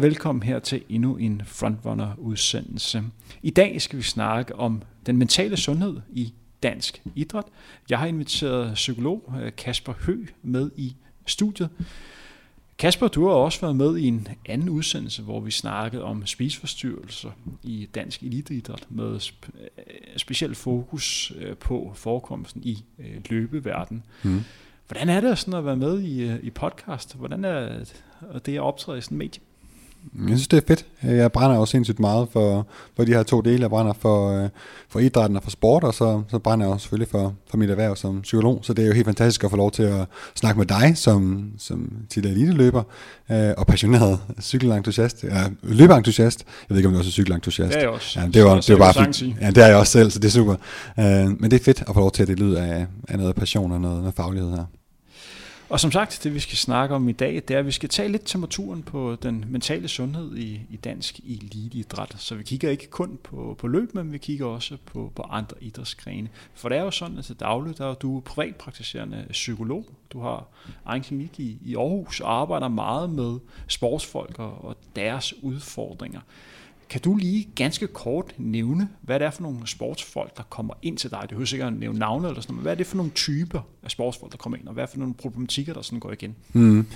Og 0.00 0.04
velkommen 0.04 0.42
her 0.42 0.58
til 0.58 0.82
endnu 0.88 1.16
en 1.16 1.42
Frontrunner-udsendelse. 1.44 3.02
I 3.42 3.50
dag 3.50 3.82
skal 3.82 3.98
vi 3.98 4.02
snakke 4.02 4.56
om 4.56 4.82
den 5.06 5.16
mentale 5.16 5.56
sundhed 5.56 6.00
i 6.12 6.32
dansk 6.62 7.02
idræt. 7.14 7.44
Jeg 7.90 7.98
har 7.98 8.06
inviteret 8.06 8.74
psykolog 8.74 9.34
øh, 9.42 9.52
Kasper 9.56 9.92
Hø 9.92 10.24
med 10.42 10.70
i 10.76 10.96
studiet. 11.26 11.68
Kasper, 12.78 13.08
du 13.08 13.26
har 13.26 13.34
også 13.34 13.60
været 13.60 13.76
med 13.76 13.96
i 13.96 14.06
en 14.06 14.28
anden 14.46 14.68
udsendelse, 14.68 15.22
hvor 15.22 15.40
vi 15.40 15.50
snakkede 15.50 16.02
om 16.02 16.26
spiseforstyrrelser 16.26 17.30
i 17.62 17.88
dansk 17.94 18.22
eliteidræt 18.22 18.86
med 18.88 19.16
sp- 19.16 19.50
øh, 19.60 20.16
speciel 20.16 20.54
fokus 20.54 21.32
øh, 21.36 21.56
på 21.56 21.92
forekomsten 21.94 22.62
i 22.64 22.84
løbeverden. 23.30 24.02
Mm. 24.22 24.40
Hvordan 24.88 25.08
er 25.08 25.20
det 25.20 25.38
sådan 25.38 25.54
at 25.54 25.64
være 25.64 25.76
med 25.76 26.02
i, 26.02 26.36
i 26.46 26.50
podcast? 26.50 27.16
Hvordan 27.16 27.44
er 27.44 27.84
det 28.46 28.54
at 28.54 28.60
optræde 28.60 28.98
i 28.98 29.00
sådan 29.00 29.14
en 29.14 29.18
medie? 29.18 29.42
Jeg 30.14 30.28
synes, 30.28 30.48
det 30.48 30.56
er 30.56 30.66
fedt. 30.68 30.86
Jeg 31.02 31.32
brænder 31.32 31.56
også 31.56 31.70
sindssygt 31.70 32.00
meget 32.00 32.28
for, 32.32 32.66
for 32.96 33.04
de 33.04 33.12
her 33.12 33.22
to 33.22 33.40
dele. 33.40 33.60
Jeg 33.60 33.70
brænder 33.70 33.92
for, 33.92 34.42
øh, 34.42 34.48
for 34.88 35.00
idrætten 35.00 35.36
og 35.36 35.42
for 35.42 35.50
sport, 35.50 35.84
og 35.84 35.94
så, 35.94 36.22
så 36.28 36.38
brænder 36.38 36.66
jeg 36.66 36.72
også 36.72 36.82
selvfølgelig 36.82 37.08
for, 37.08 37.34
for 37.50 37.56
mit 37.56 37.70
erhverv 37.70 37.96
som 37.96 38.20
psykolog. 38.20 38.60
Så 38.62 38.72
det 38.72 38.82
er 38.82 38.86
jo 38.86 38.92
helt 38.92 39.06
fantastisk 39.06 39.44
at 39.44 39.50
få 39.50 39.56
lov 39.56 39.70
til 39.70 39.82
at 39.82 40.06
snakke 40.34 40.58
med 40.58 40.66
dig 40.66 40.92
som, 40.96 41.50
som 41.58 41.92
tidligere 42.10 42.36
eliteløber 42.36 42.82
øh, 43.30 43.50
og 43.56 43.66
passioneret 43.66 44.18
cykelentusiast, 44.40 45.24
ja, 45.24 45.44
løbeentusiast. 45.62 46.44
Jeg 46.46 46.74
ved 46.74 46.76
ikke, 46.76 46.88
om 46.88 46.92
du 46.92 46.98
også 46.98 47.08
er 47.08 47.12
cykelentusiast. 47.12 47.72
Det 47.72 47.76
er 47.76 47.80
jeg 47.80 47.90
også. 47.90 48.20
Ja, 48.20 48.26
det 48.26 48.44
var, 48.44 48.60
det 48.60 48.78
var 48.78 48.92
bare 48.92 49.04
fint. 49.04 49.40
Ja, 49.40 49.50
det 49.50 49.58
er 49.58 49.66
jeg 49.66 49.76
også 49.76 49.92
selv, 49.92 50.10
så 50.10 50.18
det 50.18 50.28
er 50.28 50.32
super. 50.32 50.54
Øh, 50.98 51.04
men 51.40 51.50
det 51.50 51.60
er 51.60 51.64
fedt 51.64 51.82
at 51.88 51.94
få 51.94 52.00
lov 52.00 52.10
til 52.10 52.22
at 52.22 52.28
det 52.28 52.40
lyder 52.40 52.62
af, 52.62 52.86
af 53.08 53.18
noget 53.18 53.34
passion 53.34 53.72
og 53.72 53.80
noget, 53.80 53.98
noget 53.98 54.14
faglighed 54.14 54.50
her. 54.50 54.64
Og 55.70 55.80
som 55.80 55.92
sagt, 55.92 56.20
det 56.24 56.34
vi 56.34 56.40
skal 56.40 56.58
snakke 56.58 56.94
om 56.94 57.08
i 57.08 57.12
dag, 57.12 57.34
det 57.34 57.50
er, 57.50 57.58
at 57.58 57.66
vi 57.66 57.70
skal 57.70 57.88
tage 57.88 58.08
lidt 58.08 58.22
temperaturen 58.24 58.82
på 58.82 59.16
den 59.22 59.44
mentale 59.48 59.88
sundhed 59.88 60.36
i, 60.36 60.60
i 60.70 60.76
dansk 60.76 61.18
eliteidræt. 61.18 62.14
Så 62.18 62.34
vi 62.34 62.42
kigger 62.42 62.70
ikke 62.70 62.86
kun 62.90 63.18
på, 63.22 63.56
på 63.58 63.66
løb, 63.68 63.94
men 63.94 64.12
vi 64.12 64.18
kigger 64.18 64.46
også 64.46 64.76
på, 64.86 65.12
på 65.14 65.22
andre 65.22 65.56
idrætsgrene. 65.60 66.28
For 66.54 66.68
det 66.68 66.78
er 66.78 66.82
jo 66.82 66.90
sådan, 66.90 67.18
at 67.18 67.24
til 67.24 67.36
daglig, 67.40 67.78
der 67.78 67.86
er 67.86 67.94
du 67.94 68.22
privatpraktiserende 68.24 69.26
psykolog. 69.30 69.86
Du 70.12 70.20
har 70.20 70.46
egen 70.86 71.02
klinik 71.02 71.40
i, 71.40 71.58
i 71.64 71.76
Aarhus 71.76 72.20
og 72.20 72.40
arbejder 72.40 72.68
meget 72.68 73.10
med 73.10 73.38
sportsfolk 73.68 74.38
og, 74.38 74.64
og 74.64 74.76
deres 74.96 75.34
udfordringer. 75.42 76.20
Kan 76.90 77.00
du 77.00 77.16
lige 77.16 77.48
ganske 77.54 77.86
kort 77.86 78.34
nævne, 78.38 78.88
hvad 79.02 79.18
det 79.18 79.26
er 79.26 79.30
for 79.30 79.42
nogle 79.42 79.58
sportsfolk, 79.64 80.36
der 80.36 80.42
kommer 80.50 80.74
ind 80.82 80.96
til 80.96 81.10
dig? 81.10 81.18
Det 81.22 81.28
behøver 81.28 81.46
sikkert 81.46 81.72
at 81.72 81.78
nævne 81.78 81.98
navne 81.98 82.28
eller 82.28 82.40
sådan 82.40 82.52
noget, 82.52 82.58
men 82.58 82.62
hvad 82.62 82.72
er 82.72 82.76
det 82.76 82.86
for 82.86 82.96
nogle 82.96 83.12
typer 83.14 83.60
af 83.82 83.90
sportsfolk, 83.90 84.32
der 84.32 84.38
kommer 84.38 84.58
ind, 84.58 84.66
og 84.66 84.74
hvad 84.74 84.84
er 84.84 84.88
for 84.88 84.98
nogle 84.98 85.14
problematikker, 85.14 85.72
der 85.72 85.82
sådan 85.82 86.00
går 86.00 86.12
igen? 86.12 86.34
Mm. 86.52 86.86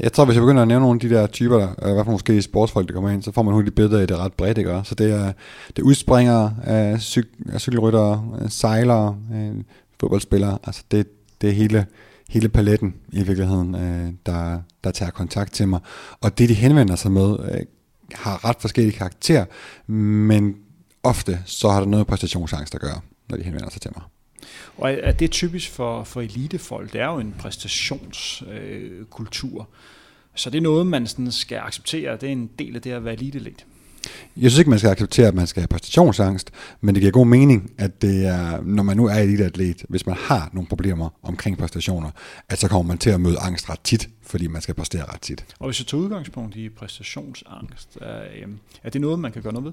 Jeg 0.00 0.12
tror, 0.12 0.24
hvis 0.24 0.34
jeg 0.34 0.42
begynder 0.42 0.62
at 0.62 0.68
nævne 0.68 0.82
nogle 0.82 0.96
af 0.96 1.08
de 1.08 1.14
der 1.14 1.26
typer, 1.26 1.58
der, 1.58 1.68
øh, 1.88 1.94
hvad 1.94 2.04
for 2.04 2.12
måske 2.12 2.42
sportsfolk, 2.42 2.88
der 2.88 2.94
kommer 2.94 3.10
ind, 3.10 3.22
så 3.22 3.32
får 3.32 3.42
man 3.42 3.54
hurtigt 3.54 3.76
billeder 3.76 4.00
af 4.00 4.08
det 4.08 4.16
ret 4.16 4.32
bredt, 4.32 4.58
ikke? 4.58 4.80
Så 4.84 4.94
det 4.94 5.12
er, 5.12 5.32
det 5.76 5.82
udspringer 5.82 6.44
udspringere, 6.44 6.92
af 6.92 6.98
cyk- 6.98 7.58
cykelryttere, 7.58 8.24
øh, 8.42 8.50
sejlere, 8.50 9.16
øh, 9.34 9.54
fodboldspillere, 10.00 10.58
altså 10.64 10.82
det, 10.90 11.06
det 11.40 11.48
er 11.48 11.54
hele, 11.54 11.86
hele 12.28 12.48
paletten 12.48 12.94
i 13.12 13.22
virkeligheden, 13.22 13.74
øh, 13.74 14.12
der, 14.26 14.60
der 14.84 14.90
tager 14.90 15.10
kontakt 15.10 15.52
til 15.52 15.68
mig. 15.68 15.80
Og 16.20 16.38
det, 16.38 16.48
de 16.48 16.54
henvender 16.54 16.96
sig 16.96 17.12
med, 17.12 17.36
øh, 17.52 17.60
har 18.14 18.44
ret 18.44 18.56
forskellige 18.60 18.98
karakter, 18.98 19.44
men 19.92 20.56
ofte 21.02 21.42
så 21.46 21.68
har 21.68 21.80
det 21.80 21.88
noget 21.88 22.06
præstationsangst 22.06 22.74
at 22.74 22.80
gøre, 22.80 23.00
når 23.28 23.36
de 23.36 23.42
henvender 23.42 23.70
sig 23.70 23.82
til 23.82 23.90
mig. 23.96 24.04
Og 24.76 24.92
er 24.92 25.12
det 25.12 25.30
typisk 25.30 25.70
for, 25.70 26.04
for 26.04 26.20
elitefolk? 26.20 26.92
Det 26.92 27.00
er 27.00 27.06
jo 27.06 27.18
en 27.18 27.34
præstationskultur. 27.38 29.60
Øh, 29.60 29.66
så 30.34 30.50
det 30.50 30.58
er 30.58 30.62
noget, 30.62 30.86
man 30.86 31.06
sådan 31.06 31.32
skal 31.32 31.58
acceptere. 31.58 32.16
Det 32.16 32.22
er 32.22 32.32
en 32.32 32.50
del 32.58 32.76
af 32.76 32.82
det 32.82 32.90
at 32.90 33.04
være 33.04 33.14
eliteligt. 33.14 33.66
Jeg 34.36 34.50
synes 34.50 34.58
ikke, 34.58 34.70
man 34.70 34.78
skal 34.78 34.90
acceptere, 34.90 35.28
at 35.28 35.34
man 35.34 35.46
skal 35.46 35.60
have 35.60 35.68
præstationsangst, 35.68 36.50
men 36.80 36.94
det 36.94 37.00
giver 37.00 37.12
god 37.12 37.26
mening, 37.26 37.72
at 37.78 38.02
det 38.02 38.26
er, 38.26 38.62
når 38.62 38.82
man 38.82 38.96
nu 38.96 39.06
er 39.06 39.14
eliteatlet, 39.14 39.84
hvis 39.88 40.06
man 40.06 40.16
har 40.18 40.50
nogle 40.52 40.66
problemer 40.66 41.08
omkring 41.22 41.58
præstationer, 41.58 42.10
at 42.48 42.58
så 42.58 42.68
kommer 42.68 42.88
man 42.88 42.98
til 42.98 43.10
at 43.10 43.20
møde 43.20 43.38
angst 43.38 43.70
ret 43.70 43.80
tit, 43.84 44.08
fordi 44.22 44.46
man 44.46 44.62
skal 44.62 44.74
præstere 44.74 45.04
ret 45.04 45.20
tit. 45.20 45.44
Og 45.58 45.66
hvis 45.66 45.78
du 45.78 45.84
tager 45.84 46.02
udgangspunkt 46.02 46.56
i 46.56 46.68
præstationsangst, 46.68 47.98
er, 48.00 48.22
øhm, 48.42 48.58
er 48.82 48.90
det 48.90 49.00
noget, 49.00 49.18
man 49.18 49.32
kan 49.32 49.42
gøre 49.42 49.52
noget 49.52 49.64
ved? 49.64 49.72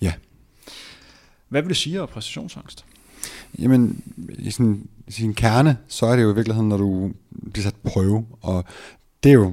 Ja. 0.00 0.12
Hvad 1.48 1.62
vil 1.62 1.68
du 1.68 1.74
sige 1.74 2.02
om 2.02 2.08
præstationsangst? 2.08 2.84
Jamen, 3.58 4.02
i 4.38 4.50
sin, 4.50 4.88
sin 5.08 5.34
kerne, 5.34 5.76
så 5.88 6.06
er 6.06 6.16
det 6.16 6.22
jo 6.22 6.32
i 6.32 6.34
virkeligheden, 6.34 6.68
når 6.68 6.76
du 6.76 7.12
bliver 7.52 7.62
sat 7.62 7.74
prøve, 7.74 8.26
og 8.40 8.64
det 9.24 9.30
er 9.30 9.34
jo 9.34 9.52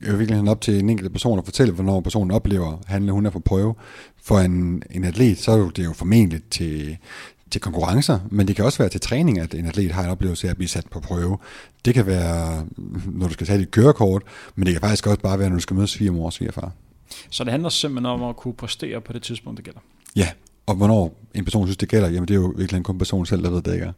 i 0.00 0.04
virkeligheden 0.04 0.48
op 0.48 0.60
til 0.60 0.78
en 0.78 0.90
enkelt 0.90 1.12
person 1.12 1.38
at 1.38 1.44
fortælle, 1.44 1.74
hvornår 1.74 2.00
personen 2.00 2.30
oplever, 2.30 2.72
at 2.72 2.88
han 2.88 3.02
eller 3.02 3.12
hun 3.12 3.26
er 3.26 3.30
på 3.30 3.40
prøve. 3.40 3.74
For 4.22 4.38
en, 4.38 4.82
en 4.90 5.04
atlet, 5.04 5.38
så 5.38 5.52
er 5.52 5.70
det 5.70 5.84
jo 5.84 5.92
formentlig 5.92 6.40
til, 6.50 6.98
til 7.50 7.60
konkurrencer, 7.60 8.18
men 8.30 8.48
det 8.48 8.56
kan 8.56 8.64
også 8.64 8.78
være 8.78 8.88
til 8.88 9.00
træning, 9.00 9.38
at 9.38 9.54
en 9.54 9.66
atlet 9.66 9.92
har 9.92 10.04
en 10.04 10.10
oplevelse 10.10 10.46
af 10.46 10.50
at 10.50 10.56
blive 10.56 10.68
sat 10.68 10.86
på 10.90 11.00
prøve. 11.00 11.38
Det 11.84 11.94
kan 11.94 12.06
være, 12.06 12.66
når 13.06 13.26
du 13.26 13.32
skal 13.32 13.46
tage 13.46 13.58
dit 13.58 13.70
kørekort, 13.70 14.22
men 14.54 14.66
det 14.66 14.74
kan 14.74 14.80
faktisk 14.80 15.06
også 15.06 15.20
bare 15.20 15.38
være, 15.38 15.48
når 15.48 15.56
du 15.56 15.62
skal 15.62 15.76
møde 15.76 15.86
svigermor 15.86 16.26
og 16.26 16.32
svigerfar. 16.32 16.72
Så 17.30 17.44
det 17.44 17.50
handler 17.50 17.68
simpelthen 17.68 18.06
om 18.06 18.22
at 18.22 18.36
kunne 18.36 18.54
præstere 18.54 19.00
på 19.00 19.12
det 19.12 19.22
tidspunkt, 19.22 19.56
det 19.56 19.64
gælder? 19.64 19.80
Ja, 20.16 20.28
og 20.66 20.74
hvornår 20.74 21.18
en 21.34 21.44
person 21.44 21.66
synes, 21.66 21.76
det 21.76 21.88
gælder, 21.88 22.08
jamen 22.08 22.28
det 22.28 22.34
er 22.34 22.40
jo 22.40 22.54
virkelig 22.56 22.84
kun 22.84 22.98
personen 22.98 23.26
selv, 23.26 23.42
der 23.42 23.50
ved, 23.50 23.62
det 23.62 23.72
ikke 23.74 23.86
er. 23.86 23.92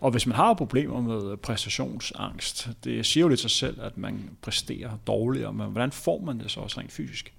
Og 0.00 0.10
hvis 0.10 0.26
man 0.26 0.36
har 0.36 0.54
problemer 0.54 1.00
med 1.00 1.36
præstationsangst, 1.36 2.68
det 2.84 3.06
siger 3.06 3.24
jo 3.24 3.28
lidt 3.28 3.40
sig 3.40 3.50
selv, 3.50 3.78
at 3.82 3.98
man 3.98 4.30
præsterer 4.42 4.90
dårligere, 5.06 5.52
men 5.52 5.66
hvordan 5.66 5.92
får 5.92 6.22
man 6.26 6.38
det 6.38 6.50
så 6.50 6.60
også 6.60 6.80
rent 6.80 6.92
fysisk? 6.92 7.32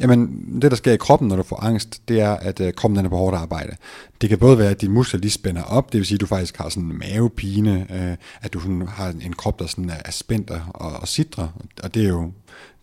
Jamen, 0.00 0.48
det 0.62 0.70
der 0.70 0.76
sker 0.76 0.92
i 0.92 0.96
kroppen, 0.96 1.28
når 1.28 1.36
du 1.36 1.42
får 1.42 1.64
angst, 1.64 2.02
det 2.08 2.20
er, 2.20 2.30
at 2.30 2.60
uh, 2.60 2.70
kroppen 2.70 2.96
den 2.96 3.06
er 3.06 3.10
på 3.10 3.16
hårdt 3.16 3.36
arbejde. 3.36 3.76
Det 4.20 4.28
kan 4.28 4.38
både 4.38 4.58
være, 4.58 4.70
at 4.70 4.80
dine 4.80 4.92
muskler 4.92 5.20
de 5.20 5.30
spænder 5.30 5.62
op, 5.62 5.92
det 5.92 5.98
vil 5.98 6.06
sige, 6.06 6.16
at 6.16 6.20
du 6.20 6.26
faktisk 6.26 6.56
har 6.56 6.68
sådan 6.68 6.90
en 6.90 6.98
mavepine, 6.98 7.86
uh, 7.90 8.24
at 8.40 8.52
du 8.52 8.60
sådan 8.60 8.88
har 8.88 9.08
en 9.08 9.32
krop, 9.32 9.58
der 9.58 9.66
sådan 9.66 9.90
er 10.04 10.10
spændt 10.10 10.50
og, 10.50 10.92
og 10.92 11.08
sidrer, 11.08 11.48
og 11.82 11.94
det 11.94 12.04
er 12.04 12.08
jo 12.08 12.32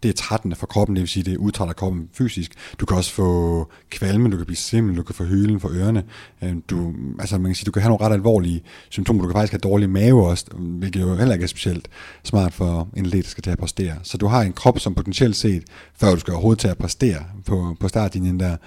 det 0.05 0.11
er 0.11 0.23
trættende 0.23 0.55
for 0.55 0.67
kroppen, 0.67 0.95
det 0.95 1.01
vil 1.01 1.09
sige, 1.09 1.23
det 1.23 1.37
udtrætter 1.37 1.73
kroppen 1.73 2.09
fysisk. 2.13 2.51
Du 2.79 2.85
kan 2.85 2.97
også 2.97 3.11
få 3.11 3.71
kvalme, 3.89 4.31
du 4.31 4.37
kan 4.37 4.45
blive 4.45 4.57
simpel, 4.57 4.97
du 4.97 5.03
kan 5.03 5.15
få 5.15 5.23
hylen 5.23 5.59
for 5.59 5.69
ørerne. 5.69 6.03
Øhm, 6.43 6.61
du, 6.61 6.93
altså 7.19 7.37
man 7.37 7.45
kan 7.45 7.55
sige, 7.55 7.65
du 7.65 7.71
kan 7.71 7.81
have 7.81 7.89
nogle 7.89 8.05
ret 8.05 8.13
alvorlige 8.13 8.61
symptomer. 8.89 9.21
Du 9.21 9.27
kan 9.27 9.35
faktisk 9.35 9.51
have 9.51 9.59
dårlig 9.59 9.89
mave 9.89 10.27
også, 10.27 10.45
hvilket 10.55 11.01
jo 11.01 11.15
heller 11.15 11.33
ikke 11.33 11.43
er 11.43 11.47
specielt 11.47 11.87
smart 12.23 12.53
for 12.53 12.89
en 12.97 13.05
læge, 13.05 13.23
der 13.23 13.29
skal 13.29 13.43
til 13.43 13.51
at 13.51 13.57
præstere. 13.57 13.95
Så 14.03 14.17
du 14.17 14.27
har 14.27 14.41
en 14.41 14.53
krop, 14.53 14.79
som 14.79 14.95
potentielt 14.95 15.35
set, 15.35 15.63
før 15.99 16.11
du 16.11 16.19
skal 16.19 16.33
overhovedet 16.33 16.59
til 16.59 16.67
at 16.67 16.77
præstere 16.77 17.23
på, 17.45 17.75
på 17.79 17.87
startlinjen 17.87 18.39
der, 18.39 18.57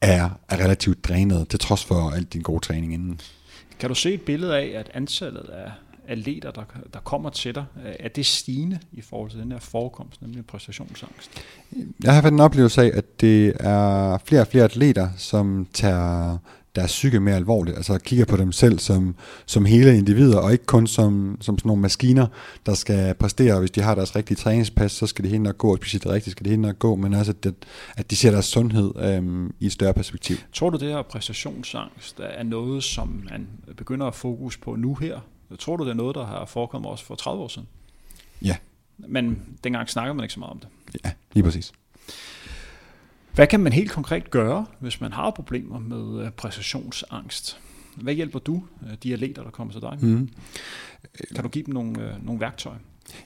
er, 0.00 0.30
er 0.48 0.64
relativt 0.64 1.04
drænet, 1.04 1.48
til 1.48 1.58
trods 1.58 1.84
for 1.84 2.10
alt 2.10 2.32
din 2.32 2.42
gode 2.42 2.60
træning 2.60 2.94
inden. 2.94 3.20
Kan 3.78 3.88
du 3.88 3.94
se 3.94 4.14
et 4.14 4.22
billede 4.22 4.56
af, 4.56 4.72
at 4.78 4.90
antallet 4.94 5.48
af 5.48 5.70
atleter, 6.08 6.50
der, 6.50 6.62
der 6.94 7.00
kommer 7.00 7.30
til 7.30 7.54
dig, 7.54 7.64
er 7.84 8.08
det 8.08 8.26
stigende 8.26 8.78
i 8.92 9.00
forhold 9.00 9.30
til 9.30 9.40
den 9.40 9.52
her 9.52 9.58
forekomst, 9.58 10.22
nemlig 10.22 10.46
præstationsangst? 10.46 11.30
Jeg 12.04 12.14
har 12.14 12.22
fået 12.22 12.32
en 12.32 12.40
oplevelse 12.40 12.82
af, 12.82 12.90
at 12.94 13.20
det 13.20 13.52
er 13.60 14.18
flere 14.18 14.40
og 14.40 14.46
flere 14.46 14.64
atleter, 14.64 15.08
som 15.16 15.66
tager 15.72 16.38
deres 16.74 16.90
psyke 16.90 17.20
mere 17.20 17.36
alvorligt, 17.36 17.76
altså 17.76 17.98
kigger 17.98 18.24
på 18.24 18.36
dem 18.36 18.52
selv 18.52 18.78
som, 18.78 19.14
som 19.46 19.64
hele 19.64 19.98
individer, 19.98 20.38
og 20.38 20.52
ikke 20.52 20.66
kun 20.66 20.86
som, 20.86 21.36
som 21.40 21.58
sådan 21.58 21.68
nogle 21.68 21.82
maskiner, 21.82 22.26
der 22.66 22.74
skal 22.74 23.14
præstere, 23.14 23.60
hvis 23.60 23.70
de 23.70 23.80
har 23.80 23.94
deres 23.94 24.16
rigtige 24.16 24.36
træningspas, 24.36 24.92
så 24.92 25.06
skal 25.06 25.24
de 25.24 25.30
hen 25.30 25.46
og 25.46 25.58
gå, 25.58 25.72
og 25.72 25.78
hvis 25.78 25.92
det 25.92 26.06
rigtigt, 26.06 26.32
skal 26.32 26.44
de 26.44 26.50
hen 26.50 26.64
og 26.64 26.78
gå, 26.78 26.96
men 26.96 27.14
også 27.14 27.34
at, 27.46 27.54
at 27.96 28.10
de 28.10 28.16
ser 28.16 28.30
deres 28.30 28.44
sundhed 28.44 28.90
øhm, 28.96 29.54
i 29.60 29.66
et 29.66 29.72
større 29.72 29.94
perspektiv. 29.94 30.36
Tror 30.52 30.70
du, 30.70 30.78
det 30.78 30.88
her 30.88 31.02
præstationsangst 31.02 32.20
er 32.20 32.42
noget, 32.42 32.84
som 32.84 33.22
man 33.30 33.48
begynder 33.76 34.06
at 34.06 34.14
fokus 34.14 34.56
på 34.56 34.76
nu 34.76 34.94
her, 34.94 35.20
Tror 35.58 35.76
du, 35.76 35.84
det 35.84 35.90
er 35.90 35.94
noget, 35.94 36.14
der 36.14 36.26
har 36.26 36.44
forekommet 36.44 36.90
også 36.90 37.04
for 37.04 37.14
30 37.14 37.42
år 37.42 37.48
siden? 37.48 37.68
Ja. 38.42 38.56
Men 38.98 39.42
dengang 39.64 39.88
snakker 39.88 40.12
man 40.12 40.24
ikke 40.24 40.34
så 40.34 40.40
meget 40.40 40.50
om 40.50 40.58
det. 40.58 40.68
Ja, 41.04 41.12
lige 41.32 41.44
præcis. 41.44 41.72
Hvad 43.34 43.46
kan 43.46 43.60
man 43.60 43.72
helt 43.72 43.90
konkret 43.90 44.30
gøre, 44.30 44.66
hvis 44.80 45.00
man 45.00 45.12
har 45.12 45.30
problemer 45.30 45.78
med 45.78 46.24
øh, 46.24 46.30
præstationsangst? 46.30 47.60
Hvad 47.96 48.14
hjælper 48.14 48.38
du 48.38 48.62
øh, 48.86 48.96
de 49.02 49.12
atleter, 49.12 49.42
der 49.42 49.50
kommer 49.50 49.72
til 49.72 49.82
dig? 49.82 49.98
Mm. 50.00 50.28
Kan 51.34 51.42
du 51.42 51.48
give 51.48 51.64
dem 51.64 51.74
nogle, 51.74 52.02
øh, 52.02 52.26
nogle 52.26 52.40
værktøjer? 52.40 52.78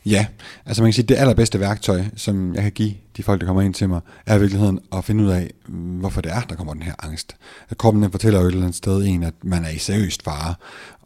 Ja, 0.06 0.26
altså 0.66 0.82
man 0.82 0.88
kan 0.88 0.92
sige, 0.92 1.02
at 1.02 1.08
det 1.08 1.14
allerbedste 1.14 1.60
værktøj, 1.60 2.04
som 2.16 2.54
jeg 2.54 2.62
kan 2.62 2.72
give 2.72 2.94
de 3.16 3.22
folk, 3.22 3.40
der 3.40 3.46
kommer 3.46 3.62
ind 3.62 3.74
til 3.74 3.88
mig, 3.88 4.00
er 4.26 4.36
i 4.36 4.40
virkeligheden 4.40 4.80
at 4.92 5.04
finde 5.04 5.24
ud 5.24 5.28
af, 5.28 5.50
hvorfor 5.66 6.20
det 6.20 6.32
er, 6.32 6.40
der 6.40 6.54
kommer 6.54 6.72
den 6.72 6.82
her 6.82 6.94
angst. 6.98 7.36
At 7.68 7.78
kroppen 7.78 8.02
den 8.02 8.10
fortæller 8.10 8.40
jo 8.40 8.46
et 8.46 8.52
eller 8.52 8.64
andet 8.64 8.76
sted 8.76 9.04
en, 9.04 9.22
at 9.22 9.34
man 9.42 9.64
er 9.64 9.70
i 9.70 9.78
seriøst 9.78 10.22
fare, 10.22 10.54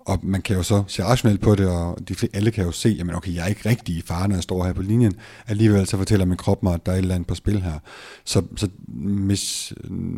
og 0.06 0.18
man 0.22 0.42
kan 0.42 0.56
jo 0.56 0.62
så 0.62 0.84
se 0.88 1.04
rationelt 1.04 1.40
på 1.40 1.54
det, 1.54 1.68
og 1.68 1.98
de, 2.08 2.14
alle 2.34 2.50
kan 2.50 2.64
jo 2.64 2.72
se, 2.72 2.88
jamen 2.88 3.14
okay, 3.14 3.34
jeg 3.34 3.44
er 3.44 3.48
ikke 3.48 3.68
rigtig 3.68 3.96
i 3.96 4.02
fare, 4.02 4.28
når 4.28 4.36
jeg 4.36 4.42
står 4.42 4.64
her 4.64 4.72
på 4.72 4.82
linjen. 4.82 5.14
Alligevel 5.46 5.86
så 5.86 5.96
fortæller 5.96 6.26
min 6.26 6.36
krop 6.36 6.62
mig, 6.62 6.74
at 6.74 6.86
der 6.86 6.92
er 6.92 6.96
et 6.96 7.02
eller 7.02 7.14
andet 7.14 7.28
på 7.28 7.34
spil 7.34 7.62
her. 7.62 7.78
Så, 8.24 8.42
så 8.56 8.68
hvis 9.26 9.72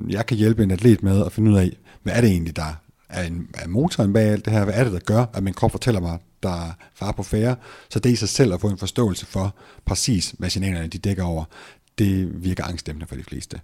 jeg 0.09 0.27
kan 0.27 0.37
hjælpe 0.37 0.63
en 0.63 0.71
atlet 0.71 1.03
med 1.03 1.27
at 1.27 1.33
finde 1.33 1.51
ud 1.51 1.57
af, 1.57 1.77
hvad 2.03 2.13
er 2.13 2.21
det 2.21 2.31
egentlig, 2.31 2.57
der 2.57 2.81
er, 3.09 3.23
en, 3.23 3.49
er 3.55 3.69
motoren 3.69 4.13
bag 4.13 4.23
alt 4.23 4.45
det 4.45 4.53
her? 4.53 4.65
Hvad 4.65 4.75
er 4.75 4.85
det, 4.85 4.93
der 4.93 4.99
gør, 4.99 5.25
at 5.35 5.43
min 5.43 5.55
krop 5.55 5.71
fortæller 5.71 6.01
mig, 6.01 6.19
der 6.43 6.67
er 6.67 6.73
far 6.95 7.13
på 7.13 7.23
færre? 7.23 7.57
Så 7.91 7.99
det 7.99 8.11
i 8.11 8.17
sig 8.17 8.29
selv 8.29 8.55
at 8.55 8.61
få 8.61 8.69
en 8.69 8.79
forståelse 8.79 9.27
for 9.27 9.55
præcis, 9.85 10.35
hvad 10.39 10.51
signalerne 10.51 10.89
de 10.89 10.99
dækker 10.99 11.25
over. 11.25 11.45
det 11.99 12.45
virker 12.45 12.65
angstdæmpende 12.65 13.07
for 13.07 13.17
de 13.17 13.25
fleste. 13.25 13.61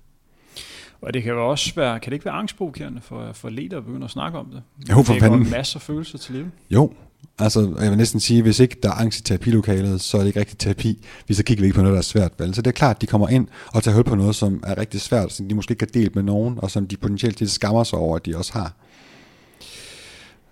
Og 1.00 1.14
det 1.14 1.22
kan 1.22 1.32
jo 1.32 1.50
også 1.50 1.74
være, 1.74 2.00
kan 2.00 2.10
det 2.10 2.14
ikke 2.14 2.24
være 2.24 2.34
angstprovokerende 2.34 3.00
for, 3.00 3.32
for 3.32 3.48
leder 3.48 3.78
at 3.78 3.84
begynde 3.84 4.04
at 4.04 4.10
snakke 4.10 4.38
om 4.38 4.46
det? 4.46 4.62
Jo, 4.90 5.02
for 5.02 5.12
det 5.12 5.22
fanden. 5.22 5.50
masser 5.50 5.78
af 5.78 5.82
følelser 5.82 6.18
til 6.18 6.34
liv. 6.34 6.46
Jo, 6.70 6.92
altså 7.38 7.76
jeg 7.80 7.90
vil 7.90 7.98
næsten 7.98 8.20
sige, 8.20 8.42
hvis 8.42 8.60
ikke 8.60 8.76
der 8.82 8.88
er 8.88 8.94
angst 8.94 9.20
i 9.20 9.22
terapilokalet, 9.22 10.00
så 10.00 10.16
er 10.16 10.20
det 10.20 10.26
ikke 10.26 10.40
rigtig 10.40 10.58
terapi, 10.58 11.06
hvis 11.26 11.36
så 11.36 11.44
kigger 11.44 11.62
vi 11.62 11.66
ikke 11.66 11.76
på 11.76 11.82
noget, 11.82 11.92
der 11.92 11.98
er 11.98 12.02
svært. 12.02 12.32
Vel? 12.38 12.54
Så 12.54 12.62
det 12.62 12.66
er 12.70 12.72
klart, 12.72 12.96
at 12.96 13.02
de 13.02 13.06
kommer 13.06 13.28
ind 13.28 13.48
og 13.66 13.82
tager 13.82 13.94
hul 13.94 14.04
på 14.04 14.14
noget, 14.14 14.34
som 14.34 14.62
er 14.66 14.78
rigtig 14.78 15.00
svært, 15.00 15.32
som 15.32 15.48
de 15.48 15.54
måske 15.54 15.72
ikke 15.72 15.82
har 15.82 16.00
delt 16.00 16.14
med 16.14 16.22
nogen, 16.22 16.58
og 16.58 16.70
som 16.70 16.86
de 16.86 16.96
potentielt 16.96 17.38
set 17.38 17.50
skammer 17.50 17.84
sig 17.84 17.98
over, 17.98 18.16
at 18.16 18.26
de 18.26 18.36
også 18.36 18.52
har. 18.52 18.72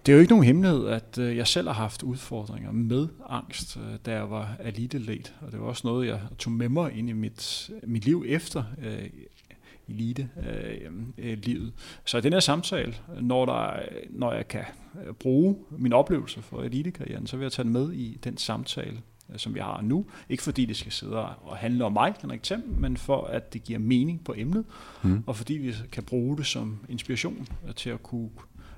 Det 0.07 0.13
er 0.13 0.17
jo 0.17 0.21
ikke 0.21 0.33
nogen 0.33 0.45
hemmelighed, 0.45 0.87
at 0.87 1.19
øh, 1.19 1.37
jeg 1.37 1.47
selv 1.47 1.69
har 1.69 1.75
haft 1.75 2.03
udfordringer 2.03 2.73
med 2.73 3.09
angst, 3.29 3.77
øh, 3.77 3.99
da 4.07 4.13
jeg 4.13 4.31
var 4.31 4.57
elite 4.65 4.97
og 5.41 5.53
det 5.53 5.61
var 5.61 5.67
også 5.67 5.83
noget, 5.85 6.07
jeg 6.07 6.19
tog 6.39 6.53
med 6.53 6.69
mig 6.69 6.93
ind 6.93 7.09
i 7.09 7.13
mit, 7.13 7.71
mit 7.87 8.05
liv 8.05 8.25
efter 8.29 8.63
øh, 8.83 9.09
elite-livet. 9.93 11.67
Øh, 11.67 11.73
så 12.05 12.19
i 12.19 12.21
den 12.21 12.33
her 12.33 12.41
samtale, 12.41 12.95
når, 13.21 13.47
der, 13.47 13.73
når 14.11 14.33
jeg 14.33 14.49
kan 14.49 14.65
bruge 15.19 15.57
min 15.71 15.93
oplevelse 15.93 16.43
for 16.43 16.63
elitekarrieren, 16.63 17.27
så 17.27 17.37
vil 17.37 17.45
jeg 17.45 17.53
tage 17.53 17.65
den 17.65 17.73
med 17.73 17.93
i 17.93 18.19
den 18.25 18.37
samtale, 18.37 19.01
som 19.37 19.55
vi 19.55 19.61
har 19.61 19.81
nu. 19.83 20.07
Ikke 20.29 20.43
fordi 20.43 20.65
det 20.65 20.77
skal 20.77 20.93
sidde 20.93 21.17
og 21.17 21.57
handle 21.57 21.85
om 21.85 21.93
mig, 21.93 22.15
Henrik 22.23 22.43
Thiem, 22.43 22.75
men 22.79 22.97
for 22.97 23.25
at 23.25 23.53
det 23.53 23.65
giver 23.65 23.79
mening 23.79 24.25
på 24.25 24.35
emnet, 24.37 24.65
mm. 25.03 25.25
og 25.27 25.37
fordi 25.37 25.55
vi 25.55 25.75
kan 25.93 26.03
bruge 26.03 26.37
det 26.37 26.47
som 26.47 26.79
inspiration 26.89 27.47
til 27.77 27.91
at 27.91 28.03
kunne 28.03 28.31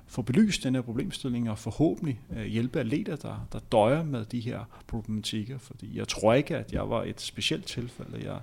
få 0.07 0.21
belyst 0.21 0.63
den 0.63 0.75
her 0.75 0.81
problemstilling 0.81 1.49
og 1.49 1.57
forhåbentlig 1.57 2.19
øh, 2.37 2.45
hjælpe 2.45 2.79
atleter, 2.79 3.15
der, 3.15 3.47
der 3.51 3.59
døjer 3.59 4.03
med 4.03 4.25
de 4.25 4.39
her 4.39 4.59
problematikker. 4.87 5.57
Fordi 5.57 5.97
jeg 5.97 6.07
tror 6.07 6.33
ikke, 6.33 6.57
at 6.57 6.73
jeg 6.73 6.89
var 6.89 7.03
et 7.03 7.21
specielt 7.21 7.65
tilfælde. 7.65 8.21
Jeg 8.23 8.39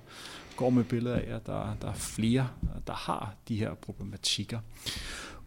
går 0.63 0.71
med 0.71 0.85
billeder 0.85 1.17
af, 1.17 1.35
at 1.35 1.47
der, 1.47 1.77
der 1.83 1.89
er 1.89 1.95
flere, 1.95 2.49
der 2.87 2.93
har 2.93 3.35
de 3.49 3.57
her 3.57 3.75
problematikker. 3.75 4.59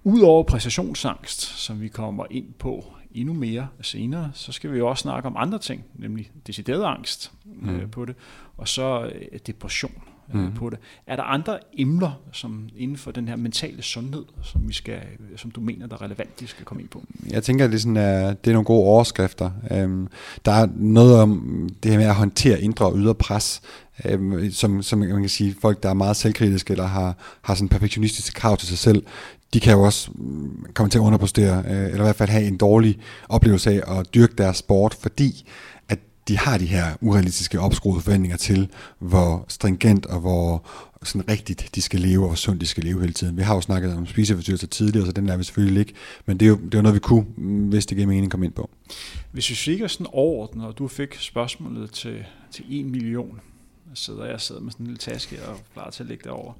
Udover 0.03 0.44
præstationsangst, 0.44 1.41
som 1.41 1.81
vi 1.81 1.88
kommer 1.88 2.25
ind 2.31 2.53
på 2.59 2.85
endnu 3.12 3.33
mere 3.33 3.67
senere, 3.81 4.31
så 4.33 4.51
skal 4.51 4.71
vi 4.71 4.77
jo 4.77 4.88
også 4.88 5.01
snakke 5.01 5.27
om 5.27 5.35
andre 5.38 5.59
ting, 5.59 5.83
nemlig 5.95 6.31
decideret 6.47 6.83
angst 6.83 7.31
mm. 7.45 7.69
øh, 7.69 7.91
på 7.91 8.06
det, 8.06 8.15
og 8.57 8.67
så 8.67 9.12
øh, 9.15 9.39
depression 9.47 10.03
mm. 10.33 10.53
på 10.53 10.69
det. 10.69 10.79
Er 11.07 11.15
der 11.15 11.23
andre 11.23 11.59
emner 11.77 12.21
som 12.31 12.69
inden 12.77 12.97
for 12.97 13.11
den 13.11 13.27
her 13.27 13.35
mentale 13.35 13.81
sundhed, 13.81 14.25
som 14.44 14.68
vi 14.68 14.73
skal, 14.73 15.01
som 15.35 15.51
du 15.51 15.61
mener, 15.61 15.88
der 15.88 15.95
er 15.95 16.01
relevant, 16.01 16.39
de 16.39 16.47
skal 16.47 16.65
komme 16.65 16.81
ind 16.81 16.89
på? 16.89 17.03
Jeg 17.29 17.44
tænker, 17.44 17.65
at 17.65 17.71
det 17.71 17.77
er, 17.77 17.81
sådan, 17.81 17.97
uh, 17.97 18.35
det 18.44 18.47
er 18.47 18.53
nogle 18.53 18.65
gode 18.65 18.85
overskrifter. 18.85 19.51
Um, 19.71 20.07
der 20.45 20.51
er 20.51 20.68
noget 20.75 21.19
om 21.19 21.69
det 21.83 21.91
her 21.91 21.97
med 21.97 22.06
at 22.06 22.15
håndtere 22.15 22.61
indre 22.61 22.85
og 22.85 22.97
ydre 22.97 23.15
pres, 23.15 23.61
øh, 24.06 24.51
som, 24.51 24.81
som 24.81 25.00
man 25.00 25.21
kan 25.21 25.30
sige, 25.30 25.56
folk, 25.62 25.83
der 25.83 25.89
er 25.89 25.94
meget 25.94 26.18
selvkritiske, 26.18 26.71
eller 26.71 26.86
har, 26.86 27.18
har 27.42 27.56
sådan 27.56 27.69
perfektionistiske 27.69 28.39
krav 28.39 28.57
til 28.57 28.68
sig 28.68 28.77
selv, 28.77 29.03
de 29.53 29.59
kan 29.59 29.74
jo 29.74 29.81
også 29.81 30.12
mm, 30.15 30.65
komme 30.74 30.89
til 30.89 30.97
at 30.97 31.01
underpostere, 31.01 31.63
øh, 31.68 31.86
eller 31.86 32.00
i 32.00 32.03
hvert 32.03 32.15
fald 32.15 32.30
have 32.30 32.47
en 32.47 32.57
dårlig 32.57 33.00
oplevelse 33.30 33.71
af 33.71 34.00
at 34.00 34.13
dyrke 34.13 34.33
deres 34.38 34.57
sport, 34.57 34.94
fordi 34.94 35.50
at 35.89 36.00
de 36.27 36.38
har 36.38 36.57
de 36.57 36.65
her 36.65 36.86
urealistiske 37.01 37.59
opskruede 37.59 38.01
forventninger 38.01 38.38
til, 38.38 38.69
hvor 39.00 39.45
stringent 39.47 40.06
og 40.06 40.19
hvor 40.19 40.65
sådan 41.03 41.30
rigtigt 41.30 41.69
de 41.75 41.81
skal 41.81 42.00
leve, 42.00 42.21
og 42.21 42.27
hvor 42.27 42.36
sundt 42.36 42.62
de 42.62 42.65
skal 42.65 42.83
leve 42.83 43.01
hele 43.01 43.13
tiden. 43.13 43.38
Vi 43.38 43.42
har 43.42 43.56
jo 43.56 43.62
snakket 43.62 43.94
om 43.94 44.06
spiseforstyrrelser 44.06 44.68
tidligere, 44.68 45.06
så 45.06 45.12
den 45.12 45.30
er 45.30 45.38
vi 45.38 45.44
selvfølgelig 45.44 45.80
ikke, 45.80 45.94
men 46.25 46.38
det 46.38 46.45
er 46.45 46.50
jo, 46.50 46.56
det 46.56 46.75
er 46.75 46.81
noget, 46.81 46.95
vi 46.95 47.00
kunne, 47.00 47.25
mm, 47.38 47.68
hvis 47.69 47.86
det 47.86 47.97
giver 47.97 48.07
mening, 48.07 48.31
komme 48.31 48.45
ind 48.45 48.53
på. 48.53 48.69
Hvis 49.31 49.50
vi 49.50 49.56
kigger 49.56 49.88
sådan 49.88 50.07
overordnet, 50.13 50.65
og 50.65 50.77
du 50.77 50.88
fik 50.88 51.15
spørgsmålet 51.19 51.92
til, 51.92 52.25
til 52.51 52.65
1 52.69 52.86
million, 52.86 53.39
sidder 53.95 54.25
jeg 54.25 54.42
sidder 54.42 54.62
med 54.62 54.71
sådan 54.71 54.83
en 54.83 54.88
lille 54.88 54.97
taske 54.97 55.47
og 55.47 55.59
klar 55.74 55.89
til 55.89 56.03
at 56.03 56.09
lægge 56.09 56.24
det 56.24 56.31
over. 56.31 56.53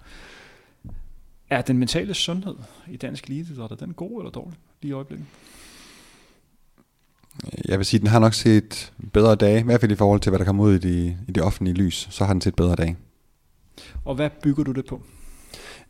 Er 1.50 1.62
den 1.62 1.78
mentale 1.78 2.14
sundhed 2.14 2.56
i 2.92 2.98
dansk 2.98 3.30
eliteidræt, 3.30 3.72
er 3.72 3.76
den 3.76 3.94
god 3.94 4.22
eller 4.22 4.32
dårlig 4.32 4.58
lige 4.82 4.90
i 4.90 4.94
øjeblikket? 4.94 5.28
Jeg 7.66 7.78
vil 7.78 7.86
sige, 7.86 7.98
at 7.98 8.02
den 8.02 8.10
har 8.10 8.20
nok 8.20 8.34
set 8.34 8.94
bedre 9.14 9.36
dage, 9.36 9.60
i 9.60 9.64
hvert 9.64 9.82
fald 9.82 9.92
i 9.92 9.96
forhold 9.96 10.20
til, 10.20 10.30
hvad 10.30 10.40
der 10.40 10.46
kommer 10.46 10.64
ud 10.64 10.76
i 10.76 10.78
det, 10.78 11.18
i 11.28 11.32
det 11.32 11.44
offentlige 11.44 11.76
lys, 11.76 12.08
så 12.12 12.26
har 12.26 12.34
den 12.34 12.42
set 12.42 12.56
bedre 12.56 12.76
dage. 12.76 12.98
Og 14.06 14.16
hvad 14.16 14.30
bygger 14.44 14.64
du 14.64 14.72
det 14.72 14.86
på? 14.86 15.02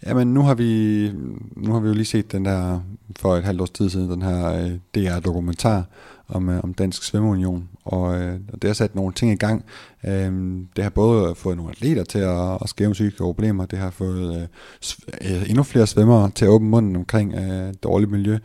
Jamen, 0.05 0.33
nu 0.33 0.41
har 0.41 0.55
vi, 0.55 1.11
nu 1.55 1.73
har 1.73 1.79
vi 1.79 1.87
jo 1.87 1.93
lige 1.93 2.05
set 2.05 2.31
den 2.31 2.45
der, 2.45 2.81
for 3.15 3.35
et 3.35 3.43
halvt 3.43 3.61
års 3.61 3.69
tid 3.69 3.89
siden, 3.89 4.09
den 4.09 4.21
her 4.21 4.45
øh, 4.45 4.71
DR-dokumentar 4.95 5.83
om, 6.27 6.49
øh, 6.49 6.59
om 6.63 6.73
Dansk 6.73 7.03
Svømmeunion, 7.03 7.69
og, 7.85 8.21
øh, 8.21 8.39
og 8.53 8.61
det 8.61 8.67
har 8.67 8.73
sat 8.73 8.95
nogle 8.95 9.13
ting 9.13 9.31
i 9.31 9.35
gang. 9.35 9.65
Øh, 10.05 10.31
det 10.75 10.83
har 10.83 10.89
både 10.89 11.35
fået 11.35 11.57
nogle 11.57 11.71
atleter 11.71 12.03
til 12.03 12.19
at, 12.19 12.57
at 12.61 12.69
skæve 12.69 12.91
psykiske 12.91 13.23
problemer, 13.23 13.65
det 13.65 13.79
har 13.79 13.89
fået 13.89 14.35
øh, 14.35 14.41
øh, 15.31 15.49
endnu 15.49 15.63
flere 15.63 15.87
svømmere 15.87 16.31
til 16.35 16.45
at 16.45 16.49
åbne 16.49 16.69
munden 16.69 16.95
omkring 16.95 17.33
øh, 17.33 17.73
dårligt 17.83 18.11
miljø. 18.11 18.37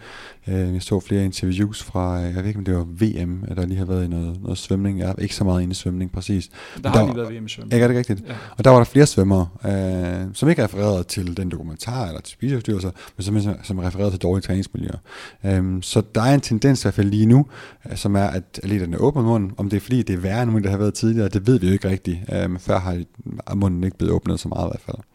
Øh, 0.48 0.74
jeg 0.74 0.82
så 0.82 1.00
flere 1.00 1.24
interviews 1.24 1.82
fra, 1.82 2.12
jeg 2.12 2.34
ved 2.34 2.44
ikke 2.44 2.58
om 2.58 2.64
det 2.64 2.74
var 2.74 2.84
VM, 2.84 3.44
der 3.56 3.66
lige 3.66 3.78
har 3.78 3.84
været 3.84 4.04
i 4.04 4.08
noget, 4.08 4.42
noget 4.42 4.58
svømning. 4.58 4.98
Jeg 4.98 5.10
er 5.10 5.14
ikke 5.18 5.34
så 5.34 5.44
meget 5.44 5.62
inde 5.62 5.72
i 5.72 5.74
svømning, 5.74 6.12
præcis. 6.12 6.50
Der 6.82 6.88
har 6.88 6.98
der, 6.98 7.06
lige 7.06 7.16
været 7.16 7.34
VM 7.34 7.46
i 7.46 7.48
svømning. 7.48 7.74
Ikke 7.74 7.84
er 7.84 7.88
det 7.88 7.96
rigtigt? 7.96 8.22
Ja. 8.28 8.34
Og 8.58 8.64
der 8.64 8.70
var 8.70 8.76
der 8.76 8.84
flere 8.84 9.06
svømmere, 9.06 9.48
øh, 9.64 10.26
som 10.34 10.48
ikke 10.48 10.64
refererede 10.64 11.04
til 11.04 11.36
den 11.36 11.50
dokumentar 11.50 12.06
eller 12.06 12.20
til 12.20 12.32
spiseforstyrrelser, 12.32 12.90
men 13.32 13.42
som, 13.42 13.54
som 13.62 13.78
refererede 13.78 14.10
til 14.10 14.20
dårlige 14.20 14.42
træningsmiljøer. 14.42 14.98
Øh, 15.44 15.82
så 15.82 16.02
der 16.14 16.22
er 16.22 16.34
en 16.34 16.40
tendens 16.40 16.82
i 16.82 16.84
hvert 16.84 16.94
fald 16.94 17.10
lige 17.10 17.26
nu, 17.26 17.46
øh, 17.90 17.96
som 17.96 18.14
er, 18.16 18.26
at 18.26 18.60
atleterne 18.62 18.98
åbner 18.98 19.22
munden. 19.22 19.52
Om 19.56 19.70
det 19.70 19.76
er 19.76 19.80
fordi, 19.80 20.02
det 20.02 20.14
er 20.14 20.18
værre, 20.18 20.42
end 20.42 20.62
det 20.62 20.70
har 20.70 20.78
været 20.78 20.94
tidligere, 20.94 21.28
det 21.28 21.46
ved 21.46 21.58
vi 21.58 21.66
jo 21.66 21.72
ikke 21.72 21.88
rigtigt. 21.88 22.18
Øh, 22.32 22.50
men 22.50 22.58
før 22.58 22.78
har 22.78 23.54
munden 23.54 23.84
ikke 23.84 23.98
blevet 23.98 24.14
åbnet 24.14 24.40
så 24.40 24.48
meget 24.48 24.66
i 24.66 24.70
hvert 24.70 24.82
fald. 24.86 25.09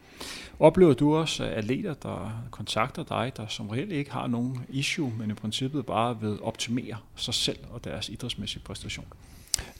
Oplever 0.60 0.94
du 0.94 1.16
også 1.16 1.44
atleter, 1.44 1.94
der 1.94 2.44
kontakter 2.50 3.02
dig, 3.02 3.32
der 3.36 3.46
som 3.48 3.68
reelt 3.68 3.92
ikke 3.92 4.12
har 4.12 4.26
nogen 4.26 4.60
issue, 4.68 5.12
men 5.18 5.30
i 5.30 5.34
princippet 5.34 5.86
bare 5.86 6.16
ved 6.20 6.38
optimere 6.42 6.96
sig 7.16 7.34
selv 7.34 7.58
og 7.70 7.84
deres 7.84 8.08
idrætsmæssige 8.08 8.62
præstation? 8.64 9.06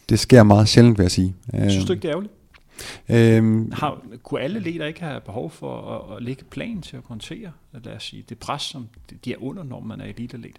Det 0.09 0.19
sker 0.19 0.43
meget 0.43 0.69
sjældent, 0.69 0.99
vil 0.99 1.05
jeg 1.05 1.11
sige. 1.11 1.35
Synes 1.69 1.85
du 1.85 1.93
ikke, 1.93 2.03
det 2.03 2.09
er 2.09 2.13
ærgerligt? 2.13 2.33
Øhm, 3.09 3.73
har, 3.73 4.03
kunne 4.23 4.41
alle 4.41 4.61
leder 4.61 4.87
ikke 4.87 5.01
have 5.01 5.21
behov 5.21 5.51
for 5.51 5.81
at, 5.95 6.17
at 6.17 6.23
lægge 6.23 6.45
plan 6.45 6.81
til 6.83 6.97
at 6.97 7.03
håndtere, 7.07 7.51
lad 7.85 7.97
os 7.97 8.03
sige, 8.03 8.25
det 8.29 8.39
pres, 8.39 8.63
som 8.63 8.89
de 9.25 9.33
er 9.33 9.37
under, 9.43 9.65
når 9.65 9.81
man 9.81 10.01
er 10.01 10.05
elite-atlet? 10.05 10.57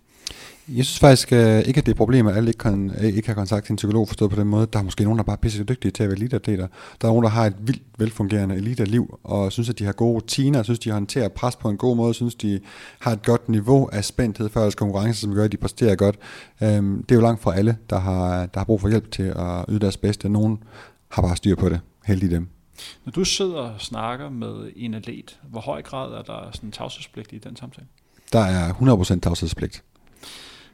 Jeg 0.67 0.85
synes 0.85 0.99
faktisk 0.99 1.31
uh, 1.31 1.37
ikke, 1.37 1.77
at 1.77 1.85
det 1.85 1.87
er 1.87 1.91
et 1.91 1.97
problem, 1.97 2.27
at 2.27 2.37
alle 2.37 2.49
ikke, 2.49 2.57
kan, 2.57 2.91
ikke 3.03 3.27
har 3.27 3.33
kontakt 3.33 3.65
til 3.65 3.73
en 3.73 3.75
psykolog 3.75 4.07
forstået 4.07 4.31
på 4.31 4.39
den 4.39 4.47
måde. 4.47 4.67
Der 4.73 4.79
er 4.79 4.83
måske 4.83 5.03
nogen, 5.03 5.17
der 5.17 5.23
er 5.23 5.25
bare 5.25 5.37
pisse 5.37 5.63
dygtige 5.63 5.91
til 5.91 6.03
at 6.03 6.09
være 6.09 6.17
eliteatleter. 6.17 6.67
Der 7.01 7.07
er 7.07 7.11
nogen, 7.11 7.23
der 7.23 7.29
har 7.29 7.45
et 7.45 7.55
vildt 7.59 7.83
velfungerende 7.97 8.55
elite-liv, 8.55 9.19
og 9.23 9.51
synes, 9.51 9.69
at 9.69 9.79
de 9.79 9.85
har 9.85 9.91
gode 9.91 10.13
rutiner, 10.13 10.63
synes, 10.63 10.79
de 10.79 10.91
håndterer 10.91 11.27
pres 11.27 11.55
på 11.55 11.69
en 11.69 11.77
god 11.77 11.95
måde, 11.95 12.13
synes, 12.13 12.35
de 12.35 12.59
har 12.99 13.11
et 13.11 13.25
godt 13.25 13.49
niveau 13.49 13.89
af 13.91 14.05
spændthed 14.05 14.49
for 14.49 14.59
deres 14.59 14.75
konkurrence, 14.75 15.21
som 15.21 15.33
gør, 15.33 15.43
at 15.43 15.51
de 15.51 15.57
præsterer 15.57 15.95
godt. 15.95 16.15
Um, 16.61 17.03
det 17.09 17.15
er 17.15 17.19
jo 17.19 17.21
langt 17.21 17.41
fra 17.41 17.55
alle, 17.57 17.77
der 17.89 17.99
har, 17.99 18.45
der 18.45 18.59
har 18.59 18.65
brug 18.65 18.81
for 18.81 18.89
hjælp 18.89 19.11
til 19.11 19.23
at 19.23 19.65
yde 19.69 19.79
deres 19.79 19.97
bedste. 19.97 20.29
Nogen 20.29 20.59
har 21.09 21.21
bare 21.21 21.35
styr 21.35 21.55
på 21.55 21.69
det. 21.69 21.79
Heldig 22.07 22.31
dem. 22.31 22.47
Når 23.05 23.11
du 23.11 23.23
sidder 23.23 23.55
og 23.55 23.81
snakker 23.81 24.29
med 24.29 24.71
en 24.75 24.93
atlet, 24.93 25.39
hvor 25.49 25.61
høj 25.61 25.81
grad 25.81 26.13
er 26.13 26.21
der 26.21 26.51
sådan 26.53 26.71
tavshedspligt 26.71 27.33
i 27.33 27.37
den 27.37 27.55
samtale? 27.55 27.87
Der 28.33 28.39
er 28.39 28.73
100% 28.73 29.19
tavshedspligt. 29.19 29.83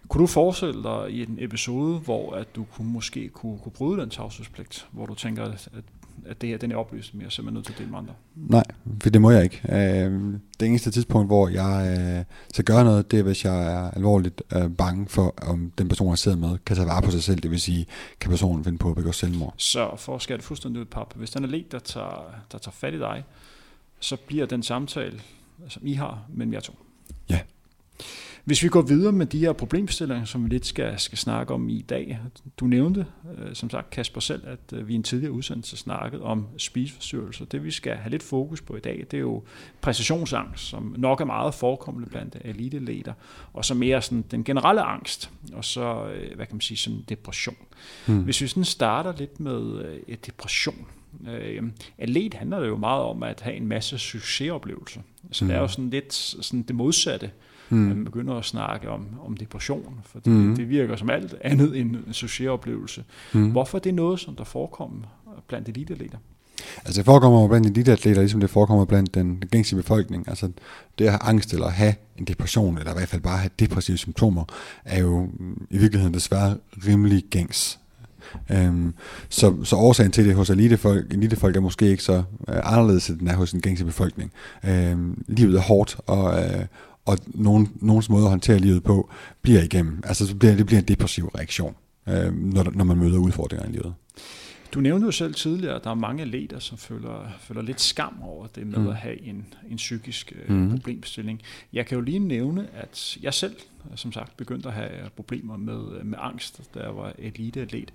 Kunne 0.07 0.21
du 0.21 0.27
forestille 0.27 0.83
dig 0.83 1.11
i 1.11 1.23
en 1.23 1.37
episode, 1.39 1.99
hvor 1.99 2.33
at 2.35 2.55
du 2.55 2.63
kunne, 2.63 2.87
måske 2.87 3.29
kunne, 3.29 3.59
kunne 3.59 3.71
bryde 3.71 4.01
den 4.01 4.09
tavshedspligt, 4.09 4.87
hvor 4.91 5.05
du 5.05 5.15
tænker, 5.15 5.43
at, 5.43 5.69
at 6.25 6.41
det 6.41 6.49
her 6.49 6.57
den 6.57 6.71
er 6.71 6.75
oplyst, 6.75 7.13
men 7.13 7.21
jeg 7.21 7.25
er 7.25 7.29
simpelthen 7.29 7.53
nødt 7.53 7.65
til 7.65 7.73
at 7.73 7.79
dele 7.79 7.89
med 7.89 7.97
andre? 7.99 8.13
Nej, 8.35 8.63
for 9.01 9.09
det 9.09 9.21
må 9.21 9.31
jeg 9.31 9.43
ikke. 9.43 9.61
Øh, 9.69 10.33
det 10.59 10.67
eneste 10.67 10.91
tidspunkt, 10.91 11.27
hvor 11.27 11.47
jeg 11.47 11.97
øh, 11.99 12.25
skal 12.49 12.65
gøre 12.65 12.83
noget, 12.83 13.11
det 13.11 13.19
er, 13.19 13.23
hvis 13.23 13.45
jeg 13.45 13.73
er 13.73 13.91
alvorligt 13.91 14.41
øh, 14.55 14.71
bange 14.71 15.07
for, 15.07 15.33
om 15.41 15.71
den 15.77 15.87
person, 15.87 16.09
jeg 16.09 16.17
sidder 16.17 16.37
med, 16.37 16.57
kan 16.65 16.75
tage 16.75 16.87
vare 16.87 17.01
på 17.01 17.11
sig 17.11 17.23
selv. 17.23 17.39
Det 17.39 17.51
vil 17.51 17.61
sige, 17.61 17.85
kan 18.19 18.29
personen 18.29 18.63
finde 18.63 18.77
på 18.77 18.89
at 18.89 18.95
begå 18.95 19.11
selvmord. 19.11 19.53
Så 19.57 19.95
for 19.97 20.15
at 20.15 20.21
skære 20.21 20.37
det 20.37 20.45
fuldstændig 20.45 20.81
ud, 20.81 20.85
pap, 20.85 21.13
hvis 21.15 21.31
den 21.31 21.43
er 21.43 21.47
let, 21.47 21.71
der 21.71 21.79
tager, 21.79 22.35
der 22.51 22.57
tager 22.57 22.73
fat 22.73 22.93
i 22.93 22.99
dig, 22.99 23.23
så 23.99 24.17
bliver 24.27 24.45
den 24.45 24.63
samtale, 24.63 25.19
som 25.67 25.87
I 25.87 25.93
har, 25.93 26.21
mellem 26.29 26.53
jer 26.53 26.59
to. 26.59 26.73
Hvis 28.43 28.63
vi 28.63 28.67
går 28.67 28.81
videre 28.81 29.11
med 29.11 29.25
de 29.25 29.39
her 29.39 29.53
problemstillinger, 29.53 30.25
som 30.25 30.43
vi 30.43 30.49
lidt 30.49 30.65
skal, 30.65 30.99
skal 30.99 31.17
snakke 31.17 31.53
om 31.53 31.69
i 31.69 31.81
dag. 31.81 32.19
Du 32.59 32.65
nævnte, 32.65 33.05
øh, 33.37 33.55
som 33.55 33.69
sagt 33.69 33.89
Kasper 33.89 34.21
selv, 34.21 34.47
at 34.47 34.73
øh, 34.73 34.87
vi 34.87 34.93
i 34.93 34.95
en 34.95 35.03
tidligere 35.03 35.31
udsendelse 35.31 35.77
snakket 35.77 36.21
om 36.21 36.47
spiseforstyrrelser. 36.57 37.45
Det 37.45 37.63
vi 37.63 37.71
skal 37.71 37.95
have 37.95 38.11
lidt 38.11 38.23
fokus 38.23 38.61
på 38.61 38.75
i 38.75 38.79
dag, 38.79 39.05
det 39.11 39.17
er 39.17 39.21
jo 39.21 39.43
præstationsangst, 39.81 40.63
som 40.63 40.95
nok 40.97 41.21
er 41.21 41.25
meget 41.25 41.53
forekommende 41.53 42.09
blandt 42.09 42.37
eliteleter, 42.41 43.13
og 43.53 43.65
så 43.65 43.73
mere 43.73 44.01
sådan 44.01 44.25
den 44.31 44.43
generelle 44.43 44.81
angst, 44.81 45.29
og 45.53 45.65
så, 45.65 46.07
øh, 46.15 46.35
hvad 46.35 46.45
kan 46.45 46.55
man 46.55 46.61
sige, 46.61 46.77
sådan 46.77 46.99
depression. 47.09 47.57
Hmm. 48.05 48.23
Hvis 48.23 48.41
vi 48.41 48.47
sådan 48.47 48.65
starter 48.65 49.13
lidt 49.17 49.39
med 49.39 49.85
et 50.07 50.25
depression, 50.25 50.87
Øh, 51.27 51.63
atlet 51.97 52.33
handler 52.33 52.59
det 52.59 52.67
jo 52.67 52.77
meget 52.77 53.03
om 53.03 53.23
at 53.23 53.41
have 53.41 53.55
en 53.55 53.67
masse 53.67 53.97
succesoplevelser. 53.97 55.01
Så 55.31 55.45
mm. 55.45 55.49
det 55.49 55.57
er 55.57 55.61
jo 55.61 55.67
sådan 55.67 55.89
lidt 55.89 56.13
sådan 56.13 56.61
det 56.61 56.75
modsatte 56.75 57.31
mm. 57.73 57.79
man 57.79 58.05
begynder 58.05 58.35
at 58.35 58.45
snakke 58.45 58.89
om, 58.89 59.05
om 59.25 59.37
depression, 59.37 59.99
for 60.03 60.19
det, 60.19 60.33
mm. 60.33 60.55
det 60.55 60.69
virker 60.69 60.95
som 60.95 61.09
alt 61.09 61.35
andet 61.41 61.79
end 61.79 61.95
en 61.95 62.13
succesoplevelse. 62.13 63.03
Mm. 63.33 63.51
Hvorfor 63.51 63.77
er 63.77 63.81
det 63.81 63.93
noget, 63.93 64.19
som 64.19 64.35
der 64.35 64.43
forekommer 64.43 64.97
blandt 65.47 65.69
eliteatleter? 65.69 66.17
Altså 66.85 66.99
det 66.99 67.05
forekommer 67.05 67.47
blandt 67.47 67.67
eliteatleter, 67.67 68.21
ligesom 68.21 68.39
det 68.39 68.49
forekommer 68.49 68.85
blandt 68.85 69.15
den, 69.15 69.43
gængse 69.51 69.75
befolkning. 69.75 70.29
Altså 70.29 70.49
det 70.99 71.05
at 71.05 71.11
have 71.11 71.23
angst 71.23 71.53
eller 71.53 71.69
have 71.69 71.93
en 72.17 72.25
depression, 72.25 72.77
eller 72.77 72.91
i 72.91 72.95
hvert 72.97 73.09
fald 73.09 73.21
bare 73.21 73.37
have 73.37 73.49
depressive 73.59 73.97
symptomer, 73.97 74.43
er 74.85 74.99
jo 74.99 75.29
i 75.69 75.77
virkeligheden 75.77 76.13
desværre 76.13 76.57
rimelig 76.87 77.23
gængs. 77.29 77.79
Øhm, 78.51 78.93
så, 79.29 79.55
så 79.63 79.75
årsagen 79.75 80.11
til 80.11 80.25
det 80.25 80.35
hos 80.35 80.49
elitefolk, 80.49 81.13
elitefolk 81.13 81.55
er 81.55 81.59
måske 81.59 81.89
ikke 81.89 82.03
så 82.03 82.23
øh, 82.49 82.55
anderledes, 82.63 83.09
end 83.09 83.19
den 83.19 83.27
er 83.27 83.35
hos 83.35 83.51
den 83.51 83.61
gængse 83.61 83.85
befolkning. 83.85 84.31
Øhm, 84.65 85.23
livet 85.27 85.55
er 85.55 85.61
hårdt, 85.61 85.97
og, 86.07 86.43
øh, 86.43 86.65
og 87.05 87.17
nogen, 87.25 87.71
nogens 87.75 88.09
måde 88.09 88.23
at 88.23 88.29
håndtere 88.29 88.59
livet 88.59 88.83
på 88.83 89.09
bliver 89.41 89.61
igennem. 89.63 90.03
Altså 90.03 90.27
så 90.27 90.35
bliver, 90.35 90.55
det 90.55 90.65
bliver 90.65 90.79
en 90.79 90.87
depressiv 90.87 91.27
reaktion, 91.27 91.75
øh, 92.09 92.33
når, 92.33 92.71
når 92.71 92.83
man 92.83 92.97
møder 92.97 93.17
udfordringer 93.17 93.67
i 93.67 93.71
livet. 93.71 93.93
Du 94.73 94.79
nævnte 94.79 95.05
jo 95.05 95.11
selv 95.11 95.33
tidligere, 95.33 95.75
at 95.75 95.83
der 95.83 95.89
er 95.89 95.95
mange 95.95 96.23
atleter, 96.23 96.59
som 96.59 96.77
føler, 96.77 97.29
føler 97.39 97.61
lidt 97.61 97.81
skam 97.81 98.21
over 98.21 98.47
det 98.47 98.67
med 98.67 98.77
mm. 98.77 98.87
at 98.87 98.95
have 98.95 99.21
en, 99.21 99.45
en 99.69 99.77
psykisk 99.77 100.33
øh, 100.35 100.55
mm. 100.55 100.69
problemstilling. 100.69 101.41
Jeg 101.73 101.85
kan 101.85 101.95
jo 101.95 102.01
lige 102.01 102.19
nævne, 102.19 102.67
at 102.73 103.17
jeg 103.21 103.33
selv, 103.33 103.55
som 103.95 104.11
sagt, 104.11 104.37
begyndte 104.37 104.67
at 104.67 104.73
have 104.73 104.89
problemer 105.15 105.57
med, 105.57 106.03
med 106.03 106.17
angst, 106.21 106.61
da 106.75 106.79
jeg 106.79 106.95
var 106.95 107.13
eliteatlet. 107.17 107.93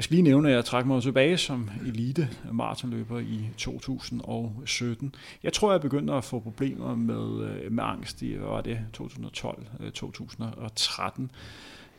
Jeg 0.00 0.04
skal 0.04 0.14
lige 0.14 0.22
nævne, 0.22 0.48
at 0.48 0.54
jeg 0.54 0.64
trak 0.64 0.86
mig 0.86 1.02
tilbage 1.02 1.36
som 1.36 1.70
elite 1.86 2.28
maratonløber 2.52 3.18
i 3.18 3.48
2017. 3.56 5.14
Jeg 5.42 5.52
tror, 5.52 5.72
jeg 5.72 5.80
begyndte 5.80 6.12
at 6.12 6.24
få 6.24 6.40
problemer 6.40 6.94
med, 6.94 7.44
øh, 7.44 7.72
med 7.72 7.84
angst 7.84 8.22
i, 8.22 8.32
hvad 8.32 8.48
var 8.48 8.60
det, 8.60 8.78
2012-2013. 8.96 11.28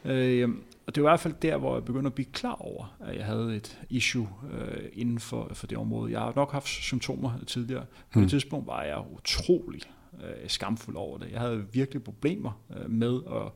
Øh, 0.05 0.49
og 0.87 0.95
det 0.95 1.03
var 1.03 1.09
i 1.09 1.11
hvert 1.11 1.19
fald 1.19 1.33
der, 1.41 1.57
hvor 1.57 1.75
jeg 1.75 1.85
begyndte 1.85 2.07
at 2.07 2.13
blive 2.13 2.27
klar 2.33 2.55
over, 2.59 2.95
at 2.99 3.17
jeg 3.17 3.25
havde 3.25 3.55
et 3.55 3.79
issue 3.89 4.29
øh, 4.53 4.83
inden 4.93 5.19
for, 5.19 5.51
for 5.53 5.67
det 5.67 5.77
område. 5.77 6.11
Jeg 6.11 6.19
har 6.19 6.33
nok 6.35 6.51
haft 6.51 6.67
symptomer 6.67 7.31
tidligere. 7.47 7.85
På 8.13 8.19
mm. 8.19 8.21
det 8.21 8.29
tidspunkt 8.29 8.67
var 8.67 8.83
jeg 8.83 9.03
utrolig 9.11 9.81
øh, 10.23 10.49
skamfuld 10.49 10.95
over 10.95 11.17
det. 11.17 11.31
Jeg 11.31 11.39
havde 11.39 11.65
virkelig 11.71 12.03
problemer 12.03 12.51
øh, 12.77 12.89
med 12.89 13.19
at, 13.31 13.51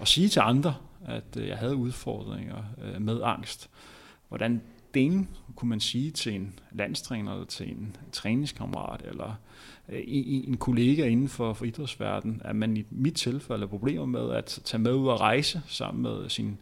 at 0.00 0.08
sige 0.08 0.28
til 0.28 0.40
andre, 0.40 0.74
at 1.06 1.36
øh, 1.36 1.48
jeg 1.48 1.56
havde 1.56 1.76
udfordringer 1.76 2.64
øh, 2.82 3.02
med 3.02 3.20
angst. 3.24 3.70
Hvordan 4.28 4.62
den 4.94 5.28
kunne 5.56 5.68
man 5.68 5.80
sige 5.80 6.10
til 6.10 6.34
en 6.34 6.58
landstræner, 6.72 7.32
eller 7.32 7.46
til 7.46 7.70
en 7.70 7.96
træningskammerat, 8.12 9.02
eller 9.04 9.34
øh, 9.88 10.02
en 10.06 10.56
kollega 10.56 11.06
inden 11.06 11.28
for, 11.28 11.52
for 11.52 11.64
idrætsverdenen, 11.64 12.42
at 12.44 12.56
man 12.56 12.76
i 12.76 12.84
mit 12.90 13.14
tilfælde 13.14 13.60
har 13.60 13.66
problemer 13.66 14.06
med 14.06 14.30
at 14.30 14.60
tage 14.64 14.82
med 14.82 14.92
ud 14.92 15.08
og 15.08 15.20
rejse 15.20 15.62
sammen 15.66 16.02
med 16.02 16.28
sin 16.28 16.58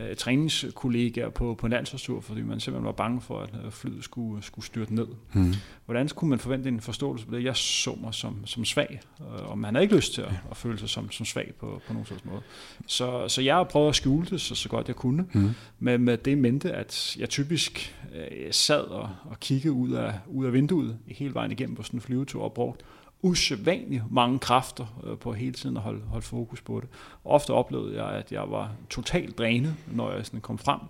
øh, 0.00 0.16
træningskollegaer 0.16 1.28
på, 1.28 1.54
på 1.54 1.66
en 1.66 1.72
landsholdstur, 1.72 2.20
fordi 2.20 2.42
man 2.42 2.60
simpelthen 2.60 2.86
var 2.86 2.92
bange 2.92 3.20
for, 3.20 3.40
at 3.40 3.50
øh, 3.64 3.70
flyet 3.70 4.04
skulle, 4.04 4.42
skulle 4.42 4.66
styrte 4.66 4.94
ned. 4.94 5.06
Mm. 5.32 5.54
Hvordan 5.84 6.08
kunne 6.08 6.30
man 6.30 6.38
forvente 6.38 6.68
en 6.68 6.80
forståelse 6.80 7.26
på 7.26 7.36
det? 7.36 7.44
Jeg 7.44 7.56
så 7.56 7.98
mig 8.00 8.14
som, 8.14 8.46
som 8.46 8.64
svag, 8.64 9.00
og 9.18 9.58
man 9.58 9.74
har 9.74 9.82
ikke 9.82 9.96
lyst 9.96 10.14
til 10.14 10.22
at, 10.22 10.32
at 10.50 10.56
føle 10.56 10.78
sig 10.78 10.88
som, 10.88 11.10
som 11.10 11.26
svag 11.26 11.52
på, 11.60 11.80
på 11.86 11.92
nogen 11.92 12.06
slags 12.06 12.24
måde. 12.24 12.40
Så, 12.86 13.28
så 13.28 13.42
jeg 13.42 13.66
prøvet 13.70 13.88
at 13.88 13.94
skjule 13.94 14.26
det 14.30 14.40
så, 14.40 14.54
så 14.54 14.68
godt 14.68 14.88
jeg 14.88 14.96
kunne, 14.96 15.26
mm. 15.32 15.50
med, 15.78 15.98
med 15.98 16.16
det 16.16 16.38
mente, 16.38 16.72
at 16.72 17.16
jeg 17.18 17.28
typisk 17.28 17.96
øh, 18.14 18.52
sad 18.52 18.80
og, 18.80 19.10
og 19.24 19.40
kiggede 19.40 19.72
ud 19.72 19.90
af, 19.90 20.12
ud 20.26 20.46
af 20.46 20.52
vinduet 20.52 20.98
hele 21.06 21.34
vejen 21.34 21.52
igennem 21.52 21.76
på 21.76 21.82
sådan 21.82 21.96
en 21.96 22.00
flyvetur 22.00 22.42
og 22.42 22.52
brugt 22.52 22.84
usædvanligt 23.22 24.02
mange 24.10 24.38
kræfter 24.38 25.00
øh, 25.04 25.18
på 25.18 25.32
hele 25.32 25.52
tiden 25.52 25.76
at 25.76 25.82
holde, 25.82 26.00
holde 26.06 26.26
fokus 26.26 26.60
på 26.60 26.80
det. 26.80 26.88
Ofte 27.24 27.50
oplevede 27.50 28.04
jeg, 28.04 28.12
at 28.12 28.32
jeg 28.32 28.50
var 28.50 28.72
totalt 28.90 29.38
drænet, 29.38 29.74
når 29.92 30.12
jeg 30.12 30.26
sådan 30.26 30.40
kom 30.40 30.58
frem. 30.58 30.80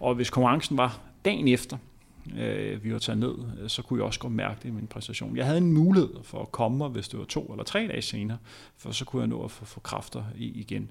Og 0.00 0.14
hvis 0.14 0.30
konkurrencen 0.30 0.76
var 0.76 1.00
dagen 1.24 1.48
efter, 1.48 1.76
øh, 2.38 2.84
vi 2.84 2.92
var 2.92 2.98
taget 2.98 3.18
ned, 3.18 3.34
øh, 3.60 3.68
så 3.68 3.82
kunne 3.82 3.98
jeg 3.98 4.06
også 4.06 4.20
godt 4.20 4.32
mærke 4.32 4.58
det 4.62 4.68
i 4.68 4.72
min 4.72 4.86
præstation. 4.86 5.36
Jeg 5.36 5.46
havde 5.46 5.58
en 5.58 5.72
mulighed 5.72 6.10
for 6.22 6.42
at 6.42 6.52
komme, 6.52 6.88
hvis 6.88 7.08
det 7.08 7.18
var 7.18 7.24
to 7.24 7.44
eller 7.44 7.64
tre 7.64 7.86
dage 7.88 8.02
senere, 8.02 8.38
for 8.76 8.90
så 8.90 9.04
kunne 9.04 9.20
jeg 9.20 9.28
nå 9.28 9.44
at 9.44 9.50
få, 9.50 9.64
få 9.64 9.80
kræfter 9.80 10.24
i, 10.36 10.60
igen. 10.60 10.90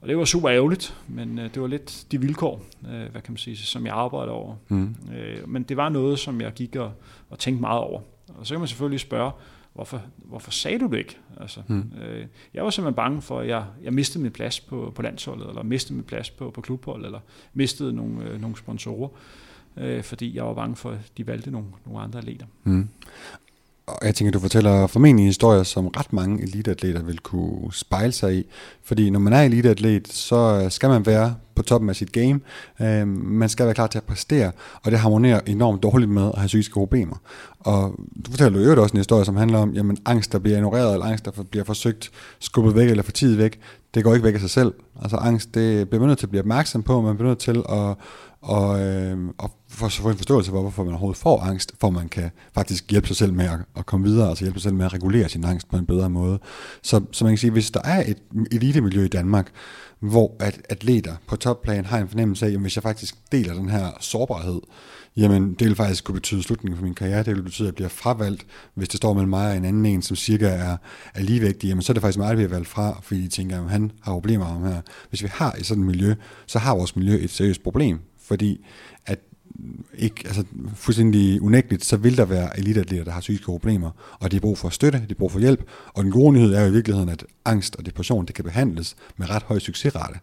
Og 0.00 0.08
det 0.08 0.18
var 0.18 0.24
super 0.24 0.50
ærgerligt, 0.50 0.96
men 1.08 1.38
øh, 1.38 1.54
det 1.54 1.62
var 1.62 1.68
lidt 1.68 2.06
de 2.12 2.20
vilkår, 2.20 2.62
øh, 2.84 3.10
hvad 3.10 3.22
kan 3.22 3.32
man 3.32 3.36
sige, 3.36 3.56
som 3.56 3.86
jeg 3.86 3.94
arbejdede 3.94 4.32
over. 4.32 4.56
Mm. 4.68 4.96
Øh, 5.14 5.48
men 5.48 5.62
det 5.62 5.76
var 5.76 5.88
noget, 5.88 6.18
som 6.18 6.40
jeg 6.40 6.52
gik 6.52 6.76
og, 6.76 6.92
og 7.30 7.38
tænkte 7.38 7.60
meget 7.60 7.80
over. 7.80 8.00
Og 8.28 8.46
så 8.46 8.54
kan 8.54 8.58
man 8.58 8.68
selvfølgelig 8.68 9.00
spørge, 9.00 9.32
hvorfor, 9.78 10.02
hvorfor 10.16 10.50
sagde 10.50 10.78
du 10.78 10.86
det 10.86 10.98
ikke? 10.98 11.18
Altså, 11.40 11.60
mm. 11.68 11.92
øh, 12.02 12.26
jeg 12.54 12.64
var 12.64 12.70
simpelthen 12.70 12.94
bange 12.94 13.22
for, 13.22 13.40
at 13.40 13.48
jeg, 13.48 13.64
jeg 13.82 13.92
mistede 13.92 14.22
min 14.22 14.32
plads 14.32 14.60
på, 14.60 14.92
på 14.94 15.02
landsholdet, 15.02 15.48
eller 15.48 15.62
mistede 15.62 15.94
min 15.94 16.04
plads 16.04 16.30
på, 16.30 16.50
på 16.50 16.60
klubholdet, 16.60 17.06
eller 17.06 17.20
mistede 17.54 17.92
nogle, 17.92 18.24
øh, 18.24 18.40
nogle 18.40 18.56
sponsorer, 18.56 19.08
øh, 19.76 20.02
fordi 20.02 20.36
jeg 20.36 20.44
var 20.44 20.54
bange 20.54 20.76
for, 20.76 20.90
at 20.90 21.12
de 21.16 21.26
valgte 21.26 21.50
nogle, 21.50 21.68
nogle 21.86 22.00
andre 22.00 22.18
atleter. 22.18 22.46
Mm. 22.64 22.88
Og 23.88 24.06
jeg 24.06 24.14
tænker, 24.14 24.32
du 24.32 24.40
fortæller 24.40 24.86
formentlig 24.86 25.26
historier, 25.26 25.62
som 25.62 25.86
ret 25.86 26.12
mange 26.12 26.42
eliteatleter 26.42 27.02
vil 27.02 27.18
kunne 27.18 27.72
spejle 27.72 28.12
sig 28.12 28.34
i. 28.34 28.46
Fordi 28.82 29.10
når 29.10 29.20
man 29.20 29.32
er 29.32 29.42
eliteatlet, 29.42 30.08
så 30.08 30.60
øh, 30.64 30.70
skal 30.70 30.88
man 30.88 31.06
være 31.06 31.34
på 31.54 31.62
toppen 31.62 31.90
af 31.90 31.96
sit 31.96 32.12
game. 32.12 32.40
Øh, 32.80 33.08
man 33.08 33.48
skal 33.48 33.66
være 33.66 33.74
klar 33.74 33.86
til 33.86 33.98
at 33.98 34.04
præstere, 34.04 34.52
og 34.82 34.90
det 34.90 34.98
harmonerer 34.98 35.40
enormt 35.46 35.82
dårligt 35.82 36.10
med 36.10 36.26
at 36.26 36.38
have 36.38 36.46
psykiske 36.46 36.72
problemer. 36.72 37.16
Og 37.60 37.94
du 38.26 38.30
fortæller 38.30 38.74
jo 38.74 38.82
også 38.82 38.92
en 38.92 38.98
historie, 38.98 39.24
som 39.24 39.36
handler 39.36 39.58
om, 39.58 39.72
jamen 39.72 39.98
angst, 40.06 40.32
der 40.32 40.38
bliver 40.38 40.56
ignoreret, 40.56 40.92
eller 40.92 41.06
angst, 41.06 41.24
der 41.24 41.30
bliver 41.50 41.64
forsøgt 41.64 42.10
skubbet 42.38 42.74
væk 42.74 42.90
eller 42.90 43.02
for 43.02 43.12
tid 43.12 43.36
væk, 43.36 43.60
det 43.94 44.04
går 44.04 44.14
ikke 44.14 44.24
væk 44.24 44.34
af 44.34 44.40
sig 44.40 44.50
selv. 44.50 44.74
Altså 45.02 45.16
angst, 45.16 45.54
det 45.54 45.88
bliver 45.88 46.00
man 46.00 46.08
nødt 46.08 46.18
til 46.18 46.26
at 46.26 46.30
blive 46.30 46.42
opmærksom 46.42 46.82
på, 46.82 47.00
man 47.00 47.16
bliver 47.16 47.28
nødt 47.28 47.38
til 47.38 47.62
at 47.68 47.94
og, 48.42 48.80
øh, 48.80 49.18
og 49.38 49.50
for 49.68 49.88
få 49.88 50.10
en 50.10 50.16
forståelse 50.16 50.50
for, 50.50 50.60
hvorfor 50.60 50.84
man 50.84 50.92
overhovedet 50.92 51.20
får 51.20 51.40
angst, 51.40 51.72
for 51.80 51.90
man 51.90 52.08
kan 52.08 52.30
faktisk 52.54 52.90
hjælpe 52.90 53.06
sig 53.06 53.16
selv 53.16 53.32
med 53.32 53.44
at, 53.44 53.58
at 53.76 53.86
komme 53.86 54.06
videre, 54.06 54.28
altså 54.28 54.44
hjælpe 54.44 54.58
sig 54.58 54.62
selv 54.62 54.74
med 54.74 54.86
at 54.86 54.92
regulere 54.92 55.28
sin 55.28 55.44
angst 55.44 55.68
på 55.70 55.76
en 55.76 55.86
bedre 55.86 56.10
måde. 56.10 56.38
Så, 56.82 57.00
så 57.12 57.24
man 57.24 57.32
kan 57.32 57.38
sige, 57.38 57.50
hvis 57.50 57.70
der 57.70 57.80
er 57.84 58.10
et 58.10 58.18
elitemiljø 58.52 59.04
i 59.04 59.08
Danmark, 59.08 59.50
hvor 60.00 60.36
at 60.40 60.60
atleter 60.68 61.16
på 61.26 61.36
topplan 61.36 61.84
har 61.84 61.98
en 61.98 62.08
fornemmelse 62.08 62.46
af, 62.46 62.50
at 62.50 62.60
hvis 62.60 62.76
jeg 62.76 62.82
faktisk 62.82 63.14
deler 63.32 63.54
den 63.54 63.68
her 63.68 63.86
sårbarhed, 64.00 64.60
jamen 65.16 65.54
det 65.54 65.66
vil 65.66 65.76
faktisk 65.76 66.04
kunne 66.04 66.14
betyde 66.14 66.42
slutningen 66.42 66.76
for 66.76 66.84
min 66.84 66.94
karriere, 66.94 67.22
det 67.22 67.36
vil 67.36 67.42
betyde, 67.42 67.68
at 67.68 67.72
jeg 67.72 67.74
bliver 67.74 67.88
fravalgt, 67.88 68.46
hvis 68.74 68.88
det 68.88 68.96
står 68.96 69.14
mellem 69.14 69.30
mig 69.30 69.50
og 69.50 69.56
en 69.56 69.64
anden 69.64 69.86
en, 69.86 70.02
som 70.02 70.16
cirka 70.16 70.48
er, 70.48 70.76
er 71.14 71.22
ligevægtig, 71.22 71.68
jamen 71.68 71.82
så 71.82 71.92
er 71.92 71.94
det 71.94 72.02
faktisk 72.02 72.18
mig, 72.18 72.28
der 72.28 72.34
bliver 72.34 72.48
valgt 72.48 72.68
fra, 72.68 73.00
fordi 73.02 73.22
de 73.22 73.28
tænker, 73.28 73.64
at 73.64 73.70
han 73.70 73.92
har 74.00 74.12
problemer 74.12 74.58
med 74.58 74.72
her. 74.72 74.80
Hvis 75.08 75.22
vi 75.22 75.28
har 75.32 75.52
et 75.52 75.66
sådan 75.66 75.84
miljø, 75.84 76.14
så 76.46 76.58
har 76.58 76.74
vores 76.76 76.96
miljø 76.96 77.14
et 77.14 77.30
seriøst 77.30 77.62
problem, 77.62 77.98
fordi 78.28 78.64
at 79.06 79.18
ikke, 79.94 80.22
altså 80.26 80.44
fuldstændig 80.74 81.42
unægteligt, 81.42 81.84
så 81.84 81.96
vil 81.96 82.16
der 82.16 82.24
være 82.24 82.58
elitatleter, 82.58 83.04
der 83.04 83.10
har 83.10 83.20
psykiske 83.20 83.44
problemer, 83.44 83.90
og 84.20 84.30
de 84.30 84.36
har 84.36 84.40
brug 84.40 84.58
for 84.58 84.68
støtte, 84.68 84.98
de 84.98 85.06
har 85.08 85.14
brug 85.14 85.32
for 85.32 85.38
hjælp, 85.38 85.70
og 85.94 86.04
den 86.04 86.12
gode 86.12 86.32
nyhed 86.32 86.54
er 86.54 86.60
jo 86.60 86.66
i 86.66 86.72
virkeligheden, 86.72 87.08
at 87.08 87.24
angst 87.44 87.76
og 87.76 87.86
depression, 87.86 88.26
det 88.26 88.34
kan 88.34 88.44
behandles 88.44 88.96
med 89.16 89.30
ret 89.30 89.42
høj 89.42 89.58
succesrate. 89.58 90.18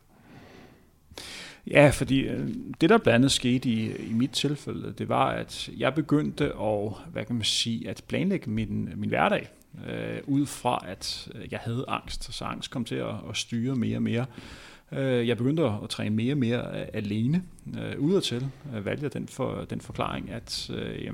Ja, 1.68 1.90
fordi 1.90 2.20
øh, 2.20 2.50
det, 2.82 2.90
der 2.90 2.98
blandt 2.98 3.16
andet 3.16 3.32
skete 3.32 3.70
i, 3.70 3.96
i 3.96 4.14
mit 4.14 4.32
tilfælde, 4.32 4.94
det 4.98 5.10
var, 5.10 5.30
at 5.30 5.70
jeg 5.78 5.94
begyndte 5.94 6.46
at, 6.46 6.92
hvad 7.12 7.26
kan 7.26 7.36
man 7.36 7.44
sige, 7.44 7.90
at 7.90 8.04
planlægge 8.08 8.50
min, 8.50 8.90
min 8.96 9.10
hverdag, 9.10 9.50
øh, 9.88 10.20
ud 10.28 10.46
fra, 10.46 10.86
at 10.88 11.28
jeg 11.52 11.60
havde 11.60 11.86
angst. 11.88 12.34
Så 12.34 12.46
angst 12.46 12.72
kom 12.72 12.86
til 12.86 12.96
at, 12.96 13.16
at 13.30 13.38
styre 13.38 13.76
mere 13.76 13.98
og 13.98 14.04
mere. 14.04 14.26
Øh, 14.92 15.27
jeg 15.27 15.38
begyndte 15.38 15.63
at 15.63 15.89
træne 15.89 16.15
mere 16.15 16.34
og 16.34 16.38
mere 16.38 16.96
alene 16.96 17.44
øh, 17.80 18.00
udadtil. 18.00 18.48
Jeg 18.74 18.86
valgte 18.86 19.10
den, 19.10 19.27
for, 19.27 19.65
den 19.70 19.82
forklaring, 19.82 20.30
at, 20.30 20.70
øh, 20.74 21.13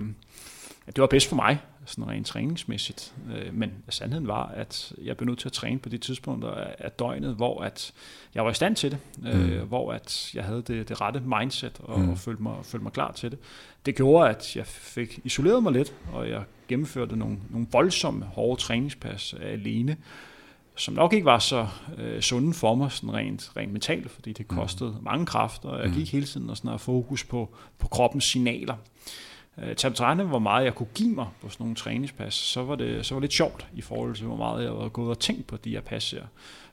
at 0.88 0.96
det 0.96 1.02
var 1.02 1.08
bedst 1.08 1.28
for 1.28 1.36
mig, 1.36 1.60
sådan 1.86 2.08
rent 2.08 2.28
træningsmæssigt. 2.28 3.14
Øh, 3.36 3.54
men 3.54 3.72
sandheden 3.90 4.28
var, 4.28 4.46
at 4.46 4.94
jeg 5.04 5.18
blev 5.18 5.28
nødt 5.28 5.40
til 5.40 5.48
at 5.48 5.54
træne 5.54 5.80
på 5.80 5.90
de 5.90 5.98
tidspunkter 5.98 6.52
af 6.80 6.92
døgnet, 6.92 7.36
hvor 7.36 7.62
at 7.62 7.94
jeg 8.36 8.46
var 8.46 8.52
i 8.52 8.54
stand 8.54 8.76
til 8.76 8.92
det, 8.92 9.00
øh, 9.34 9.62
mm. 9.62 9.68
hvor 9.68 9.94
at 9.94 10.32
jeg 10.34 10.44
havde 10.44 10.62
det, 10.62 10.90
det 10.90 11.02
rette 11.02 11.20
mindset 11.20 11.80
og, 11.84 12.00
mm. 12.00 12.10
og 12.10 12.18
følte, 12.18 12.44
mig, 12.44 12.56
følte 12.64 12.84
mig 12.84 12.94
klar 12.94 13.12
til 13.12 13.32
det. 13.32 13.40
Det 13.86 13.96
gjorde, 13.96 14.30
at 14.30 14.56
jeg 14.56 14.68
fik 14.68 15.20
isoleret 15.24 15.64
mig 15.64 15.72
lidt, 15.72 15.94
og 16.14 16.30
jeg 16.30 16.44
gennemførte 16.68 17.16
nogle, 17.16 17.38
nogle 17.50 17.68
voldsomme, 17.72 18.26
hårde 18.26 18.62
træningspas 18.62 19.36
alene, 19.42 19.98
som 20.82 20.94
nok 20.94 21.14
ikke 21.14 21.26
var 21.26 21.40
så 21.40 21.68
øh, 21.98 22.22
sunde 22.22 22.54
for 22.54 22.76
mig, 22.76 22.92
sådan 22.92 23.14
rent, 23.14 23.52
rent 23.58 23.72
mentalt, 23.72 24.12
fordi 24.12 24.34
det 24.34 24.52
mm. 24.52 24.58
kostede 24.58 24.90
mm. 24.90 25.04
mange 25.04 25.26
kræfter, 25.26 25.70
og 25.70 25.80
jeg 25.80 25.88
mm. 25.88 25.94
gik 25.94 26.12
hele 26.12 26.26
tiden 26.26 26.50
og 26.50 26.58
sådan 26.58 26.80
fokus 26.80 27.24
på, 27.24 27.56
på 27.80 27.88
kroppens 27.88 28.24
signaler. 28.24 28.76
Øh, 29.58 29.76
til 29.76 29.90
hvor 30.26 30.40
meget 30.40 30.66
jeg 30.66 30.76
kunne 30.76 30.90
give 30.96 31.16
mig 31.16 31.28
på 31.42 31.50
sådan 31.50 31.64
nogle 31.64 31.76
træningspas, 31.76 32.34
så 32.34 32.64
var 32.64 32.76
det, 32.76 33.06
så 33.06 33.16
var 33.16 33.20
det 33.20 33.24
lidt 33.24 33.34
sjovt 33.34 33.68
i 33.74 33.82
forhold 33.82 34.16
til, 34.16 34.26
hvor 34.26 34.36
meget 34.36 34.64
jeg 34.64 34.72
havde 34.72 34.90
gået 34.90 35.10
og 35.10 35.20
tænkt 35.20 35.48
på 35.48 35.58
de 35.58 35.70
her 35.70 35.82
pas 35.82 36.12
her. 36.12 36.24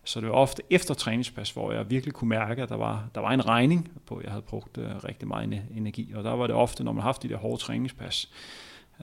Så 0.05 0.21
det 0.21 0.29
var 0.29 0.35
ofte 0.35 0.62
efter 0.71 0.95
træningspas, 0.95 1.50
hvor 1.50 1.73
jeg 1.73 1.91
virkelig 1.91 2.15
kunne 2.15 2.29
mærke, 2.29 2.62
at 2.62 2.69
der 2.69 2.77
var, 2.77 3.09
der 3.15 3.21
var 3.21 3.31
en 3.31 3.47
regning 3.47 3.91
på, 4.07 4.17
at 4.17 4.25
jeg 4.25 4.33
havde 4.33 4.43
brugt 4.43 4.79
uh, 4.79 4.85
rigtig 4.85 5.29
meget 5.29 5.62
energi. 5.77 6.12
Og 6.15 6.25
der 6.25 6.31
var 6.31 6.47
det 6.47 6.57
ofte, 6.57 6.85
når 6.85 6.93
man 6.93 7.03
har 7.03 7.09
haft 7.09 7.23
de 7.23 7.29
der 7.29 7.37
hårde 7.37 7.62
træningspas, 7.62 8.31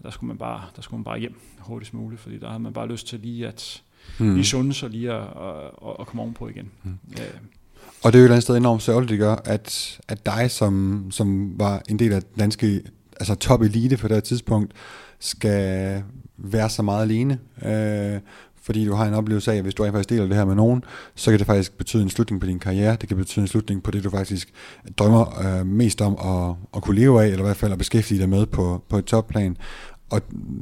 der 0.03 0.09
skulle 0.09 0.27
man 0.27 0.37
bare, 0.37 0.63
der 0.75 0.81
skulle 0.81 0.99
man 0.99 1.03
bare 1.03 1.19
hjem 1.19 1.39
hurtigst 1.59 1.93
muligt, 1.93 2.21
fordi 2.21 2.39
der 2.39 2.47
havde 2.47 2.59
man 2.59 2.73
bare 2.73 2.87
lyst 2.87 3.07
til 3.07 3.19
lige 3.19 3.47
at 3.47 3.83
mm. 4.19 4.35
lige 4.35 4.45
sunde 4.45 4.73
sig 4.73 4.89
lige 4.89 5.11
at, 5.11 5.21
at, 5.21 5.95
at 5.99 6.07
komme 6.07 6.21
ovenpå 6.21 6.47
igen. 6.47 6.71
Mm. 6.83 6.97
Ja. 7.17 7.23
Og 8.03 8.13
det 8.13 8.19
er 8.19 8.21
jo 8.21 8.23
et 8.23 8.25
eller 8.25 8.35
andet 8.35 8.43
sted 8.43 8.57
enormt 8.57 8.81
sørgeligt, 8.81 9.09
det 9.09 9.19
gør, 9.19 9.35
at, 9.45 9.99
at 10.07 10.25
dig, 10.25 10.51
som, 10.51 11.05
som 11.11 11.59
var 11.59 11.81
en 11.89 11.99
del 11.99 12.13
af 12.13 12.21
danske 12.39 12.81
altså 13.19 13.35
top 13.35 13.61
elite 13.61 13.97
på 13.97 14.07
det 14.07 14.23
tidspunkt, 14.23 14.73
skal 15.19 16.03
være 16.37 16.69
så 16.69 16.81
meget 16.81 17.01
alene. 17.01 17.39
Øh, 17.65 18.19
fordi 18.61 18.85
du 18.85 18.93
har 18.93 19.05
en 19.05 19.13
oplevelse 19.13 19.51
af, 19.51 19.55
at 19.55 19.63
hvis 19.63 19.73
du 19.73 19.85
faktisk 19.85 20.09
deler 20.09 20.25
det 20.25 20.35
her 20.35 20.45
med 20.45 20.55
nogen, 20.55 20.83
så 21.15 21.31
kan 21.31 21.39
det 21.39 21.47
faktisk 21.47 21.77
betyde 21.77 22.03
en 22.03 22.09
slutning 22.09 22.41
på 22.41 22.47
din 22.47 22.59
karriere, 22.59 22.97
det 23.01 23.07
kan 23.07 23.17
betyde 23.17 23.41
en 23.41 23.47
slutning 23.47 23.83
på 23.83 23.91
det, 23.91 24.03
du 24.03 24.09
faktisk 24.09 24.53
drømmer 24.97 25.59
øh, 25.59 25.65
mest 25.65 26.01
om 26.01 26.17
at, 26.25 26.55
at 26.75 26.83
kunne 26.83 26.99
leve 26.99 27.23
af, 27.23 27.27
eller 27.27 27.39
i 27.39 27.43
hvert 27.43 27.57
fald 27.57 27.71
at 27.71 27.77
beskæftige 27.77 28.19
dig 28.19 28.29
med 28.29 28.45
på, 28.45 28.83
på 28.89 28.97
et 28.97 29.05
topplan. 29.05 29.57
Og 30.09 30.21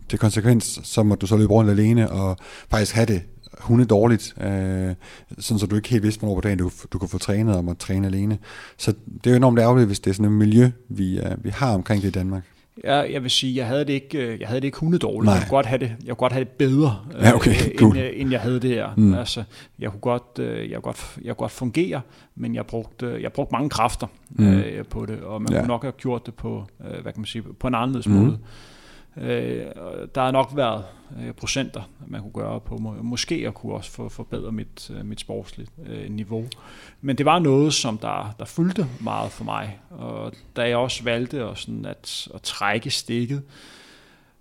til 0.09 0.19
konsekvens, 0.19 0.79
så 0.83 1.03
må 1.03 1.15
du 1.15 1.27
så 1.27 1.38
løbe 1.38 1.53
rundt 1.53 1.71
alene 1.71 2.12
og 2.12 2.38
faktisk 2.69 2.95
have 2.95 3.05
det 3.05 3.21
hunde 3.59 3.85
dårligt, 3.85 4.33
øh, 4.41 4.95
sådan 5.39 5.59
så 5.59 5.65
du 5.65 5.75
ikke 5.75 5.89
helt 5.89 6.03
vidste, 6.03 6.19
hvornår 6.19 6.35
på 6.35 6.41
dagen 6.41 6.57
du, 6.57 6.71
du 6.93 6.97
kunne 7.00 7.09
få 7.09 7.17
trænet 7.17 7.55
om 7.55 7.69
at 7.69 7.77
træne 7.77 8.07
alene. 8.07 8.38
Så 8.77 8.93
det 9.23 9.27
er 9.27 9.31
jo 9.31 9.38
enormt 9.38 9.59
ærgerligt, 9.59 9.88
hvis 9.88 10.00
det 10.00 10.09
er 10.09 10.13
sådan 10.13 10.25
et 10.25 10.31
miljø, 10.31 10.69
vi, 10.89 11.19
uh, 11.19 11.43
vi 11.43 11.50
har 11.50 11.73
omkring 11.73 12.01
det 12.01 12.07
i 12.07 12.12
Danmark. 12.12 12.43
Ja, 12.83 12.95
jeg 12.95 13.23
vil 13.23 13.31
sige, 13.31 13.55
jeg 13.55 13.67
havde 13.67 13.85
det 13.85 13.93
ikke, 13.93 14.17
øh, 14.17 14.39
jeg 14.39 14.47
havde 14.47 14.62
det 14.62 14.67
ikke 14.67 14.79
hundedårligt. 14.79 15.25
Nej. 15.25 15.33
Jeg 15.33 15.43
kunne 15.43 15.55
godt 15.57 15.65
have 15.65 15.79
det, 15.79 15.95
jeg 16.05 16.07
kunne 16.07 16.15
godt 16.15 16.33
have 16.33 16.43
det 16.43 16.51
bedre, 16.51 17.00
ja, 17.21 17.35
okay, 17.35 17.51
øh, 17.51 17.77
cool. 17.77 17.97
end, 17.97 18.05
end, 18.15 18.31
jeg 18.31 18.39
havde 18.39 18.59
det 18.59 18.69
her. 18.69 18.89
Mm. 18.97 19.13
Altså, 19.13 19.43
jeg 19.79 19.91
kunne 19.91 20.00
godt, 20.00 20.23
jeg 20.39 20.73
kunne 20.73 20.81
godt, 20.81 21.17
jeg 21.23 21.35
kunne 21.35 21.43
godt 21.43 21.51
fungere, 21.51 22.01
men 22.35 22.55
jeg 22.55 22.65
brugte, 22.65 23.21
jeg 23.21 23.33
brugte 23.33 23.51
mange 23.51 23.69
kræfter 23.69 24.07
mm. 24.29 24.47
øh, 24.47 24.85
på 24.85 25.05
det, 25.05 25.19
og 25.19 25.41
man 25.41 25.51
ja. 25.51 25.59
kunne 25.59 25.67
nok 25.67 25.81
have 25.81 25.91
gjort 25.91 26.25
det 26.25 26.33
på, 26.33 26.65
øh, 26.81 27.01
hvad 27.01 27.13
kan 27.13 27.21
man 27.21 27.25
sige, 27.25 27.43
på 27.59 27.67
en 27.67 27.75
anderledes 27.75 28.07
mm. 28.07 28.13
måde. 28.13 28.38
Øh, 29.17 29.65
der 30.15 30.22
har 30.22 30.32
nok 30.32 30.51
været 30.55 30.86
øh, 31.22 31.34
procenter, 31.34 31.82
man 32.08 32.22
kunne 32.22 32.34
gøre 32.34 32.60
på. 32.60 32.77
Måske 33.01 33.43
jeg 33.43 33.53
kunne 33.53 33.74
også 33.74 33.91
få 33.91 34.10
forbedre 34.10 34.51
mit, 34.51 34.91
øh, 34.96 35.05
mit 35.05 35.20
sportslige 35.20 35.67
øh, 35.86 36.12
niveau. 36.12 36.48
Men 37.01 37.17
det 37.17 37.25
var 37.25 37.39
noget, 37.39 37.74
som 37.74 37.98
der, 37.98 38.36
der 38.39 38.46
fyldte 38.46 38.88
meget 39.00 39.32
for 39.32 39.43
mig. 39.43 39.79
Og 39.89 40.34
da 40.55 40.67
jeg 40.67 40.77
også 40.77 41.03
valgte 41.03 41.43
at, 41.43 41.58
sådan 41.58 41.86
at, 41.86 42.27
at 42.34 42.41
trække 42.41 42.89
stikket, 42.89 43.43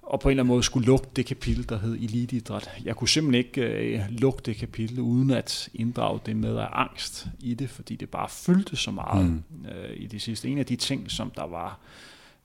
og 0.02 0.20
på 0.20 0.28
en 0.28 0.30
eller 0.30 0.42
anden 0.42 0.54
måde 0.54 0.62
skulle 0.62 0.86
lukke 0.86 1.06
det 1.16 1.26
kapitel, 1.26 1.68
der 1.68 1.78
hed 1.78 1.94
eliteidræt. 1.94 2.70
Jeg 2.84 2.96
kunne 2.96 3.08
simpelthen 3.08 3.44
ikke 3.44 3.62
øh, 3.62 4.00
lukke 4.08 4.42
det 4.44 4.56
kapitel, 4.56 5.00
uden 5.00 5.30
at 5.30 5.68
inddrage 5.74 6.20
det 6.26 6.36
med 6.36 6.56
af 6.56 6.68
angst 6.72 7.26
i 7.40 7.54
det, 7.54 7.70
fordi 7.70 7.96
det 7.96 8.10
bare 8.10 8.28
fyldte 8.28 8.76
så 8.76 8.90
meget 8.90 9.26
mm. 9.26 9.66
øh, 9.66 9.96
i 9.96 10.06
det 10.06 10.22
sidste. 10.22 10.48
En 10.48 10.58
af 10.58 10.66
de 10.66 10.76
ting, 10.76 11.10
som 11.10 11.30
der 11.30 11.46
var 11.46 11.78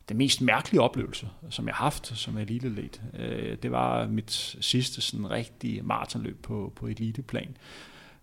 den 0.09 0.17
mest 0.17 0.41
mærkelige 0.41 0.81
oplevelse, 0.81 1.29
som 1.49 1.67
jeg 1.67 1.75
har 1.75 1.83
haft 1.83 2.07
som 2.17 2.37
eliteatlet, 2.37 3.01
øh, 3.19 3.57
det 3.63 3.71
var 3.71 4.07
mit 4.07 4.57
sidste 4.61 5.01
sådan 5.01 5.31
rigtige 5.31 5.81
maratonløb 5.81 6.41
på, 6.41 6.73
på 6.75 6.87
eliteplan, 6.87 7.57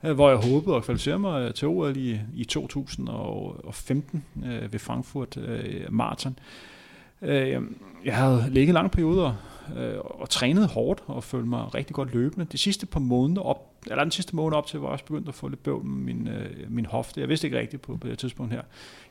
øh, 0.02 0.12
hvor 0.12 0.28
jeg 0.28 0.38
håbede 0.38 0.76
at 0.76 0.84
kvalificere 0.84 1.18
mig 1.18 1.54
til 1.54 1.68
OL 1.68 1.96
i, 1.96 2.20
i 2.34 2.44
2015 2.44 4.24
øh, 4.44 4.72
ved 4.72 4.78
Frankfurt 4.78 5.36
øh, 5.36 5.92
Marathon. 5.92 6.38
Øh, 7.22 7.62
jeg 8.04 8.16
havde 8.16 8.44
ligget 8.48 8.74
lange 8.74 8.90
perioder 8.90 9.34
øh, 9.76 9.98
og 9.98 10.30
trænet 10.30 10.68
hårdt 10.68 11.02
og 11.06 11.24
følte 11.24 11.48
mig 11.48 11.74
rigtig 11.74 11.94
godt 11.94 12.14
løbende. 12.14 12.46
De 12.52 12.58
sidste 12.58 12.86
par 12.86 13.00
måneder 13.00 13.42
op 13.42 13.73
eller 13.90 14.04
den 14.04 14.10
sidste 14.10 14.36
måned 14.36 14.56
op 14.56 14.66
til, 14.66 14.78
hvor 14.78 14.88
jeg 14.88 14.92
også 14.92 15.04
begyndte 15.04 15.28
at 15.28 15.34
få 15.34 15.48
lidt 15.48 15.62
bøvl 15.62 15.84
med 15.84 16.14
min, 16.14 16.28
øh, 16.28 16.70
min 16.70 16.86
hofte. 16.86 17.20
Jeg 17.20 17.28
vidste 17.28 17.46
ikke 17.46 17.58
rigtigt 17.58 17.82
på, 17.82 17.96
på 17.96 18.08
det 18.08 18.18
tidspunkt 18.18 18.52
her. 18.52 18.62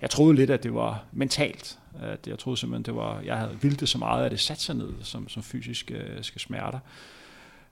Jeg 0.01 0.09
troede 0.09 0.35
lidt, 0.35 0.49
at 0.49 0.63
det 0.63 0.73
var 0.73 1.05
mentalt. 1.11 1.79
At 2.01 2.27
jeg 2.27 2.39
troede 2.39 2.57
simpelthen, 2.57 2.85
det 2.85 2.95
var, 2.95 3.21
jeg 3.21 3.37
havde 3.37 3.57
vildt 3.61 3.79
det 3.79 3.89
så 3.89 3.97
meget, 3.97 4.25
at 4.25 4.31
det 4.31 4.39
satte 4.39 4.63
sig 4.63 4.75
ned 4.75 4.93
som, 5.01 5.29
som 5.29 5.43
fysisk 5.43 5.91
øh, 5.91 6.23
skal 6.23 6.41
smerter. 6.41 6.79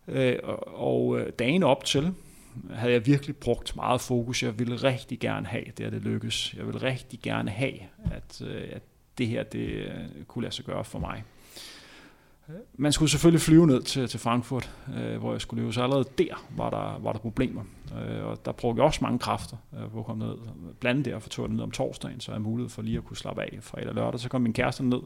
Øh, 0.08 0.36
og, 0.44 0.80
og 0.80 1.20
øh, 1.20 1.32
dagen 1.40 1.64
op 1.64 1.86
til, 1.86 2.14
havde 2.74 2.94
jeg 2.94 3.06
virkelig 3.06 3.36
brugt 3.36 3.76
meget 3.76 4.02
fokus. 4.02 4.44
Jeg 4.44 4.60
ville 4.60 4.76
rigtig 4.76 5.20
gerne 5.20 5.48
have, 5.48 5.66
det 5.78 5.84
at 5.84 5.92
det 5.92 6.02
lykkes. 6.02 6.54
Jeg 6.58 6.66
ville 6.66 6.82
rigtig 6.82 7.20
gerne 7.20 7.52
have, 7.52 7.74
at, 8.12 8.42
øh, 8.48 8.70
at 8.72 8.82
det 9.18 9.28
her 9.28 9.44
det 9.44 9.68
øh, 9.68 9.94
kunne 10.28 10.44
lade 10.44 10.56
sig 10.56 10.66
gøre 10.66 10.84
for 10.84 11.00
mig. 11.00 11.24
Man 12.78 12.92
skulle 12.92 13.10
selvfølgelig 13.10 13.42
flyve 13.42 13.68
ned 13.68 13.82
til, 13.82 14.08
til 14.08 14.20
Frankfurt, 14.20 14.72
øh, 14.98 15.18
hvor 15.18 15.32
jeg 15.32 15.42
skulle 15.42 15.62
leve, 15.62 15.74
så 15.74 15.84
allerede 15.84 16.06
der 16.18 16.46
var 16.58 16.70
der, 16.70 17.00
var 17.04 17.12
der 17.12 17.20
problemer. 17.20 17.64
Øh, 17.92 18.26
og 18.26 18.46
der 18.46 18.52
brugte 18.52 18.80
jeg 18.80 18.86
også 18.86 19.00
mange 19.02 19.20
kræfter 19.20 19.58
øh, 19.74 19.92
på 19.92 20.00
at 20.00 20.06
komme 20.06 20.26
ned. 20.26 20.36
Blandt 20.80 21.06
der 21.06 21.20
for 21.20 21.30
tog 21.30 21.46
jeg 21.46 21.54
ned 21.54 21.64
om 21.64 21.72
torsdagen, 21.72 22.20
så 22.20 22.32
jeg 22.32 22.42
mulighed 22.42 22.70
for 22.70 22.82
lige 22.82 22.98
at 22.98 23.06
kunne 23.06 23.18
slappe 23.18 23.42
af 23.42 23.58
fredag 23.62 23.90
og 23.90 23.96
lørdag. 23.96 24.20
Så 24.20 24.30
kom 24.30 24.42
min 24.42 24.54
kæreste 24.54 24.86
ned 24.86 25.00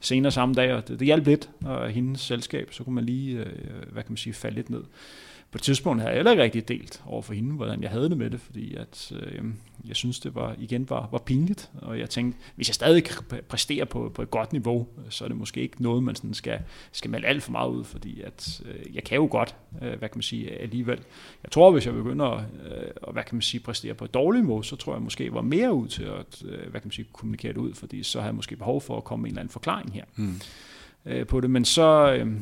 senere 0.00 0.32
samme 0.32 0.54
dag, 0.54 0.74
og 0.74 0.88
det, 0.88 0.98
det 0.98 1.06
hjalp 1.06 1.26
lidt, 1.26 1.50
og 1.64 1.90
hendes 1.90 2.20
selskab, 2.20 2.72
så 2.72 2.84
kunne 2.84 2.94
man 2.94 3.04
lige, 3.04 3.38
øh, 3.38 3.92
hvad 3.92 4.02
kan 4.02 4.12
man 4.12 4.16
sige, 4.16 4.32
falde 4.32 4.56
lidt 4.56 4.70
ned 4.70 4.82
på 5.50 5.58
et 5.58 5.62
tidspunkt 5.62 6.02
havde 6.02 6.10
jeg 6.10 6.18
heller 6.18 6.30
ikke 6.30 6.42
rigtig 6.42 6.68
delt 6.68 7.02
over 7.06 7.22
for 7.22 7.34
hende, 7.34 7.52
hvordan 7.52 7.82
jeg 7.82 7.90
havde 7.90 8.08
det 8.08 8.18
med 8.18 8.30
det, 8.30 8.40
fordi 8.40 8.74
at, 8.74 9.12
øh, 9.20 9.44
jeg 9.88 9.96
synes, 9.96 10.20
det 10.20 10.34
var 10.34 10.54
igen 10.58 10.90
var, 10.90 11.08
var 11.12 11.18
pinligt, 11.18 11.70
og 11.82 11.98
jeg 11.98 12.10
tænkte, 12.10 12.38
hvis 12.56 12.68
jeg 12.68 12.74
stadig 12.74 13.04
kan 13.04 13.16
præstere 13.48 13.86
på, 13.86 14.12
på 14.14 14.22
et 14.22 14.30
godt 14.30 14.52
niveau, 14.52 14.86
så 15.08 15.24
er 15.24 15.28
det 15.28 15.36
måske 15.36 15.60
ikke 15.60 15.82
noget, 15.82 16.02
man 16.02 16.14
sådan 16.14 16.34
skal, 16.34 16.60
skal 16.92 17.10
melde 17.10 17.26
alt 17.26 17.42
for 17.42 17.52
meget 17.52 17.70
ud, 17.70 17.84
fordi 17.84 18.20
at, 18.20 18.62
øh, 18.64 18.94
jeg 18.94 19.04
kan 19.04 19.16
jo 19.16 19.28
godt, 19.30 19.56
øh, 19.82 19.98
hvad 19.98 20.08
kan 20.08 20.16
man 20.16 20.22
sige, 20.22 20.50
alligevel. 20.50 20.98
Jeg 21.42 21.50
tror, 21.50 21.70
hvis 21.70 21.86
jeg 21.86 21.94
begynder 21.94 22.26
at, 22.26 22.44
øh, 22.66 23.12
hvad 23.12 23.24
kan 23.24 23.34
man 23.34 23.42
sige, 23.42 23.60
præstere 23.60 23.94
på 23.94 24.04
et 24.04 24.14
dårligt 24.14 24.44
niveau, 24.44 24.62
så 24.62 24.76
tror 24.76 24.92
jeg 24.92 25.02
måske 25.02 25.34
var 25.34 25.42
mere 25.42 25.74
ud 25.74 25.88
til 25.88 26.04
at, 26.04 26.42
øh, 26.44 26.70
hvad 26.70 26.80
kan 26.80 26.86
man 26.86 26.92
sige, 26.92 27.06
kommunikere 27.12 27.52
det 27.52 27.58
ud, 27.58 27.74
fordi 27.74 28.02
så 28.02 28.20
har 28.20 28.26
jeg 28.26 28.34
måske 28.34 28.56
behov 28.56 28.80
for 28.80 28.96
at 28.96 29.04
komme 29.04 29.22
med 29.22 29.30
en 29.30 29.32
eller 29.32 29.40
anden 29.40 29.52
forklaring 29.52 29.92
her. 29.92 30.04
Mm 30.16 30.40
øh, 31.06 31.26
på 31.26 31.40
det. 31.40 31.50
Men 31.50 31.64
så 31.64 32.12
øh, 32.12 32.32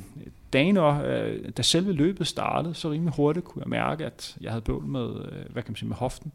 dagen, 0.52 0.76
øh, 0.76 1.48
da 1.56 1.62
selve 1.62 1.92
løbet 1.92 2.26
startede, 2.26 2.74
så 2.74 2.90
rimelig 2.90 3.14
hurtigt 3.14 3.44
kunne 3.44 3.62
jeg 3.62 3.68
mærke, 3.68 4.06
at 4.06 4.36
jeg 4.40 4.50
havde 4.50 4.62
bøvl 4.62 4.84
med, 4.84 5.08
øh, 5.08 5.52
hvad 5.52 5.62
kan 5.62 5.70
man 5.72 5.76
sige, 5.76 5.88
med 5.88 5.96
hoften. 5.96 6.32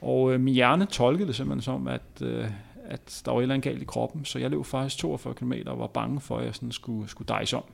Og 0.00 0.32
øh, 0.32 0.40
min 0.40 0.54
hjerne 0.54 0.86
tolkede 0.86 1.28
det 1.28 1.36
simpelthen 1.36 1.62
som, 1.62 1.88
at, 1.88 2.22
øh, 2.22 2.46
at 2.84 3.22
der 3.24 3.30
var 3.32 3.38
et 3.38 3.42
eller 3.42 3.54
andet 3.54 3.64
galt 3.64 3.82
i 3.82 3.84
kroppen, 3.84 4.24
så 4.24 4.38
jeg 4.38 4.50
løb 4.50 4.64
faktisk 4.64 4.98
42 4.98 5.34
km 5.34 5.52
og 5.66 5.78
var 5.78 5.86
bange 5.86 6.20
for, 6.20 6.38
at 6.38 6.46
jeg 6.46 6.54
sådan 6.54 6.72
skulle, 6.72 7.08
skulle 7.08 7.28
dejse 7.28 7.56
om. 7.56 7.64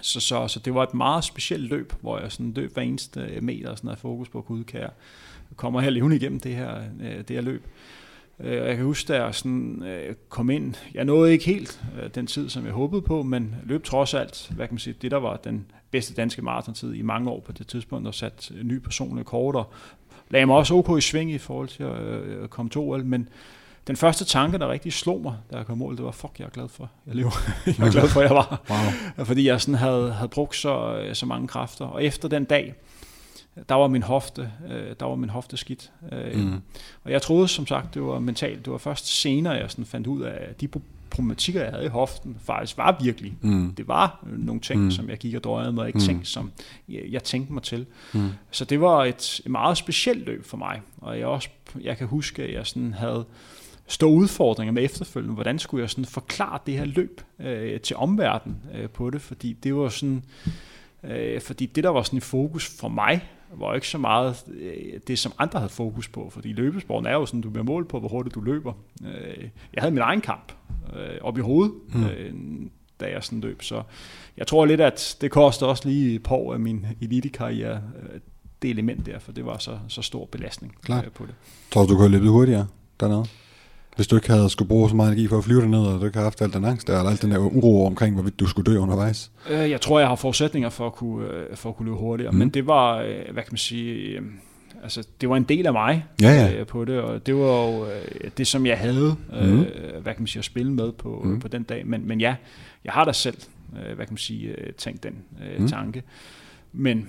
Så, 0.00 0.20
så, 0.20 0.48
så 0.48 0.60
det 0.60 0.74
var 0.74 0.82
et 0.82 0.94
meget 0.94 1.24
specielt 1.24 1.70
løb, 1.70 1.92
hvor 2.00 2.18
jeg 2.18 2.32
sådan 2.32 2.52
løb 2.52 2.74
hver 2.74 2.82
eneste 2.82 3.20
øh, 3.20 3.42
meter 3.42 3.70
og 3.70 3.78
sådan 3.78 3.88
havde 3.88 4.00
fokus 4.00 4.28
på, 4.28 4.38
at 4.38 4.66
kan 4.66 4.80
jeg 4.80 4.90
kommer 5.56 5.80
her 5.80 5.90
levende 5.90 6.16
igennem 6.16 6.40
det 6.40 6.54
her, 6.56 6.82
øh, 7.00 7.18
det 7.18 7.30
her 7.30 7.40
løb. 7.40 7.66
Øh, 8.40 8.62
og 8.62 8.68
jeg 8.68 8.76
kan 8.76 8.84
huske, 8.84 9.12
da 9.12 9.24
jeg 9.24 9.34
sådan, 9.34 9.82
øh, 9.82 10.14
kom 10.28 10.50
ind, 10.50 10.74
jeg 10.94 11.04
nåede 11.04 11.32
ikke 11.32 11.44
helt 11.44 11.82
øh, 12.02 12.10
den 12.14 12.26
tid, 12.26 12.48
som 12.48 12.64
jeg 12.64 12.72
håbede 12.72 13.02
på, 13.02 13.22
men 13.22 13.54
løb 13.64 13.84
trods 13.84 14.14
alt, 14.14 14.50
hvad 14.54 14.66
kan 14.66 14.74
man 14.74 14.78
sige, 14.78 14.96
det 15.02 15.10
der 15.10 15.16
var 15.16 15.36
den 15.36 15.66
bedste 15.90 16.14
danske 16.14 16.42
maratontid 16.42 16.94
i 16.94 17.02
mange 17.02 17.30
år 17.30 17.40
på 17.40 17.52
det 17.52 17.66
tidspunkt, 17.66 18.06
og 18.08 18.14
sat 18.14 18.52
en 18.60 18.68
ny 18.68 18.78
personlig 18.78 19.24
kort, 19.24 19.54
og 19.54 19.72
lagde 20.30 20.46
mig 20.46 20.56
også 20.56 20.74
ok 20.74 20.98
i 20.98 21.00
sving 21.00 21.32
i 21.32 21.38
forhold 21.38 21.68
til 21.68 21.82
at 22.42 22.50
komme 22.50 22.70
til 22.70 22.78
OL, 22.78 23.04
men 23.04 23.28
den 23.86 23.96
første 23.96 24.24
tanke, 24.24 24.58
der 24.58 24.68
rigtig 24.68 24.92
slog 24.92 25.22
mig, 25.22 25.36
da 25.52 25.56
jeg 25.56 25.66
kom 25.66 25.78
mål, 25.78 25.96
det 25.96 26.04
var, 26.04 26.10
fuck, 26.10 26.38
jeg 26.38 26.44
er 26.44 26.50
glad 26.50 26.68
for, 26.68 26.90
jeg 27.06 27.14
lever. 27.14 27.30
jeg 27.78 27.86
er 27.86 27.90
glad 27.90 28.08
for, 28.08 28.20
jeg 28.20 28.30
var. 28.30 28.62
Wow. 29.16 29.24
Fordi 29.26 29.48
jeg 29.48 29.60
sådan 29.60 29.74
havde, 29.74 30.12
havde 30.12 30.28
brugt 30.28 30.56
så, 30.56 31.04
så 31.12 31.26
mange 31.26 31.48
kræfter. 31.48 31.84
Og 31.84 32.04
efter 32.04 32.28
den 32.28 32.44
dag, 32.44 32.74
der 33.68 33.74
var 33.74 33.88
min 33.88 34.02
hofte, 34.02 34.50
øh, 34.70 34.94
der 35.00 35.06
var 35.06 35.14
min 35.14 35.30
hofte 35.30 35.56
skidt. 35.56 35.92
Øh, 36.12 36.36
mm. 36.36 36.60
Og 37.04 37.10
jeg 37.10 37.22
troede 37.22 37.48
som 37.48 37.66
sagt, 37.66 37.94
det 37.94 38.02
var 38.02 38.18
mentalt. 38.18 38.64
Det 38.64 38.72
var 38.72 38.78
først 38.78 39.20
senere, 39.20 39.54
jeg 39.54 39.70
sådan 39.70 39.84
fandt 39.84 40.06
ud 40.06 40.22
af, 40.22 40.46
at 40.48 40.60
de 40.60 40.68
problematikker, 41.10 41.62
jeg 41.62 41.72
havde 41.72 41.84
i 41.84 41.88
hoften, 41.88 42.36
faktisk 42.44 42.78
var 42.78 42.98
virkelig. 43.02 43.34
Mm. 43.40 43.74
Det 43.74 43.88
var 43.88 44.24
nogle 44.36 44.60
ting, 44.60 44.80
mm. 44.80 44.90
som 44.90 45.10
jeg 45.10 45.18
gik 45.18 45.34
og 45.34 45.44
drøjede 45.44 45.72
med, 45.72 45.86
ikke 45.86 45.98
mm. 45.98 46.04
ting, 46.04 46.26
som 46.26 46.52
jeg, 46.88 47.02
jeg 47.10 47.24
tænkte 47.24 47.52
mig 47.52 47.62
til. 47.62 47.86
Mm. 48.12 48.28
Så 48.50 48.64
det 48.64 48.80
var 48.80 49.04
et, 49.04 49.40
et 49.44 49.50
meget 49.50 49.76
specielt 49.76 50.26
løb 50.26 50.44
for 50.44 50.56
mig. 50.56 50.80
Og 51.00 51.18
jeg, 51.18 51.26
også, 51.26 51.48
jeg 51.80 51.96
kan 51.98 52.06
huske, 52.06 52.42
at 52.42 52.54
jeg 52.54 52.66
sådan 52.66 52.92
havde 52.92 53.24
store 53.86 54.12
udfordringer 54.12 54.72
med 54.72 54.84
efterfølgende. 54.84 55.34
Hvordan 55.34 55.58
skulle 55.58 55.82
jeg 55.82 55.90
sådan 55.90 56.04
forklare 56.04 56.58
det 56.66 56.78
her 56.78 56.84
løb 56.84 57.20
øh, 57.38 57.80
til 57.80 57.96
omverdenen 57.96 58.56
øh, 58.74 58.88
på 58.90 59.10
det? 59.10 59.20
Fordi 59.20 59.52
det 59.52 59.74
var 59.74 59.88
sådan... 59.88 60.24
Øh, 61.04 61.40
fordi 61.40 61.66
det, 61.66 61.84
der 61.84 61.90
var 61.90 62.02
sådan 62.02 62.16
i 62.16 62.20
fokus 62.20 62.76
for 62.80 62.88
mig, 62.88 63.28
var 63.56 63.74
ikke 63.74 63.88
så 63.88 63.98
meget 63.98 64.36
øh, 64.48 65.00
det, 65.06 65.18
som 65.18 65.32
andre 65.38 65.58
havde 65.58 65.72
fokus 65.72 66.08
på, 66.08 66.30
fordi 66.30 66.52
løbesporten 66.52 67.06
er 67.06 67.12
jo 67.12 67.26
sådan, 67.26 67.40
du 67.40 67.50
bliver 67.50 67.64
målt 67.64 67.88
på, 67.88 68.00
hvor 68.00 68.08
hurtigt 68.08 68.34
du 68.34 68.40
løber. 68.40 68.72
Øh, 69.06 69.48
jeg 69.74 69.82
havde 69.82 69.94
min 69.94 70.02
egen 70.02 70.20
kamp 70.20 70.52
øh, 70.96 71.18
op 71.20 71.38
i 71.38 71.40
hovedet, 71.40 71.74
mm. 71.94 72.70
da 73.00 73.10
jeg 73.10 73.24
sådan 73.24 73.40
løb, 73.40 73.62
så 73.62 73.82
jeg 74.36 74.46
tror 74.46 74.64
lidt, 74.66 74.80
at 74.80 75.16
det 75.20 75.30
kostede 75.30 75.70
også 75.70 75.88
lige 75.88 76.18
på 76.18 76.52
af 76.52 76.60
min 76.60 76.86
elitekarriere, 77.00 77.82
det 78.62 78.70
element 78.70 79.06
der, 79.06 79.18
for 79.18 79.32
det 79.32 79.46
var 79.46 79.58
så, 79.58 79.78
så 79.88 80.02
stor 80.02 80.24
belastning 80.26 80.76
Klar. 80.82 81.04
På 81.14 81.26
det. 81.26 81.34
Tror 81.70 81.82
du, 81.82 81.92
du 81.92 81.96
kunne 81.96 82.08
løbet 82.08 82.28
hurtigere 82.28 82.66
dernede? 83.00 83.24
Hvis 83.96 84.06
du 84.06 84.16
ikke 84.16 84.30
havde 84.30 84.50
skulle 84.50 84.68
bruge 84.68 84.88
så 84.88 84.96
meget 84.96 85.12
energi 85.12 85.28
for 85.28 85.38
at 85.38 85.44
flyve 85.44 85.60
derned, 85.60 85.86
og 85.86 86.00
du 86.00 86.06
ikke 86.06 86.16
havde 86.16 86.26
haft 86.26 86.42
alt 86.42 86.54
den 86.54 86.64
angst 86.64 86.86
der, 86.86 86.98
eller 86.98 87.10
alt 87.10 87.22
den 87.22 87.30
der 87.30 87.38
uro 87.38 87.86
omkring, 87.86 88.14
hvorvidt 88.14 88.40
du 88.40 88.46
skulle 88.46 88.72
dø 88.72 88.78
undervejs? 88.78 89.30
Øh, 89.50 89.70
jeg 89.70 89.80
tror, 89.80 89.98
jeg 89.98 90.08
har 90.08 90.14
forudsætninger 90.14 90.68
for 90.68 90.86
at 90.86 90.92
kunne, 90.92 91.28
øh, 91.28 91.56
for 91.56 91.68
at 91.68 91.76
kunne 91.76 91.86
løbe 91.86 91.96
hurtigere, 91.96 92.32
mm. 92.32 92.38
men 92.38 92.48
det 92.48 92.66
var, 92.66 92.98
øh, 92.98 93.32
hvad 93.32 93.42
kan 93.42 93.52
man 93.52 93.58
sige, 93.58 94.20
altså 94.82 95.06
det 95.20 95.28
var 95.28 95.36
en 95.36 95.42
del 95.42 95.66
af 95.66 95.72
mig 95.72 96.04
ja, 96.22 96.46
ja. 96.46 96.64
på 96.64 96.84
det, 96.84 97.00
og 97.00 97.26
det 97.26 97.34
var 97.34 97.66
jo 97.66 97.86
det, 98.38 98.46
som 98.46 98.66
jeg 98.66 98.78
havde, 98.78 99.16
mm. 99.42 99.64
hvad 100.02 100.14
kan 100.14 100.20
man 100.22 100.26
sige, 100.26 100.40
at 100.40 100.44
spille 100.44 100.72
med 100.72 100.92
på, 100.92 101.22
mm. 101.24 101.40
på 101.40 101.48
den 101.48 101.62
dag. 101.62 101.86
Men, 101.86 102.08
men 102.08 102.20
ja, 102.20 102.34
jeg 102.84 102.92
har 102.92 103.04
da 103.04 103.12
selv, 103.12 103.36
hvad 103.70 104.06
kan 104.06 104.06
man 104.10 104.18
sige, 104.18 104.54
tænkt 104.78 105.02
den 105.02 105.14
mm. 105.58 105.68
tanke. 105.68 106.02
Men, 106.72 107.08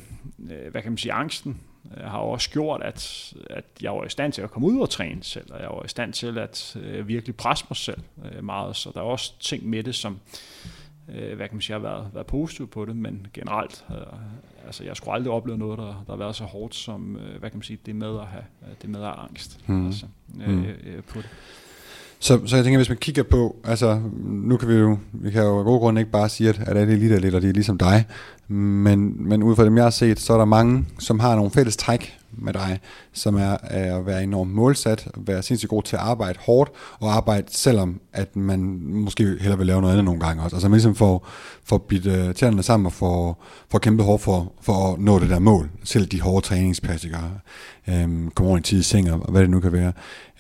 hvad 0.72 0.82
kan 0.82 0.92
man 0.92 0.98
sige, 0.98 1.14
angsten, 1.14 1.52
øh, 1.52 1.75
har 1.98 2.18
også 2.18 2.50
gjort, 2.50 2.82
at, 2.84 3.34
at 3.50 3.66
jeg 3.82 3.92
var 3.92 4.06
i 4.06 4.10
stand 4.10 4.34
til 4.34 4.42
at 4.42 4.52
komme 4.52 4.68
ud 4.68 4.80
og 4.80 4.90
træne 4.90 5.24
selv, 5.24 5.54
og 5.54 5.62
jeg 5.62 5.70
var 5.70 5.84
i 5.84 5.88
stand 5.88 6.14
til 6.14 6.38
at 6.38 6.78
øh, 6.82 7.08
virkelig 7.08 7.36
presse 7.36 7.66
mig 7.70 7.78
selv 7.78 8.02
øh, 8.32 8.44
meget. 8.44 8.76
Så 8.76 8.92
der 8.94 9.00
er 9.00 9.04
også 9.04 9.40
ting 9.40 9.70
med 9.70 9.84
det, 9.84 9.96
som 9.96 10.20
øh, 11.10 11.36
hvad 11.36 11.48
kan 11.48 11.56
man 11.56 11.62
sige, 11.62 11.74
har 11.74 11.80
været, 11.80 12.10
været 12.14 12.28
positiv 12.28 12.68
på 12.68 12.86
det, 12.86 12.96
men 12.96 13.28
generelt, 13.34 13.86
øh, 13.92 14.20
altså 14.66 14.84
jeg 14.84 14.96
skulle 14.96 15.14
aldrig 15.14 15.34
opleve 15.34 15.58
noget, 15.58 15.78
der, 15.78 15.86
der 15.86 16.12
har 16.12 16.16
været 16.16 16.36
så 16.36 16.44
hårdt 16.44 16.76
som, 16.76 17.16
øh, 17.16 17.40
hvad 17.40 17.50
kan 17.50 17.58
man 17.58 17.64
sige, 17.64 17.80
det 17.86 17.96
med 17.96 18.20
at 18.20 18.26
have, 18.26 18.44
det 18.82 18.90
med 18.90 19.00
at 19.00 19.06
have 19.06 19.20
angst 19.20 19.60
mm. 19.68 19.86
altså, 19.86 20.06
øh, 20.42 20.50
mm. 20.50 20.64
øh, 20.64 21.04
på 21.04 21.22
det. 21.22 21.30
Så, 22.26 22.40
så 22.46 22.56
jeg 22.56 22.64
tænker, 22.64 22.78
hvis 22.78 22.90
man 22.90 22.98
kigger 22.98 23.24
på, 23.24 23.56
altså 23.64 24.00
nu 24.24 24.58
kan 24.58 24.70
vi 24.70 24.74
jo, 24.74 24.98
vi 25.14 25.32
kan 25.32 25.44
jo 25.44 25.60
af 25.60 25.66
gode 25.66 25.80
grunde 25.80 26.02
ikke 26.02 26.12
bare 26.12 26.30
sige, 26.30 26.50
at, 26.50 26.60
at 26.66 26.78
alle 26.78 26.94
eliteatleter, 26.94 27.40
de 27.40 27.50
er 27.50 27.54
ligesom 27.54 27.78
dig, 27.78 28.06
men, 28.48 29.28
men 29.30 29.44
ud 29.44 29.56
fra 29.56 29.66
dem, 29.66 29.78
jeg 29.78 29.86
har 29.86 29.90
set, 29.90 30.20
så 30.20 30.34
er 30.34 30.38
der 30.38 30.46
mange, 30.46 30.86
som 31.00 31.20
har 31.20 31.36
nogle 31.36 31.52
fælles 31.52 31.78
træk 31.78 32.18
med 32.32 32.54
dig, 32.54 32.80
som 33.14 33.36
er, 33.36 33.58
er 33.64 33.98
at 33.98 34.06
være 34.06 34.24
enormt 34.24 34.52
målsat, 34.52 35.08
være 35.18 35.44
sindssygt 35.44 35.70
god 35.70 35.84
til 35.84 35.96
at 35.96 36.02
arbejde 36.02 36.40
hårdt, 36.40 36.72
og 37.00 37.16
arbejde 37.16 37.48
selvom, 37.52 38.00
at 38.14 38.36
man 38.36 38.60
måske 38.82 39.24
hellere 39.24 39.58
vil 39.58 39.68
lave 39.68 39.82
noget 39.82 39.94
andet 39.94 40.06
nogle 40.06 40.20
gange 40.20 40.44
også. 40.44 40.56
Altså 40.56 40.70
man 40.70 40.76
ligesom 40.76 40.96
får, 40.96 41.28
får 41.64 41.78
bidt 41.78 42.06
øh, 42.06 42.28
uh, 42.28 42.34
tænderne 42.34 42.64
sammen 42.64 42.86
og 42.86 42.94
får, 42.94 43.44
får 43.72 43.80
kæmpet 43.80 44.06
hårdt 44.06 44.24
for, 44.24 44.54
for 44.62 44.94
at 44.94 45.00
nå 45.00 45.20
det 45.20 45.30
der 45.30 45.40
mål. 45.40 45.70
Selv 45.84 46.06
de 46.06 46.22
hårde 46.22 46.46
træningspassikere, 46.46 47.32
øhm, 47.90 48.32
kommer 48.36 48.50
over 48.50 48.58
i 48.58 48.62
tid 48.62 48.80
i 48.80 48.84
seng, 48.84 49.12
og 49.12 49.32
hvad 49.32 49.42
det 49.42 49.50
nu 49.50 49.60
kan 49.60 49.72
være. 49.72 49.92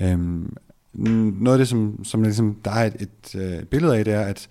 Øhm, 0.02 0.54
Mm, 0.96 1.38
noget 1.40 1.56
af 1.56 1.58
det, 1.58 1.68
som, 1.68 2.04
som 2.04 2.24
ligesom, 2.24 2.56
der 2.66 2.72
er 2.72 2.86
et, 2.86 2.96
et, 3.00 3.36
øh, 3.36 3.64
billede 3.64 3.98
af, 3.98 4.06
det 4.06 4.14
er, 4.14 4.22
at 4.22 4.48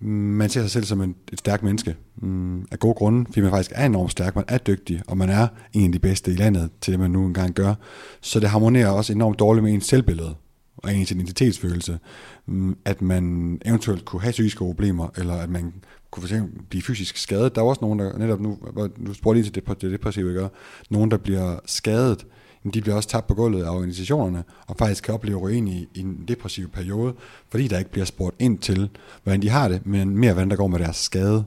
man 0.00 0.50
ser 0.50 0.60
sig 0.60 0.70
selv 0.70 0.84
som 0.84 1.00
en, 1.00 1.14
et 1.32 1.38
stærkt 1.38 1.62
menneske. 1.62 1.96
Mm, 2.16 2.66
af 2.70 2.78
gode 2.78 2.94
grunde, 2.94 3.26
fordi 3.26 3.40
man 3.40 3.50
faktisk 3.50 3.72
er 3.74 3.86
enormt 3.86 4.10
stærk, 4.10 4.36
man 4.36 4.44
er 4.48 4.58
dygtig, 4.58 5.02
og 5.06 5.16
man 5.16 5.28
er 5.28 5.48
en 5.72 5.86
af 5.86 5.92
de 5.92 5.98
bedste 5.98 6.32
i 6.32 6.36
landet 6.36 6.70
til 6.80 6.92
det, 6.92 7.00
man 7.00 7.10
nu 7.10 7.26
engang 7.26 7.54
gør. 7.54 7.74
Så 8.20 8.40
det 8.40 8.48
harmonerer 8.48 8.90
også 8.90 9.12
enormt 9.12 9.38
dårligt 9.38 9.64
med 9.64 9.72
ens 9.72 9.86
selvbillede 9.86 10.34
og 10.76 10.94
ens 10.94 11.10
identitetsfølelse, 11.10 11.98
mm, 12.46 12.76
at 12.84 13.02
man 13.02 13.58
eventuelt 13.64 14.04
kunne 14.04 14.22
have 14.22 14.32
psykiske 14.32 14.58
problemer, 14.58 15.08
eller 15.16 15.34
at 15.34 15.50
man 15.50 15.74
kunne 16.10 16.20
for 16.20 16.28
eksempel 16.28 16.62
blive 16.70 16.82
fysisk 16.82 17.16
skadet. 17.16 17.54
Der 17.54 17.60
er 17.60 17.66
også 17.66 17.80
nogen, 17.82 17.98
der 17.98 18.18
netop 18.18 18.40
nu, 18.40 18.58
nu 18.76 19.06
du 19.06 19.14
spurgte 19.14 19.40
lige 19.40 19.50
til 19.50 19.66
det, 19.66 19.82
det 19.82 19.92
depressive, 19.92 20.28
ikke? 20.28 20.48
nogen, 20.90 21.10
der 21.10 21.16
bliver 21.16 21.58
skadet, 21.66 22.26
de 22.70 22.80
bliver 22.80 22.96
også 22.96 23.08
tabt 23.08 23.26
på 23.26 23.34
gulvet 23.34 23.64
af 23.64 23.70
organisationerne, 23.70 24.44
og 24.66 24.76
faktisk 24.76 25.04
kan 25.04 25.14
opleve 25.14 25.56
i, 25.56 25.88
i 25.94 26.00
en 26.00 26.24
depressiv 26.28 26.68
periode, 26.68 27.14
fordi 27.48 27.68
der 27.68 27.78
ikke 27.78 27.90
bliver 27.90 28.04
spurgt 28.04 28.36
ind 28.38 28.58
til, 28.58 28.90
hvordan 29.22 29.42
de 29.42 29.48
har 29.48 29.68
det, 29.68 29.86
men 29.86 30.18
mere, 30.18 30.32
hvordan 30.32 30.50
der 30.50 30.56
går 30.56 30.66
med 30.66 30.78
deres 30.78 30.96
skade. 30.96 31.44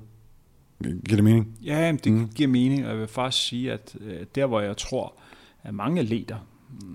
Giver 0.83 1.15
det 1.15 1.23
mening? 1.23 1.57
Ja, 1.63 1.91
det 2.03 2.11
mm. 2.11 2.29
giver 2.35 2.49
mening, 2.49 2.85
og 2.85 2.91
jeg 2.91 2.99
vil 2.99 3.07
faktisk 3.07 3.47
sige, 3.47 3.73
at 3.73 3.95
øh, 4.01 4.25
der, 4.35 4.45
hvor 4.45 4.61
jeg 4.61 4.77
tror, 4.77 5.13
at 5.63 5.73
mange 5.73 6.01
atleter 6.01 6.37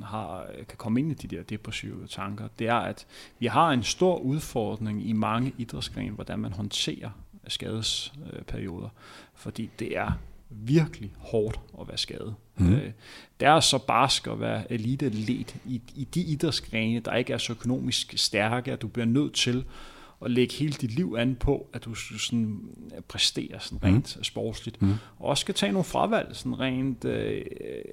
har, 0.03 0.47
kan 0.69 0.77
komme 0.77 1.01
ind 1.01 1.11
i 1.11 1.15
de 1.15 1.37
der 1.37 1.43
depressive 1.43 2.07
tanker, 2.07 2.49
det 2.59 2.69
er, 2.69 2.75
at 2.75 3.07
vi 3.39 3.47
har 3.47 3.71
en 3.71 3.83
stor 3.83 4.19
udfordring 4.19 5.09
i 5.09 5.13
mange 5.13 5.53
idrætsgrene, 5.59 6.11
hvordan 6.11 6.39
man 6.39 6.53
håndterer 6.53 7.11
skadesperioder, 7.49 8.89
fordi 9.35 9.71
det 9.79 9.97
er 9.99 10.13
virkelig 10.51 11.13
hårdt 11.19 11.61
at 11.81 11.89
være 11.89 11.99
skadet. 11.99 12.35
Mm. 12.57 12.73
Øh, 12.73 12.93
det 13.41 13.49
er 13.49 13.61
så 13.61 13.79
barsk 13.79 14.27
at 14.27 14.41
være 14.41 14.73
elite-atlet 14.73 15.57
i, 15.65 15.81
i 15.95 16.05
de 16.05 16.21
idrætsgrene, 16.21 17.01
der 17.01 17.15
ikke 17.15 17.33
er 17.33 17.39
så 17.39 17.53
økonomisk 17.53 18.15
stærke, 18.17 18.73
at 18.73 18.83
du 18.83 18.89
bliver 18.89 19.07
nødt 19.07 19.35
til 19.35 19.65
at 20.25 20.31
lægge 20.31 20.55
hele 20.55 20.73
dit 20.73 20.95
liv 20.95 21.15
an 21.19 21.37
på, 21.41 21.67
at 21.73 21.85
du 21.85 21.95
sådan 21.95 22.61
præsterer 23.09 23.59
sådan 23.59 23.85
rent 23.85 24.17
mm. 24.17 24.25
sportsligt. 24.25 24.83
Mm. 24.83 24.95
Og 25.19 25.27
også 25.29 25.41
skal 25.41 25.55
tage 25.55 25.73
nogle 25.73 25.85
fravalg, 25.85 26.37
sådan 26.37 26.61
rent 26.61 27.05
øh, 27.05 27.45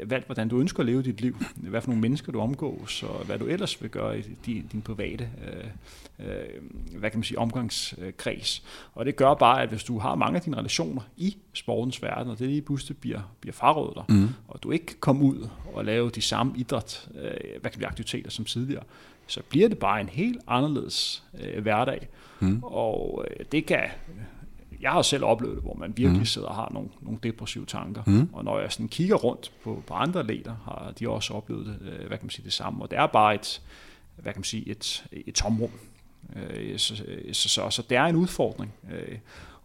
valg, 0.06 0.26
hvordan 0.26 0.50
du 0.50 0.60
ønsker 0.60 0.80
at 0.80 0.86
leve 0.86 1.04
dit 1.04 1.22
liv, 1.22 1.38
hvad 1.56 1.82
for 1.82 1.90
nogle 1.90 2.02
mennesker 2.02 2.32
du 2.32 2.40
omgås, 2.40 3.04
og 3.04 3.26
hvad 3.26 3.40
du 3.40 3.46
ellers 3.46 3.82
vil 3.82 3.90
gøre 3.90 4.20
i 4.20 4.24
din, 4.46 4.68
din 4.72 4.82
private 4.82 5.30
øh, 5.48 6.28
øh, 6.28 7.00
hvad 7.00 7.10
kan 7.10 7.18
man 7.20 7.24
sige, 7.24 7.40
omgangskreds. 7.40 8.63
Og 8.94 9.06
det 9.06 9.16
gør 9.16 9.34
bare, 9.34 9.62
at 9.62 9.70
hvis 9.70 9.84
du 9.84 10.00
har 10.00 10.16
mange 10.16 10.36
af 10.36 10.42
dine 10.42 10.58
relationer 10.58 11.02
i 11.18 11.38
sportens 11.54 12.04
verden, 12.04 12.32
og 12.32 12.40
det 12.40 12.48
lige 12.48 12.62
pludselig 12.62 12.98
bliver, 12.98 13.22
bliver 13.42 13.54
frarådet 13.54 13.96
dig, 13.96 14.16
mm. 14.16 14.30
og 14.48 14.63
du 14.63 14.72
ikke 14.72 14.86
kan 14.86 14.98
komme 15.00 15.26
ud 15.26 15.48
og 15.74 15.86
lave 15.86 16.10
de 16.10 16.22
samme 16.22 16.54
idræt, 16.58 17.10
øh, 17.16 17.62
hvad 17.62 17.72
kan 17.72 17.80
vi 17.80 17.86
aktiviteter 17.86 18.30
som 18.30 18.46
tidligere, 18.46 18.84
så 19.28 19.42
bliver 19.50 19.70
det 19.70 19.78
bare 19.78 20.02
en 20.02 20.10
helt 20.10 20.42
anderledes 20.48 21.24
øh, 21.42 21.62
hverdag. 21.62 22.08
Mm. 22.40 22.63
Og 22.63 23.26
øh, 23.30 23.46
det 23.52 23.66
kan, 23.66 23.84
jeg 24.82 24.92
har 24.92 25.02
selv 25.02 25.24
oplevet 25.24 25.56
det, 25.56 25.63
hvor 25.63 25.74
man 25.74 25.94
virkelig 25.98 26.20
mm. 26.20 26.26
sidder 26.26 26.48
og 26.48 26.56
har 26.56 26.72
nogle, 26.74 26.90
nogle 27.02 27.20
depressive 27.24 27.66
tanker. 27.66 28.04
Mm. 28.08 28.30
Og 28.34 28.44
når 28.44 28.60
jeg 28.60 28.72
sådan 28.72 28.88
kigger 28.88 29.16
rundt 29.16 29.52
på, 29.63 29.84
på 29.88 29.94
andre 29.94 30.28
leder, 30.28 30.56
har 30.63 30.94
de 31.00 31.10
også 31.10 31.34
oplevet 31.34 31.66
det, 31.66 31.78
øh, 31.82 32.08
hvad 32.08 32.18
kan 32.18 32.26
man 32.26 32.30
sige, 32.30 32.46
det 32.46 32.54
samme. 32.54 32.84
Og 32.84 32.92
det 32.92 33.00
er 33.00 33.08
bare 33.08 33.36
et, 33.36 33.62
hvad 34.16 34.34
kan 34.34 34.40
man 34.40 34.44
sige, 34.44 34.70
et, 34.70 35.06
et 35.12 35.36
tomrum. 35.36 35.72
Øh, 36.36 36.80
så, 36.80 36.96
så, 37.34 37.50
så, 37.50 37.70
så 37.70 37.82
det 37.90 37.98
er 37.98 38.04
en 38.04 38.16
udfordring 38.16 38.74
øh, 38.92 39.18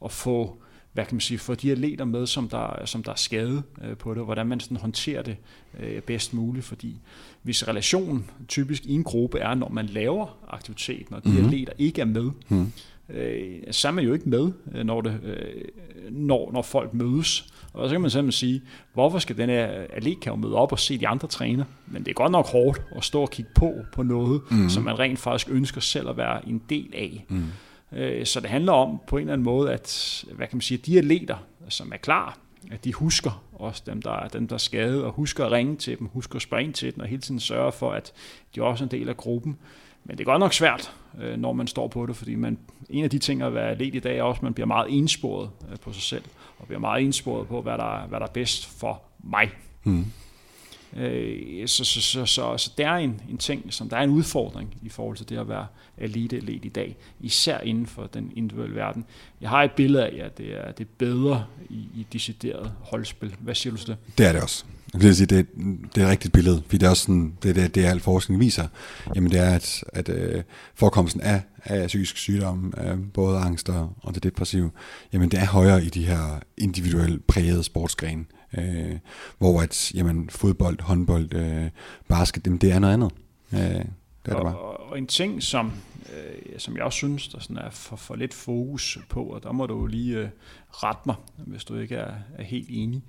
at 0.04 0.12
få 0.12 0.56
hvad 0.92 1.04
kan 1.04 1.14
man 1.14 1.20
sige, 1.20 1.38
få 1.38 1.54
de 1.54 1.72
atleter 1.72 2.04
med, 2.04 2.26
som 2.26 2.48
der, 2.48 2.84
som 2.84 3.02
der 3.02 3.12
er 3.12 3.16
skadet 3.16 3.62
øh, 3.82 3.96
på 3.96 4.10
det, 4.10 4.18
og 4.18 4.24
hvordan 4.24 4.46
man 4.46 4.60
sådan 4.60 4.76
håndterer 4.76 5.22
det 5.22 5.36
øh, 5.80 6.02
bedst 6.02 6.34
muligt, 6.34 6.64
fordi 6.64 7.00
hvis 7.42 7.68
relationen 7.68 8.30
typisk 8.48 8.86
i 8.86 8.94
en 8.94 9.04
gruppe 9.04 9.38
er, 9.38 9.54
når 9.54 9.68
man 9.68 9.86
laver 9.86 10.36
aktiviteten, 10.48 11.14
og 11.14 11.24
de 11.24 11.28
mm-hmm. 11.28 11.44
atleter 11.44 11.72
ikke 11.78 12.00
er 12.00 12.04
med, 12.04 12.30
mm. 12.48 12.72
øh, 13.08 13.60
så 13.70 13.88
er 13.88 13.92
man 13.92 14.04
jo 14.04 14.12
ikke 14.12 14.28
med, 14.28 14.52
øh, 14.74 14.84
når, 14.84 15.00
det, 15.00 15.20
øh, 15.24 15.64
når, 16.10 16.52
når 16.52 16.62
folk 16.62 16.94
mødes. 16.94 17.52
Og 17.72 17.88
så 17.88 17.94
kan 17.94 18.00
man 18.00 18.10
simpelthen 18.10 18.32
sige, 18.32 18.62
hvorfor 18.94 19.18
skal 19.18 19.36
den 19.36 19.48
her 19.48 19.66
atlet 19.90 20.20
kan 20.20 20.32
jo 20.32 20.36
møde 20.36 20.54
op 20.54 20.72
og 20.72 20.78
se 20.78 20.98
de 20.98 21.08
andre 21.08 21.28
træne, 21.28 21.66
men 21.86 22.02
det 22.02 22.10
er 22.10 22.14
godt 22.14 22.32
nok 22.32 22.46
hårdt 22.46 22.82
at 22.96 23.04
stå 23.04 23.22
og 23.22 23.30
kigge 23.30 23.50
på 23.54 23.74
på 23.92 24.02
noget, 24.02 24.40
mm. 24.50 24.68
som 24.68 24.82
man 24.82 24.98
rent 24.98 25.18
faktisk 25.18 25.48
ønsker 25.50 25.80
selv 25.80 26.08
at 26.08 26.16
være 26.16 26.48
en 26.48 26.62
del 26.70 26.90
af. 26.94 27.24
Mm. 27.28 27.44
Øh, 27.92 28.26
så 28.26 28.40
det 28.40 28.50
handler 28.50 28.72
om 28.72 29.00
på 29.06 29.16
en 29.16 29.20
eller 29.20 29.32
anden 29.32 29.44
måde, 29.44 29.72
at 29.72 30.24
hvad 30.32 30.46
kan 30.46 30.56
man 30.56 30.62
sige, 30.62 30.78
de 30.78 30.98
atleter, 30.98 31.36
som 31.68 31.92
er 31.92 31.96
klar, 31.96 32.38
at 32.70 32.84
de 32.84 32.92
husker 32.92 33.44
også 33.52 33.82
dem, 33.86 34.02
der, 34.02 34.28
dem, 34.28 34.48
der 34.48 34.54
er 34.54 34.58
skadet, 34.58 35.04
og 35.04 35.12
husker 35.12 35.46
at 35.46 35.52
ringe 35.52 35.76
til 35.76 35.98
dem, 35.98 36.06
husker 36.06 36.36
at 36.36 36.42
springe 36.42 36.72
til 36.72 36.94
dem, 36.94 37.00
og 37.00 37.06
hele 37.06 37.22
tiden 37.22 37.40
sørge 37.40 37.72
for, 37.72 37.92
at 37.92 38.12
de 38.54 38.62
også 38.62 38.84
er 38.84 38.86
en 38.86 38.90
del 38.90 39.08
af 39.08 39.16
gruppen. 39.16 39.58
Men 40.04 40.18
det 40.18 40.20
er 40.20 40.24
godt 40.24 40.40
nok 40.40 40.52
svært, 40.52 40.94
øh, 41.20 41.36
når 41.36 41.52
man 41.52 41.66
står 41.66 41.88
på 41.88 42.06
det, 42.06 42.16
fordi 42.16 42.34
man, 42.34 42.58
en 42.90 43.04
af 43.04 43.10
de 43.10 43.18
ting 43.18 43.42
at 43.42 43.54
være 43.54 43.70
atlet 43.70 43.94
i 43.94 43.98
dag 43.98 44.18
er 44.18 44.22
også, 44.22 44.38
at 44.38 44.42
man 44.42 44.54
bliver 44.54 44.66
meget 44.66 44.98
ensporet 44.98 45.50
øh, 45.70 45.78
på 45.78 45.92
sig 45.92 46.02
selv, 46.02 46.24
og 46.58 46.66
bliver 46.66 46.80
meget 46.80 47.04
ensporet 47.04 47.48
på, 47.48 47.62
hvad 47.62 47.78
der, 47.78 48.06
hvad 48.06 48.20
der 48.20 48.26
er 48.26 48.30
bedst 48.30 48.78
for 48.80 49.02
mig. 49.24 49.50
Mm. 49.84 50.04
Øh, 50.96 51.68
så, 51.68 51.84
så, 51.84 52.00
så, 52.00 52.26
så, 52.26 52.56
så 52.56 52.70
der 52.78 52.88
er 52.88 52.96
en, 52.96 53.20
en 53.30 53.38
ting, 53.38 53.72
som 53.72 53.88
der 53.88 53.96
er 53.96 54.02
en 54.02 54.10
udfordring 54.10 54.76
i 54.82 54.88
forhold 54.88 55.16
til 55.16 55.28
det 55.28 55.38
at 55.38 55.48
være 55.48 55.66
elite 55.98 56.36
elite 56.36 56.66
i 56.66 56.70
dag, 56.70 56.96
især 57.20 57.60
inden 57.60 57.86
for 57.86 58.06
den 58.06 58.32
individuelle 58.36 58.76
verden. 58.76 59.04
Jeg 59.40 59.50
har 59.50 59.62
et 59.62 59.72
billede 59.72 60.04
af, 60.06 60.24
at 60.24 60.38
det 60.38 60.46
er, 60.46 60.72
det 60.72 60.84
er 60.84 60.88
bedre 60.98 61.44
i, 61.70 61.74
i 61.74 62.06
decideret 62.12 62.72
holdspil. 62.80 63.34
Hvad 63.40 63.54
siger 63.54 63.70
du 63.70 63.76
til 63.76 63.86
det? 63.86 63.96
Det 64.18 64.26
er 64.26 64.32
det 64.32 64.42
også. 64.42 64.64
Jeg 64.94 65.02
vil 65.02 65.16
sige, 65.16 65.26
det, 65.26 65.46
det 65.94 66.00
er 66.00 66.06
et 66.06 66.10
rigtigt 66.10 66.32
billede, 66.32 66.62
fordi 66.66 66.78
det 66.78 66.86
er 66.86 66.90
også 66.90 67.02
sådan, 67.02 67.32
det, 67.42 67.56
det, 67.56 67.74
det 67.74 67.84
al 67.84 68.00
forskning 68.00 68.40
viser, 68.40 68.68
jamen 69.14 69.30
det 69.30 69.40
er, 69.40 69.54
at, 69.54 69.84
at 69.92 70.08
øh, 70.08 70.42
forekomsten 70.74 71.20
af, 71.20 71.42
af 71.64 71.86
psykisk 71.86 72.16
sygdom, 72.16 72.74
øh, 72.78 72.98
både 73.14 73.38
angst 73.38 73.68
og, 73.68 73.92
og 74.02 74.14
det 74.14 74.22
depressive, 74.22 74.70
jamen 75.12 75.30
det 75.30 75.38
er 75.38 75.46
højere 75.46 75.84
i 75.84 75.88
de 75.88 76.06
her 76.06 76.40
individuelt 76.58 77.26
prægede 77.26 77.64
sportsgrene 77.64 78.24
øh, 78.58 78.98
hvor 79.38 79.62
at, 79.62 79.94
jamen, 79.94 80.30
fodbold, 80.30 80.80
håndbold, 80.80 81.34
øh, 81.34 81.70
basket, 82.08 82.46
jamen, 82.46 82.58
det 82.58 82.72
er 82.72 82.78
noget 82.78 82.94
andet. 82.94 83.12
Øh, 83.52 83.58
det 83.58 84.32
er 84.32 84.34
og, 84.34 84.44
det 84.44 84.44
bare. 84.44 84.56
og 84.56 84.98
en 84.98 85.06
ting, 85.06 85.42
som, 85.42 85.72
øh, 86.12 86.58
som 86.58 86.76
jeg 86.76 86.84
også 86.84 86.96
synes, 86.96 87.28
der 87.28 87.38
sådan 87.38 87.58
er 87.58 87.70
for, 87.70 87.96
for 87.96 88.16
lidt 88.16 88.34
fokus 88.34 88.98
på, 89.08 89.24
og 89.24 89.42
der 89.42 89.52
må 89.52 89.66
du 89.66 89.78
jo 89.78 89.86
lige 89.86 90.18
øh, 90.18 90.28
rette 90.70 91.02
mig, 91.06 91.14
hvis 91.36 91.64
du 91.64 91.76
ikke 91.76 91.94
er, 91.94 92.14
er 92.38 92.42
helt 92.42 92.68
enig, 92.70 93.02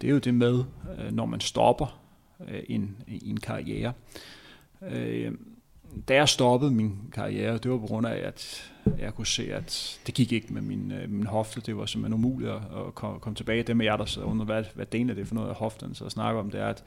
det 0.00 0.08
er 0.08 0.12
jo 0.12 0.18
det 0.18 0.34
med, 0.34 0.64
øh, 0.98 1.12
når 1.12 1.26
man 1.26 1.40
stopper 1.40 2.00
øh, 2.48 2.62
en, 2.68 2.96
en 3.08 3.36
karriere. 3.36 3.92
Øh, 4.90 5.32
da 6.08 6.14
jeg 6.14 6.28
stoppede 6.28 6.70
min 6.70 6.98
karriere, 7.12 7.58
det 7.58 7.70
var 7.70 7.78
på 7.78 7.86
grund 7.86 8.06
af, 8.06 8.26
at 8.26 8.72
jeg 8.98 9.14
kunne 9.14 9.26
se, 9.26 9.54
at 9.54 10.00
det 10.06 10.14
gik 10.14 10.32
ikke 10.32 10.54
med 10.54 10.62
min, 10.62 10.92
øh, 10.92 11.10
min 11.10 11.26
hofte. 11.26 11.60
Det 11.60 11.76
var 11.76 11.86
simpelthen 11.86 12.14
umuligt 12.14 12.50
at, 12.50 12.56
at 12.56 12.94
komme, 12.94 13.20
komme 13.20 13.36
tilbage. 13.36 13.62
Det 13.62 13.76
med 13.76 13.86
jer, 13.86 13.96
der 13.96 14.04
sidder 14.04 14.28
under, 14.28 14.44
hvad, 14.44 14.64
hvad 14.74 14.86
delen 14.86 15.10
af 15.10 15.16
det 15.16 15.28
for 15.28 15.34
noget 15.34 15.48
af 15.48 15.54
hoften, 15.54 15.94
så 15.94 16.04
jeg 16.04 16.10
snakker 16.10 16.40
om, 16.40 16.50
det 16.50 16.60
er, 16.60 16.66
at 16.66 16.84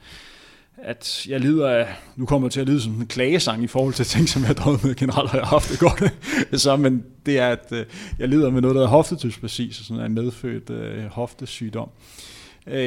at 0.78 1.26
jeg 1.28 1.40
lider 1.40 1.68
af, 1.68 1.86
nu 2.16 2.26
kommer 2.26 2.48
jeg 2.48 2.52
til 2.52 2.60
at 2.60 2.66
lyde 2.66 2.80
som 2.80 3.00
en 3.00 3.06
klagesang 3.06 3.64
i 3.64 3.66
forhold 3.66 3.94
til 3.94 4.04
ting, 4.04 4.28
som 4.28 4.42
jeg 4.42 4.54
har 4.58 4.86
med 4.86 4.94
generelt, 4.94 5.30
har 5.30 5.38
jeg 5.38 5.46
haft 5.46 5.70
det 5.70 5.78
godt. 5.78 6.02
så, 6.62 6.76
men 6.76 7.04
det 7.26 7.38
er, 7.38 7.48
at 7.48 7.72
øh, 7.72 7.86
jeg 8.18 8.28
lider 8.28 8.50
med 8.50 8.60
noget, 8.60 8.74
der 8.74 8.80
hedder 8.80 8.90
hoftetyspasi, 8.90 9.72
så 9.72 9.84
sådan 9.84 10.04
en 10.04 10.14
medfødt 10.14 10.70
øh, 10.70 11.04
hoftesygdom 11.04 11.88
øh, 11.88 12.35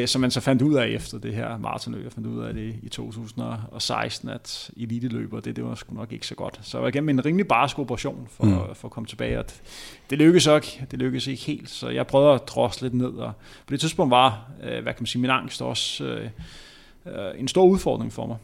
som 0.06 0.22
man 0.22 0.32
så 0.32 0.40
fandt 0.40 0.62
ud 0.62 0.76
af 0.76 0.88
efter 0.88 1.18
det 1.18 1.36
her 1.36 1.58
maratonløb. 1.58 2.04
Jeg 2.04 2.12
fandt 2.12 2.28
ud 2.28 2.44
af 2.44 2.54
det 2.54 2.76
i 2.84 2.90
2016, 2.90 4.30
at 4.30 4.72
eliteløber, 4.78 5.40
det, 5.40 5.56
det 5.56 5.64
var 5.64 5.76
sgu 5.76 5.96
nok 5.96 6.12
ikke 6.12 6.28
så 6.28 6.36
godt. 6.36 6.60
Så 6.62 6.78
jeg 6.78 6.82
var 6.82 6.90
igennem 6.90 7.10
en 7.10 7.26
rimelig 7.26 7.48
barsk 7.48 7.80
operation 7.80 8.28
for, 8.32 8.44
mm. 8.44 8.76
for 8.76 8.88
at 8.88 8.92
komme 8.92 9.08
tilbage. 9.08 9.40
Og 9.40 9.46
det 10.10 10.18
lykkedes 10.18 10.48
ikke, 10.48 10.86
det 10.92 11.00
lykkedes 11.00 11.28
ikke 11.28 11.44
helt, 11.44 11.70
så 11.70 11.90
jeg 11.90 12.08
prøvede 12.08 12.34
at 12.34 12.48
drosle 12.48 12.86
lidt 12.86 12.94
ned. 12.94 13.12
Og 13.12 13.34
på 13.68 13.72
det 13.72 13.80
tidspunkt 13.80 14.12
var, 14.12 14.52
øh, 14.64 14.84
hvad 14.84 14.94
kan 14.94 15.02
man 15.02 15.08
sige, 15.08 15.22
min 15.22 15.32
angst 15.32 15.62
også... 15.62 16.04
Øh, 16.04 16.30
øh, 17.06 17.40
en 17.40 17.48
stor 17.48 17.66
udfordring 17.66 18.14
for 18.14 18.26
mig 18.26 18.38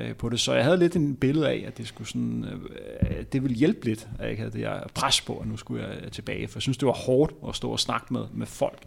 øh, 0.00 0.14
på 0.14 0.28
det. 0.28 0.40
Så 0.40 0.54
jeg 0.54 0.64
havde 0.64 0.76
lidt 0.76 0.96
en 0.96 1.16
billede 1.16 1.48
af, 1.48 1.64
at 1.66 1.78
det 1.78 1.86
skulle 1.88 2.08
sådan, 2.08 2.44
øh, 2.44 3.24
det 3.32 3.42
ville 3.42 3.56
hjælpe 3.56 3.84
lidt, 3.84 4.08
at 4.18 4.22
jeg 4.22 4.30
ikke 4.30 4.40
havde 4.40 4.52
det 4.52 4.60
her 4.60 4.80
pres 4.94 5.20
på, 5.20 5.36
at 5.36 5.46
nu 5.46 5.56
skulle 5.56 5.86
jeg 5.86 6.12
tilbage. 6.12 6.48
For 6.48 6.56
jeg 6.56 6.62
synes, 6.62 6.78
det 6.78 6.86
var 6.86 6.92
hårdt 6.92 7.32
at 7.48 7.56
stå 7.56 7.70
og 7.70 7.80
snakke 7.80 8.12
med, 8.12 8.24
med 8.32 8.46
folk. 8.46 8.82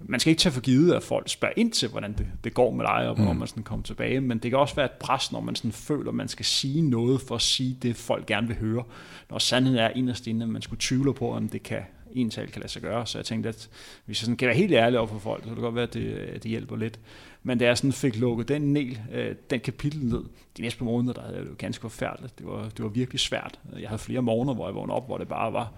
Man 0.00 0.20
skal 0.20 0.30
ikke 0.30 0.40
tage 0.40 0.52
for 0.52 0.60
givet, 0.60 0.94
at 0.94 1.02
folk 1.02 1.28
spørger 1.28 1.54
ind 1.56 1.72
til, 1.72 1.88
hvordan 1.88 2.12
det, 2.12 2.26
det 2.44 2.54
går 2.54 2.70
med 2.70 2.84
dig, 2.84 3.08
og 3.08 3.14
hvornår 3.14 3.32
mm. 3.32 3.38
man 3.38 3.48
sådan 3.48 3.62
kommer 3.62 3.82
tilbage. 3.82 4.20
Men 4.20 4.38
det 4.38 4.50
kan 4.50 4.60
også 4.60 4.74
være 4.74 4.84
et 4.84 4.92
pres, 4.92 5.32
når 5.32 5.40
man 5.40 5.54
sådan 5.54 5.72
føler, 5.72 6.08
at 6.08 6.14
man 6.14 6.28
skal 6.28 6.44
sige 6.44 6.82
noget 6.82 7.20
for 7.20 7.34
at 7.34 7.42
sige 7.42 7.78
det, 7.82 7.96
folk 7.96 8.26
gerne 8.26 8.46
vil 8.46 8.56
høre. 8.56 8.84
Når 9.30 9.38
sandheden 9.38 9.78
er 9.78 9.88
inderst 9.88 10.26
inde, 10.26 10.42
at 10.42 10.48
man 10.48 10.62
skulle 10.62 10.80
tvivle 10.80 11.14
på, 11.14 11.32
om 11.32 11.48
det 11.48 11.62
kan 11.62 11.82
en 12.14 12.30
tal 12.30 12.50
kan 12.50 12.60
lade 12.60 12.72
sig 12.72 12.82
gøre. 12.82 13.06
Så 13.06 13.18
jeg 13.18 13.24
tænkte, 13.24 13.48
at 13.48 13.68
hvis 14.04 14.20
jeg 14.20 14.24
sådan 14.24 14.36
kan 14.36 14.48
være 14.48 14.56
helt 14.56 14.72
ærlig 14.72 14.98
over 14.98 15.08
for 15.08 15.18
folk, 15.18 15.42
så 15.42 15.48
kan 15.48 15.56
det 15.56 15.62
godt 15.62 15.74
være, 15.74 15.84
at 15.84 15.94
det, 15.94 16.42
det 16.42 16.50
hjælper 16.50 16.76
lidt. 16.76 17.00
Men 17.42 17.58
da 17.58 17.64
jeg 17.64 17.78
sådan 17.78 17.92
fik 17.92 18.16
lukket 18.16 18.48
den 18.48 18.72
nel, 18.72 19.00
øh, 19.12 19.34
den 19.50 19.60
kapitel 19.60 20.04
ned, 20.04 20.24
de 20.56 20.62
næste 20.62 20.78
par 20.78 20.84
måneder, 20.84 21.12
der 21.12 21.22
havde 21.22 21.44
det 21.44 21.58
ganske 21.58 21.82
forfærdeligt. 21.82 22.38
Det 22.38 22.46
var, 22.46 22.62
det 22.62 22.82
var 22.82 22.88
virkelig 22.88 23.20
svært. 23.20 23.60
Jeg 23.78 23.88
havde 23.88 23.98
flere 23.98 24.22
morgener, 24.22 24.54
hvor 24.54 24.68
jeg 24.68 24.74
vågnede 24.74 24.96
op, 24.96 25.06
hvor 25.06 25.18
det 25.18 25.28
bare 25.28 25.52
var 25.52 25.72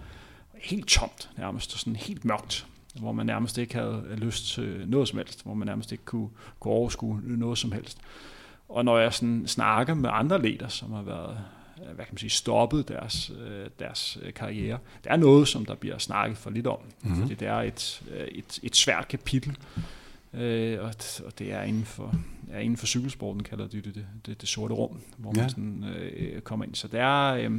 helt 0.53 0.87
tomt 0.87 1.29
nærmest, 1.37 1.73
og 1.73 1.79
sådan 1.79 1.95
helt 1.95 2.25
mørkt 2.25 2.67
hvor 2.99 3.11
man 3.11 3.25
nærmest 3.25 3.57
ikke 3.57 3.75
havde 3.75 4.03
lyst 4.17 4.47
til 4.47 4.83
noget 4.87 5.07
som 5.07 5.17
helst, 5.17 5.43
hvor 5.43 5.53
man 5.53 5.65
nærmest 5.65 5.91
ikke 5.91 6.05
kunne, 6.05 6.29
kunne 6.59 6.73
overskue 6.73 7.21
noget 7.25 7.57
som 7.57 7.71
helst. 7.71 7.97
Og 8.69 8.85
når 8.85 8.99
jeg 8.99 9.13
sådan 9.13 9.47
snakker 9.47 9.93
med 9.93 10.09
andre 10.13 10.41
ledere, 10.41 10.69
som 10.69 10.91
har 10.91 11.01
været 11.01 11.37
hvad 11.77 12.05
kan 12.05 12.07
man 12.11 12.17
sige, 12.17 12.29
stoppet 12.29 12.87
deres, 12.87 13.31
øh, 13.47 13.69
deres 13.79 14.17
karriere. 14.35 14.77
Det 15.03 15.11
er 15.11 15.15
noget, 15.15 15.47
som 15.47 15.65
der 15.65 15.75
bliver 15.75 15.97
snakket 15.97 16.37
for 16.37 16.49
lidt 16.49 16.67
om, 16.67 16.77
mm-hmm. 17.01 17.21
fordi 17.21 17.33
det 17.33 17.47
er 17.47 17.61
et, 17.61 18.03
øh, 18.11 18.27
et, 18.27 18.59
et 18.63 18.75
svært 18.75 19.07
kapitel, 19.07 19.57
øh, 20.33 20.79
og, 20.81 20.93
og 21.25 21.39
det 21.39 21.53
er 21.53 21.61
inden 21.61 21.85
for, 21.85 22.15
er 22.51 22.59
inden 22.59 22.77
for 22.77 22.85
cykelsporten, 22.85 23.43
kalder 23.43 23.67
de 23.67 23.81
det 23.81 23.95
det, 23.95 24.05
det, 24.25 24.41
det 24.41 24.49
sorte 24.49 24.73
rum, 24.73 25.01
hvor 25.17 25.33
ja. 25.35 25.41
man 25.41 25.49
sådan, 25.49 25.83
øh, 25.83 26.41
kommer 26.41 26.65
ind. 26.65 26.75
Så 26.75 26.87
det 26.87 26.99
er, 26.99 27.33
øh, 27.33 27.51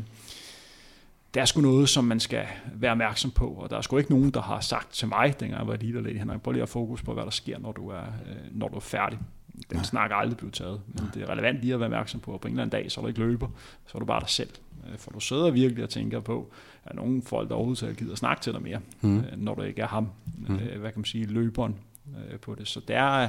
det 1.35 1.41
er 1.41 1.45
sgu 1.45 1.61
noget, 1.61 1.89
som 1.89 2.05
man 2.05 2.21
skal 2.21 2.47
være 2.75 2.91
opmærksom 2.91 3.31
på, 3.31 3.49
og 3.49 3.71
der 3.71 3.77
er 3.77 3.81
sgu 3.81 3.97
ikke 3.97 4.11
nogen, 4.11 4.31
der 4.31 4.43
har 4.43 4.61
sagt 4.61 4.93
til 4.93 5.09
mig, 5.09 5.41
dengang 5.41 5.59
jeg 5.61 5.67
var 5.67 5.75
elite 5.75 6.19
han 6.19 6.29
har 6.29 6.39
prøv 6.39 6.53
lige 6.53 6.63
at 6.63 6.69
fokus 6.69 7.03
på, 7.03 7.15
hvad 7.15 7.25
der 7.25 7.31
sker, 7.31 7.59
når 7.59 7.73
du 7.73 7.89
er, 7.89 8.03
øh, 8.03 8.37
når 8.53 8.69
du 8.69 8.77
er 8.77 8.81
færdig. 8.81 9.19
Den 9.71 9.77
Nej. 9.77 9.85
snak 9.85 10.11
er 10.11 10.15
aldrig 10.15 10.37
blevet 10.37 10.55
taget, 10.55 10.81
men 10.87 11.03
Nej. 11.03 11.11
det 11.15 11.23
er 11.23 11.29
relevant 11.31 11.61
lige 11.61 11.75
at 11.75 11.81
være 11.81 11.87
opmærksom 11.87 12.21
på, 12.21 12.35
at 12.35 12.41
på 12.41 12.49
en 12.49 12.53
eller 12.53 12.63
anden 12.63 12.81
dag, 12.81 12.93
så 12.93 13.01
er 13.01 13.03
du 13.03 13.09
ikke 13.09 13.21
løber, 13.21 13.49
så 13.87 13.93
er 13.95 13.99
du 13.99 14.05
bare 14.05 14.21
dig 14.21 14.29
selv. 14.29 14.51
Øh, 14.91 14.99
for 14.99 15.11
du 15.11 15.21
sidder 15.21 15.51
virkelig 15.51 15.85
og 15.85 15.91
tænker 15.91 16.21
på, 16.21 16.51
at 16.85 16.97
nogen 16.97 17.23
folk, 17.23 17.49
der 17.49 17.55
overhovedet 17.55 17.97
gider 17.97 18.13
at 18.13 18.19
snakke 18.19 18.43
til 18.43 18.53
dig 18.53 18.63
mere, 18.63 18.81
mm. 19.01 19.25
når 19.37 19.55
du 19.55 19.63
ikke 19.63 19.83
er 19.83 19.87
ham, 19.87 20.09
mm. 20.49 20.57
hvad 20.57 20.93
kan 20.93 20.93
man 20.97 21.05
sige, 21.05 21.27
løberen 21.27 21.77
på 22.43 22.55
det. 22.55 22.69
Så 22.69 22.81
det 22.81 22.97
er, 22.97 23.29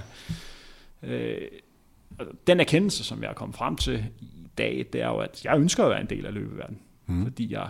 øh, 1.03 1.37
den 2.47 2.59
erkendelse, 2.59 3.03
som 3.03 3.23
jeg 3.23 3.29
er 3.29 3.33
kommet 3.33 3.55
frem 3.55 3.75
til 3.75 4.05
i 4.19 4.47
dag, 4.57 4.85
det 4.93 5.01
er 5.01 5.07
jo, 5.07 5.17
at 5.17 5.45
jeg 5.45 5.57
ønsker 5.57 5.83
at 5.83 5.89
være 5.89 6.01
en 6.01 6.09
del 6.09 6.25
af 6.25 6.33
løbeverdenen, 6.33 6.81
mm. 7.05 7.23
fordi 7.23 7.53
jeg 7.53 7.67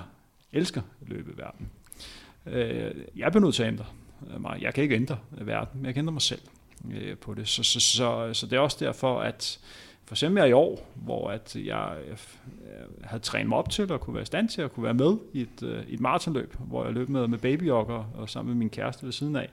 elsker 0.54 0.82
løbeverdenen. 1.08 1.70
Øh, 2.46 2.96
jeg 3.16 3.32
bliver 3.32 3.46
nødt 3.46 3.56
til 3.56 3.64
at 3.64 3.70
ændre 3.70 3.86
øh, 4.34 4.42
mig. 4.42 4.62
Jeg 4.62 4.74
kan 4.74 4.84
ikke 4.84 4.96
ændre 4.96 5.18
øh, 5.38 5.48
verden, 5.48 5.72
men 5.76 5.86
jeg 5.86 5.94
kan 5.94 6.02
ændre 6.02 6.14
mig 6.14 6.22
selv 6.22 6.42
øh, 6.92 7.18
på 7.18 7.34
det. 7.34 7.48
Så, 7.48 7.64
så, 7.64 7.80
så, 7.80 8.30
så 8.34 8.46
det 8.46 8.54
er 8.54 8.60
også 8.60 8.78
derfor, 8.80 9.20
at 9.20 9.60
for 10.06 10.14
eksempel 10.16 10.50
i 10.50 10.52
år, 10.52 10.92
hvor 10.96 11.30
at 11.30 11.56
jeg 11.56 11.98
havde 13.04 13.24
trænet 13.24 13.50
mig 13.50 13.58
op 13.58 13.70
til 13.70 13.92
at 13.92 14.02
kunne 14.02 14.14
være 14.14 14.24
i 14.24 14.26
stand 14.26 14.50
til 14.50 14.62
at 14.62 14.74
kunne 14.74 14.84
være 14.84 14.94
med 14.94 15.18
i 15.34 15.42
et, 15.42 15.84
et 15.88 16.00
maratonløb, 16.00 16.56
hvor 16.60 16.86
jeg 16.86 16.94
løb 16.94 17.10
med, 17.10 17.28
med 17.28 17.38
babyjogger 17.38 18.12
og 18.16 18.30
sammen 18.30 18.54
med 18.54 18.60
min 18.60 18.70
kæreste 18.70 19.06
ved 19.06 19.12
siden 19.12 19.36
af. 19.36 19.50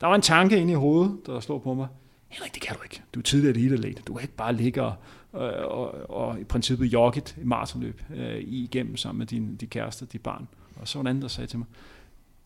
Der 0.00 0.06
var 0.06 0.14
en 0.14 0.22
tanke 0.22 0.58
inde 0.58 0.72
i 0.72 0.76
hovedet, 0.76 1.26
der 1.26 1.40
slog 1.40 1.62
på 1.62 1.74
mig. 1.74 1.88
Henrik, 2.28 2.54
det 2.54 2.62
kan 2.62 2.76
du 2.76 2.82
ikke. 2.82 3.02
Du 3.14 3.20
er 3.20 3.22
tidligere 3.22 3.78
elite 3.78 4.02
Du 4.06 4.14
kan 4.14 4.22
ikke 4.22 4.34
bare 4.34 4.52
ligge 4.52 4.82
og, 4.82 4.94
og, 5.32 5.50
og, 5.50 6.10
og 6.10 6.40
i 6.40 6.44
princippet 6.44 6.86
jogge 6.86 7.18
et 7.18 7.36
maratonløb 7.44 8.02
øh, 8.14 8.36
igennem 8.40 8.96
sammen 8.96 9.18
med 9.18 9.26
din, 9.26 9.56
din 9.56 9.68
kæreste, 9.68 10.06
dit 10.06 10.20
barn. 10.20 10.48
Og 10.76 10.88
så 10.88 10.98
var 10.98 11.00
en 11.00 11.06
anden, 11.06 11.22
der 11.22 11.28
sagde 11.28 11.46
til 11.46 11.58
mig, 11.58 11.66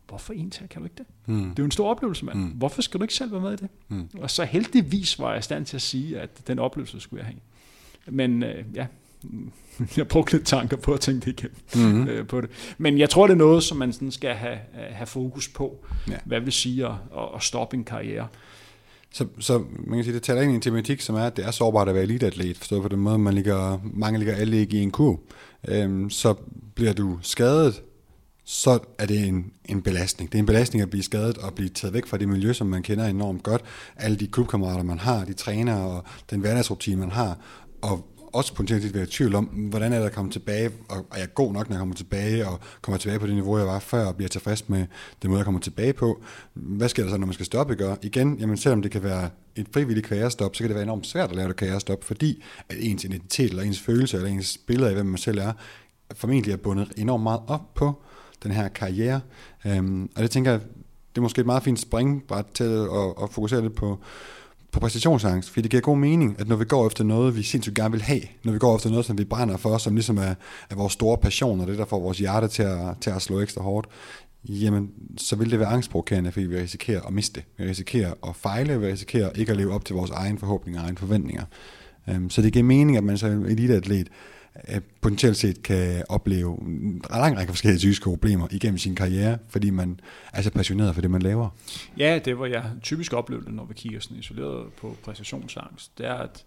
hvorfor 0.08 0.32
en 0.32 0.50
til 0.50 0.68
kan 0.68 0.80
du 0.80 0.86
ikke 0.86 0.96
det? 0.98 1.06
Mm. 1.26 1.42
Det 1.42 1.58
er 1.58 1.62
jo 1.62 1.64
en 1.64 1.70
stor 1.70 1.90
oplevelse, 1.90 2.24
mand. 2.24 2.38
Mm. 2.38 2.48
Hvorfor 2.48 2.82
skal 2.82 3.00
du 3.00 3.04
ikke 3.04 3.14
selv 3.14 3.32
være 3.32 3.40
med 3.40 3.52
i 3.52 3.56
det? 3.56 3.68
Mm. 3.88 4.08
Og 4.18 4.30
så 4.30 4.44
heldigvis 4.44 5.18
var 5.18 5.30
jeg 5.30 5.38
i 5.38 5.42
stand 5.42 5.66
til 5.66 5.76
at 5.76 5.82
sige, 5.82 6.20
at 6.20 6.46
den 6.46 6.58
oplevelse 6.58 7.00
skulle 7.00 7.20
jeg 7.20 7.26
have. 7.26 7.40
Men 8.16 8.42
øh, 8.42 8.64
ja, 8.74 8.86
jeg 9.96 10.08
brugte 10.08 10.32
lidt 10.32 10.46
tanker 10.46 10.76
på 10.76 10.92
at 10.92 11.00
tænke 11.00 11.24
det 11.24 11.40
igennem 11.40 11.92
mm-hmm. 11.92 12.08
øh, 12.08 12.26
på 12.26 12.40
det. 12.40 12.50
Men 12.78 12.98
jeg 12.98 13.10
tror, 13.10 13.26
det 13.26 13.34
er 13.34 13.38
noget, 13.38 13.62
som 13.62 13.78
man 13.78 13.92
sådan 13.92 14.10
skal 14.10 14.34
have, 14.34 14.58
have 14.72 15.06
fokus 15.06 15.48
på. 15.48 15.86
Ja. 16.08 16.16
Hvad 16.24 16.40
vil 16.40 16.52
sige 16.52 16.86
at, 16.86 16.94
at 17.34 17.42
stoppe 17.42 17.76
en 17.76 17.84
karriere? 17.84 18.28
Så, 19.14 19.26
så 19.38 19.64
man 19.86 19.98
kan 19.98 20.04
sige, 20.04 20.14
det 20.14 20.22
taler 20.22 20.42
ind 20.42 20.52
i 20.52 20.54
en 20.54 20.60
tematik, 20.60 21.00
som 21.00 21.16
er, 21.16 21.26
at 21.26 21.36
det 21.36 21.44
er 21.44 21.50
sårbart 21.50 21.88
at 21.88 21.94
være 21.94 22.04
eliteatlet, 22.04 22.56
forstået 22.56 22.82
på 22.82 22.88
den 22.88 22.98
måde, 22.98 23.18
man 23.18 23.34
ligger, 23.34 23.78
mange 23.84 24.18
ligger 24.18 24.34
alle 24.34 24.56
ikke 24.56 24.76
i 24.76 24.80
en 24.80 24.90
kurv. 24.90 25.20
Øhm, 25.68 26.10
så 26.10 26.34
bliver 26.74 26.92
du 26.92 27.18
skadet, 27.22 27.82
så 28.44 28.78
er 28.98 29.06
det 29.06 29.28
en, 29.28 29.52
en 29.64 29.82
belastning. 29.82 30.32
Det 30.32 30.38
er 30.38 30.40
en 30.40 30.46
belastning 30.46 30.82
at 30.82 30.90
blive 30.90 31.02
skadet 31.02 31.38
og 31.38 31.54
blive 31.54 31.68
taget 31.68 31.94
væk 31.94 32.06
fra 32.06 32.18
det 32.18 32.28
miljø, 32.28 32.52
som 32.52 32.66
man 32.66 32.82
kender 32.82 33.06
enormt 33.06 33.42
godt. 33.42 33.62
Alle 33.96 34.16
de 34.16 34.26
klubkammerater, 34.26 34.82
man 34.82 34.98
har, 34.98 35.24
de 35.24 35.32
træner 35.32 35.76
og 35.76 36.04
den 36.30 36.40
hverdagsrutine, 36.40 37.00
man 37.00 37.10
har. 37.10 37.38
Og 37.82 38.06
også 38.34 38.54
potentielt 38.54 38.94
være 38.94 39.04
i 39.04 39.06
tvivl 39.06 39.34
om, 39.34 39.44
hvordan 39.44 39.92
er 39.92 39.98
det 39.98 40.06
at 40.06 40.12
komme 40.12 40.30
tilbage, 40.30 40.70
og 40.88 41.06
er 41.12 41.18
jeg 41.18 41.34
god 41.34 41.52
nok, 41.52 41.68
når 41.68 41.74
jeg 41.76 41.78
kommer 41.78 41.94
tilbage, 41.94 42.48
og 42.48 42.60
kommer 42.82 42.98
tilbage 42.98 43.18
på 43.18 43.26
det 43.26 43.34
niveau, 43.34 43.58
jeg 43.58 43.66
var 43.66 43.78
før, 43.78 44.06
og 44.06 44.16
bliver 44.16 44.28
tilfreds 44.28 44.68
med 44.68 44.86
den 45.22 45.30
måde, 45.30 45.38
jeg 45.38 45.44
kommer 45.44 45.60
tilbage 45.60 45.92
på. 45.92 46.22
Hvad 46.54 46.88
sker 46.88 47.02
der 47.02 47.10
så, 47.10 47.16
når 47.16 47.26
man 47.26 47.34
skal 47.34 47.46
stoppe 47.46 47.74
gøre? 47.74 47.96
Igen, 48.02 48.36
jamen 48.40 48.56
selvom 48.56 48.82
det 48.82 48.90
kan 48.90 49.02
være 49.02 49.30
et 49.56 49.66
frivilligt 49.72 50.06
karrierestop, 50.06 50.56
så 50.56 50.62
kan 50.62 50.68
det 50.68 50.74
være 50.74 50.84
enormt 50.84 51.06
svært 51.06 51.30
at 51.30 51.36
lave 51.36 51.50
et 51.50 51.56
karrierestop, 51.56 52.04
fordi 52.04 52.42
at 52.68 52.76
ens 52.80 53.04
identitet, 53.04 53.50
eller 53.50 53.62
ens 53.62 53.80
følelse, 53.80 54.16
eller 54.16 54.30
ens 54.30 54.58
billede 54.66 54.88
af, 54.88 54.94
hvem 54.94 55.06
man 55.06 55.18
selv 55.18 55.38
er, 55.38 55.52
formentlig 56.14 56.52
er 56.52 56.56
bundet 56.56 56.92
enormt 56.96 57.22
meget 57.22 57.40
op 57.46 57.74
på 57.74 58.02
den 58.42 58.50
her 58.50 58.68
karriere. 58.68 59.20
Øhm, 59.66 60.10
og 60.16 60.22
det 60.22 60.30
tænker 60.30 60.50
jeg, 60.50 60.60
det 61.14 61.18
er 61.18 61.22
måske 61.22 61.40
et 61.40 61.46
meget 61.46 61.62
fint 61.62 61.80
springbræt 61.80 62.46
til 62.54 62.64
at, 62.64 63.14
at 63.22 63.30
fokusere 63.30 63.62
lidt 63.62 63.74
på, 63.74 63.98
på 64.74 64.80
præstationsangst, 64.80 65.50
fordi 65.50 65.62
det 65.62 65.70
giver 65.70 65.80
god 65.80 65.98
mening, 65.98 66.36
at 66.38 66.48
når 66.48 66.56
vi 66.56 66.64
går 66.64 66.86
efter 66.86 67.04
noget, 67.04 67.36
vi 67.36 67.42
sindssygt 67.42 67.76
gerne 67.76 67.92
vil 67.92 68.02
have, 68.02 68.20
når 68.44 68.52
vi 68.52 68.58
går 68.58 68.76
efter 68.76 68.90
noget, 68.90 69.04
som 69.04 69.18
vi 69.18 69.24
brænder 69.24 69.56
for, 69.56 69.78
som 69.78 69.94
ligesom 69.94 70.18
er, 70.18 70.34
er 70.70 70.74
vores 70.74 70.92
store 70.92 71.18
passion, 71.18 71.60
og 71.60 71.66
det 71.66 71.78
der 71.78 71.84
får 71.84 72.00
vores 72.00 72.18
hjerte 72.18 72.48
til 72.48 72.62
at, 72.62 72.96
til 73.00 73.10
at 73.10 73.22
slå 73.22 73.40
ekstra 73.40 73.62
hårdt, 73.62 73.86
jamen, 74.48 74.90
så 75.16 75.36
vil 75.36 75.50
det 75.50 75.58
være 75.58 75.68
angstprovokerende, 75.68 76.32
fordi 76.32 76.46
vi 76.46 76.56
risikerer 76.56 77.02
at 77.02 77.12
miste 77.12 77.40
det. 77.40 77.64
Vi 77.64 77.70
risikerer 77.70 78.12
at 78.28 78.36
fejle, 78.36 78.80
vi 78.80 78.86
risikerer 78.86 79.30
ikke 79.30 79.52
at 79.52 79.58
leve 79.58 79.72
op 79.72 79.84
til 79.84 79.96
vores 79.96 80.10
egen 80.10 80.38
forhåbninger 80.38 80.80
og 80.80 80.86
egen 80.86 80.96
forventninger. 80.96 81.44
Um, 82.06 82.30
så 82.30 82.42
det 82.42 82.52
giver 82.52 82.64
mening, 82.64 82.96
at 82.96 83.04
man 83.04 83.18
som 83.18 83.44
eliteatlet 83.46 84.08
potentielt 85.00 85.36
set 85.36 85.62
kan 85.62 86.04
opleve 86.08 86.58
en 86.60 87.02
lang 87.10 87.36
række 87.36 87.52
forskellige 87.52 87.78
psykiske 87.78 88.04
problemer 88.04 88.48
igennem 88.50 88.78
sin 88.78 88.94
karriere, 88.94 89.38
fordi 89.48 89.70
man 89.70 90.00
er 90.32 90.42
så 90.42 90.50
passioneret 90.50 90.94
for 90.94 91.00
det, 91.00 91.10
man 91.10 91.22
laver. 91.22 91.48
Ja, 91.98 92.18
det 92.24 92.38
var 92.38 92.46
jeg 92.46 92.64
typisk 92.82 93.12
oplevede, 93.12 93.54
når 93.54 93.64
vi 93.64 93.74
kigger 93.74 94.00
sådan 94.00 94.16
isoleret 94.16 94.72
på 94.72 94.96
præstationsangst. 95.02 95.98
Det 95.98 96.06
er, 96.06 96.14
at, 96.14 96.44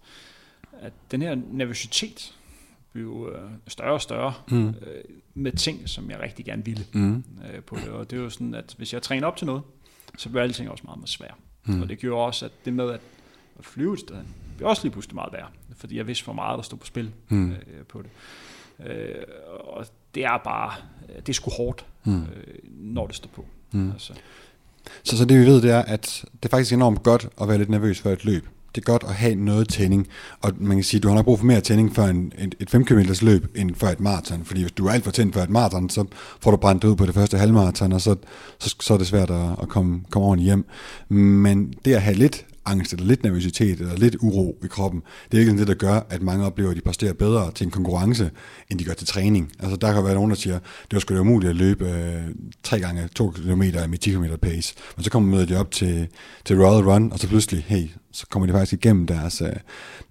at 0.80 0.92
den 1.10 1.22
her 1.22 1.36
nervøsitet 1.50 2.34
blev 2.92 3.34
øh, 3.34 3.50
større 3.66 3.92
og 3.92 4.02
større 4.02 4.34
mm. 4.48 4.68
øh, 4.68 4.74
med 5.34 5.52
ting, 5.52 5.88
som 5.88 6.10
jeg 6.10 6.20
rigtig 6.20 6.44
gerne 6.44 6.64
ville 6.64 6.84
mm. 6.92 7.24
øh, 7.54 7.62
på 7.62 7.76
det. 7.76 7.88
Og 7.88 8.10
det 8.10 8.18
er 8.18 8.22
jo 8.22 8.30
sådan, 8.30 8.54
at 8.54 8.74
hvis 8.76 8.92
jeg 8.92 9.02
træner 9.02 9.26
op 9.26 9.36
til 9.36 9.46
noget, 9.46 9.62
så 10.18 10.28
bliver 10.28 10.42
alting 10.42 10.70
også 10.70 10.84
meget, 10.84 10.98
meget 10.98 11.08
svært. 11.08 11.34
Mm. 11.64 11.82
Og 11.82 11.88
det 11.88 11.98
gjorde 11.98 12.26
også, 12.26 12.44
at 12.44 12.52
det 12.64 12.72
med 12.72 12.90
at, 12.90 13.00
at 13.58 13.64
flyve 13.64 13.94
et 13.94 14.00
sted, 14.00 14.16
blev 14.56 14.68
også 14.68 14.82
lige 14.82 14.92
pludselig 14.92 15.14
meget 15.14 15.32
værre, 15.32 15.48
fordi 15.76 15.96
jeg 15.96 16.06
vidste, 16.06 16.24
hvor 16.24 16.32
meget 16.32 16.56
der 16.56 16.62
stod 16.62 16.78
på 16.78 16.86
spil 16.86 17.10
mm. 17.28 17.50
øh, 17.50 17.56
på 17.88 18.02
det. 18.02 18.10
Øh, 18.86 19.14
og 19.60 19.86
det 20.14 20.24
er 20.24 20.38
bare, 20.44 20.72
det 21.16 21.28
er 21.28 21.32
sgu 21.32 21.50
hårdt, 21.50 21.86
mm. 22.04 22.22
øh, 22.22 22.54
når 22.64 23.06
det 23.06 23.16
står 23.16 23.30
på. 23.34 23.44
Mm. 23.72 23.90
Altså. 23.90 24.12
Så, 25.02 25.16
så 25.16 25.24
det 25.24 25.40
vi 25.40 25.46
ved, 25.46 25.62
det 25.62 25.70
er, 25.70 25.82
at 25.82 26.24
det 26.32 26.44
er 26.44 26.48
faktisk 26.48 26.72
enormt 26.72 27.02
godt 27.02 27.28
at 27.40 27.48
være 27.48 27.58
lidt 27.58 27.68
nervøs 27.68 28.00
for 28.00 28.10
et 28.10 28.24
løb. 28.24 28.48
Det 28.74 28.80
er 28.80 28.84
godt 28.84 29.04
at 29.04 29.14
have 29.14 29.34
noget 29.34 29.68
tænding, 29.68 30.08
og 30.40 30.52
man 30.56 30.76
kan 30.76 30.84
sige, 30.84 30.98
at 30.98 31.02
du 31.02 31.08
har 31.08 31.14
nok 31.14 31.24
brug 31.24 31.38
for 31.38 31.46
mere 31.46 31.60
tænding 31.60 31.94
for 31.94 32.02
en, 32.02 32.32
et, 32.38 32.54
et 32.60 32.70
5 32.70 32.84
km 32.84 33.00
løb 33.22 33.52
end 33.56 33.74
for 33.74 33.86
et 33.86 34.00
maraton, 34.00 34.44
fordi 34.44 34.60
hvis 34.60 34.72
du 34.72 34.86
er 34.86 34.92
alt 34.92 35.04
for 35.04 35.10
tændt 35.10 35.34
for 35.34 35.40
et 35.40 35.50
maraton, 35.50 35.90
så 35.90 36.04
får 36.40 36.50
du 36.50 36.56
brændt 36.56 36.84
ud 36.84 36.96
på 36.96 37.06
det 37.06 37.14
første 37.14 37.38
halvmaraton, 37.38 37.92
og 37.92 38.00
så, 38.00 38.16
så, 38.58 38.76
så 38.80 38.94
er 38.94 38.98
det 38.98 39.06
svært 39.06 39.30
at, 39.30 39.50
at 39.62 39.68
komme, 39.68 40.02
komme 40.10 40.28
ordentligt 40.28 40.46
hjem. 40.46 40.66
Men 41.18 41.74
det 41.84 41.94
at 41.94 42.02
have 42.02 42.16
lidt 42.16 42.46
angst, 42.70 42.92
eller 42.92 43.06
lidt 43.06 43.22
nervøsitet, 43.22 43.80
eller 43.80 43.96
lidt 43.96 44.16
uro 44.20 44.58
i 44.64 44.66
kroppen. 44.66 45.02
Det 45.30 45.36
er 45.36 45.40
ikke 45.40 45.58
det, 45.58 45.66
der 45.66 45.74
gør, 45.74 46.00
at 46.10 46.22
mange 46.22 46.46
oplever, 46.46 46.70
at 46.70 46.76
de 46.76 46.80
præsterer 46.80 47.12
bedre 47.12 47.50
til 47.54 47.64
en 47.64 47.70
konkurrence, 47.70 48.30
end 48.70 48.78
de 48.78 48.84
gør 48.84 48.92
til 48.92 49.06
træning. 49.06 49.52
Altså 49.58 49.76
der 49.76 49.92
kan 49.92 50.04
være 50.04 50.14
nogen, 50.14 50.30
der 50.30 50.36
siger, 50.36 50.58
det 50.58 50.92
var 50.92 50.98
sgu 50.98 51.14
da 51.14 51.20
umuligt 51.20 51.50
at 51.50 51.56
løbe 51.56 51.84
øh, 51.88 52.22
3 52.62 52.80
gange 52.80 53.08
2 53.14 53.30
km 53.30 53.62
med 53.88 53.98
10 53.98 54.10
km 54.10 54.24
pace. 54.42 54.74
Men 54.96 55.04
så 55.04 55.10
kommer 55.10 55.44
de 55.44 55.56
op 55.56 55.70
til, 55.70 56.08
til 56.44 56.64
Royal 56.64 56.84
Run, 56.84 57.12
og 57.12 57.18
så 57.18 57.28
pludselig, 57.28 57.64
hey, 57.68 57.88
så 58.12 58.26
kommer 58.30 58.46
de 58.46 58.52
faktisk 58.52 58.72
igennem 58.72 59.06
deres, 59.06 59.42
øh, 59.42 59.52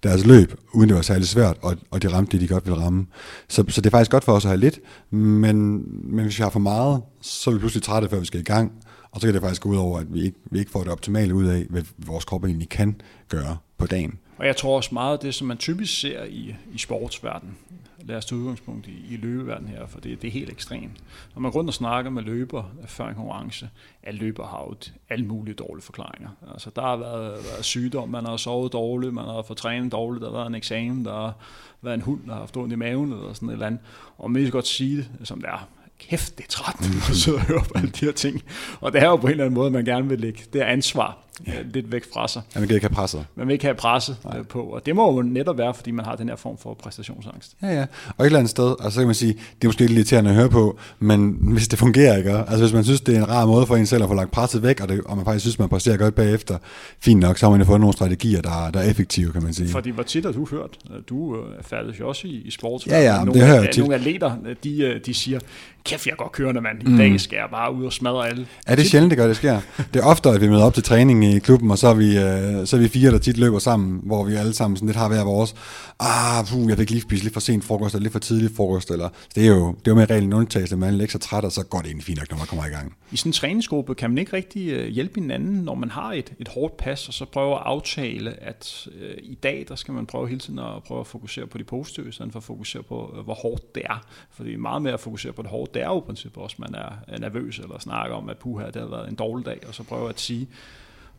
deres 0.02 0.26
løb, 0.26 0.54
uden 0.74 0.88
det 0.88 0.96
var 0.96 1.02
særlig 1.02 1.28
svært, 1.28 1.56
og, 1.62 1.76
og 1.90 2.02
de 2.02 2.08
ramte 2.08 2.32
det, 2.32 2.40
de 2.40 2.54
godt 2.54 2.66
ville 2.66 2.82
ramme. 2.82 3.06
Så, 3.48 3.64
så 3.68 3.80
det 3.80 3.86
er 3.86 3.90
faktisk 3.90 4.10
godt 4.10 4.24
for 4.24 4.32
os 4.32 4.44
at 4.44 4.48
have 4.48 4.60
lidt, 4.60 4.80
men, 5.10 5.82
men 6.14 6.24
hvis 6.24 6.38
vi 6.38 6.42
har 6.42 6.50
for 6.50 6.58
meget, 6.58 7.02
så 7.20 7.50
er 7.50 7.54
vi 7.54 7.60
pludselig 7.60 7.82
trætte, 7.82 8.08
før 8.08 8.18
vi 8.18 8.26
skal 8.26 8.40
i 8.40 8.42
gang, 8.42 8.72
og 9.10 9.20
så 9.20 9.26
kan 9.26 9.34
det 9.34 9.42
faktisk 9.42 9.62
gå 9.62 9.68
ud 9.68 9.76
over, 9.76 9.98
at 9.98 10.14
vi 10.14 10.22
ikke, 10.22 10.38
vi 10.44 10.58
ikke 10.58 10.70
får 10.70 10.82
det 10.82 10.92
optimale 10.92 11.34
ud 11.34 11.46
af, 11.46 11.66
hvad 11.68 11.82
vores 11.98 12.24
krop 12.24 12.44
egentlig 12.44 12.68
kan 12.68 13.00
gøre 13.28 13.56
på 13.78 13.86
dagen. 13.86 14.18
Og 14.38 14.46
jeg 14.46 14.56
tror 14.56 14.76
også 14.76 14.90
meget 14.92 15.12
af 15.12 15.18
det, 15.18 15.34
som 15.34 15.46
man 15.46 15.56
typisk 15.56 16.00
ser 16.00 16.24
i, 16.24 16.54
i 16.72 16.78
sportsverdenen, 16.78 17.56
lad 17.98 18.16
os 18.16 18.26
tage 18.26 18.38
udgangspunkt 18.38 18.86
i, 18.86 19.14
i 19.14 19.16
løbeverdenen 19.16 19.70
her, 19.70 19.86
for 19.86 20.00
det, 20.00 20.22
det 20.22 20.28
er 20.28 20.32
helt 20.32 20.50
ekstremt. 20.50 21.02
Når 21.34 21.40
man 21.40 21.52
går 21.52 21.58
rundt 21.58 21.70
og 21.70 21.74
snakker 21.74 22.10
med 22.10 22.22
løber 22.22 22.72
før 22.86 23.08
en 23.08 23.14
konkurrence, 23.14 23.70
at 24.02 24.14
løber 24.14 24.46
har 24.46 24.66
jo 24.68 24.74
alle 25.10 25.26
mulige 25.26 25.54
dårlige 25.54 25.84
forklaringer. 25.84 26.28
Altså, 26.52 26.70
der 26.76 26.82
har 26.82 26.96
været, 26.96 27.30
været 27.30 27.64
sygdom, 27.64 28.08
man 28.08 28.24
har 28.24 28.36
sovet 28.36 28.72
dårligt, 28.72 29.14
man 29.14 29.24
har 29.24 29.42
fået 29.42 29.56
trænet 29.56 29.92
dårligt, 29.92 30.22
der 30.22 30.28
har 30.28 30.36
været 30.36 30.46
en 30.46 30.54
eksamen, 30.54 31.04
der 31.04 31.14
har 31.14 31.34
været 31.82 31.94
en 31.94 32.02
hund, 32.02 32.20
der 32.26 32.32
har 32.32 32.40
haft 32.40 32.56
ondt 32.56 32.72
i 32.72 32.76
maven, 32.76 33.12
eller 33.12 33.32
sådan 33.32 33.48
et 33.48 33.52
eller 33.52 33.66
andet. 33.66 33.80
Og 34.18 34.30
man 34.30 34.42
kan 34.42 34.50
godt 34.52 34.66
sige 34.66 34.96
det, 34.96 35.28
som 35.28 35.40
det 35.40 35.48
er 35.48 35.68
kæft, 35.98 36.38
det 36.38 36.44
er 36.44 36.48
træt, 36.48 36.74
at 37.10 37.16
sidde 37.16 37.36
og 37.36 37.42
høre 37.42 37.60
på 37.60 37.72
alle 37.74 37.90
de 37.90 38.04
her 38.06 38.12
ting. 38.12 38.42
Og 38.80 38.92
det 38.92 39.02
er 39.02 39.06
jo 39.06 39.16
på 39.16 39.26
en 39.26 39.30
eller 39.30 39.44
anden 39.44 39.54
måde, 39.54 39.70
man 39.70 39.84
gerne 39.84 40.08
vil 40.08 40.20
lægge 40.20 40.42
det 40.52 40.60
ansvar 40.60 41.27
ja. 41.46 41.52
lidt 41.72 41.92
væk 41.92 42.02
fra 42.14 42.28
sig. 42.28 42.42
Ja, 42.54 42.60
man 42.60 42.68
kan 42.68 42.74
ikke 42.74 42.86
have 42.86 42.94
presset. 42.94 43.24
Man 43.34 43.46
vil 43.46 43.52
ikke 43.52 43.64
have 43.64 43.74
presset 43.74 44.16
Nej. 44.24 44.42
på, 44.42 44.62
og 44.62 44.86
det 44.86 44.96
må 44.96 45.14
jo 45.14 45.22
netop 45.22 45.58
være, 45.58 45.74
fordi 45.74 45.90
man 45.90 46.04
har 46.04 46.16
den 46.16 46.28
her 46.28 46.36
form 46.36 46.58
for 46.58 46.74
præstationsangst. 46.74 47.52
Ja, 47.62 47.68
ja. 47.68 47.86
Og 48.16 48.24
et 48.24 48.26
eller 48.26 48.38
andet 48.38 48.50
sted, 48.50 48.84
og 48.84 48.92
så 48.92 48.98
kan 49.00 49.06
man 49.06 49.14
sige, 49.14 49.32
det 49.32 49.64
er 49.64 49.68
måske 49.68 49.80
lidt 49.80 49.92
irriterende 49.92 50.30
at 50.30 50.36
høre 50.36 50.48
på, 50.48 50.78
men 50.98 51.38
hvis 51.40 51.68
det 51.68 51.78
fungerer, 51.78 52.16
ikke? 52.16 52.30
Altså 52.30 52.58
hvis 52.58 52.72
man 52.72 52.84
synes, 52.84 53.00
det 53.00 53.16
er 53.16 53.18
en 53.18 53.28
rar 53.28 53.46
måde 53.46 53.66
for 53.66 53.76
en 53.76 53.86
selv 53.86 54.02
at 54.02 54.08
få 54.08 54.14
lagt 54.14 54.30
presset 54.30 54.62
væk, 54.62 54.80
og, 54.80 54.88
det, 54.88 55.00
og 55.00 55.16
man 55.16 55.24
faktisk 55.24 55.42
synes, 55.42 55.58
man 55.58 55.68
præsterer 55.68 55.96
godt 55.96 56.14
bagefter, 56.14 56.58
fint 57.00 57.20
nok, 57.20 57.38
så 57.38 57.46
har 57.46 57.50
man 57.50 57.60
jo 57.60 57.66
fået 57.66 57.80
nogle 57.80 57.92
strategier, 57.92 58.42
der, 58.42 58.70
der 58.74 58.80
er 58.80 58.90
effektive, 58.90 59.32
kan 59.32 59.42
man 59.42 59.52
sige. 59.52 59.68
Fordi 59.68 59.90
hvor 59.90 60.02
tit 60.02 60.24
har 60.24 60.32
du 60.32 60.46
hørt, 60.50 60.78
du 61.08 61.34
er 61.34 61.62
færdig 61.62 62.04
også 62.04 62.26
i, 62.26 62.30
i 62.30 62.50
sport, 62.50 62.86
ja, 62.86 63.00
ja, 63.00 63.16
nogle, 63.24 63.40
det 63.40 63.48
hører 63.48 63.62
jeg 63.62 63.70
tit. 63.72 63.78
Nogle 63.78 63.94
atleter, 63.94 64.36
de, 64.64 65.00
de 65.06 65.14
siger, 65.14 65.40
kæft, 65.84 66.06
jeg 66.06 66.12
er 66.12 66.16
godt 66.16 66.32
kørende, 66.32 66.60
mand. 66.60 66.82
I 66.82 66.90
mm. 66.90 66.96
dag 66.96 67.20
skal 67.20 67.36
jeg 67.36 67.46
bare 67.50 67.74
ud 67.74 67.84
og 67.84 67.92
smadre 67.92 68.28
alle. 68.28 68.46
Ja, 68.68 68.74
det 68.74 68.84
er 68.84 68.88
sjældent, 68.88 69.10
det 69.10 69.18
gør, 69.18 69.26
det 69.26 69.36
sker. 69.36 69.60
Det 69.94 70.00
er 70.00 70.04
ofte, 70.04 70.28
at 70.28 70.40
vi 70.40 70.48
møder 70.48 70.64
op 70.64 70.74
til 70.74 70.82
træning 70.82 71.18
i 71.36 71.38
klubben, 71.38 71.70
og 71.70 71.78
så 71.78 71.88
er 71.88 71.94
vi, 71.94 72.18
øh, 72.18 72.66
så 72.66 72.76
er 72.76 72.80
vi 72.80 72.88
fire, 72.88 73.10
der 73.10 73.18
tit 73.18 73.38
løber 73.38 73.58
sammen, 73.58 74.00
hvor 74.02 74.24
vi 74.24 74.34
alle 74.34 74.54
sammen 74.54 74.76
sådan 74.76 74.86
lidt 74.86 74.96
har 74.96 75.08
hver 75.08 75.24
vores. 75.24 75.54
Ah, 76.00 76.46
puh, 76.46 76.68
jeg 76.68 76.78
fik 76.78 76.90
lige 76.90 77.02
spist 77.02 77.22
lidt 77.22 77.32
for 77.34 77.40
sent 77.40 77.64
frokost, 77.64 77.94
eller 77.94 78.02
lidt 78.02 78.12
for 78.12 78.18
tidlig 78.18 78.50
frokost. 78.56 78.90
Eller, 78.90 79.08
så 79.22 79.28
det 79.34 79.42
er 79.42 79.48
jo, 79.48 79.68
det 79.68 79.86
er 79.86 79.90
jo 79.90 79.94
med 79.94 80.10
reglen 80.10 80.32
undtagelse, 80.32 80.76
man 80.76 80.94
er 80.94 81.00
ikke 81.00 81.12
så 81.12 81.18
træt, 81.18 81.44
og 81.44 81.52
så 81.52 81.64
går 81.64 81.78
det 81.78 81.86
egentlig 81.86 82.04
fint 82.04 82.18
nok, 82.18 82.30
når 82.30 82.38
man 82.38 82.46
kommer 82.46 82.66
i 82.66 82.68
gang. 82.68 82.96
I 83.12 83.16
sådan 83.16 83.28
en 83.28 83.32
træningsgruppe 83.32 83.94
kan 83.94 84.10
man 84.10 84.18
ikke 84.18 84.32
rigtig 84.32 84.68
øh, 84.68 84.88
hjælpe 84.88 85.20
hinanden, 85.20 85.64
når 85.64 85.74
man 85.74 85.90
har 85.90 86.12
et, 86.12 86.32
et 86.38 86.48
hårdt 86.48 86.76
pas, 86.76 87.08
og 87.08 87.14
så 87.14 87.24
prøver 87.24 87.56
at 87.56 87.62
aftale, 87.66 88.42
at 88.42 88.88
øh, 89.00 89.14
i 89.22 89.34
dag, 89.34 89.64
der 89.68 89.74
skal 89.74 89.94
man 89.94 90.06
prøve 90.06 90.28
hele 90.28 90.40
tiden 90.40 90.58
at 90.58 90.82
prøve 90.86 91.00
at 91.00 91.06
fokusere 91.06 91.46
på 91.46 91.58
de 91.58 91.64
positive, 91.64 92.08
i 92.08 92.12
stedet 92.12 92.32
for 92.32 92.38
at 92.38 92.44
fokusere 92.44 92.82
på, 92.82 93.14
øh, 93.18 93.24
hvor 93.24 93.34
hårdt 93.34 93.74
det 93.74 93.82
er. 93.84 94.06
Fordi 94.30 94.56
meget 94.56 94.82
mere 94.82 94.92
at 94.92 95.00
fokusere 95.00 95.32
på 95.32 95.42
det 95.42 95.50
hårde, 95.50 95.70
det 95.74 95.82
er 95.82 95.88
jo 95.88 95.98
i 95.98 96.04
princippet 96.06 96.42
også, 96.42 96.56
man 96.58 96.74
er 96.74 97.18
nervøs, 97.18 97.58
eller 97.58 97.78
snakker 97.78 98.16
om, 98.16 98.28
at 98.28 98.38
puha, 98.38 98.66
det 98.66 98.76
har 98.76 98.88
været 98.88 99.08
en 99.08 99.14
dårlig 99.14 99.46
dag, 99.46 99.58
og 99.68 99.74
så 99.74 99.82
prøver 99.82 100.08
at 100.08 100.20
sige, 100.20 100.48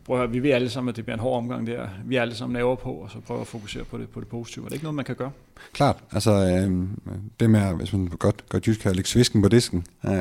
prøv 0.04 0.16
at 0.16 0.20
høre, 0.20 0.30
vi 0.30 0.42
ved 0.42 0.50
alle 0.50 0.70
sammen, 0.70 0.88
at 0.88 0.96
det 0.96 1.04
bliver 1.04 1.16
en 1.16 1.20
hård 1.20 1.36
omgang 1.36 1.66
der. 1.66 1.88
Vi 2.04 2.16
er 2.16 2.22
alle 2.22 2.34
sammen 2.34 2.52
naver 2.52 2.76
på, 2.76 2.90
og 2.90 3.10
så 3.10 3.20
prøver 3.26 3.40
at 3.40 3.46
fokusere 3.46 3.84
på 3.84 3.98
det, 3.98 4.08
på 4.08 4.20
det 4.20 4.28
positive. 4.28 4.64
Er 4.64 4.68
det 4.68 4.74
ikke 4.74 4.84
noget, 4.84 4.94
man 4.94 5.04
kan 5.04 5.14
gøre? 5.14 5.30
Klart. 5.72 5.96
Altså, 6.12 6.30
øh, 6.30 6.86
det 7.40 7.50
med, 7.50 7.60
hvis 7.60 7.92
man 7.92 8.06
godt, 8.06 8.44
godt 8.48 8.66
jysk 8.66 8.80
kan 8.80 8.94
lægge 8.94 9.08
svisken 9.10 9.42
på 9.42 9.48
disken, 9.48 9.84
øh, 10.06 10.12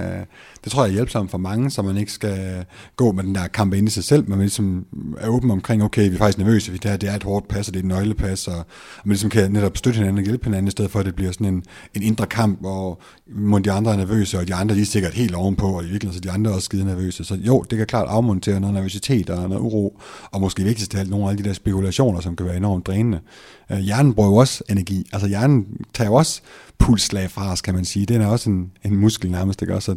det 0.64 0.72
tror 0.72 0.84
jeg 0.84 0.90
er 0.90 0.94
hjælpsomt 0.94 1.32
for 1.32 1.38
mange, 1.38 1.70
så 1.70 1.82
man 1.82 1.98
ikke 1.98 2.12
skal 2.12 2.66
gå 2.96 3.12
med 3.12 3.24
den 3.24 3.36
der 3.36 3.48
kamp 3.48 3.74
ind 3.74 3.88
i 3.88 3.92
sig 3.92 4.04
selv, 4.04 4.24
men 4.24 4.30
man 4.30 4.40
ligesom 4.40 4.86
er 5.18 5.28
åben 5.28 5.52
omkring, 5.52 5.84
okay, 5.84 6.10
vi 6.10 6.14
er 6.14 6.18
faktisk 6.18 6.38
nervøse, 6.38 6.74
det 6.74 6.84
her 6.84 6.98
det 6.98 7.10
er 7.10 7.16
et 7.16 7.24
hårdt 7.24 7.48
pas, 7.48 7.68
og 7.68 7.74
det 7.74 7.80
er 7.80 7.84
et 7.84 7.88
nøglepas, 7.88 8.48
og, 8.48 8.56
og 8.56 8.66
man 9.04 9.12
ligesom 9.12 9.30
kan 9.30 9.52
netop 9.52 9.78
støtte 9.78 9.98
hinanden 9.98 10.18
og 10.18 10.24
hjælpe 10.24 10.44
hinanden, 10.44 10.68
i 10.68 10.72
stedet 10.72 10.92
for 10.92 11.00
at 11.00 11.06
det 11.06 11.16
bliver 11.16 11.32
sådan 11.32 11.48
en, 11.48 11.64
en 11.94 12.04
indre 12.04 12.26
kamp, 12.26 12.60
hvor 12.60 13.00
de 13.64 13.72
andre 13.72 13.92
er 13.92 13.98
nervøse, 13.98 14.40
og 14.40 14.48
de 14.48 14.56
andre 14.56 14.76
de 14.76 14.82
er 14.82 14.86
sikkert 14.86 15.14
helt 15.14 15.36
ovenpå, 15.36 15.68
og 15.68 15.84
i 15.84 15.88
virkeligheden 15.88 16.24
så 16.24 16.30
de 16.30 16.32
andre 16.32 16.52
er 16.52 16.56
også 16.56 16.66
skide 16.66 16.86
nervøse. 16.86 17.24
Så 17.24 17.36
jo, 17.36 17.66
det 17.70 17.78
kan 17.78 17.88
klart 17.88 18.08
afmontere 18.08 18.60
noget 18.60 18.74
nervøsitet 18.74 19.30
og 19.30 19.50
noget 19.50 19.64
uro, 19.74 20.00
og 20.32 20.42
måske 20.42 20.64
vigtigst 20.64 20.96
af 20.96 21.00
alt 21.00 21.10
nogle 21.10 21.26
af 21.26 21.30
alle 21.30 21.44
de 21.44 21.48
der 21.48 21.54
spekulationer, 21.54 22.20
som 22.20 22.36
kan 22.36 22.46
være 22.46 22.58
enormt 22.58 22.88
drænende. 22.88 23.20
Øh, 23.72 23.78
hjernen 23.78 24.14
bruger 24.14 24.30
jo 24.30 24.36
også 24.36 24.64
energi. 24.70 25.10
Altså 25.14 25.28
hjernen 25.28 25.86
tager 25.94 26.10
jo 26.10 26.14
også 26.14 26.42
pulsslag 26.78 27.32
fra 27.32 27.52
os, 27.52 27.62
kan 27.62 27.74
man 27.74 27.86
sige. 27.86 28.06
Den 28.06 28.22
er 28.22 28.28
også 28.28 28.50
en, 28.50 28.72
en 28.86 28.96
muskel 28.96 29.32
nærmest, 29.32 29.62
ikke 29.62 29.76
også? 29.76 29.96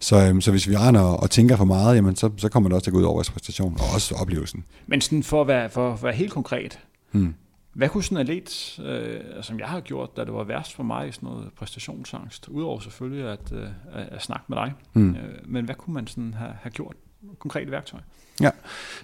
Så, 0.00 0.26
øhm, 0.28 0.40
så 0.40 0.50
hvis 0.50 0.68
vi 0.68 0.76
render 0.76 1.00
og 1.00 1.30
tænker 1.30 1.56
for 1.56 1.64
meget, 1.64 1.96
jamen, 1.96 2.16
så, 2.16 2.30
så 2.36 2.48
kommer 2.48 2.68
det 2.68 2.74
også 2.74 2.84
til 2.84 2.90
at 2.90 2.92
gå 2.92 2.98
ud 2.98 3.04
over 3.04 3.14
vores 3.14 3.30
præstation, 3.30 3.76
og 3.80 3.94
også 3.94 4.14
oplevelsen. 4.14 4.64
Men 4.86 5.00
sådan 5.00 5.22
for 5.22 5.40
at 5.40 5.46
være, 5.46 5.70
for 5.70 5.92
at 5.92 6.02
være 6.02 6.14
helt 6.14 6.32
konkret, 6.32 6.78
hmm. 7.12 7.34
Hvad 7.76 7.88
kunne 7.88 8.04
sådan 8.04 8.16
en 8.16 8.20
atlet, 8.20 8.80
øh, 8.84 9.42
som 9.42 9.58
jeg 9.58 9.68
har 9.68 9.80
gjort, 9.80 10.16
da 10.16 10.24
det 10.24 10.32
var 10.32 10.44
værst 10.44 10.74
for 10.74 10.82
mig, 10.82 11.14
sådan 11.14 11.28
noget 11.28 11.48
præstationsangst, 11.56 12.48
udover 12.48 12.80
selvfølgelig 12.80 13.28
at, 13.28 13.52
øh, 13.52 13.68
at 13.92 14.22
snakke 14.22 14.44
med 14.48 14.56
dig, 14.56 14.72
hmm. 14.92 15.10
øh, 15.10 15.38
men 15.44 15.64
hvad 15.64 15.74
kunne 15.74 15.94
man 15.94 16.06
sådan 16.06 16.34
have, 16.34 16.52
have 16.62 16.70
gjort? 16.70 16.94
Konkrete 17.38 17.70
værktøj. 17.70 18.00
Ja, 18.40 18.50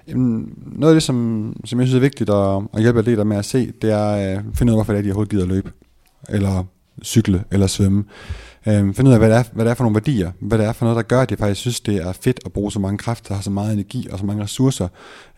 Jamen, 0.08 0.54
noget 0.66 0.92
af 0.92 0.96
det, 0.96 1.02
som, 1.02 1.56
som 1.64 1.80
jeg 1.80 1.88
synes 1.88 1.96
er 1.96 2.00
vigtigt 2.00 2.30
at, 2.30 2.62
at 2.74 2.82
hjælpe 2.82 2.98
atleter 2.98 3.24
med 3.24 3.36
at 3.36 3.44
se, 3.44 3.72
det 3.82 3.90
er 3.90 4.04
at 4.04 4.36
øh, 4.38 4.44
finde 4.54 4.72
ud 4.72 4.74
af, 4.74 4.76
hvorfor 4.76 4.92
det 4.92 4.98
er, 4.98 5.02
de 5.02 5.08
overhovedet 5.08 5.30
gider 5.30 5.42
at 5.42 5.48
løbe, 5.48 5.72
eller 6.28 6.64
cykle, 7.04 7.44
eller 7.50 7.66
svømme. 7.66 8.04
Øh, 8.66 8.94
finde 8.94 9.08
ud 9.08 9.12
af, 9.12 9.18
hvad 9.18 9.30
det, 9.30 9.36
er, 9.36 9.44
hvad 9.52 9.64
det 9.64 9.70
er 9.70 9.74
for 9.74 9.84
nogle 9.84 9.94
værdier, 9.94 10.32
hvad 10.40 10.58
det 10.58 10.66
er 10.66 10.72
for 10.72 10.84
noget, 10.84 10.96
der 10.96 11.02
gør, 11.02 11.20
at 11.20 11.30
de 11.30 11.36
faktisk 11.36 11.60
synes, 11.60 11.80
det 11.80 11.96
er 11.96 12.12
fedt 12.12 12.40
at 12.44 12.52
bruge 12.52 12.72
så 12.72 12.78
mange 12.78 12.98
kræfter, 12.98 13.34
har 13.34 13.42
så 13.42 13.50
meget 13.50 13.72
energi 13.72 14.08
og 14.12 14.18
så 14.18 14.24
mange 14.24 14.42
ressourcer 14.42 14.88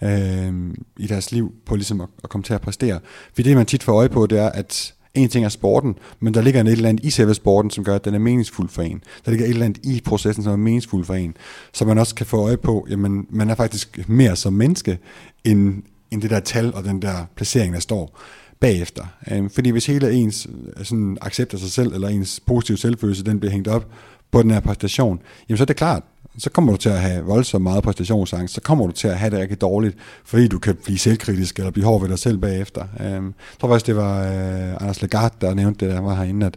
øh, 0.02 0.74
i 0.96 1.06
deres 1.06 1.32
liv 1.32 1.54
på 1.66 1.76
ligesom 1.76 2.00
at, 2.00 2.08
at 2.24 2.30
komme 2.30 2.44
til 2.44 2.54
at 2.54 2.60
præstere. 2.60 3.00
For 3.34 3.42
det, 3.42 3.56
man 3.56 3.66
tit 3.66 3.82
får 3.82 3.92
øje 3.92 4.08
på, 4.08 4.26
det 4.26 4.38
er, 4.38 4.48
at 4.48 4.94
en 5.14 5.28
ting 5.28 5.44
er 5.44 5.48
sporten, 5.48 5.94
men 6.20 6.34
der 6.34 6.42
ligger 6.42 6.60
en 6.60 6.66
et 6.66 6.72
eller 6.72 6.88
andet 6.88 7.04
i 7.04 7.10
selve 7.10 7.34
sporten, 7.34 7.70
som 7.70 7.84
gør, 7.84 7.94
at 7.94 8.04
den 8.04 8.14
er 8.14 8.18
meningsfuld 8.18 8.68
for 8.68 8.82
en. 8.82 9.02
Der 9.24 9.30
ligger 9.30 9.46
et 9.46 9.50
eller 9.50 9.64
andet 9.64 9.86
i 9.86 10.00
processen, 10.04 10.44
som 10.44 10.52
er 10.52 10.56
meningsfuld 10.56 11.04
for 11.04 11.14
en. 11.14 11.36
Så 11.72 11.84
man 11.84 11.98
også 11.98 12.14
kan 12.14 12.26
få 12.26 12.36
øje 12.36 12.56
på, 12.56 12.86
jamen 12.90 13.26
man 13.30 13.50
er 13.50 13.54
faktisk 13.54 14.08
mere 14.08 14.36
som 14.36 14.52
menneske, 14.52 14.98
end, 15.44 15.82
end 16.10 16.22
det 16.22 16.30
der 16.30 16.40
tal 16.40 16.74
og 16.74 16.84
den 16.84 17.02
der 17.02 17.26
placering, 17.36 17.74
der 17.74 17.80
står 17.80 18.20
bagefter. 18.60 19.06
Øhm, 19.30 19.50
fordi 19.50 19.70
hvis 19.70 19.86
hele 19.86 20.12
ens 20.12 20.46
øh, 20.76 20.84
sådan, 20.84 21.18
accept 21.20 21.54
af 21.54 21.60
sig 21.60 21.70
selv, 21.70 21.92
eller 21.92 22.08
ens 22.08 22.40
positive 22.46 22.78
selvfølelse, 22.78 23.24
den 23.24 23.40
bliver 23.40 23.52
hængt 23.52 23.68
op 23.68 23.88
på 24.30 24.42
den 24.42 24.50
her 24.50 24.60
præstation, 24.60 25.20
jamen 25.48 25.56
så 25.56 25.64
er 25.64 25.66
det 25.66 25.76
klart, 25.76 26.02
så 26.38 26.50
kommer 26.50 26.72
du 26.72 26.76
til 26.76 26.88
at 26.88 27.00
have 27.00 27.24
voldsomt 27.24 27.62
meget 27.62 27.82
præstationsangst, 27.84 28.54
så 28.54 28.60
kommer 28.60 28.86
du 28.86 28.92
til 28.92 29.08
at 29.08 29.18
have 29.18 29.30
det 29.30 29.38
rigtig 29.38 29.60
dårligt, 29.60 29.96
fordi 30.24 30.48
du 30.48 30.58
kan 30.58 30.74
blive 30.84 30.98
selvkritisk 30.98 31.58
eller 31.58 31.70
blive 31.70 31.84
hård 31.84 32.00
ved 32.00 32.08
dig 32.08 32.18
selv 32.18 32.38
bagefter. 32.38 32.84
Øhm, 33.00 33.26
jeg 33.26 33.32
tror 33.60 33.68
faktisk, 33.68 33.86
det 33.86 33.96
var 33.96 34.22
øh, 34.22 34.74
Anders 34.74 35.02
Lagarde, 35.02 35.34
der 35.40 35.54
nævnte 35.54 35.86
det, 35.86 35.94
der 35.94 36.00
var 36.00 36.14
herinde, 36.14 36.46
at, 36.46 36.56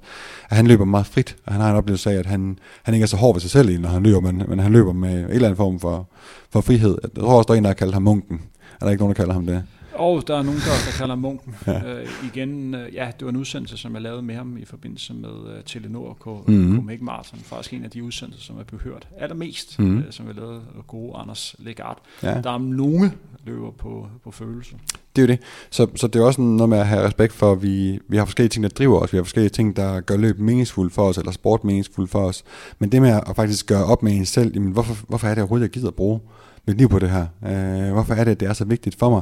at 0.50 0.58
han 0.58 0.68
løber 0.68 0.86
meget 0.86 1.06
frit, 1.06 1.36
og 1.46 1.54
han 1.54 1.62
har 1.62 1.70
en 1.70 1.76
oplevelse 1.76 2.12
af, 2.12 2.16
at 2.16 2.26
han, 2.26 2.60
han 2.84 2.94
ikke 2.94 3.04
er 3.04 3.08
så 3.08 3.18
hård 3.18 3.36
ved 3.36 3.42
sig 3.42 3.52
selv, 3.52 3.80
når 3.80 3.90
han 3.90 4.04
løber, 4.04 4.22
men, 4.22 4.44
men 4.48 4.60
han 4.60 4.72
løber 4.72 4.94
med 4.94 5.12
en 5.12 5.30
eller 5.30 5.48
anden 5.48 5.58
form 5.58 5.80
for, 5.80 6.10
for 6.50 6.62
frihed. 6.62 6.98
Jeg 7.04 7.24
tror 7.24 7.38
også, 7.38 7.48
der 7.48 7.54
er 7.54 7.58
en, 7.58 7.64
der 7.64 7.70
har 7.70 7.76
kaldt 7.76 7.94
ham 7.94 8.04
munken. 8.04 8.42
Er 8.82 8.86
der 8.86 8.92
ikke 8.92 9.04
nogen, 9.04 9.16
der 9.16 9.22
kalder 9.22 9.34
ham 9.34 9.46
det? 9.46 9.64
Og 9.98 10.28
der 10.28 10.38
er 10.38 10.44
nogen, 10.44 10.60
der, 10.60 10.66
der 10.66 10.98
kalder 10.98 11.16
munken. 11.16 11.56
ja. 11.68 11.94
Øh, 11.94 12.08
igen, 12.34 12.76
øh, 12.76 12.94
ja, 12.94 13.12
det 13.20 13.26
var 13.26 13.30
en 13.30 13.38
udsendelse, 13.38 13.78
som 13.78 13.94
jeg 13.94 14.02
lavede 14.02 14.22
med 14.22 14.36
ham 14.36 14.58
i 14.58 14.66
forbindelse 14.66 15.14
med 15.14 15.30
uh, 15.30 15.64
Telenor 15.66 16.18
K- 16.26 16.52
mm-hmm. 16.52 16.76
Comic 16.76 17.02
Marathon. 17.02 17.40
Faktisk 17.40 17.74
en 17.74 17.84
af 17.84 17.90
de 17.90 18.04
udsendelser, 18.04 18.44
som 18.44 18.60
er 18.60 18.64
blevet 18.64 18.84
hørt 18.84 19.08
allermest, 19.18 19.80
mm-hmm. 19.80 19.98
uh, 19.98 20.04
som 20.10 20.28
jeg 20.28 20.36
lavede 20.36 20.62
gode 20.88 21.18
Anders 21.18 21.56
Legard. 21.60 21.98
Ja. 22.24 22.42
Der 22.42 22.52
er 22.52 22.58
nogle 22.58 23.12
løber 23.46 23.72
på, 23.72 24.08
på 24.24 24.32
følelse. 24.32 24.76
Det 25.16 25.22
er 25.22 25.28
jo 25.28 25.28
det. 25.28 25.40
Så, 25.70 25.88
så 25.96 26.08
det 26.08 26.22
er 26.22 26.26
også 26.26 26.42
noget 26.42 26.70
med 26.70 26.78
at 26.78 26.88
have 26.88 27.06
respekt 27.06 27.34
for, 27.34 27.52
at 27.52 27.64
vi, 27.64 28.00
vi 28.08 28.18
har 28.18 28.26
forskellige 28.26 28.50
ting, 28.50 28.64
der 28.64 28.70
driver 28.70 29.00
os. 29.00 29.14
Vi 29.14 29.18
har 29.18 29.24
forskellige 29.24 29.50
ting, 29.50 29.76
der 29.76 30.00
gør 30.00 30.18
løb 30.18 30.40
meningsfuldt 30.40 30.94
for 30.94 31.08
os, 31.08 31.18
eller 31.18 31.32
sport 31.32 31.64
meningsfuldt 31.64 32.12
for 32.12 32.20
os. 32.20 32.44
Men 32.80 32.92
det 32.92 33.02
med 33.02 33.10
at 33.10 33.36
faktisk 33.36 33.68
gøre 33.68 33.86
op 33.86 34.04
med 34.04 34.12
en 34.12 34.26
selv, 34.26 34.54
jamen 34.54 34.72
hvorfor, 34.72 35.06
hvorfor 35.08 35.28
er 35.28 35.32
det 35.32 35.42
overhovedet, 35.42 35.64
jeg 35.64 35.72
gider 35.72 35.88
at 35.88 35.96
bruge 35.96 36.20
mit 36.68 36.78
liv 36.78 36.90
på 36.90 37.00
det 37.00 37.10
her? 37.10 37.26
Uh, 37.42 37.94
hvorfor 37.94 38.14
er 38.14 38.24
det, 38.24 38.32
at 38.32 38.40
det 38.40 38.48
er 38.48 38.54
så 38.54 38.66
vigtigt 38.66 38.96
for 39.00 39.10
mig? 39.10 39.22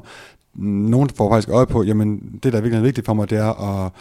Nogen 0.55 1.09
får 1.09 1.31
faktisk 1.31 1.49
øje 1.49 1.65
på, 1.65 1.83
jamen 1.83 2.39
det, 2.43 2.53
der 2.53 2.57
er 2.57 2.61
virkelig 2.61 2.83
vigtigt 2.83 3.05
for 3.05 3.13
mig, 3.13 3.29
det 3.29 3.37
er 3.37 3.85
at, 3.85 3.91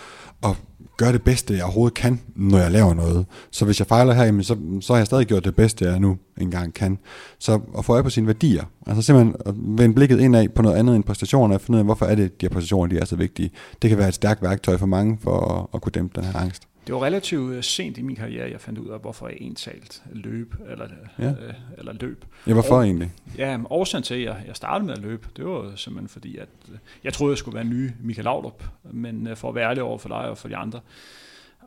at 0.45 0.57
gøre 0.97 1.13
det 1.13 1.23
bedste, 1.23 1.55
jeg 1.55 1.65
overhovedet 1.65 1.95
kan, 1.95 2.21
når 2.37 2.59
jeg 2.59 2.71
laver 2.71 2.95
noget. 2.95 3.27
Så 3.51 3.65
hvis 3.65 3.79
jeg 3.79 3.87
fejler 3.87 4.13
her, 4.13 4.25
jamen, 4.25 4.43
så, 4.43 4.57
så 4.81 4.93
har 4.93 4.99
jeg 4.99 5.07
stadig 5.07 5.27
gjort 5.27 5.45
det 5.45 5.57
bedste, 5.57 5.85
jeg 5.85 6.01
nu 6.01 6.17
engang 6.37 6.75
kan. 6.75 6.99
Så 7.39 7.61
at 7.79 7.85
få 7.85 7.93
øje 7.93 8.03
på 8.03 8.11
sine 8.11 8.27
værdier, 8.27 8.65
altså 8.87 9.03
simpelthen 9.03 9.35
at 9.47 9.55
vende 9.57 9.95
blikket 9.95 10.21
indad 10.21 10.49
på 10.49 10.63
noget 10.63 10.77
andet 10.77 10.97
end 10.97 11.05
præstationer, 11.05 11.55
og 11.55 11.61
finde 11.61 11.77
ud 11.77 11.79
af, 11.79 11.85
hvorfor 11.85 12.07
er 12.07 12.15
det, 12.15 12.41
de 12.41 12.47
her 12.47 12.51
præstationer 12.51 12.87
de 12.87 12.99
er 12.99 13.05
så 13.05 13.17
vigtige. 13.17 13.51
Det 13.83 13.91
kan 13.91 13.99
være 13.99 14.09
et 14.09 14.15
stærkt 14.15 14.43
værktøj 14.43 14.77
for 14.77 14.87
mange 14.87 15.19
for 15.23 15.39
at, 15.39 15.67
at 15.75 15.83
kunne 15.83 15.93
dæmpe 15.93 16.21
den 16.21 16.25
her 16.25 16.41
angst. 16.41 16.63
Det 16.87 16.95
var 16.95 17.03
relativt 17.03 17.55
øh, 17.55 17.63
sent 17.63 17.99
i 17.99 18.03
min 18.03 18.17
karriere, 18.17 18.51
jeg 18.51 18.61
fandt 18.61 18.79
ud 18.79 18.89
af, 18.89 19.01
hvorfor 19.01 19.29
jeg 19.29 19.37
entalt 19.41 20.03
løb, 20.13 20.55
eller, 20.69 20.89
ja. 21.19 21.31
øh, 21.31 21.55
eller 21.79 21.93
løb. 21.93 22.25
Ja, 22.47 22.53
hvorfor 22.53 22.77
og, 22.77 22.85
egentlig? 22.85 23.13
Ja, 23.39 23.59
årsagen 23.71 24.03
til, 24.03 24.15
at 24.15 24.23
jeg, 24.23 24.43
jeg 24.47 24.57
startede 24.57 24.87
med 24.87 24.95
at 24.95 25.03
løbe, 25.03 25.29
det 25.37 25.45
var 25.45 25.73
simpelthen 25.77 26.09
fordi, 26.09 26.37
at 26.37 26.49
øh, 26.73 26.79
jeg 27.05 27.13
troede, 27.13 27.33
jeg 27.33 27.39
skulle 27.39 27.55
være 27.55 27.65
ny 27.65 27.91
Michael 28.01 28.25
Laudrup, 28.25 28.65
men 28.83 29.27
øh, 29.27 29.37
for 29.37 29.49
at 29.49 29.55
være 29.55 29.71
ærlig 29.71 29.83
over 29.83 29.99
for 29.99 30.09
dig 30.09 30.29
og 30.29 30.39
for 30.39 30.49
de 30.49 30.57
andre, 30.57 30.81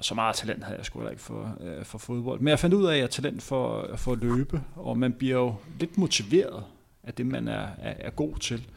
så 0.02 0.16
meget 0.16 0.36
talent 0.36 0.64
havde 0.64 0.78
jeg 0.78 0.86
sgu 0.86 1.08
ikke 1.08 1.22
for, 1.22 1.58
øh, 1.62 1.86
for 1.86 1.98
fodbold. 1.98 2.40
Men 2.40 2.48
jeg 2.48 2.60
fandt 2.60 2.76
ud 2.76 2.86
af, 2.86 2.92
at 2.92 2.98
jeg 2.98 3.04
har 3.04 3.08
talent 3.08 3.42
for, 3.42 3.90
for 3.96 4.12
at 4.12 4.18
løbe, 4.18 4.62
og 4.76 4.98
man 4.98 5.14
bliver 5.14 5.36
jo 5.36 5.56
lidt 5.80 5.98
motiveret 5.98 6.64
af 7.04 7.14
det, 7.14 7.26
man 7.26 7.48
er, 7.48 7.68
er, 7.78 7.94
er 8.00 8.10
god 8.10 8.36
til. 8.36 8.68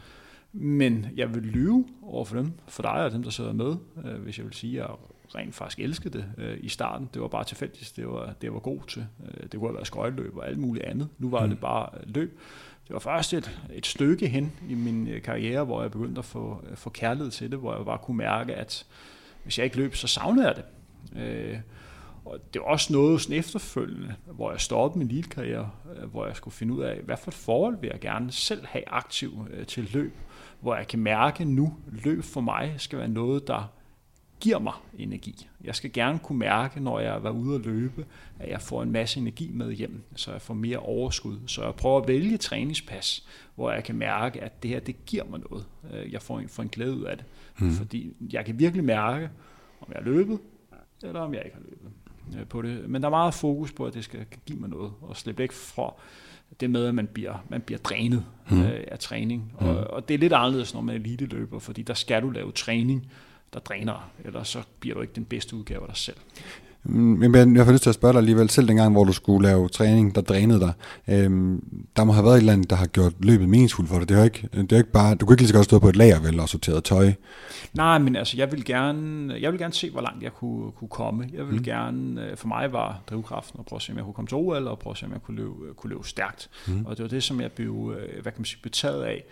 Men 0.53 1.07
jeg 1.17 1.35
vil 1.35 1.43
lyve 1.43 1.85
over 2.03 2.25
for 2.25 2.37
dem, 2.37 2.53
for 2.69 2.83
dig 2.83 2.93
og 2.93 3.13
dem, 3.13 3.23
der 3.23 3.31
sidder 3.31 3.53
med, 3.53 3.77
øh, 4.05 4.23
hvis 4.23 4.39
jeg 4.39 4.47
vil 4.47 4.55
sige, 4.55 4.83
at 4.83 4.89
jeg 4.89 4.97
rent 5.35 5.55
faktisk 5.55 5.79
elskede 5.81 6.19
det 6.19 6.25
øh, 6.39 6.59
i 6.61 6.69
starten. 6.69 7.09
Det 7.15 7.23
var 7.23 7.29
bare 7.29 7.45
tilfældigt, 7.45 7.93
det 7.97 8.09
var, 8.09 8.35
det 8.43 8.53
var 8.53 8.59
god 8.59 8.81
til. 8.89 9.07
Øh, 9.25 9.43
det 9.43 9.53
kunne 9.53 9.69
have 9.69 9.75
været 9.75 9.87
skøjteløb 9.87 10.37
og 10.37 10.49
alt 10.49 10.59
muligt 10.59 10.85
andet. 10.85 11.09
Nu 11.19 11.31
var 11.31 11.45
mm. 11.45 11.51
det 11.51 11.61
bare 11.61 11.89
løb. 12.03 12.39
det 12.87 12.95
var 12.95 12.99
først 12.99 13.35
et, 13.35 13.61
et 13.73 13.87
stykke 13.87 14.29
hen 14.29 14.53
i 14.69 14.75
min 14.75 15.09
øh, 15.09 15.23
karriere, 15.23 15.65
hvor 15.65 15.83
jeg 15.83 15.91
begyndte 15.91 16.19
at 16.19 16.25
få, 16.25 16.65
øh, 16.71 16.77
få 16.77 16.91
kærlighed 16.91 17.31
til 17.31 17.51
det, 17.51 17.59
hvor 17.59 17.77
jeg 17.77 17.85
bare 17.85 17.99
kunne 17.99 18.17
mærke, 18.17 18.55
at 18.55 18.87
hvis 19.43 19.59
jeg 19.59 19.65
ikke 19.65 19.77
løb, 19.77 19.95
så 19.95 20.07
savnede 20.07 20.47
jeg 20.47 20.57
det. 20.57 20.65
Øh, 21.23 21.59
og 22.25 22.39
det 22.55 22.61
var 22.61 22.67
også 22.67 22.93
noget 22.93 23.21
sådan 23.21 23.37
efterfølgende, 23.37 24.15
hvor 24.27 24.51
jeg 24.51 24.61
stoppede 24.61 24.99
min 24.99 25.09
lille 25.09 25.31
karriere, 25.31 25.71
øh, 25.97 26.11
hvor 26.11 26.27
jeg 26.27 26.37
skulle 26.37 26.55
finde 26.55 26.75
ud 26.75 26.83
af, 26.83 27.01
hvad 27.05 27.17
for 27.17 27.31
et 27.31 27.35
forhold 27.35 27.81
vil 27.81 27.91
jeg 27.93 28.01
gerne 28.01 28.33
selv 28.33 28.67
have 28.67 28.85
aktiv 28.87 29.49
øh, 29.51 29.67
til 29.67 29.91
løb, 29.93 30.17
hvor 30.61 30.77
jeg 30.77 30.89
kan 30.89 30.99
mærke 30.99 31.45
nu, 31.45 31.77
løb 32.05 32.25
for 32.25 32.41
mig 32.41 32.75
skal 32.79 32.99
være 32.99 33.09
noget, 33.09 33.47
der 33.47 33.73
giver 34.41 34.59
mig 34.59 34.73
energi. 34.99 35.49
Jeg 35.65 35.75
skal 35.75 35.93
gerne 35.93 36.19
kunne 36.19 36.39
mærke, 36.39 36.81
når 36.81 37.01
jeg 37.01 37.23
var 37.23 37.31
ude 37.31 37.55
at 37.55 37.67
løbe, 37.67 38.07
at 38.39 38.51
jeg 38.51 38.61
får 38.61 38.83
en 38.83 38.93
masse 38.93 39.21
energi 39.21 39.51
med 39.53 39.73
hjem, 39.73 40.03
så 40.17 40.33
jeg 40.33 40.43
får 40.43 40.55
mere 40.55 40.79
overskud. 40.79 41.37
Så 41.47 41.65
jeg 41.65 41.75
prøver 41.75 42.01
at 42.01 42.09
vælge 42.09 42.37
træningspas, 42.37 43.27
hvor 43.55 43.71
jeg 43.71 43.85
kan 43.85 43.95
mærke, 43.95 44.41
at 44.41 44.63
det 44.63 44.71
her, 44.71 44.81
det 44.81 45.07
giver 45.07 45.25
mig 45.25 45.41
noget. 45.51 45.67
Øh, 45.93 46.13
jeg 46.13 46.23
får 46.23 46.39
en, 46.39 46.49
får 46.49 46.63
en 46.63 46.69
glæde 46.69 46.97
ud 46.97 47.03
af 47.03 47.17
det. 47.17 47.27
Mm. 47.59 47.71
Fordi 47.71 48.13
jeg 48.33 48.45
kan 48.45 48.59
virkelig 48.59 48.85
mærke, 48.85 49.31
om 49.81 49.89
jeg 49.89 49.97
har 49.97 50.05
løbet, 50.05 50.39
eller 51.03 51.21
om 51.21 51.35
jeg 51.35 51.43
ikke 51.45 51.57
har 51.57 51.65
løbet 51.71 51.91
øh, 52.41 52.47
på 52.47 52.63
det. 52.63 52.91
Men 52.91 53.03
der 53.03 53.09
er 53.09 53.11
meget 53.11 53.35
fokus 53.35 53.73
på, 53.73 53.87
at 53.87 53.95
det 53.95 54.05
skal 54.05 54.27
give 54.47 54.59
mig 54.59 54.71
noget, 54.71 54.93
og 55.01 55.17
slippe 55.17 55.43
ikke 55.43 55.55
fra 55.55 55.95
det 56.61 56.71
med, 56.71 56.87
at 56.87 56.95
man 56.95 57.07
bliver, 57.07 57.45
man 57.49 57.61
bliver 57.61 57.79
drænet 57.79 58.25
mm. 58.51 58.63
øh, 58.63 58.85
af 58.89 58.99
træning. 58.99 59.53
Mm. 59.61 59.67
Og, 59.67 59.77
og 59.77 60.09
det 60.09 60.15
er 60.15 60.19
lidt 60.19 60.33
anderledes, 60.33 60.75
når 60.75 60.81
man 60.81 60.95
er 60.95 60.99
elite 60.99 61.27
løber, 61.27 61.59
fordi 61.59 61.83
der 61.83 61.95
skal 61.95 62.23
du 62.23 62.31
lave 62.31 62.53
træning, 62.53 63.13
der 63.53 63.61
dræner, 63.61 64.11
eller 64.25 64.43
så 64.43 64.59
bliver 64.81 64.95
du 64.95 65.01
ikke 65.01 65.15
den 65.15 65.25
bedste 65.25 65.57
udgave 65.57 65.81
af 65.81 65.89
dig 65.89 65.97
selv. 65.97 66.17
Men 66.83 67.57
jeg 67.57 67.65
har 67.65 67.73
lyst 67.73 67.83
til 67.83 67.91
at 67.91 67.95
spørge 67.95 68.13
dig 68.13 68.19
alligevel, 68.19 68.51
selv 68.51 68.69
dengang, 68.69 68.93
hvor 68.93 69.05
du 69.05 69.13
skulle 69.13 69.49
lave 69.49 69.69
træning, 69.69 70.15
der 70.15 70.21
drænede 70.21 70.61
dig, 70.61 70.73
øhm, 71.09 71.65
der 71.97 72.05
må 72.05 72.13
have 72.13 72.25
været 72.25 72.35
et 72.35 72.39
eller 72.39 72.53
andet, 72.53 72.71
der 72.71 72.77
har 72.77 72.87
gjort 72.87 73.13
løbet 73.19 73.49
meningsfuldt 73.49 73.91
for 73.91 73.99
dig. 73.99 74.09
Det 74.09 74.15
er 74.15 74.19
jo 74.19 74.25
ikke, 74.25 74.49
det 74.53 74.73
er 74.73 74.77
ikke 74.77 74.93
bare, 74.93 75.15
du 75.15 75.27
kunne 75.27 75.35
ikke 75.35 75.43
lige 75.43 75.49
så 75.49 75.55
godt 75.55 75.65
stå 75.65 75.79
på 75.79 75.89
et 75.89 75.97
lager 75.97 76.21
vel, 76.21 76.41
og 76.41 76.49
sorteret 76.49 76.85
tøj. 76.85 77.13
Nej, 77.75 77.99
men 77.99 78.17
altså, 78.17 78.37
jeg 78.37 78.53
vil 78.53 78.65
gerne, 78.65 79.35
jeg 79.41 79.53
vil 79.53 79.61
gerne 79.61 79.75
se, 79.75 79.91
hvor 79.91 80.01
langt 80.01 80.23
jeg 80.23 80.33
kunne, 80.33 80.73
kunne 80.73 80.89
komme. 80.89 81.29
Jeg 81.33 81.47
vil 81.47 81.57
mm. 81.57 81.63
gerne, 81.63 82.31
øh, 82.31 82.37
for 82.37 82.49
mig 82.49 82.73
var 82.73 83.01
drivkraften 83.11 83.61
at 83.61 83.67
prøve 83.67 83.79
at 83.79 83.83
se, 83.83 83.93
om 83.93 83.97
jeg 83.97 84.05
kunne 84.05 84.15
komme 84.15 84.29
til 84.29 84.37
OL, 84.37 84.69
og 84.69 84.79
prøve 84.79 84.93
at 84.93 84.99
se, 84.99 85.07
om 85.07 85.13
jeg 85.13 85.23
kunne 85.23 85.37
løbe, 85.37 85.75
kunne 85.77 85.91
løbe 85.91 86.09
stærkt. 86.09 86.51
Mm. 86.67 86.87
Og 86.87 86.97
det 86.97 87.03
var 87.03 87.09
det, 87.09 87.23
som 87.23 87.41
jeg 87.41 87.53
blev, 87.53 87.95
øh, 87.99 88.23
hvad 88.23 88.33
kan 88.33 88.41
man 88.41 88.45
sige, 88.45 88.61
betaget 88.63 89.03
af 89.03 89.25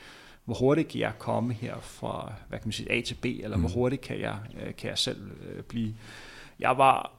hvor 0.48 0.56
hurtigt 0.56 0.88
kan 0.88 1.00
jeg 1.00 1.12
komme 1.18 1.52
her 1.52 1.74
fra 1.80 2.32
hvad 2.48 2.58
kan 2.58 2.68
man 2.68 2.72
sige, 2.72 2.92
A 2.92 3.00
til 3.00 3.14
B, 3.14 3.24
eller 3.24 3.56
mm. 3.56 3.62
hvor 3.62 3.70
hurtigt 3.70 4.02
kan 4.02 4.20
jeg, 4.20 4.36
øh, 4.62 4.74
kan 4.74 4.90
jeg 4.90 4.98
selv 4.98 5.30
blive. 5.68 5.94
Jeg 6.58 6.78
var 6.78 7.12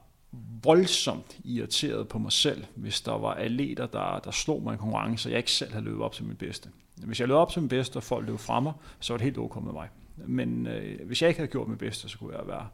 voldsomt 0.62 1.38
irriteret 1.44 2.08
på 2.08 2.18
mig 2.18 2.32
selv, 2.32 2.64
hvis 2.74 3.00
der 3.00 3.18
var 3.18 3.34
atleter, 3.34 3.86
der, 3.86 4.20
der 4.24 4.30
slog 4.30 4.62
mig 4.62 4.74
i 4.74 4.76
konkurrence, 4.76 5.28
og 5.28 5.30
jeg 5.30 5.38
ikke 5.38 5.50
selv 5.50 5.72
havde 5.72 5.84
løbet 5.84 6.02
op 6.02 6.12
til 6.12 6.24
min 6.24 6.36
bedste. 6.36 6.68
Hvis 6.96 7.20
jeg 7.20 7.28
løb 7.28 7.34
op 7.34 7.50
til 7.50 7.62
min 7.62 7.68
bedste, 7.68 7.96
og 7.96 8.02
folk 8.02 8.26
løb 8.26 8.38
fra 8.38 8.60
mig, 8.60 8.72
så 9.00 9.12
var 9.12 9.18
det 9.18 9.24
helt 9.24 9.38
ok 9.38 9.64
med 9.64 9.72
mig. 9.72 9.88
Men 10.16 10.66
øh, 10.66 11.06
hvis 11.06 11.22
jeg 11.22 11.28
ikke 11.28 11.40
havde 11.40 11.50
gjort 11.50 11.68
mit 11.68 11.78
bedste, 11.78 12.08
så 12.08 12.18
kunne 12.18 12.36
jeg 12.36 12.46
være 12.46 12.66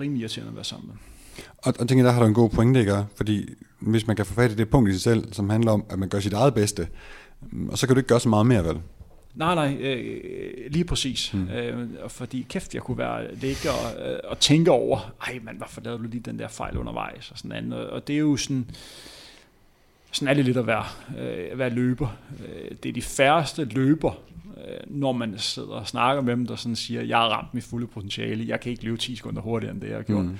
rimelig 0.00 0.20
irriterende 0.20 0.50
at 0.50 0.56
være 0.56 0.64
sammen 0.64 0.88
med. 0.88 0.96
Og, 1.58 1.74
og 1.80 1.88
tænker, 1.88 2.04
der 2.04 2.12
har 2.12 2.20
du 2.20 2.26
en 2.26 2.34
god 2.34 2.50
pointe, 2.50 2.80
ikke? 2.80 3.04
Fordi 3.14 3.48
hvis 3.80 4.06
man 4.06 4.16
kan 4.16 4.26
få 4.26 4.34
fat 4.34 4.50
i 4.50 4.54
det 4.54 4.70
punkt 4.70 4.90
i 4.90 4.92
sig 4.92 5.00
selv, 5.00 5.32
som 5.32 5.50
handler 5.50 5.72
om, 5.72 5.84
at 5.90 5.98
man 5.98 6.08
gør 6.08 6.20
sit 6.20 6.32
eget 6.32 6.54
bedste, 6.54 6.88
og 7.68 7.78
så 7.78 7.86
kan 7.86 7.96
du 7.96 7.98
ikke 7.98 8.08
gøre 8.08 8.20
så 8.20 8.28
meget 8.28 8.46
mere, 8.46 8.64
vel? 8.64 8.80
Nej, 9.34 9.54
nej, 9.54 9.76
øh, 9.80 10.72
lige 10.72 10.84
præcis. 10.84 11.30
Hmm. 11.30 11.48
Øh, 11.48 11.88
fordi 12.08 12.46
kæft, 12.48 12.74
jeg 12.74 12.82
kunne 12.82 12.98
være 12.98 13.34
ligge 13.34 13.70
og, 13.70 14.10
øh, 14.10 14.18
og 14.24 14.38
tænke 14.38 14.70
over, 14.70 15.14
ej 15.26 15.38
man, 15.42 15.56
hvorfor 15.56 15.80
lavede 15.80 16.02
du 16.02 16.08
lige 16.08 16.20
den 16.20 16.38
der 16.38 16.48
fejl 16.48 16.76
undervejs 16.76 17.30
og 17.30 17.38
sådan 17.38 17.52
andet. 17.52 17.90
Og 17.90 18.08
det 18.08 18.14
er 18.14 18.18
jo 18.18 18.36
sådan, 18.36 18.70
sådan 20.12 20.28
er 20.28 20.34
det 20.34 20.44
lidt 20.44 20.56
at 20.56 20.66
være, 20.66 20.84
øh, 21.18 21.48
at 21.52 21.58
være 21.58 21.70
løber. 21.70 22.16
Øh, 22.48 22.70
det 22.82 22.88
er 22.88 22.92
de 22.92 23.02
færreste 23.02 23.64
løber, 23.64 24.12
øh, 24.56 24.80
når 24.86 25.12
man 25.12 25.38
sidder 25.38 25.68
og 25.68 25.88
snakker 25.88 26.22
med 26.22 26.32
dem, 26.32 26.46
der 26.46 26.56
sådan 26.56 26.76
siger, 26.76 27.02
jeg 27.02 27.18
har 27.18 27.28
ramt 27.28 27.54
mit 27.54 27.64
fulde 27.64 27.86
potentiale, 27.86 28.48
jeg 28.48 28.60
kan 28.60 28.72
ikke 28.72 28.84
løbe 28.84 28.96
10 28.96 29.16
sekunder 29.16 29.42
hurtigere 29.42 29.74
end 29.74 29.80
det, 29.80 29.88
jeg 29.88 29.96
har 29.96 30.02
gjort. 30.02 30.24
Hmm 30.24 30.38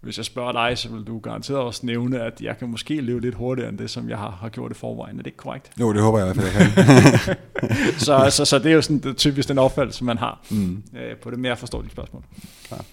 hvis 0.00 0.16
jeg 0.16 0.24
spørger 0.24 0.52
dig, 0.52 0.78
så 0.78 0.88
vil 0.88 1.04
du 1.04 1.18
garanteret 1.18 1.60
også 1.60 1.86
nævne, 1.86 2.20
at 2.20 2.40
jeg 2.40 2.58
kan 2.58 2.68
måske 2.68 3.00
leve 3.00 3.20
lidt 3.20 3.34
hurtigere 3.34 3.68
end 3.68 3.78
det, 3.78 3.90
som 3.90 4.08
jeg 4.08 4.18
har, 4.18 4.30
har 4.30 4.48
gjort 4.48 4.70
i 4.70 4.74
forvejen. 4.74 5.18
Er 5.18 5.22
det 5.22 5.26
ikke 5.26 5.36
korrekt? 5.36 5.70
Jo, 5.80 5.92
det 5.92 6.02
håber 6.02 6.18
jeg 6.18 6.30
i 6.30 6.32
hvert 6.32 6.44
fald, 6.44 6.64
jeg 6.64 7.20
kan. 7.20 7.36
så, 8.06 8.26
så, 8.30 8.44
så 8.44 8.58
det 8.58 8.66
er 8.70 8.74
jo 8.74 8.82
sådan 8.82 8.98
det, 8.98 9.16
typisk 9.16 9.48
den 9.48 9.58
opfattelse, 9.58 10.04
man 10.04 10.18
har 10.18 10.40
mm. 10.50 10.82
øh, 10.96 11.16
på 11.16 11.30
det 11.30 11.38
mere 11.38 11.56
forståelige 11.56 11.92
spørgsmål. 11.92 12.22
Klar. 12.68 12.84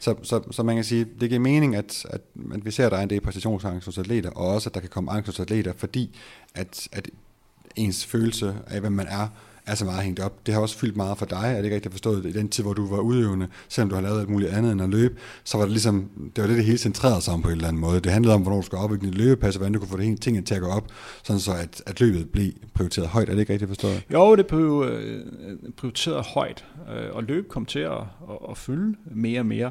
Så, 0.00 0.14
så, 0.22 0.42
så 0.50 0.62
man 0.62 0.74
kan 0.74 0.84
sige, 0.84 1.06
det 1.20 1.28
giver 1.28 1.40
mening, 1.40 1.76
at, 1.76 2.06
at, 2.10 2.20
at 2.54 2.64
vi 2.64 2.70
ser, 2.70 2.86
at 2.86 2.92
der 2.92 2.98
er 2.98 3.02
en 3.02 3.10
del 3.10 3.20
præstationsangst 3.20 3.86
hos 3.86 3.98
atleter, 3.98 4.30
og 4.30 4.48
også, 4.48 4.68
at 4.68 4.74
der 4.74 4.80
kan 4.80 4.90
komme 4.90 5.12
angst 5.12 5.28
hos 5.28 5.40
atleter, 5.40 5.72
fordi 5.76 6.18
at, 6.54 6.88
at 6.92 7.08
ens 7.76 8.06
følelse 8.06 8.54
af, 8.66 8.80
hvem 8.80 8.92
man 8.92 9.06
er, 9.06 9.28
er 9.66 9.74
så 9.74 9.84
meget 9.84 10.02
hængt 10.02 10.20
op. 10.20 10.46
Det 10.46 10.54
har 10.54 10.60
også 10.60 10.78
fyldt 10.78 10.96
meget 10.96 11.18
for 11.18 11.26
dig, 11.26 11.44
er 11.44 11.56
det 11.56 11.64
ikke 11.64 11.74
rigtigt 11.74 11.94
forstået? 11.94 12.26
I 12.26 12.32
den 12.32 12.48
tid, 12.48 12.64
hvor 12.64 12.72
du 12.72 12.86
var 12.86 12.98
udøvende, 12.98 13.48
selvom 13.68 13.88
du 13.88 13.94
har 13.94 14.02
lavet 14.02 14.20
alt 14.20 14.28
muligt 14.28 14.50
andet 14.50 14.72
end 14.72 14.82
at 14.82 14.88
løbe, 14.88 15.14
så 15.44 15.58
var 15.58 15.64
det 15.64 15.72
ligesom, 15.72 16.10
det 16.36 16.42
var 16.42 16.48
det, 16.48 16.56
det 16.56 16.64
hele 16.64 16.78
centrerede 16.78 17.20
sig 17.20 17.34
om 17.34 17.42
på 17.42 17.48
en 17.48 17.54
eller 17.54 17.68
anden 17.68 17.80
måde. 17.80 18.00
Det 18.00 18.12
handlede 18.12 18.34
om, 18.34 18.42
hvornår 18.42 18.56
du 18.56 18.66
skulle 18.66 18.82
opbygge 18.82 19.06
dit 19.06 19.14
løbepas, 19.14 19.54
og 19.54 19.58
hvordan 19.58 19.72
du 19.72 19.78
kunne 19.78 19.88
få 19.88 19.96
det 19.96 20.04
hele 20.04 20.16
tingene 20.18 20.46
til 20.46 20.54
at 20.54 20.60
gå 20.60 20.66
op, 20.66 20.92
sådan 21.22 21.40
så 21.40 21.52
at, 21.52 21.82
at 21.86 22.00
løbet 22.00 22.30
blev 22.30 22.52
prioriteret 22.74 23.08
højt. 23.08 23.28
Er 23.28 23.32
det 23.32 23.40
ikke 23.40 23.52
rigtigt 23.52 23.68
forstået? 23.68 24.02
Jo, 24.12 24.36
det 24.36 24.46
blev 24.46 24.84
øh, 24.88 25.24
prioriteret 25.76 26.26
højt, 26.26 26.64
øh, 26.96 27.16
og 27.16 27.22
løb 27.24 27.48
kom 27.48 27.66
til 27.66 27.78
at, 27.78 27.92
at, 27.92 28.38
at 28.50 28.58
fylde 28.58 28.96
mere 29.14 29.40
og 29.40 29.46
mere. 29.46 29.70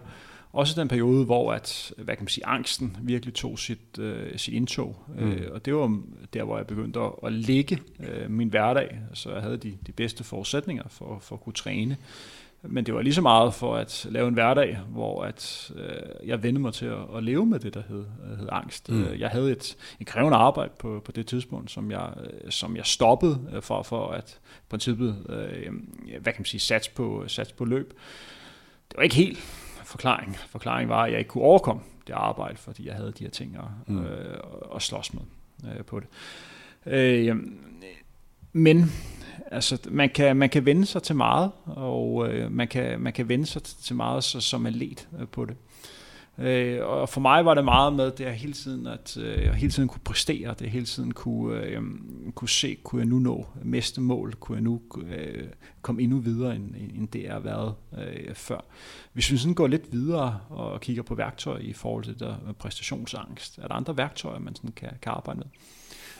Også 0.55 0.81
den 0.81 0.87
periode, 0.87 1.25
hvor 1.25 1.53
at, 1.53 1.93
hvad 1.97 2.15
kan 2.15 2.23
man 2.23 2.27
sige, 2.27 2.45
angsten 2.45 2.97
virkelig 3.01 3.33
tog 3.33 3.59
sit, 3.59 3.99
øh, 3.99 4.37
sit 4.37 4.53
indtog. 4.53 5.03
Mm. 5.07 5.31
Øh, 5.31 5.51
og 5.51 5.65
det 5.65 5.75
var 5.75 6.01
der, 6.33 6.43
hvor 6.43 6.57
jeg 6.57 6.67
begyndte 6.67 6.99
at, 6.99 7.11
at 7.23 7.33
lægge 7.33 7.79
øh, 7.99 8.31
min 8.31 8.49
hverdag. 8.49 8.99
Så 9.13 9.33
jeg 9.33 9.41
havde 9.41 9.57
de, 9.57 9.77
de 9.87 9.91
bedste 9.91 10.23
forudsætninger 10.23 10.83
for, 10.89 11.19
for 11.21 11.35
at 11.35 11.41
kunne 11.41 11.53
træne. 11.53 11.97
Men 12.61 12.85
det 12.85 12.93
var 12.93 13.01
lige 13.01 13.13
så 13.13 13.21
meget 13.21 13.53
for 13.53 13.75
at 13.75 14.07
lave 14.09 14.27
en 14.27 14.33
hverdag, 14.33 14.77
hvor 14.89 15.23
at, 15.23 15.71
øh, 15.75 16.27
jeg 16.27 16.43
vendte 16.43 16.61
mig 16.61 16.73
til 16.73 16.85
at, 16.85 16.99
at 17.15 17.23
leve 17.23 17.45
med 17.45 17.59
det, 17.59 17.73
der 17.73 17.81
hed, 17.89 18.05
hed 18.37 18.47
angst. 18.51 18.89
Mm. 18.89 19.03
Øh, 19.03 19.19
jeg 19.19 19.29
havde 19.29 19.51
et, 19.51 19.77
et 19.99 20.07
krævende 20.07 20.37
arbejde 20.37 20.71
på, 20.79 21.01
på 21.05 21.11
det 21.11 21.27
tidspunkt, 21.27 21.71
som 21.71 21.91
jeg, 21.91 22.13
øh, 22.23 22.51
som 22.51 22.75
jeg 22.75 22.85
stoppede 22.85 23.51
øh, 23.53 23.61
for, 23.61 23.83
for 23.83 24.07
at 24.07 24.39
princippet, 24.69 25.25
øh, 25.29 25.73
hvad 26.21 26.33
kan 26.33 26.39
man 26.39 26.45
sige, 26.45 26.61
sats 26.61 26.89
på, 26.89 27.23
sats 27.27 27.51
på 27.51 27.65
løb. 27.65 27.93
Det 28.89 28.97
var 28.97 29.03
ikke 29.03 29.15
helt 29.15 29.64
forklaring. 29.85 30.37
Forklaringen 30.37 30.89
var, 30.89 31.03
at 31.03 31.11
jeg 31.11 31.19
ikke 31.19 31.29
kunne 31.29 31.43
overkomme 31.43 31.81
det 32.07 32.13
arbejde, 32.13 32.57
fordi 32.57 32.87
jeg 32.87 32.95
havde 32.95 33.11
de 33.11 33.23
her 33.23 33.31
ting 33.31 33.55
at, 33.55 33.93
mm. 33.93 34.05
øh, 34.05 34.37
at 34.75 34.81
slås 34.81 35.13
med 35.13 35.21
øh, 35.71 35.85
på 35.85 35.99
det. 35.99 36.07
Øh, 36.85 37.35
men 38.53 38.91
altså, 39.51 39.79
man 39.89 40.09
kan, 40.09 40.37
man 40.37 40.49
kan 40.49 40.65
vende 40.65 40.85
sig 40.85 41.03
til 41.03 41.15
meget, 41.15 41.51
og 41.65 42.27
øh, 42.29 42.51
man, 42.51 42.67
kan, 42.67 42.99
man 42.99 43.13
kan 43.13 43.29
vende 43.29 43.45
sig 43.45 43.63
til 43.63 43.95
meget 43.95 44.23
så, 44.23 44.41
som 44.41 44.65
let 44.65 45.07
øh, 45.19 45.27
på 45.27 45.45
det. 45.45 45.55
Øh, 46.37 46.85
og 46.85 47.09
for 47.09 47.21
mig 47.21 47.45
var 47.45 47.53
det 47.53 47.65
meget 47.65 47.93
med 47.93 48.11
det 48.11 48.33
hele 48.33 48.53
tiden, 48.53 48.87
at 48.87 49.17
øh, 49.17 49.43
jeg 49.43 49.53
hele 49.53 49.71
tiden 49.71 49.89
kunne 49.89 50.01
præstere, 50.03 50.55
det 50.59 50.69
hele 50.69 50.85
tiden 50.85 51.13
kunne, 51.13 51.59
øh, 51.59 51.81
kunne 52.35 52.49
se, 52.49 52.77
kunne 52.83 52.99
jeg 52.99 53.07
nu 53.07 53.19
nå 53.19 53.45
næste 53.63 54.01
mål, 54.01 54.33
kunne 54.33 54.55
jeg 54.55 54.63
nu 54.63 54.81
øh, 55.07 55.43
komme 55.81 56.01
endnu 56.01 56.17
videre, 56.17 56.55
end, 56.55 56.75
end 56.95 57.07
det 57.07 57.29
er 57.29 57.39
været 57.39 57.73
øh, 57.97 58.35
før. 58.35 58.59
Hvis 59.13 59.31
vi 59.31 59.37
sådan 59.37 59.53
går 59.53 59.67
lidt 59.67 59.91
videre 59.91 60.39
og 60.49 60.81
kigger 60.81 61.03
på 61.03 61.15
værktøjer 61.15 61.59
i 61.59 61.73
forhold 61.73 62.03
til 62.03 62.19
der 62.19 62.35
præstationsangst, 62.59 63.57
er 63.57 63.67
der 63.67 63.75
andre 63.75 63.97
værktøjer, 63.97 64.39
man 64.39 64.55
sådan 64.55 64.71
kan, 64.71 64.89
kan 65.01 65.11
arbejde 65.11 65.39
med? 65.39 65.47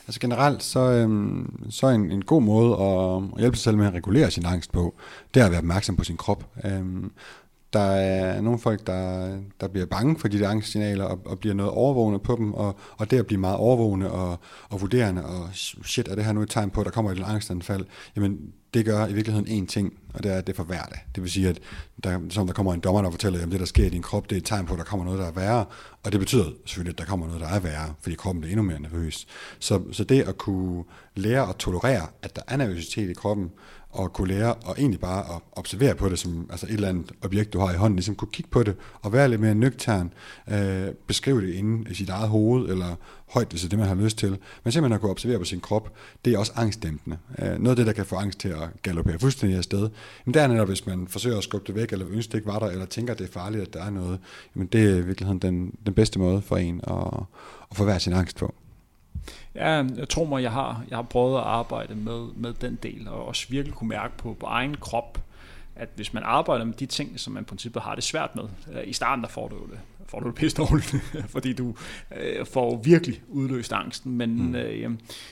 Altså 0.08 0.20
generelt, 0.20 0.62
så, 0.62 0.80
øhm, 0.80 1.70
så 1.70 1.88
en, 1.88 2.12
en 2.12 2.24
god 2.24 2.42
måde 2.42 2.72
at, 2.72 3.22
at 3.34 3.40
hjælpe 3.40 3.56
sig 3.56 3.64
selv 3.64 3.76
med 3.76 3.86
at 3.86 3.94
regulere 3.94 4.30
sin 4.30 4.46
angst 4.46 4.72
på, 4.72 4.94
det 5.34 5.40
er 5.40 5.44
at 5.44 5.50
være 5.50 5.60
opmærksom 5.60 5.96
på 5.96 6.04
sin 6.04 6.16
krop. 6.16 6.44
Øhm, 6.64 7.12
der 7.72 7.80
er 7.80 8.40
nogle 8.40 8.58
folk, 8.58 8.86
der, 8.86 9.36
der 9.60 9.68
bliver 9.68 9.86
bange 9.86 10.18
for 10.18 10.28
de 10.28 10.38
der 10.38 10.48
angstsignaler 10.48 11.04
og, 11.04 11.20
og 11.24 11.38
bliver 11.38 11.54
noget 11.54 11.72
overvågende 11.72 12.18
på 12.18 12.36
dem, 12.36 12.54
og, 12.54 12.78
og 12.96 13.10
det 13.10 13.18
at 13.18 13.26
blive 13.26 13.40
meget 13.40 13.56
overvågende 13.56 14.10
og, 14.10 14.38
og 14.68 14.80
vurderende, 14.80 15.26
og 15.26 15.48
shit, 15.52 16.08
er 16.08 16.14
det 16.14 16.24
her 16.24 16.32
nu 16.32 16.42
et 16.42 16.50
tegn 16.50 16.70
på, 16.70 16.80
at 16.80 16.84
der 16.84 16.90
kommer 16.90 17.10
et 17.10 17.22
angstanfald? 17.26 17.86
Jamen, 18.16 18.52
det 18.74 18.84
gør 18.84 19.06
i 19.06 19.12
virkeligheden 19.12 19.62
én 19.62 19.66
ting, 19.66 19.92
og 20.16 20.22
det 20.22 20.32
er, 20.32 20.36
at 20.36 20.46
det 20.46 20.56
forværrer 20.56 20.86
det. 20.86 20.98
Det 21.14 21.22
vil 21.22 21.30
sige, 21.30 21.48
at 21.48 21.60
der, 22.04 22.20
som 22.30 22.46
der 22.46 22.54
kommer 22.54 22.74
en 22.74 22.80
dommer, 22.80 23.02
der 23.02 23.10
fortæller, 23.10 23.42
at 23.42 23.52
det, 23.52 23.60
der 23.60 23.66
sker 23.66 23.86
i 23.86 23.88
din 23.88 24.02
krop, 24.02 24.30
det 24.30 24.36
er 24.36 24.40
et 24.40 24.44
tegn 24.44 24.66
på, 24.66 24.74
at 24.74 24.78
der 24.78 24.84
kommer 24.84 25.04
noget, 25.04 25.20
der 25.20 25.26
er 25.26 25.32
værre, 25.32 25.64
og 26.02 26.12
det 26.12 26.20
betyder 26.20 26.44
selvfølgelig, 26.66 26.92
at 26.92 26.98
der 26.98 27.04
kommer 27.04 27.26
noget, 27.26 27.40
der 27.40 27.48
er 27.48 27.60
værre, 27.60 27.94
fordi 28.00 28.16
kroppen 28.16 28.40
bliver 28.40 28.52
endnu 28.52 28.62
mere 28.62 28.80
nervøs. 28.80 29.26
Så, 29.58 29.82
så 29.92 30.04
det 30.04 30.22
at 30.22 30.38
kunne 30.38 30.84
lære 31.14 31.48
at 31.48 31.56
tolerere, 31.56 32.06
at 32.22 32.36
der 32.36 32.42
er 32.48 32.56
nervøsitet 32.56 33.10
i 33.10 33.14
kroppen, 33.14 33.50
og 33.96 34.12
kunne 34.12 34.28
lære 34.28 34.54
og 34.54 34.74
egentlig 34.78 35.00
bare 35.00 35.34
at 35.34 35.42
observere 35.52 35.94
på 35.94 36.08
det 36.08 36.18
som 36.18 36.46
altså 36.50 36.66
et 36.66 36.72
eller 36.72 36.88
andet 36.88 37.12
objekt, 37.22 37.52
du 37.52 37.58
har 37.58 37.72
i 37.72 37.76
hånden, 37.76 37.96
ligesom 37.96 38.14
kunne 38.14 38.28
kigge 38.32 38.50
på 38.50 38.62
det 38.62 38.76
og 39.02 39.12
være 39.12 39.28
lidt 39.28 39.40
mere 39.40 39.54
nøgtern, 39.54 40.12
øh, 40.48 40.88
beskrive 41.06 41.40
det 41.46 41.54
inde 41.54 41.90
i 41.90 41.94
sit 41.94 42.08
eget 42.08 42.28
hoved, 42.28 42.68
eller 42.68 42.94
højt, 43.28 43.48
hvis 43.48 43.60
det 43.60 43.66
er 43.66 43.70
det, 43.70 43.78
man 43.78 43.88
har 43.88 43.94
lyst 43.94 44.18
til. 44.18 44.38
Men 44.64 44.72
simpelthen 44.72 44.92
at 44.92 45.00
kunne 45.00 45.10
observere 45.10 45.38
på 45.38 45.44
sin 45.44 45.60
krop, 45.60 45.92
det 46.24 46.34
er 46.34 46.38
også 46.38 46.52
angstdæmpende. 46.56 47.18
Øh, 47.38 47.58
noget 47.58 47.70
af 47.70 47.76
det, 47.76 47.86
der 47.86 47.92
kan 47.92 48.06
få 48.06 48.16
angst 48.16 48.38
til 48.38 48.48
at 48.48 48.82
galopere 48.82 49.18
fuldstændig 49.18 49.58
afsted, 49.58 49.88
men 50.24 50.34
det 50.34 50.42
er 50.42 50.46
netop, 50.46 50.68
hvis 50.68 50.86
man 50.86 51.08
forsøger 51.08 51.38
at 51.38 51.44
skubbe 51.44 51.66
det 51.66 51.74
væk, 51.74 51.92
eller 51.92 52.06
ønsker 52.10 52.30
det 52.30 52.38
ikke 52.38 52.48
var 52.52 52.58
der, 52.58 52.66
eller 52.66 52.86
tænker, 52.86 53.12
at 53.12 53.18
det 53.18 53.28
er 53.28 53.32
farligt, 53.32 53.62
at 53.62 53.74
der 53.74 53.84
er 53.84 53.90
noget, 53.90 54.20
men 54.54 54.66
det 54.66 54.90
er 54.90 54.96
i 54.96 55.00
virkeligheden 55.00 55.38
den, 55.38 55.74
den 55.86 55.94
bedste 55.94 56.18
måde 56.18 56.42
for 56.42 56.56
en 56.56 56.80
at, 56.86 57.20
at 57.70 57.76
få 57.76 57.84
hver 57.84 57.98
sin 57.98 58.12
angst 58.12 58.36
på. 58.36 58.54
Ja, 59.54 59.84
jeg 59.96 60.08
tror 60.08 60.24
mig, 60.24 60.42
jeg 60.42 60.52
har, 60.52 60.84
jeg 60.90 60.98
har 60.98 61.02
prøvet 61.02 61.38
at 61.38 61.44
arbejde 61.44 61.94
med, 61.94 62.26
med 62.36 62.52
den 62.52 62.78
del, 62.82 63.08
og 63.08 63.26
også 63.26 63.46
virkelig 63.48 63.74
kunne 63.74 63.88
mærke 63.88 64.16
på, 64.16 64.36
på 64.40 64.46
egen 64.46 64.76
krop, 64.80 65.18
at 65.76 65.88
hvis 65.96 66.12
man 66.12 66.22
arbejder 66.22 66.64
med 66.64 66.74
de 66.74 66.86
ting, 66.86 67.20
som 67.20 67.32
man 67.32 67.42
i 67.42 67.44
princippet 67.44 67.82
har 67.82 67.94
det 67.94 68.04
svært 68.04 68.36
med, 68.36 68.44
øh, 68.72 68.88
i 68.88 68.92
starten 68.92 69.22
der 69.22 69.28
får 69.28 69.48
du 69.48 69.56
det, 69.56 69.78
får 70.06 70.20
du 70.20 70.26
det 70.26 70.34
pisse 70.34 70.56
dårligt, 70.56 70.94
fordi 71.34 71.52
du 71.52 71.74
øh, 72.16 72.46
får 72.46 72.76
virkelig 72.76 73.22
udløst 73.28 73.72
angsten, 73.72 74.12
men, 74.12 74.48
mm. 74.48 74.54
øh, 74.54 74.90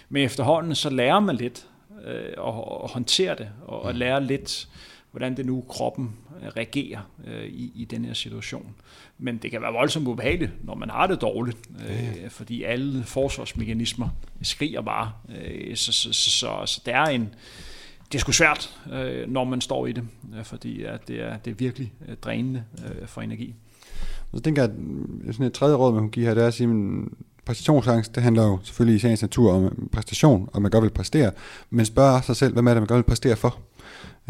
men 0.09 0.23
efterhånden 0.23 0.75
så 0.75 0.91
lærer 0.91 1.21
man 1.21 1.37
lidt 1.37 1.67
øh, 2.05 2.25
at, 2.25 2.55
at 2.85 2.91
håndtere 2.91 3.35
det, 3.35 3.49
og 3.65 3.89
at 3.89 3.95
mm. 3.95 3.99
lære 3.99 4.25
lidt, 4.25 4.69
hvordan 5.11 5.37
det 5.37 5.47
nu 5.47 5.65
kroppen 5.69 6.17
øh, 6.43 6.49
reagerer 6.49 7.01
øh, 7.27 7.45
i, 7.45 7.73
i 7.75 7.85
den 7.85 8.05
her 8.05 8.15
situation. 8.15 8.75
Men 9.19 9.37
det 9.37 9.51
kan 9.51 9.63
være 9.63 9.73
voldsomt 9.73 10.09
ubehageligt, 10.09 10.65
når 10.65 10.75
man 10.75 10.91
har 10.91 11.07
det 11.07 11.21
dårligt, 11.21 11.59
øh, 11.89 12.31
fordi 12.31 12.63
alle 12.63 13.05
forsvarsmekanismer 13.05 14.09
skriger 14.43 14.81
bare. 14.81 15.13
Øh, 15.45 15.77
så, 15.77 15.93
så, 15.93 16.13
så, 16.13 16.31
så, 16.31 16.63
så 16.67 16.83
det 16.87 16.95
er 16.95 17.05
en 17.05 17.35
det 18.13 18.19
er 18.19 18.21
sgu 18.21 18.33
svært, 18.33 18.81
øh, 18.93 19.31
når 19.31 19.45
man 19.45 19.61
står 19.61 19.87
i 19.87 19.93
det, 19.93 20.05
øh, 20.39 20.45
fordi 20.45 20.83
at 20.83 21.09
det, 21.09 21.21
er, 21.21 21.37
det 21.37 21.51
er 21.51 21.55
virkelig 21.55 21.93
øh, 22.09 22.17
drænende 22.17 22.65
øh, 22.85 23.09
for 23.09 23.21
energi. 23.21 23.55
Så 24.35 24.41
tænker 24.41 24.63
jeg, 24.63 24.71
at 25.29 25.35
sådan 25.35 25.47
et 25.47 25.53
tredje 25.53 25.77
råd, 25.77 25.93
man 25.93 26.01
kunne 26.01 26.11
give 26.11 26.27
her, 26.27 26.35
det 26.35 26.43
er 26.43 26.47
at 26.47 26.55
sige, 26.55 26.71
at 26.71 26.75
præstationsangst, 27.45 28.15
det 28.15 28.23
handler 28.23 28.43
jo 28.43 28.59
selvfølgelig 28.63 28.97
i 28.97 29.01
sagens 29.01 29.23
natur 29.23 29.53
om 29.53 29.65
øh, 29.65 29.71
præstation, 29.93 30.49
og 30.53 30.63
man 30.63 30.71
godt 30.71 30.85
vil 30.85 30.91
præstere, 30.91 31.31
men 31.71 31.87
spørger 31.87 32.21
sig 32.21 32.37
selv, 32.37 32.53
hvad 32.53 32.63
er 32.63 32.75
det, 32.75 32.83
man 32.83 32.87
godt 32.87 32.97
vil 32.97 33.03
præstere 33.03 33.37
for? 33.37 33.59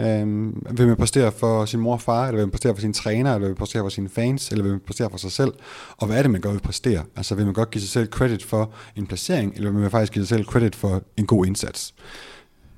Øhm, 0.01 0.67
vil 0.71 0.87
man 0.87 0.97
præstere 0.97 1.33
for 1.33 1.65
sin 1.65 1.81
mor 1.81 1.93
og 1.93 2.01
far, 2.01 2.27
eller 2.27 2.37
vil 2.37 2.47
man 2.47 2.51
præstere 2.51 2.75
for 2.75 2.81
sin 2.81 2.93
træner, 2.93 3.35
eller 3.35 3.47
vil 3.47 3.49
man 3.49 3.57
præstere 3.57 3.83
for 3.83 3.89
sine 3.89 4.09
fans, 4.09 4.51
eller 4.51 4.62
vil 4.62 4.73
man 4.73 4.81
præstere 4.81 5.11
for 5.11 5.19
sig 5.19 5.33
selv? 5.33 5.53
Og 5.97 6.07
hvad 6.07 6.19
er 6.19 6.23
det, 6.23 6.31
man 6.31 6.41
godt 6.41 6.55
vil 6.55 6.61
præstere? 6.61 7.05
Altså 7.17 7.35
vil 7.35 7.45
man 7.45 7.55
godt 7.55 7.71
give 7.71 7.83
sig 7.83 7.91
selv 7.91 8.09
credit 8.09 8.45
for 8.45 8.73
en 8.97 9.07
placering, 9.07 9.55
eller 9.57 9.71
vil 9.71 9.81
man 9.81 9.91
faktisk 9.91 10.12
give 10.12 10.27
sig 10.27 10.37
selv 10.37 10.47
credit 10.47 10.75
for 10.75 11.03
en 11.17 11.27
god 11.27 11.47
indsats? 11.47 11.95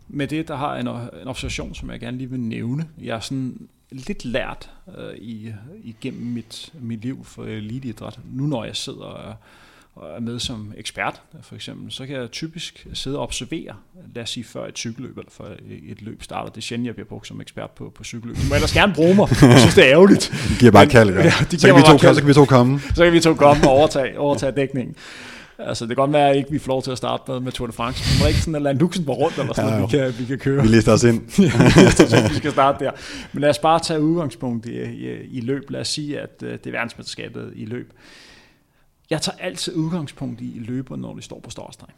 Med 0.09 0.27
det, 0.27 0.49
der 0.49 0.57
har 0.57 0.73
jeg 0.73 0.81
en, 0.81 0.89
en 1.23 1.29
observation, 1.29 1.75
som 1.75 1.91
jeg 1.91 2.01
gerne 2.01 2.19
lige 2.19 2.31
vil 2.31 2.41
nævne. 2.41 2.89
Jeg 3.03 3.17
er 3.17 3.21
sådan 3.21 3.69
lidt 3.91 4.25
lært 4.25 4.71
øh, 4.99 5.17
i, 5.17 5.53
igennem 5.85 6.27
mit, 6.27 6.73
mit 6.81 7.01
liv 7.01 7.25
for 7.25 7.45
eliteidræt. 7.45 8.19
Nu 8.25 8.47
når 8.47 8.65
jeg 8.65 8.77
sidder 8.77 9.05
og, 9.05 9.35
og 9.97 10.17
er 10.17 10.21
med 10.21 10.39
som 10.39 10.73
ekspert, 10.77 11.21
for 11.43 11.55
eksempel, 11.55 11.93
så 11.93 12.07
kan 12.07 12.17
jeg 12.17 12.31
typisk 12.31 12.87
sidde 12.93 13.17
og 13.17 13.23
observere, 13.23 13.75
lad 14.15 14.23
os 14.23 14.31
sige 14.31 14.45
før 14.45 14.67
et 14.67 14.79
cykelløb, 14.79 15.19
eller 15.19 15.31
før 15.31 15.45
et 15.89 16.03
løb 16.03 16.23
starter. 16.23 16.51
Det 16.51 16.57
er 16.57 16.63
sjældent, 16.63 16.87
jeg 16.87 16.95
bliver 16.95 17.09
brugt 17.09 17.27
som 17.27 17.41
ekspert 17.41 17.71
på, 17.71 17.93
på 17.95 18.05
cykelløb. 18.05 18.37
Du 18.37 18.43
må 18.49 18.55
ellers 18.55 18.73
gerne 18.73 18.95
bruge 18.95 19.15
mig. 19.15 19.29
Jeg 19.43 19.59
synes, 19.59 19.75
det 19.75 19.85
er 19.85 19.91
ærgerligt. 19.91 20.33
De 20.49 20.55
giver 20.59 20.73
bare 20.73 20.87
kald, 20.87 21.11
ja. 21.17 21.33
de 21.51 21.59
så, 21.59 21.67
kan 21.67 21.77
vi 21.77 21.83
to, 21.83 21.99
så 21.99 22.21
kan 22.21 22.29
vi 22.29 22.35
to 22.35 22.45
komme. 22.45 22.81
Så 22.95 23.05
kan 23.05 23.13
vi 23.13 23.21
to 23.21 23.35
komme 23.35 23.69
og 23.69 23.71
overtage, 23.71 24.19
overtage 24.19 24.53
dækningen. 24.53 24.97
Altså, 25.59 25.85
det 25.85 25.97
kan 25.97 25.97
godt 25.97 26.13
være, 26.13 26.31
at 26.31 26.37
ikke 26.37 26.51
vi 26.51 26.59
får 26.59 26.69
lov 26.69 26.83
til 26.83 26.91
at 26.91 26.99
starte 26.99 27.23
med, 27.29 27.41
med 27.41 27.53
Tour 27.53 27.67
de 27.67 27.73
France. 27.73 28.05
Vi 28.05 28.23
må 28.23 28.29
ikke 28.29 28.41
sådan 28.41 28.63
lade 28.63 28.79
Luxembourg 28.79 29.19
rundt, 29.19 29.39
eller 29.39 29.55
sådan, 29.55 29.73
ja, 29.73 29.81
vi, 29.81 29.87
kan, 29.87 30.15
vi 30.19 30.25
kan 30.25 30.39
køre. 30.39 30.63
Vi 30.63 30.69
lister 30.69 30.93
os 30.93 31.05
ind. 31.05 31.21
ja, 32.13 32.29
vi 32.29 32.35
skal 32.35 32.53
starte 32.53 32.85
der. 32.85 32.91
Men 33.33 33.41
lad 33.41 33.51
os 33.51 33.59
bare 33.59 33.81
tage 33.81 34.01
udgangspunkt 34.01 34.67
i, 34.67 34.83
i, 34.83 35.09
i 35.31 35.41
løb. 35.41 35.71
Lad 35.71 35.81
os 35.81 35.89
sige, 35.89 36.21
at 36.21 36.31
uh, 36.43 36.49
det 36.49 36.67
er 36.67 36.71
verdensmesterskabet 36.71 37.53
i 37.55 37.65
løb. 37.65 37.93
Jeg 39.11 39.23
tager 39.23 39.39
altid 39.39 39.75
udgangspunkt 39.75 40.41
i 40.41 40.59
løber, 40.59 40.97
når 40.97 41.15
de 41.15 41.23
står 41.23 41.41
på 41.41 41.51
startstregen. 41.51 41.95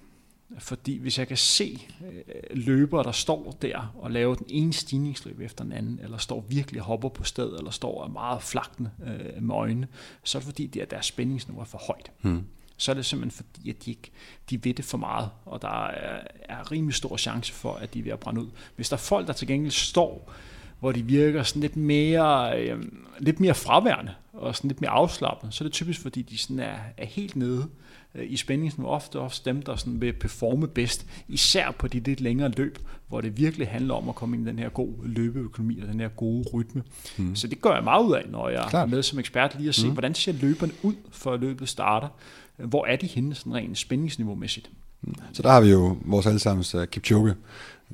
Fordi 0.59 0.99
hvis 0.99 1.19
jeg 1.19 1.29
kan 1.29 1.37
se 1.37 1.87
øh, 2.03 2.43
løbere, 2.51 3.05
der 3.05 3.13
står 3.13 3.59
der 3.63 3.95
og 3.99 4.11
laver 4.11 4.35
den 4.35 4.47
ene 4.49 4.73
stigningsløb 4.73 5.41
efter 5.41 5.65
den 5.65 5.73
anden, 5.73 6.01
eller 6.03 6.19
står 6.19 6.45
virkelig 6.49 6.81
hopper 6.81 7.09
på 7.09 7.25
sted, 7.25 7.59
eller 7.59 7.71
står 7.71 8.05
er 8.05 8.09
meget 8.09 8.43
flagtende 8.43 8.91
øh, 9.07 9.43
med 9.43 9.55
øjnene, 9.55 9.89
så 10.25 10.39
er 10.39 10.41
det 10.41 10.47
fordi, 10.47 10.67
det 10.67 10.83
er 10.83 10.87
deres 10.87 11.07
spændingsniveau 11.07 11.61
er 11.61 11.65
for 11.65 11.79
højt. 11.79 12.11
Hmm 12.21 12.45
så 12.79 12.93
er 12.93 12.95
det 12.95 13.07
simpelthen 13.07 13.45
fordi, 13.45 13.71
at 13.71 13.85
de, 13.85 13.91
ikke, 13.91 14.11
de 14.51 14.65
ved 14.65 14.75
det 14.75 14.85
for 14.85 14.99
meget, 14.99 15.31
og 15.45 15.63
der 15.63 15.87
er, 15.87 16.21
er 16.49 16.73
rimelig 16.73 16.95
stor 16.95 17.17
chance 17.17 17.53
for, 17.53 17.75
at 17.75 17.95
de 17.95 17.99
er 17.99 18.03
ved 18.03 18.13
at 18.13 18.21
brænde 18.21 18.41
ud. 18.41 18.49
Hvis 18.77 18.89
der 18.89 18.97
er 18.97 19.01
folk, 19.01 19.27
der 19.27 19.33
til 19.33 19.49
gengæld 19.49 19.73
står, 19.73 20.33
hvor 20.81 20.93
de 20.93 21.03
virker 21.03 21.43
sådan 21.43 21.63
lidt 21.63 21.77
mere, 21.77 22.61
øh, 22.61 22.83
lidt 23.19 23.41
mere 23.41 23.55
fraværende, 23.55 24.15
og 24.39 24.57
sådan 24.57 24.69
lidt 24.69 24.81
mere 24.81 24.91
afslappet, 24.91 25.55
så 25.55 25.65
er 25.65 25.67
det 25.67 25.73
typisk, 25.73 26.01
fordi 26.01 26.23
de 26.23 26.39
sådan 26.39 26.59
er, 26.59 26.77
er 26.97 27.07
helt 27.07 27.37
nede 27.37 27.67
øh, 28.15 28.33
i 28.33 28.37
spændingsniveau. 28.37 28.93
Ofte 28.93 29.19
også 29.19 29.43
dem, 29.45 29.63
der 29.63 29.77
sådan 29.77 30.01
vil 30.01 30.13
performe 30.13 30.69
bedst, 30.69 31.07
især 31.29 31.71
på 31.71 31.89
de 31.89 32.01
lidt 32.01 32.21
længere 32.21 32.49
løb, 32.49 32.79
hvor 33.09 33.21
det 33.21 33.37
virkelig 33.37 33.69
handler 33.69 33.95
om 33.95 34.09
at 34.09 34.15
komme 34.15 34.37
ind 34.37 34.47
i 34.47 34.51
den 34.51 34.59
her 34.59 34.69
gode 34.69 34.97
løbeøkonomi 35.03 35.81
og 35.81 35.89
den 35.89 36.01
her 36.01 36.09
gode 36.09 36.49
rytme. 36.55 36.83
Mm. 37.17 37.37
Så 37.37 37.47
det 37.47 37.61
gør 37.61 37.75
jeg 37.75 37.85
meget 37.85 38.05
ud 38.05 38.15
af, 38.15 38.25
når 38.29 38.49
jeg 38.49 38.67
Klart. 38.69 38.89
er 38.89 38.91
med 38.91 39.03
som 39.03 39.19
ekspert, 39.19 39.57
lige 39.59 39.69
at 39.69 39.75
se, 39.75 39.87
mm. 39.87 39.93
hvordan 39.93 40.15
ser 40.15 40.33
løberne 40.33 40.73
ud, 40.83 40.95
før 41.11 41.37
løbet 41.37 41.69
starter. 41.69 42.09
Hvor 42.57 42.87
er 42.87 42.97
de 42.97 43.07
henne 43.07 43.35
sådan 43.35 43.55
rent 43.55 43.79
spændingsniveau-mæssigt? 43.79 44.71
Mm. 45.03 45.15
Så 45.33 45.43
der 45.43 45.51
har 45.51 45.61
vi 45.61 45.71
jo 45.71 45.97
vores 46.05 46.27
allesammens 46.27 46.75
uh, 46.75 46.85
Kipchoge. 46.85 47.35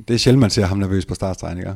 Det 0.08 0.14
er 0.14 0.18
sjældent, 0.18 0.40
man 0.40 0.50
ser 0.50 0.66
ham 0.66 0.78
nervøs 0.78 1.06
på 1.06 1.14
startstregen, 1.14 1.58
ikke? 1.58 1.74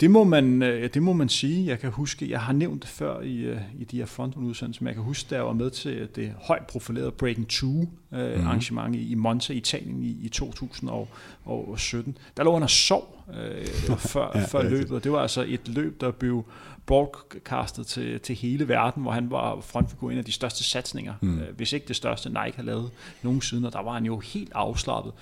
Det 0.00 0.10
må, 0.10 0.24
man, 0.24 0.62
øh, 0.62 0.90
det 0.94 1.02
må 1.02 1.12
man 1.12 1.28
sige. 1.28 1.66
Jeg 1.66 1.78
kan 1.78 1.90
huske, 1.90 2.30
jeg 2.30 2.40
har 2.40 2.52
nævnt 2.52 2.82
det 2.82 2.90
før 2.90 3.20
i, 3.20 3.36
øh, 3.36 3.60
i 3.78 3.84
de 3.84 3.96
her 3.96 4.06
frontrunde-udsendelser, 4.06 4.82
men 4.82 4.86
jeg 4.86 4.94
kan 4.94 5.04
huske, 5.04 5.30
da 5.30 5.34
jeg 5.34 5.44
var 5.44 5.52
med 5.52 5.70
til 5.70 6.08
det 6.14 6.32
højt 6.42 6.66
profilerede 6.66 7.10
Breaking 7.10 7.48
2 7.48 7.66
mm. 7.66 7.88
arrangement 8.10 8.96
i 8.96 9.14
Monza, 9.14 9.52
Italien 9.52 10.02
i, 10.02 10.16
i 10.22 10.28
2017. 10.28 12.18
Der 12.36 12.44
lå 12.44 12.52
han 12.52 12.62
og 12.62 12.70
sov 12.70 13.24
øh, 13.34 13.66
før, 14.12 14.32
ja, 14.34 14.44
før 14.44 14.62
løbet, 14.62 14.92
og 14.92 15.04
det 15.04 15.12
var 15.12 15.18
altså 15.18 15.44
et 15.48 15.68
løb, 15.68 16.00
der 16.00 16.10
blev 16.10 16.44
broadcastet 16.86 17.86
til, 17.86 18.20
til 18.20 18.34
hele 18.34 18.68
verden, 18.68 19.02
hvor 19.02 19.12
han 19.12 19.30
var 19.30 19.60
frontfigur 19.60 20.10
en 20.10 20.18
af 20.18 20.24
de 20.24 20.32
største 20.32 20.64
satsninger, 20.64 21.14
mm. 21.20 21.40
hvis 21.56 21.72
ikke 21.72 21.88
det 21.88 21.96
største 21.96 22.28
Nike 22.28 22.56
har 22.56 22.62
lavet 22.62 22.90
nogensinde, 23.22 23.66
og 23.68 23.72
der 23.72 23.82
var 23.82 23.92
han 23.92 24.04
jo 24.04 24.18
helt 24.18 24.52
afslappet. 24.54 25.12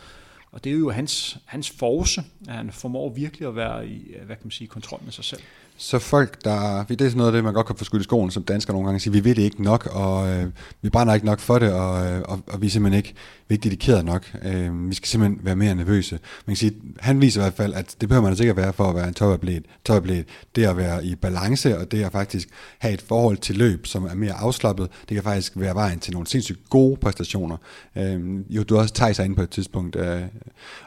Og 0.54 0.64
det 0.64 0.72
er 0.72 0.76
jo 0.76 0.90
hans, 0.90 1.38
hans 1.44 1.70
force, 1.70 2.22
at 2.48 2.54
han 2.54 2.72
formår 2.72 3.08
virkelig 3.08 3.48
at 3.48 3.56
være 3.56 3.88
i 3.88 4.14
hvad 4.16 4.36
kan 4.36 4.44
man 4.44 4.50
sige, 4.50 4.68
kontrol 4.68 5.00
med 5.04 5.12
sig 5.12 5.24
selv. 5.24 5.42
Så 5.76 5.98
folk, 5.98 6.44
der, 6.44 6.84
det 6.84 7.00
er 7.00 7.04
sådan 7.04 7.16
noget 7.16 7.28
af 7.28 7.32
det, 7.32 7.44
man 7.44 7.54
godt 7.54 7.66
kan 7.66 7.76
få 7.76 7.84
skudt 7.84 8.00
i 8.00 8.04
skolen 8.04 8.30
som 8.30 8.42
dansker 8.42 8.72
nogle 8.72 8.86
gange, 8.86 9.00
sige, 9.00 9.12
vi 9.12 9.24
ved 9.24 9.34
det 9.34 9.42
ikke 9.42 9.62
nok, 9.62 9.88
og 9.92 10.28
øh, 10.28 10.46
vi 10.82 10.90
brænder 10.90 11.14
ikke 11.14 11.26
nok 11.26 11.40
for 11.40 11.58
det, 11.58 11.72
og, 11.72 12.06
øh, 12.06 12.22
og, 12.24 12.40
og 12.46 12.60
vi 12.60 12.66
er 12.66 12.70
simpelthen 12.70 12.98
ikke, 12.98 13.14
vi 13.48 13.54
er 13.54 13.56
ikke 13.56 13.64
dedikeret 13.64 14.04
nok. 14.04 14.30
Øh, 14.42 14.90
vi 14.90 14.94
skal 14.94 15.08
simpelthen 15.08 15.40
være 15.42 15.56
mere 15.56 15.74
nervøse. 15.74 16.18
Man 16.46 16.54
kan 16.54 16.56
sige, 16.56 16.74
han 17.00 17.20
viser 17.20 17.40
i 17.40 17.42
hvert 17.42 17.54
fald, 17.54 17.74
at 17.74 17.96
det 18.00 18.08
behøver 18.08 18.22
man 18.22 18.30
altså 18.30 18.44
ikke 18.44 18.50
at 18.50 18.56
være 18.56 18.72
for 18.72 18.84
at 18.84 18.94
være 18.94 19.08
en 19.08 19.14
topatlet. 19.14 19.64
topatlet. 19.84 20.26
Det 20.56 20.64
at 20.64 20.76
være 20.76 21.04
i 21.04 21.14
balance, 21.14 21.78
og 21.78 21.92
det 21.92 22.04
at 22.04 22.12
faktisk 22.12 22.48
have 22.78 22.94
et 22.94 23.02
forhold 23.02 23.36
til 23.36 23.56
løb, 23.56 23.86
som 23.86 24.04
er 24.04 24.14
mere 24.14 24.32
afslappet, 24.32 24.88
det 25.08 25.14
kan 25.14 25.22
faktisk 25.22 25.52
være 25.56 25.74
vejen 25.74 25.98
til 25.98 26.12
nogle 26.12 26.26
sindssygt 26.26 26.70
gode 26.70 26.96
præstationer. 26.96 27.56
Øh, 27.96 28.40
jo, 28.50 28.62
du 28.62 28.78
også 28.78 28.94
tager 28.94 29.12
sig 29.12 29.24
ind 29.24 29.36
på 29.36 29.42
et 29.42 29.50
tidspunkt, 29.50 29.96
øh, 29.96 30.22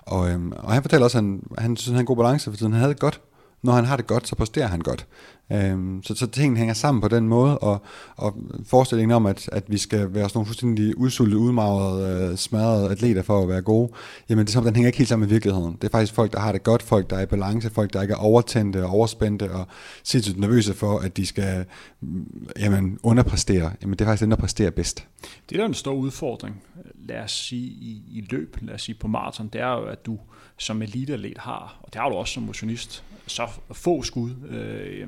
og, 0.01 0.29
øh, 0.29 0.39
og 0.57 0.73
han 0.73 0.81
fortæller 0.81 1.05
også, 1.05 1.17
at 1.17 1.23
han, 1.23 1.41
han 1.57 1.77
synes, 1.77 1.87
han 1.87 1.95
har 1.95 1.99
en 1.99 2.05
god 2.05 2.17
balance, 2.17 2.49
for 2.51 2.57
tiden. 2.57 2.71
han 2.71 2.79
havde 2.79 2.93
det 2.93 2.99
godt 2.99 3.21
når 3.67 3.73
han 3.73 3.85
har 3.85 3.97
det 3.97 4.07
godt, 4.07 4.27
så 4.27 4.35
præsterer 4.35 4.67
han 4.67 4.79
godt. 4.79 5.07
Øhm, 5.51 6.03
så, 6.03 6.15
så 6.15 6.27
tingene 6.27 6.57
hænger 6.57 6.73
sammen 6.73 7.01
på 7.01 7.07
den 7.07 7.27
måde, 7.27 7.57
og, 7.57 7.81
og 8.15 8.35
forestillingen 8.65 9.15
om, 9.15 9.25
at, 9.25 9.49
at 9.51 9.63
vi 9.67 9.77
skal 9.77 9.99
være 9.99 10.29
sådan 10.29 10.31
nogle 10.37 10.45
fuldstændig 10.45 10.97
udsultede, 10.97 11.39
udmagrede, 11.39 12.29
øh, 12.31 12.37
smadrede 12.37 12.91
atleter 12.91 13.21
for 13.21 13.43
at 13.43 13.49
være 13.49 13.61
gode, 13.61 13.91
jamen 14.29 14.45
det 14.45 14.51
er 14.51 14.53
som, 14.53 14.63
den 14.63 14.75
hænger 14.75 14.87
ikke 14.87 14.97
helt 14.97 15.09
sammen 15.09 15.27
med 15.27 15.35
virkeligheden. 15.35 15.73
Det 15.73 15.83
er 15.83 15.89
faktisk 15.91 16.13
folk, 16.13 16.33
der 16.33 16.39
har 16.39 16.51
det 16.51 16.63
godt, 16.63 16.83
folk, 16.83 17.09
der 17.09 17.15
er 17.17 17.21
i 17.21 17.25
balance, 17.25 17.69
folk, 17.69 17.93
der 17.93 18.01
ikke 18.01 18.11
er 18.11 18.17
overtændte 18.17 18.85
og 18.85 18.89
overspændte 18.89 19.51
og 19.51 19.67
sindssygt 20.03 20.39
nervøse 20.39 20.73
for, 20.73 20.99
at 20.99 21.17
de 21.17 21.25
skal 21.25 21.65
mm, 22.01 22.47
jamen, 22.59 22.99
underpræstere. 23.03 23.71
Jamen 23.81 23.93
det 23.93 24.01
er 24.01 24.05
faktisk 24.05 24.21
dem, 24.21 24.29
der 24.29 24.37
præsterer 24.37 24.69
bedst. 24.71 25.07
Det 25.49 25.55
er 25.55 25.59
der 25.59 25.67
en 25.67 25.73
stor 25.73 25.93
udfordring, 25.93 26.63
lad 26.95 27.19
os 27.19 27.31
sige 27.31 27.67
i, 27.67 28.03
i 28.07 28.27
løb, 28.29 28.57
lad 28.61 28.75
os 28.75 28.81
sige 28.81 28.95
på 28.99 29.07
maraton, 29.07 29.47
det 29.47 29.61
er 29.61 29.71
jo, 29.71 29.83
at 29.83 30.05
du 30.05 30.19
som 30.57 30.81
eliteatlet 30.81 31.37
har, 31.37 31.79
og 31.83 31.93
det 31.93 32.01
har 32.01 32.09
du 32.09 32.15
også 32.15 32.33
som 32.33 32.43
motionist, 32.43 33.03
så 33.27 33.47
få 33.71 34.03
skud 34.03 34.31
øh, 34.49 35.07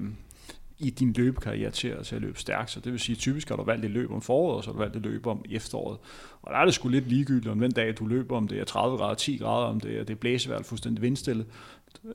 i 0.80 0.90
din 0.90 1.14
løbekarriere 1.14 1.72
til, 1.72 2.04
til 2.04 2.16
at 2.16 2.22
løbe 2.22 2.40
stærkt. 2.40 2.72
Så 2.72 2.80
det 2.80 2.92
vil 2.92 3.00
sige, 3.00 3.16
at 3.16 3.20
typisk 3.20 3.50
har 3.50 3.56
du 3.56 3.64
valgt 3.64 3.86
et 3.86 3.92
løb 3.92 4.12
om 4.12 4.22
foråret, 4.22 4.58
og 4.58 4.64
så 4.64 4.70
har 4.70 4.74
du 4.74 4.80
valgt 4.80 4.96
et 4.96 5.02
løb 5.02 5.28
om 5.28 5.46
efteråret. 5.52 5.98
Og 6.42 6.54
der 6.54 6.60
er 6.60 6.66
det 6.66 6.74
sgu 6.74 6.90
lidt 6.90 7.08
ligegyldigt, 7.08 7.52
om 7.52 7.60
den 7.60 7.72
dag 7.72 7.94
du 8.00 8.06
løber, 8.06 8.38
om 8.38 8.48
det 8.48 8.60
er 8.60 8.64
30 8.64 8.98
grader, 8.98 9.16
10 9.16 9.38
grader, 9.38 9.68
om 9.68 9.80
det 9.80 10.00
er, 10.00 10.04
det 10.04 10.14
er 10.14 10.18
blæsevejr 10.18 10.64
fuldstændig 10.64 11.02
vindstille. 11.02 11.46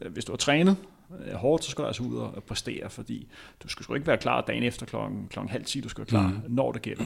Øh, 0.01 0.12
hvis 0.12 0.24
du 0.24 0.32
har 0.32 0.37
trænet 0.37 0.76
hårdt, 1.35 1.65
så 1.65 1.71
skal 1.71 1.83
du 1.83 1.87
altså 1.87 2.03
ud 2.03 2.17
og 2.17 2.45
præstere, 2.45 2.91
fordi 2.91 3.29
du 3.62 3.69
skal 3.69 3.85
sgu 3.85 3.95
ikke 3.95 4.07
være 4.07 4.17
klar 4.17 4.41
dagen 4.41 4.62
efter 4.62 4.87
klokken, 4.87 5.27
klokken 5.31 5.51
halv 5.51 5.65
10, 5.65 5.81
du 5.81 5.89
skal 5.89 6.01
være 6.01 6.07
klar, 6.07 6.29
mm. 6.29 6.41
når 6.49 6.73
det 6.73 6.83
gælder. 6.83 7.05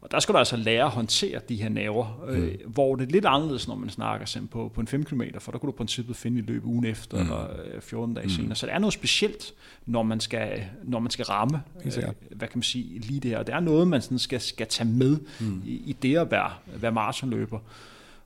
Og 0.00 0.10
der 0.10 0.20
skal 0.20 0.32
du 0.32 0.38
altså 0.38 0.56
lære 0.56 0.84
at 0.84 0.90
håndtere 0.90 1.40
de 1.48 1.56
her 1.56 1.68
naver, 1.68 2.24
øh, 2.28 2.38
mm. 2.38 2.44
øh, 2.44 2.54
hvor 2.66 2.96
det 2.96 3.06
er 3.06 3.10
lidt 3.10 3.24
anderledes, 3.24 3.68
når 3.68 3.74
man 3.74 3.90
snakker 3.90 4.40
på, 4.50 4.70
på 4.74 4.80
en 4.80 4.86
5 4.86 5.04
km, 5.04 5.22
for 5.38 5.52
der 5.52 5.58
kunne 5.58 5.66
du 5.66 5.72
på 5.72 5.76
princippet 5.76 6.16
finde 6.16 6.38
et 6.38 6.46
løb 6.46 6.64
ugen 6.64 6.84
efter, 6.84 7.16
mm. 7.16 7.22
eller 7.22 7.46
14 7.80 8.14
dage 8.14 8.26
mm. 8.26 8.30
senere. 8.30 8.54
Så 8.54 8.66
det 8.66 8.74
er 8.74 8.78
noget 8.78 8.92
specielt, 8.92 9.54
når 9.86 10.02
man 10.02 10.20
skal, 10.20 10.64
når 10.84 10.98
man 10.98 11.10
skal 11.10 11.24
ramme, 11.24 11.62
øh, 11.84 11.92
hvad 12.30 12.48
kan 12.48 12.58
man 12.58 12.62
sige, 12.62 12.98
lige 12.98 13.20
det 13.20 13.30
her. 13.30 13.42
Det 13.42 13.54
er 13.54 13.60
noget, 13.60 13.88
man 13.88 14.02
sådan 14.02 14.18
skal, 14.18 14.40
skal 14.40 14.66
tage 14.66 14.88
med 14.88 15.18
mm. 15.40 15.62
i, 15.66 15.72
i 15.72 15.96
det 16.02 16.16
at 16.16 16.30
være, 16.30 16.50
være 16.66 16.92
maratonløber. 16.92 17.58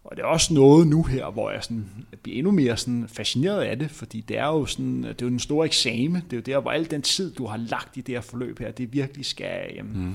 Og 0.04 0.16
det 0.16 0.22
er 0.22 0.26
også 0.26 0.54
noget 0.54 0.86
nu 0.86 1.02
her, 1.02 1.30
hvor 1.30 1.50
jeg 1.50 1.64
sådan 1.64 1.86
bliver 2.22 2.38
endnu 2.38 2.50
mere 2.50 2.76
sådan 2.76 3.04
fascineret 3.08 3.62
af 3.62 3.78
det, 3.78 3.90
fordi 3.90 4.20
det 4.20 4.38
er 4.38 4.46
jo 4.46 4.66
sådan, 4.66 5.02
det 5.02 5.08
er 5.08 5.14
jo 5.22 5.28
en 5.28 5.38
stor 5.38 5.64
eksamen. 5.64 6.22
Det 6.30 6.32
er 6.32 6.36
jo 6.36 6.42
der, 6.54 6.60
hvor 6.60 6.70
al 6.70 6.90
den 6.90 7.02
tid, 7.02 7.32
du 7.32 7.46
har 7.46 7.56
lagt 7.56 7.96
i 7.96 8.00
det 8.00 8.14
her 8.14 8.20
forløb 8.20 8.58
her, 8.58 8.70
det 8.70 8.92
virkelig 8.92 9.26
skal, 9.26 9.72
jamen, 9.74 10.04
mm 10.04 10.14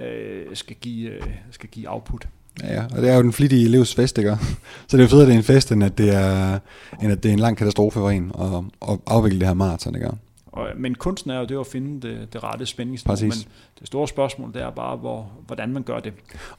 øh, 0.00 0.56
skal, 0.56 0.76
give, 0.80 1.10
øh, 1.10 1.22
skal 1.50 1.68
give 1.68 1.92
output. 1.92 2.28
Ja, 2.62 2.74
ja, 2.74 2.84
og 2.84 3.02
det 3.02 3.10
er 3.10 3.16
jo 3.16 3.22
den 3.22 3.32
flittige 3.32 3.64
elevs 3.64 3.94
fest, 3.94 4.18
ikke? 4.18 4.36
Så 4.88 4.96
det 4.96 4.98
er 4.98 5.02
jo 5.02 5.08
fedt, 5.08 5.22
at 5.22 5.26
det 5.26 5.34
er 5.34 5.38
en 5.38 5.44
fest, 5.44 5.72
end 5.72 5.84
at 5.84 5.98
det 5.98 6.14
er, 6.14 6.58
end 7.02 7.12
at 7.12 7.22
det 7.22 7.28
er 7.28 7.32
en 7.32 7.38
lang 7.38 7.56
katastrofe 7.56 7.98
for 7.98 8.10
en 8.10 8.32
at, 8.40 8.90
at 8.92 8.98
afvikle 9.06 9.38
det 9.38 9.48
her 9.48 9.54
maraton, 9.54 9.94
ikke? 9.94 10.10
Og, 10.54 10.68
men 10.76 10.94
kunsten 10.94 11.30
er 11.30 11.38
jo 11.38 11.44
det 11.44 11.60
at 11.60 11.66
finde 11.66 12.08
det, 12.08 12.32
det 12.32 12.44
rette 12.44 12.66
spændingsniveau, 12.66 13.20
men 13.20 13.32
det 13.78 13.86
store 13.86 14.08
spørgsmål 14.08 14.52
det 14.52 14.62
er 14.62 14.70
bare, 14.70 14.96
hvor, 14.96 15.32
hvordan 15.46 15.72
man 15.72 15.82
gør 15.82 16.00
det. 16.00 16.12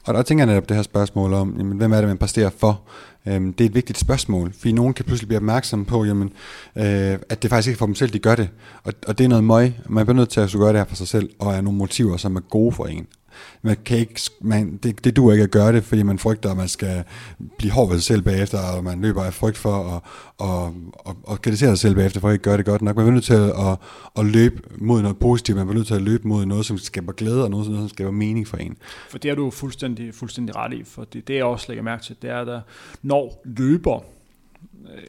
Og 0.04 0.14
der 0.14 0.22
tænker 0.22 0.44
jeg 0.44 0.54
netop 0.54 0.68
det 0.68 0.76
her 0.76 0.82
spørgsmål 0.82 1.34
om, 1.34 1.54
jamen, 1.58 1.78
hvem 1.78 1.92
er 1.92 1.96
det, 1.96 2.08
man 2.08 2.18
præsterer 2.18 2.50
for? 2.50 2.80
Øhm, 3.26 3.52
det 3.52 3.64
er 3.64 3.68
et 3.68 3.74
vigtigt 3.74 3.98
spørgsmål, 3.98 4.52
fordi 4.52 4.72
nogen 4.72 4.94
kan 4.94 5.04
pludselig 5.04 5.28
blive 5.28 5.36
opmærksom 5.36 5.84
på, 5.84 6.04
jamen, 6.04 6.32
øh, 6.76 7.18
at 7.28 7.42
det 7.42 7.50
faktisk 7.50 7.68
ikke 7.68 7.76
er 7.76 7.78
for 7.78 7.86
dem 7.86 7.94
selv, 7.94 8.10
de 8.12 8.18
gør 8.18 8.34
det. 8.34 8.48
Og, 8.84 8.92
og 9.06 9.18
det 9.18 9.24
er 9.24 9.28
noget 9.28 9.44
møg. 9.44 9.72
Man 9.88 10.06
bliver 10.06 10.16
nødt 10.16 10.28
til 10.28 10.40
at 10.40 10.52
gøre 10.52 10.68
det 10.68 10.76
her 10.76 10.84
for 10.84 10.96
sig 10.96 11.08
selv, 11.08 11.30
og 11.38 11.54
er 11.54 11.60
nogle 11.60 11.78
motiver, 11.78 12.16
som 12.16 12.36
er 12.36 12.40
gode 12.40 12.72
for 12.72 12.86
en 12.86 13.06
man 13.62 13.76
kan 13.84 13.98
ikke, 13.98 14.20
man, 14.40 14.76
det, 14.76 15.04
det 15.04 15.16
duer 15.16 15.32
ikke 15.32 15.44
at 15.44 15.50
gøre 15.50 15.72
det, 15.72 15.84
fordi 15.84 16.02
man 16.02 16.18
frygter, 16.18 16.50
at 16.50 16.56
man 16.56 16.68
skal 16.68 17.04
blive 17.58 17.72
hård 17.72 17.88
ved 17.88 17.96
sig 17.96 18.04
selv 18.04 18.22
bagefter, 18.22 18.58
og 18.58 18.84
man 18.84 19.00
løber 19.00 19.24
af 19.24 19.34
frygt 19.34 19.56
for 19.56 19.96
at, 19.96 20.00
og, 20.38 20.74
og, 20.92 21.16
og 21.22 21.42
kritisere 21.42 21.70
sig 21.70 21.78
selv 21.78 21.94
bagefter, 21.94 22.20
for 22.20 22.28
at 22.28 22.32
ikke 22.32 22.42
gøre 22.42 22.56
det 22.56 22.64
godt 22.64 22.82
nok. 22.82 22.96
Man 22.96 23.06
er 23.06 23.10
nødt 23.10 23.24
til 23.24 23.34
at, 23.34 23.50
at, 23.50 23.78
at 24.18 24.26
løbe 24.26 24.62
mod 24.78 25.02
noget 25.02 25.18
positivt, 25.18 25.58
man 25.58 25.68
er 25.68 25.72
nødt 25.72 25.86
til 25.86 25.94
at 25.94 26.02
løbe 26.02 26.28
mod 26.28 26.46
noget, 26.46 26.66
som 26.66 26.78
skaber 26.78 27.12
glæde, 27.12 27.44
og 27.44 27.50
noget, 27.50 27.66
som 27.66 27.88
skaber 27.88 28.10
mening 28.10 28.48
for 28.48 28.56
en. 28.56 28.76
For 29.10 29.18
det 29.18 29.30
er 29.30 29.34
du 29.34 29.50
fuldstændig, 29.50 30.14
fuldstændig 30.14 30.56
ret 30.56 30.72
i, 30.72 30.84
for 30.84 31.04
det, 31.04 31.28
det 31.28 31.34
jeg 31.34 31.44
også 31.44 31.64
lægger 31.68 31.82
mærke 31.82 32.02
til, 32.04 32.16
det 32.22 32.30
er, 32.30 32.56
at 32.56 32.62
når 33.02 33.42
løber, 33.44 34.04
øh, 34.94 35.02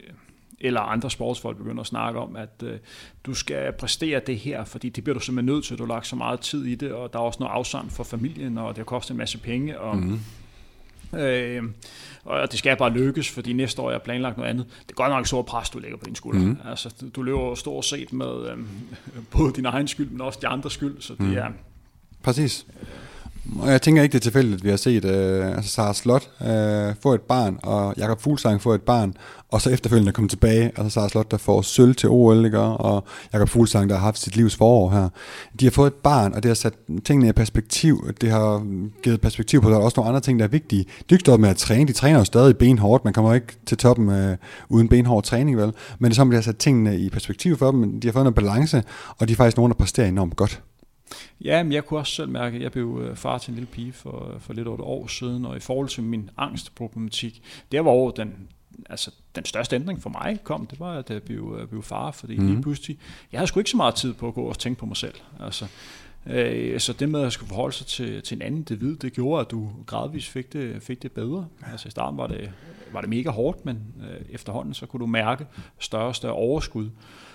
eller 0.59 0.81
andre 0.81 1.11
sportsfolk 1.11 1.57
begynder 1.57 1.81
at 1.81 1.87
snakke 1.87 2.19
om, 2.19 2.35
at 2.35 2.63
øh, 2.63 2.79
du 3.25 3.33
skal 3.33 3.71
præstere 3.71 4.21
det 4.27 4.37
her, 4.37 4.65
fordi 4.65 4.89
det 4.89 5.03
bliver 5.03 5.13
du 5.13 5.19
simpelthen 5.19 5.55
nødt 5.55 5.65
til, 5.65 5.77
du 5.77 5.85
har 5.85 5.93
lagt 5.93 6.07
så 6.07 6.15
meget 6.15 6.39
tid 6.39 6.65
i 6.65 6.75
det, 6.75 6.91
og 6.91 7.13
der 7.13 7.19
er 7.19 7.23
også 7.23 7.39
noget 7.39 7.53
afsand 7.53 7.89
for 7.89 8.03
familien, 8.03 8.57
og 8.57 8.69
det 8.69 8.77
har 8.77 8.83
kostet 8.83 9.11
en 9.11 9.17
masse 9.17 9.37
penge, 9.37 9.79
og, 9.79 9.97
mm-hmm. 9.97 11.19
øh, 11.19 11.63
og 12.23 12.51
det 12.51 12.59
skal 12.59 12.77
bare 12.77 12.89
lykkes, 12.89 13.29
fordi 13.29 13.53
næste 13.53 13.81
år 13.81 13.91
jeg 13.91 14.01
planlagt 14.01 14.37
noget 14.37 14.49
andet. 14.49 14.65
Det 14.81 14.91
er 14.91 14.95
godt 14.95 15.11
nok 15.11 15.21
et 15.21 15.27
stort 15.27 15.45
pres, 15.45 15.69
du 15.69 15.79
lægger 15.79 15.97
på 15.97 16.05
din 16.05 16.15
skulder. 16.15 16.39
Mm-hmm. 16.39 16.69
Altså, 16.69 17.05
du 17.15 17.21
løber 17.21 17.55
stort 17.55 17.85
set 17.85 18.13
med 18.13 18.49
øh, 18.51 18.57
både 19.31 19.53
din 19.53 19.65
egen 19.65 19.87
skyld, 19.87 20.09
men 20.09 20.21
også 20.21 20.39
de 20.41 20.47
andres 20.47 20.73
skyld, 20.73 21.01
så 21.01 21.13
det 21.13 21.21
mm. 21.21 21.37
er... 21.37 21.47
Præcis. 22.23 22.65
Og 23.59 23.71
jeg 23.71 23.81
tænker 23.81 24.03
ikke, 24.03 24.13
det 24.13 24.19
er 24.19 24.23
tilfældigt, 24.23 24.55
at 24.55 24.63
vi 24.63 24.69
har 24.69 24.77
set 24.77 25.05
øh, 25.05 25.55
altså 25.55 25.71
Sara 25.71 25.93
Slot 25.93 26.29
øh, 26.41 26.95
få 27.01 27.13
et 27.13 27.21
barn, 27.21 27.59
og 27.63 27.93
Jakob 27.97 28.21
Fuglsang 28.21 28.61
få 28.61 28.73
et 28.73 28.81
barn, 28.81 29.13
og 29.51 29.61
så 29.61 29.69
efterfølgende 29.69 30.11
komme 30.11 30.29
tilbage, 30.29 30.71
altså 30.77 30.89
Sara 30.89 31.09
Slot, 31.09 31.31
der 31.31 31.37
får 31.37 31.61
sølv 31.61 31.95
til 31.95 32.09
OL, 32.09 32.45
ikke? 32.45 32.59
og 32.59 33.03
Jakob 33.33 33.49
Fuglsang, 33.49 33.89
der 33.89 33.95
har 33.95 34.03
haft 34.03 34.19
sit 34.19 34.35
livs 34.35 34.55
forår 34.55 34.89
her. 34.89 35.09
De 35.59 35.65
har 35.65 35.71
fået 35.71 35.87
et 35.87 35.93
barn, 35.93 36.33
og 36.33 36.43
det 36.43 36.49
har 36.49 36.55
sat 36.55 36.73
tingene 37.05 37.29
i 37.29 37.31
perspektiv. 37.31 38.09
Det 38.21 38.31
har 38.31 38.65
givet 39.03 39.21
perspektiv 39.21 39.61
på, 39.61 39.67
at 39.67 39.71
der 39.71 39.79
er 39.79 39.83
også 39.83 39.99
nogle 39.99 40.09
andre 40.09 40.21
ting, 40.21 40.39
der 40.39 40.45
er 40.45 40.49
vigtige. 40.49 40.83
De 40.83 41.15
er 41.15 41.19
ikke 41.29 41.41
med 41.41 41.49
at 41.49 41.57
træne, 41.57 41.87
de 41.87 41.93
træner 41.93 42.19
jo 42.19 42.25
stadig 42.25 42.57
benhårdt, 42.57 43.03
man 43.03 43.13
kommer 43.13 43.33
ikke 43.33 43.57
til 43.65 43.77
toppen 43.77 44.09
øh, 44.09 44.37
uden 44.69 44.87
benhård 44.87 45.23
træning, 45.23 45.57
vel? 45.57 45.71
Men 45.99 46.11
det 46.11 46.15
er 46.15 46.15
som, 46.15 46.27
at 46.27 46.31
de 46.31 46.35
har 46.35 46.41
sat 46.41 46.57
tingene 46.57 46.97
i 46.97 47.09
perspektiv 47.09 47.57
for 47.57 47.71
dem, 47.71 47.99
de 47.99 48.07
har 48.07 48.13
fået 48.13 48.27
en 48.27 48.33
balance, 48.33 48.83
og 49.17 49.27
de 49.27 49.33
er 49.33 49.37
faktisk 49.37 49.57
nogen, 49.57 49.71
der 49.71 49.77
præsterer 49.77 50.07
enormt 50.07 50.35
godt. 50.35 50.61
Ja, 51.41 51.63
men 51.63 51.71
jeg 51.71 51.85
kunne 51.85 51.99
også 51.99 52.13
selv 52.13 52.29
mærke, 52.29 52.55
at 52.55 52.63
jeg 52.63 52.71
blev 52.71 53.01
øh, 53.03 53.15
far 53.15 53.37
til 53.37 53.51
en 53.51 53.55
lille 53.55 53.67
pige 53.71 53.93
for, 53.93 54.35
for 54.39 54.53
lidt 54.53 54.67
over 54.67 54.77
et 54.77 54.83
år 54.83 55.07
siden, 55.07 55.45
og 55.45 55.57
i 55.57 55.59
forhold 55.59 55.87
til 55.87 56.03
min 56.03 56.29
angstproblematik, 56.37 57.41
det 57.71 57.85
var 57.85 57.91
over 57.91 58.11
den, 58.11 58.47
altså, 58.89 59.11
den 59.35 59.45
største 59.45 59.75
ændring 59.75 60.01
for 60.01 60.09
mig 60.09 60.39
kom, 60.43 60.67
det 60.67 60.79
var, 60.79 60.93
at 60.93 61.09
jeg 61.09 61.23
blev, 61.23 61.57
øh, 61.59 61.67
blev 61.67 61.83
far, 61.83 62.11
fordi 62.11 62.37
mm. 62.37 62.47
lige 62.47 62.61
pludselig, 62.61 62.97
jeg 63.31 63.39
havde 63.39 63.47
sgu 63.47 63.59
ikke 63.59 63.69
så 63.69 63.77
meget 63.77 63.95
tid 63.95 64.13
på 64.13 64.27
at 64.27 64.33
gå 64.33 64.43
og 64.43 64.59
tænke 64.59 64.79
på 64.79 64.85
mig 64.85 64.97
selv. 64.97 65.15
Altså, 65.39 65.67
øh, 66.25 66.79
så 66.79 66.93
det 66.93 67.09
med 67.09 67.21
at 67.21 67.33
skulle 67.33 67.47
forholde 67.47 67.75
sig 67.75 67.87
til, 67.87 68.21
til 68.21 68.35
en 68.35 68.41
anden 68.41 68.59
individ, 68.59 68.95
det 68.95 69.13
gjorde, 69.13 69.41
at 69.41 69.51
du 69.51 69.69
gradvist 69.85 70.29
fik 70.29 70.53
det, 70.53 70.83
fik 70.83 71.03
det 71.03 71.11
bedre. 71.11 71.47
Altså 71.71 71.87
i 71.87 71.91
starten 71.91 72.17
var 72.17 72.27
det, 72.27 72.51
var 72.93 73.01
det 73.01 73.09
mega 73.09 73.29
hårdt, 73.29 73.65
men 73.65 73.79
øh, 74.01 74.25
efterhånden 74.29 74.73
så 74.73 74.85
kunne 74.85 74.99
du 74.99 75.05
mærke 75.05 75.45
større 75.79 76.07
og 76.07 76.15
større 76.15 76.33
overskud. 76.33 76.89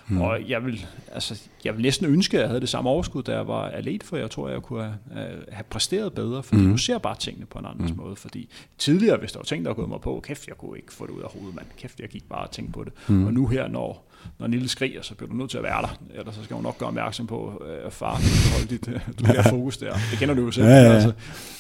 Mm. 0.09 0.21
Og 0.21 0.49
jeg 0.49 0.65
vil, 0.65 0.87
altså, 1.13 1.43
jeg 1.65 1.75
vil 1.75 1.83
næsten 1.83 2.07
ønske, 2.07 2.37
at 2.37 2.41
jeg 2.41 2.49
havde 2.49 2.61
det 2.61 2.69
samme 2.69 2.91
overskud, 2.91 3.23
da 3.23 3.33
jeg 3.33 3.49
var 3.49 3.63
atlet, 3.63 4.03
for 4.03 4.17
jeg 4.17 4.31
tror, 4.31 4.49
jeg 4.49 4.63
kunne 4.63 4.83
have, 5.13 5.45
have 5.53 5.65
præsteret 5.71 6.13
bedre, 6.13 6.43
fordi 6.43 6.63
mm. 6.63 6.71
du 6.71 6.77
ser 6.77 6.99
bare 6.99 7.17
tingene 7.17 7.47
på 7.47 7.59
en 7.59 7.67
anden 7.67 7.87
mm. 7.87 7.97
måde. 7.97 8.17
Fordi 8.17 8.49
tidligere, 8.79 9.17
hvis 9.17 9.33
der 9.33 9.39
var 9.39 9.45
ting, 9.45 9.65
der 9.65 9.69
var 9.69 9.75
gået 9.75 9.89
mig 9.89 10.01
på, 10.01 10.21
kæft, 10.25 10.49
jeg 10.49 10.57
kunne 10.57 10.77
ikke 10.77 10.93
få 10.93 11.07
det 11.07 11.13
ud 11.13 11.21
af 11.21 11.29
hovedet, 11.31 11.55
mand. 11.55 11.67
Kæft, 11.79 12.01
jeg 12.01 12.09
gik 12.09 12.29
bare 12.29 12.43
og 12.43 12.51
tænkte 12.51 12.73
på 12.73 12.85
det. 12.85 12.93
Mm. 13.09 13.27
Og 13.27 13.33
nu 13.33 13.47
her, 13.47 13.69
når 13.69 14.12
når 14.39 14.47
Nille 14.47 14.69
skriger, 14.69 15.03
så 15.03 15.15
bliver 15.15 15.31
du 15.31 15.37
nødt 15.37 15.51
til 15.51 15.59
at 15.59 15.65
være 15.65 15.83
der. 15.83 15.99
Ellers 16.19 16.35
så 16.35 16.45
skal 16.45 16.55
hun 16.55 16.63
nok 16.63 16.79
gøre 16.79 16.89
opmærksom 16.89 17.27
på, 17.27 17.63
at 17.81 17.87
øh, 17.87 17.93
far, 17.93 18.17
du 18.17 18.53
holde 18.53 18.67
dit 18.71 18.87
du 19.21 19.25
der 19.25 19.43
fokus 19.43 19.77
der. 19.77 19.93
Det 20.11 20.19
kender 20.19 20.35
du 20.35 20.43
jo 20.43 20.51
selv. 20.51 20.67
Ja, 20.67 20.75
ja, 20.75 20.83
ja. 20.83 20.93
Altså. 20.93 21.13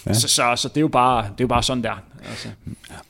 Ja. 0.06 0.12
Så, 0.12 0.28
så, 0.28 0.52
så, 0.56 0.68
det, 0.68 0.76
er 0.76 0.80
jo 0.80 0.88
bare, 0.88 1.22
det 1.22 1.28
er 1.28 1.34
jo 1.40 1.46
bare 1.46 1.62
sådan 1.62 1.82
der. 1.82 2.02
Altså. 2.28 2.48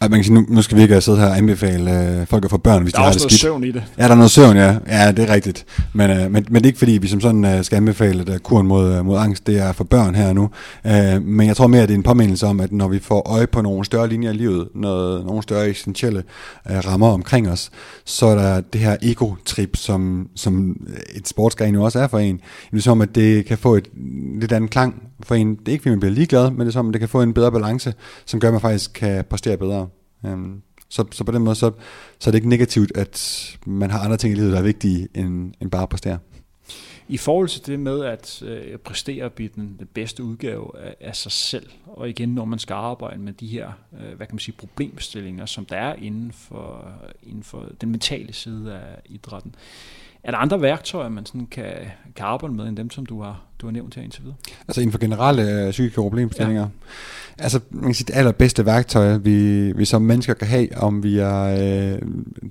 Ej, 0.01 0.09
man 0.09 0.19
kan 0.19 0.25
sige, 0.25 0.35
nu, 0.35 0.47
nu 0.49 0.63
skal 0.63 0.77
vi 0.77 0.83
ikke 0.83 1.01
sidde 1.01 1.19
her 1.19 1.27
og 1.27 1.37
anbefale 1.37 2.21
øh, 2.21 2.27
folk 2.27 2.45
at 2.45 2.51
få 2.51 2.57
børn, 2.57 2.83
hvis 2.83 2.93
der 2.93 2.99
de 2.99 3.05
har 3.05 3.13
det 3.13 3.21
skidt. 3.21 3.43
Der 3.43 3.49
er 3.49 3.53
også 3.53 3.61
noget 3.61 3.63
søvn 3.63 3.65
i 3.65 3.73
det. 3.73 3.85
Ja, 3.99 4.05
der 4.05 4.11
er 4.11 4.15
noget 4.15 4.31
søvn, 4.31 4.57
ja. 4.57 4.77
Ja, 4.87 5.13
det 5.13 5.29
er 5.31 5.35
rigtigt. 5.35 5.67
Men, 5.93 6.11
øh, 6.11 6.17
men, 6.17 6.33
men 6.33 6.55
det 6.55 6.63
er 6.63 6.67
ikke 6.67 6.79
fordi, 6.79 6.93
vi 6.93 7.09
som 7.09 7.21
sådan 7.21 7.45
øh, 7.45 7.65
skal 7.65 7.77
anbefale, 7.77 8.33
at 8.33 8.43
kuren 8.43 8.67
mod, 8.67 8.93
øh, 8.93 9.07
mod 9.07 9.19
angst, 9.19 9.47
det 9.47 9.59
er 9.59 9.73
for 9.73 9.85
børn 9.85 10.15
her 10.15 10.33
nu. 10.33 10.51
Øh, 10.87 11.23
men 11.23 11.47
jeg 11.47 11.57
tror 11.57 11.67
mere, 11.67 11.83
at 11.83 11.89
det 11.89 11.95
er 11.95 11.99
en 11.99 12.03
påmindelse 12.03 12.47
om, 12.47 12.61
at 12.61 12.73
når 12.73 12.89
vi 12.89 12.99
får 12.99 13.31
øje 13.31 13.47
på 13.47 13.63
nogle 13.63 13.85
større 13.85 14.09
linjer 14.09 14.31
i 14.31 14.35
livet, 14.35 14.69
noget, 14.75 15.27
nogle 15.27 15.43
større 15.43 15.71
essentielle 15.71 16.23
øh, 16.71 16.77
rammer 16.77 17.09
omkring 17.09 17.51
os, 17.51 17.71
så 18.05 18.27
er 18.27 18.35
der 18.35 18.61
det 18.61 18.81
her 18.81 18.97
trip, 19.45 19.77
som, 19.77 20.29
som 20.35 20.87
et 21.15 21.29
sportsgren 21.29 21.75
jo 21.75 21.83
også 21.83 21.99
er 21.99 22.07
for 22.07 22.19
en. 22.19 22.41
Det 22.71 22.79
er 22.79 22.83
som, 22.83 23.01
at 23.01 23.15
det 23.15 23.47
kan 23.47 23.59
få 23.59 23.75
et 23.75 23.89
lidt 24.41 24.53
andet 24.53 24.71
klang 24.71 25.03
for 25.23 25.35
en. 25.35 25.57
Det 25.57 25.69
er 25.69 25.73
ikke, 25.73 25.83
fordi 25.83 25.91
man 25.91 26.01
bliver 26.01 26.15
ligeglad, 26.15 26.51
men 26.51 26.61
det 26.61 26.67
er 26.67 26.71
som, 26.71 26.89
at 26.89 26.93
det 26.93 27.01
kan 27.01 27.09
få 27.09 27.23
en 27.23 27.35
bedre 27.35 27.53
balance, 27.53 27.95
som 28.27 28.41
gør, 28.41 28.49
at 28.49 28.55
man 28.55 28.61
faktisk 28.61 28.93
kan 28.93 29.25
præstere 29.31 29.57
bedre. 29.57 29.89
Um, 30.23 30.63
så, 30.89 31.05
så 31.11 31.25
på 31.25 31.33
den 31.33 31.43
måde, 31.43 31.57
så, 31.57 31.71
så 32.19 32.31
er 32.31 32.33
det 32.33 32.39
ikke 32.39 32.49
negativt, 32.49 32.93
at 32.97 33.47
man 33.67 33.91
har 33.91 33.99
andre 33.99 34.17
ting 34.17 34.33
i 34.33 34.37
livet, 34.37 34.53
der 34.53 34.59
er 34.59 34.63
vigtige, 34.63 35.09
end, 35.15 35.53
end 35.61 35.71
bare 35.71 35.83
at 35.83 35.89
præstere. 35.89 36.19
I 37.09 37.17
forhold 37.17 37.49
til 37.49 37.67
det 37.67 37.81
med 37.81 38.05
at 38.05 38.43
øh, 38.43 38.79
præstere 38.79 39.25
at 39.25 39.33
blive 39.33 39.51
den, 39.55 39.77
den 39.79 39.89
bedste 39.95 40.25
udgave 40.25 40.79
af, 40.79 40.97
af 41.01 41.17
sig 41.17 41.33
selv, 41.33 41.71
og 41.87 42.09
igen 42.09 42.29
når 42.29 42.45
man 42.45 42.59
skal 42.59 42.75
arbejde 42.75 43.21
med 43.21 43.33
de 43.33 43.47
her 43.47 43.73
øh, 43.93 44.17
hvad 44.17 44.27
kan 44.27 44.35
man 44.35 44.39
sige, 44.39 44.55
problemstillinger, 44.59 45.47
som 45.47 45.65
der 45.65 45.77
er 45.77 45.95
inden 45.95 46.33
for, 46.33 46.93
inden 47.23 47.43
for 47.43 47.69
den 47.81 47.91
mentale 47.91 48.33
side 48.33 48.75
af 48.75 49.01
idrætten, 49.05 49.55
er 50.23 50.31
der 50.31 50.39
andre 50.39 50.63
værktøjer, 50.63 51.09
man 51.09 51.27
sådan 51.27 51.47
kan, 51.47 51.75
kan 52.17 52.27
arbejde 52.27 52.55
med, 52.55 52.69
end 52.69 52.77
dem, 52.77 52.91
som 52.91 53.07
du 53.07 53.23
har, 53.23 53.43
du 53.63 53.67
har 53.67 53.73
nævnt 53.73 53.95
her 53.95 54.03
indtil 54.03 54.23
videre? 54.23 54.37
Altså 54.69 54.81
inden 54.81 54.93
for 54.93 54.99
generelle 54.99 55.65
øh, 55.67 55.71
psykiske 55.71 56.01
problemstillinger? 56.01 56.63
Ja. 56.63 56.69
Altså, 57.39 57.61
man 57.71 57.85
kan 57.85 57.95
sige, 57.95 58.07
det 58.07 58.17
allerbedste 58.17 58.67
værktøj, 58.67 59.17
vi, 59.17 59.73
vi 59.73 59.85
som 59.85 60.03
mennesker 60.03 60.35
kan 60.35 60.49
have, 60.49 60.79
om 60.79 61.03
vi 61.03 61.19
er 61.19 61.43
øh, 61.43 61.99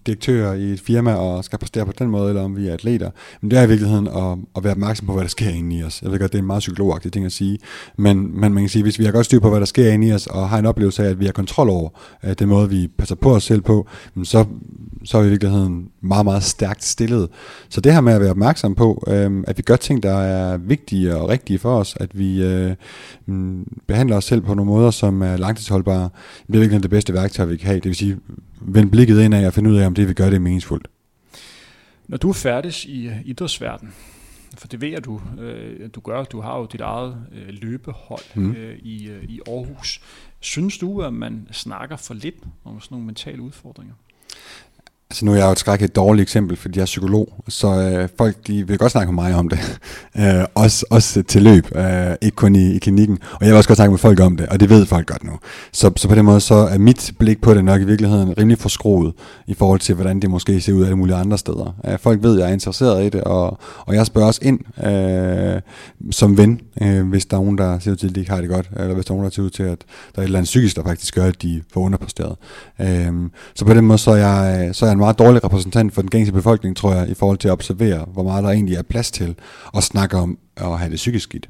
direktører 0.05 0.53
i 0.53 0.63
et 0.63 0.79
firma 0.79 1.13
og 1.13 1.43
skal 1.43 1.59
præstere 1.59 1.85
på 1.85 1.91
den 1.99 2.09
måde, 2.09 2.29
eller 2.29 2.41
om 2.41 2.55
vi 2.55 2.67
er 2.67 2.73
atleter, 2.73 3.09
men 3.41 3.51
det 3.51 3.59
er 3.59 3.63
i 3.63 3.67
virkeligheden 3.67 4.07
at, 4.07 4.37
at 4.55 4.63
være 4.63 4.71
opmærksom 4.71 5.07
på, 5.07 5.13
hvad 5.13 5.23
der 5.23 5.29
sker 5.29 5.49
inde 5.49 5.77
i 5.77 5.83
os. 5.83 6.01
Jeg 6.01 6.11
ved 6.11 6.19
godt, 6.19 6.31
det 6.31 6.37
er 6.37 6.41
en 6.41 6.47
meget 6.47 6.59
psykologagtig 6.59 7.11
ting 7.11 7.25
at 7.25 7.31
sige, 7.31 7.59
men, 7.97 8.39
men 8.39 8.53
man 8.53 8.63
kan 8.63 8.69
sige, 8.69 8.83
hvis 8.83 8.99
vi 8.99 9.05
har 9.05 9.11
godt 9.11 9.25
styr 9.25 9.39
på, 9.39 9.49
hvad 9.49 9.59
der 9.59 9.65
sker 9.65 9.91
inde 9.91 10.07
i 10.07 10.13
os, 10.13 10.27
og 10.27 10.49
har 10.49 10.59
en 10.59 10.65
oplevelse 10.65 11.05
af, 11.05 11.09
at 11.09 11.19
vi 11.19 11.25
har 11.25 11.31
kontrol 11.31 11.69
over 11.69 11.89
øh, 12.23 12.33
den 12.39 12.49
måde, 12.49 12.69
vi 12.69 12.87
passer 12.87 13.15
på 13.15 13.35
os 13.35 13.43
selv 13.43 13.61
på, 13.61 13.87
så, 14.23 14.45
så 15.03 15.17
er 15.17 15.21
vi 15.21 15.27
i 15.27 15.29
virkeligheden 15.29 15.89
meget, 16.01 16.25
meget 16.25 16.43
stærkt 16.43 16.83
stillet. 16.83 17.29
Så 17.69 17.81
det 17.81 17.93
her 17.93 18.01
med 18.01 18.13
at 18.13 18.21
være 18.21 18.31
opmærksom 18.31 18.75
på, 18.75 19.03
øh, 19.07 19.43
at 19.47 19.57
vi 19.57 19.61
gør 19.61 19.75
ting, 19.75 20.03
der 20.03 20.13
er 20.13 20.57
vigtige 20.57 21.00
og 21.07 21.29
rigtige 21.29 21.59
for 21.59 21.79
os, 21.79 21.97
at 21.99 22.19
vi 22.19 22.43
øh, 22.43 22.75
behandler 23.87 24.17
os 24.17 24.25
selv 24.25 24.41
på 24.41 24.53
nogle 24.53 24.71
måder, 24.71 24.91
som 24.91 25.21
er 25.21 25.37
langtidsholdbare, 25.37 26.09
det 26.47 26.55
er 26.55 26.59
virkelig 26.59 26.83
det 26.83 26.89
bedste 26.89 27.13
værktøj, 27.13 27.45
vi 27.45 27.57
kan 27.57 27.67
have. 27.67 27.75
Det 27.75 27.85
vil 27.85 27.95
sige, 27.95 28.17
vend 28.61 28.91
blikket 28.91 29.21
ind 29.21 29.33
af 29.33 29.47
og 29.47 29.53
finde 29.53 29.69
ud 29.69 29.77
af, 29.77 29.85
om 29.85 29.93
det 29.93 30.07
vi 30.07 30.13
gør, 30.13 30.25
det 30.25 30.35
er 30.35 30.39
meningsfuldt. 30.39 30.87
Når 32.07 32.17
du 32.17 32.29
er 32.29 32.33
færdig 32.33 32.85
i 32.85 33.07
uh, 33.07 33.13
idrætsverdenen, 33.25 33.93
for 34.57 34.67
det 34.67 34.81
ved 34.81 34.89
jeg, 34.89 35.05
du, 35.05 35.21
øh, 35.39 35.89
du 35.95 35.99
gør, 35.99 36.23
du 36.23 36.41
har 36.41 36.57
jo 36.57 36.65
dit 36.65 36.81
eget 36.81 37.17
øh, 37.31 37.47
løbehold 37.49 38.35
mm. 38.35 38.51
øh, 38.51 38.77
i, 38.77 39.07
øh, 39.07 39.23
i 39.23 39.39
Aarhus. 39.47 40.01
Synes 40.39 40.77
du, 40.77 41.01
at 41.01 41.13
man 41.13 41.47
snakker 41.51 41.95
for 41.95 42.13
lidt 42.13 42.35
om 42.63 42.81
sådan 42.81 42.95
nogle 42.95 43.05
mentale 43.05 43.41
udfordringer? 43.41 43.93
Altså 45.11 45.25
nu 45.25 45.31
er 45.31 45.35
jeg 45.35 45.45
jo 45.45 45.51
et 45.51 45.59
skrækkeligt 45.59 45.95
dårligt 45.95 46.21
eksempel, 46.21 46.57
fordi 46.57 46.77
jeg 46.77 46.81
er 46.81 46.85
psykolog, 46.85 47.43
så 47.47 47.67
øh, 47.67 48.09
folk 48.17 48.35
de 48.47 48.67
vil 48.67 48.77
godt 48.77 48.91
snakke 48.91 49.13
med 49.13 49.23
mig 49.23 49.35
om 49.35 49.49
det. 49.49 49.59
øh, 50.19 50.45
også, 50.55 50.85
også 50.89 51.23
til 51.23 51.41
løb, 51.41 51.67
øh, 51.75 52.15
ikke 52.21 52.35
kun 52.35 52.55
i, 52.55 52.71
i 52.75 52.77
klinikken. 52.77 53.19
Og 53.33 53.39
jeg 53.41 53.49
vil 53.49 53.57
også 53.57 53.69
godt 53.69 53.77
snakke 53.77 53.91
med 53.91 53.97
folk 53.97 54.19
om 54.19 54.37
det, 54.37 54.45
og 54.49 54.59
det 54.59 54.69
ved 54.69 54.85
folk 54.85 55.07
godt 55.07 55.23
nu. 55.23 55.31
Så, 55.71 55.91
så 55.95 56.07
på 56.07 56.15
den 56.15 56.25
måde 56.25 56.41
så 56.41 56.55
er 56.55 56.77
mit 56.77 57.11
blik 57.19 57.41
på 57.41 57.53
det 57.53 57.65
nok 57.65 57.81
i 57.81 57.83
virkeligheden 57.83 58.37
rimelig 58.37 58.57
forskroet 58.57 59.13
i 59.47 59.53
forhold 59.53 59.79
til, 59.79 59.95
hvordan 59.95 60.19
det 60.19 60.29
måske 60.29 60.61
ser 60.61 60.73
ud 60.73 60.83
alle 60.83 60.95
mulige 60.95 61.15
andre 61.15 61.37
steder. 61.37 61.75
Øh, 61.87 61.99
folk 61.99 62.23
ved, 62.23 62.33
at 62.33 62.39
jeg 62.39 62.49
er 62.49 62.53
interesseret 62.53 63.05
i 63.05 63.09
det, 63.09 63.23
og, 63.23 63.59
og 63.85 63.95
jeg 63.95 64.05
spørger 64.05 64.27
også 64.27 64.41
ind 64.43 64.59
øh, 64.85 65.61
som 66.11 66.37
ven, 66.37 66.61
øh, 66.81 67.09
hvis 67.09 67.25
der 67.25 67.37
er 67.37 67.41
nogen, 67.41 67.57
der 67.57 67.79
ser 67.79 67.91
ud 67.91 67.95
til, 67.95 68.07
at 68.07 68.15
de 68.15 68.19
ikke 68.19 68.31
har 68.31 68.41
det 68.41 68.49
godt, 68.49 68.69
eller 68.77 68.93
hvis 68.93 69.05
der 69.05 69.11
er 69.11 69.15
nogen, 69.15 69.29
der 69.29 69.35
ser 69.35 69.43
ud 69.43 69.49
til, 69.49 69.63
at 69.63 69.79
der 70.15 70.17
er 70.17 70.21
et 70.21 70.25
eller 70.25 70.39
andet 70.39 70.47
psykisk, 70.47 70.75
der 70.75 70.83
faktisk 70.83 71.15
gør, 71.15 71.25
at 71.25 71.41
de 71.41 71.61
får 71.73 71.81
underpresteret. 71.81 72.35
Øh, 72.81 73.13
så 73.55 73.65
på 73.65 73.73
den 73.73 73.85
måde 73.85 73.97
så 73.97 74.11
er 74.11 74.15
jeg, 74.15 74.67
øh, 74.67 74.73
så 74.73 74.85
er 74.85 74.89
jeg 74.89 74.97
meget 75.01 75.19
dårlig 75.19 75.43
repræsentant 75.43 75.93
for 75.93 76.01
den 76.01 76.09
gængse 76.09 76.33
befolkning, 76.33 76.77
tror 76.77 76.93
jeg, 76.93 77.09
i 77.09 77.13
forhold 77.13 77.37
til 77.37 77.47
at 77.47 77.51
observere, 77.51 78.05
hvor 78.05 78.23
meget 78.23 78.43
der 78.43 78.49
egentlig 78.49 78.75
er 78.75 78.81
plads 78.81 79.11
til 79.11 79.35
at 79.77 79.83
snakke 79.83 80.17
om 80.17 80.37
at 80.55 80.79
have 80.79 80.91
det 80.91 80.95
psykisk 80.95 81.23
skidt. 81.23 81.49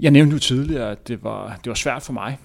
Jeg 0.00 0.10
nævnte 0.10 0.32
jo 0.32 0.38
tidligere, 0.38 0.90
at 0.90 1.08
det 1.08 1.24
var, 1.24 1.60
det 1.64 1.70
var 1.70 1.74
svært 1.74 2.02
for 2.02 2.12
mig 2.12 2.38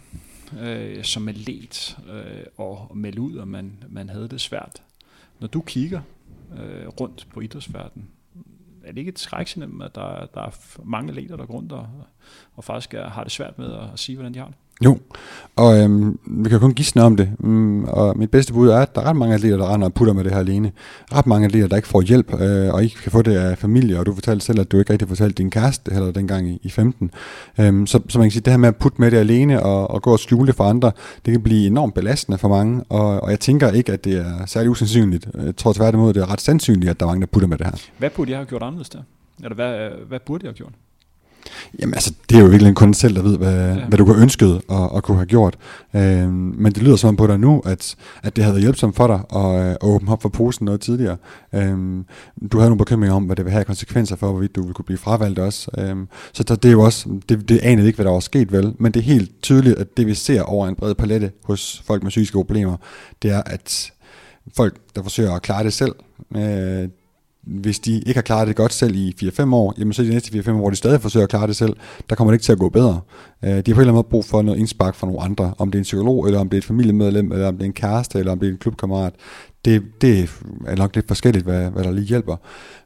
øh, 0.59 1.03
som 1.03 1.27
atlet 1.27 1.97
øh, 2.09 2.43
og 2.57 2.91
melde 2.95 3.21
ud, 3.21 3.37
at 3.37 3.47
man, 3.47 3.83
man 3.89 4.09
havde 4.09 4.27
det 4.27 4.41
svært. 4.41 4.81
Når 5.39 5.47
du 5.47 5.61
kigger 5.61 6.01
øh, 6.59 6.87
rundt 6.87 7.27
på 7.33 7.39
idrætsverdenen, 7.39 8.07
er 8.83 8.91
det 8.91 8.97
ikke 8.97 9.09
et 9.09 9.19
skræksignal, 9.19 9.69
at 9.83 9.95
der, 9.95 10.25
der 10.33 10.41
er 10.41 10.81
mange 10.83 11.09
atleter, 11.09 11.35
der 11.35 11.45
går 11.45 11.53
rundt 11.53 11.71
og, 11.71 11.89
og 12.55 12.63
faktisk 12.63 12.93
er, 12.93 13.09
har 13.09 13.23
det 13.23 13.31
svært 13.31 13.57
med 13.57 13.73
at, 13.73 13.93
at 13.93 13.99
sige, 13.99 14.15
hvordan 14.15 14.33
de 14.33 14.39
har 14.39 14.45
det? 14.45 14.55
Jo, 14.85 14.97
og 15.55 15.79
øhm, 15.79 16.19
vi 16.25 16.49
kan 16.49 16.59
kun 16.59 16.73
gisne 16.73 17.01
om 17.01 17.17
det. 17.17 17.31
Mm, 17.39 17.83
og 17.83 18.17
mit 18.17 18.31
bedste 18.31 18.53
bud 18.53 18.69
er, 18.69 18.77
at 18.77 18.95
der 18.95 19.01
er 19.01 19.05
ret 19.05 19.15
mange 19.15 19.35
atleter, 19.35 19.57
der 19.57 19.73
render 19.73 19.87
og 19.87 19.93
putter 19.93 20.13
med 20.13 20.23
det 20.23 20.31
her 20.31 20.39
alene. 20.39 20.71
Ret 21.13 21.27
mange 21.27 21.45
atleter, 21.45 21.67
der 21.67 21.75
ikke 21.75 21.87
får 21.87 22.01
hjælp, 22.01 22.41
øh, 22.41 22.73
og 22.73 22.83
ikke 22.83 22.95
kan 22.95 23.11
få 23.11 23.21
det 23.21 23.35
af 23.35 23.57
familie, 23.57 23.99
og 23.99 24.05
du 24.05 24.13
fortalte 24.13 24.45
selv, 24.45 24.59
at 24.59 24.71
du 24.71 24.79
ikke 24.79 24.93
rigtig 24.93 25.07
fortalte 25.07 25.33
din 25.33 25.49
kæreste 25.49 25.93
heller 25.93 26.11
dengang 26.11 26.49
i, 26.49 26.59
i 26.63 26.69
15. 26.69 27.11
Øhm, 27.59 27.87
så, 27.87 27.99
så 28.09 28.19
man 28.19 28.25
kan 28.25 28.31
sige, 28.31 28.41
det 28.41 28.53
her 28.53 28.57
med 28.57 28.67
at 28.67 28.75
putte 28.75 29.01
med 29.01 29.11
det 29.11 29.17
alene 29.17 29.63
og, 29.63 29.91
og 29.91 30.01
gå 30.01 30.11
og 30.11 30.19
skjule 30.19 30.47
det 30.47 30.55
for 30.55 30.63
andre, 30.63 30.91
det 31.25 31.31
kan 31.31 31.41
blive 31.41 31.67
enormt 31.67 31.93
belastende 31.93 32.37
for 32.37 32.47
mange, 32.47 32.83
og, 32.89 33.23
og 33.23 33.31
jeg 33.31 33.39
tænker 33.39 33.71
ikke, 33.71 33.91
at 33.91 34.03
det 34.03 34.13
er 34.13 34.45
særlig 34.45 34.69
usandsynligt. 34.69 35.27
Øh, 35.35 35.45
jeg 35.45 35.55
tror 35.55 35.73
tværtimod, 35.73 36.13
det 36.13 36.21
er 36.21 36.31
ret 36.31 36.41
sandsynligt, 36.41 36.89
at 36.89 36.99
der 36.99 37.05
er 37.05 37.09
mange, 37.09 37.21
der 37.21 37.27
putter 37.27 37.47
med 37.47 37.57
det 37.57 37.65
her. 37.67 37.73
Hvad 37.97 38.09
burde 38.09 38.31
jeg 38.31 38.39
have 38.39 38.45
gjort 38.45 38.63
anderledes 38.63 38.89
der? 38.89 38.99
Eller 39.43 39.55
hvad, 39.55 39.79
øh, 39.79 40.07
hvad 40.07 40.19
burde 40.19 40.45
jeg 40.45 40.49
have 40.49 40.55
gjort? 40.55 40.73
Jamen 41.79 41.93
altså, 41.93 42.13
det 42.29 42.37
er 42.37 42.41
jo 42.41 42.47
virkelig 42.47 42.75
kun 42.75 42.93
selv, 42.93 43.15
der 43.15 43.21
ved, 43.21 43.37
hvad, 43.37 43.75
ja. 43.75 43.85
hvad 43.85 43.97
du 43.97 44.05
kunne 44.05 44.21
ønsket 44.21 44.61
at, 44.69 44.89
at 44.95 45.03
kunne 45.03 45.17
have 45.17 45.25
gjort. 45.25 45.57
Øhm, 45.95 46.31
men 46.33 46.71
det 46.71 46.83
lyder 46.83 46.95
som 46.95 47.15
på 47.15 47.27
dig 47.27 47.39
nu, 47.39 47.61
at, 47.65 47.95
at 48.23 48.35
det 48.35 48.43
havde 48.43 48.59
hjælpsomt 48.59 48.95
for 48.95 49.07
dig 49.07 49.41
at, 49.41 49.67
at 49.71 49.77
åbne 49.81 50.11
op 50.11 50.21
for 50.21 50.29
posen 50.29 50.65
noget 50.65 50.81
tidligere. 50.81 51.17
Øhm, 51.55 52.05
du 52.51 52.57
havde 52.57 52.69
nogle 52.69 52.77
bekymringer 52.77 53.15
om, 53.15 53.23
hvad 53.23 53.35
det 53.35 53.45
vil 53.45 53.51
have 53.51 53.63
konsekvenser 53.63 54.15
for, 54.15 54.31
hvorvidt 54.31 54.55
du 54.55 54.61
ville 54.61 54.73
kunne 54.73 54.85
blive 54.85 54.97
fravalgt 54.97 55.39
også. 55.39 55.71
Øhm, 55.77 56.07
så 56.33 56.43
der, 56.43 56.55
det 56.55 56.69
er 56.69 56.73
jo 56.73 56.81
også, 56.81 57.09
det, 57.29 57.49
det 57.49 57.59
anede 57.59 57.87
ikke, 57.87 57.97
hvad 57.97 58.05
der 58.05 58.11
var 58.11 58.19
sket 58.19 58.51
vel, 58.51 58.73
men 58.79 58.91
det 58.91 58.99
er 58.99 59.03
helt 59.03 59.41
tydeligt, 59.41 59.77
at 59.77 59.97
det 59.97 60.07
vi 60.07 60.13
ser 60.13 60.41
over 60.41 60.67
en 60.67 60.75
bred 60.75 60.95
palette 60.95 61.31
hos 61.43 61.83
folk 61.85 62.03
med 62.03 62.09
psykiske 62.09 62.33
problemer, 62.37 62.77
det 63.21 63.31
er, 63.31 63.41
at 63.45 63.91
folk, 64.55 64.75
der 64.95 65.03
forsøger 65.03 65.33
at 65.33 65.41
klare 65.41 65.63
det 65.63 65.73
selv, 65.73 65.95
øh, 66.35 66.89
hvis 67.43 67.79
de 67.79 67.93
ikke 67.93 68.13
har 68.13 68.21
klaret 68.21 68.47
det 68.47 68.55
godt 68.55 68.73
selv 68.73 68.95
i 68.95 69.15
4-5 69.23 69.53
år, 69.53 69.73
jamen 69.77 69.93
så 69.93 70.01
i 70.01 70.05
de 70.05 70.11
næste 70.11 70.39
4-5 70.39 70.51
år, 70.51 70.53
hvor 70.53 70.69
de 70.69 70.75
stadig 70.75 71.01
forsøger 71.01 71.23
at 71.23 71.29
klare 71.29 71.47
det 71.47 71.55
selv, 71.55 71.75
der 72.09 72.15
kommer 72.15 72.31
det 72.31 72.35
ikke 72.35 72.43
til 72.43 72.51
at 72.51 72.59
gå 72.59 72.69
bedre. 72.69 73.01
Øh, 73.43 73.49
de 73.49 73.55
har 73.55 73.61
på 73.61 73.61
en 73.61 73.69
eller 73.69 73.81
anden 73.81 73.93
måde 73.93 74.03
brug 74.03 74.25
for 74.25 74.41
noget 74.41 74.59
indspark 74.59 74.95
fra 74.95 75.07
nogle 75.07 75.21
andre, 75.21 75.53
om 75.57 75.71
det 75.71 75.77
er 75.77 75.81
en 75.81 75.83
psykolog, 75.83 76.25
eller 76.25 76.39
om 76.39 76.49
det 76.49 76.57
er 76.57 76.61
et 76.61 76.65
familiemedlem, 76.65 77.31
eller 77.31 77.47
om 77.47 77.57
det 77.57 77.61
er 77.61 77.65
en 77.65 77.73
kæreste, 77.73 78.19
eller 78.19 78.31
om 78.31 78.39
det 78.39 78.47
er 78.47 78.51
en 78.51 78.57
klubkammerat. 78.57 79.13
Det, 79.65 79.83
det 80.01 80.29
er 80.67 80.75
nok 80.75 80.95
lidt 80.95 81.07
forskelligt, 81.07 81.45
hvad, 81.45 81.71
hvad 81.71 81.83
der 81.83 81.91
lige 81.91 82.07
hjælper. 82.07 82.35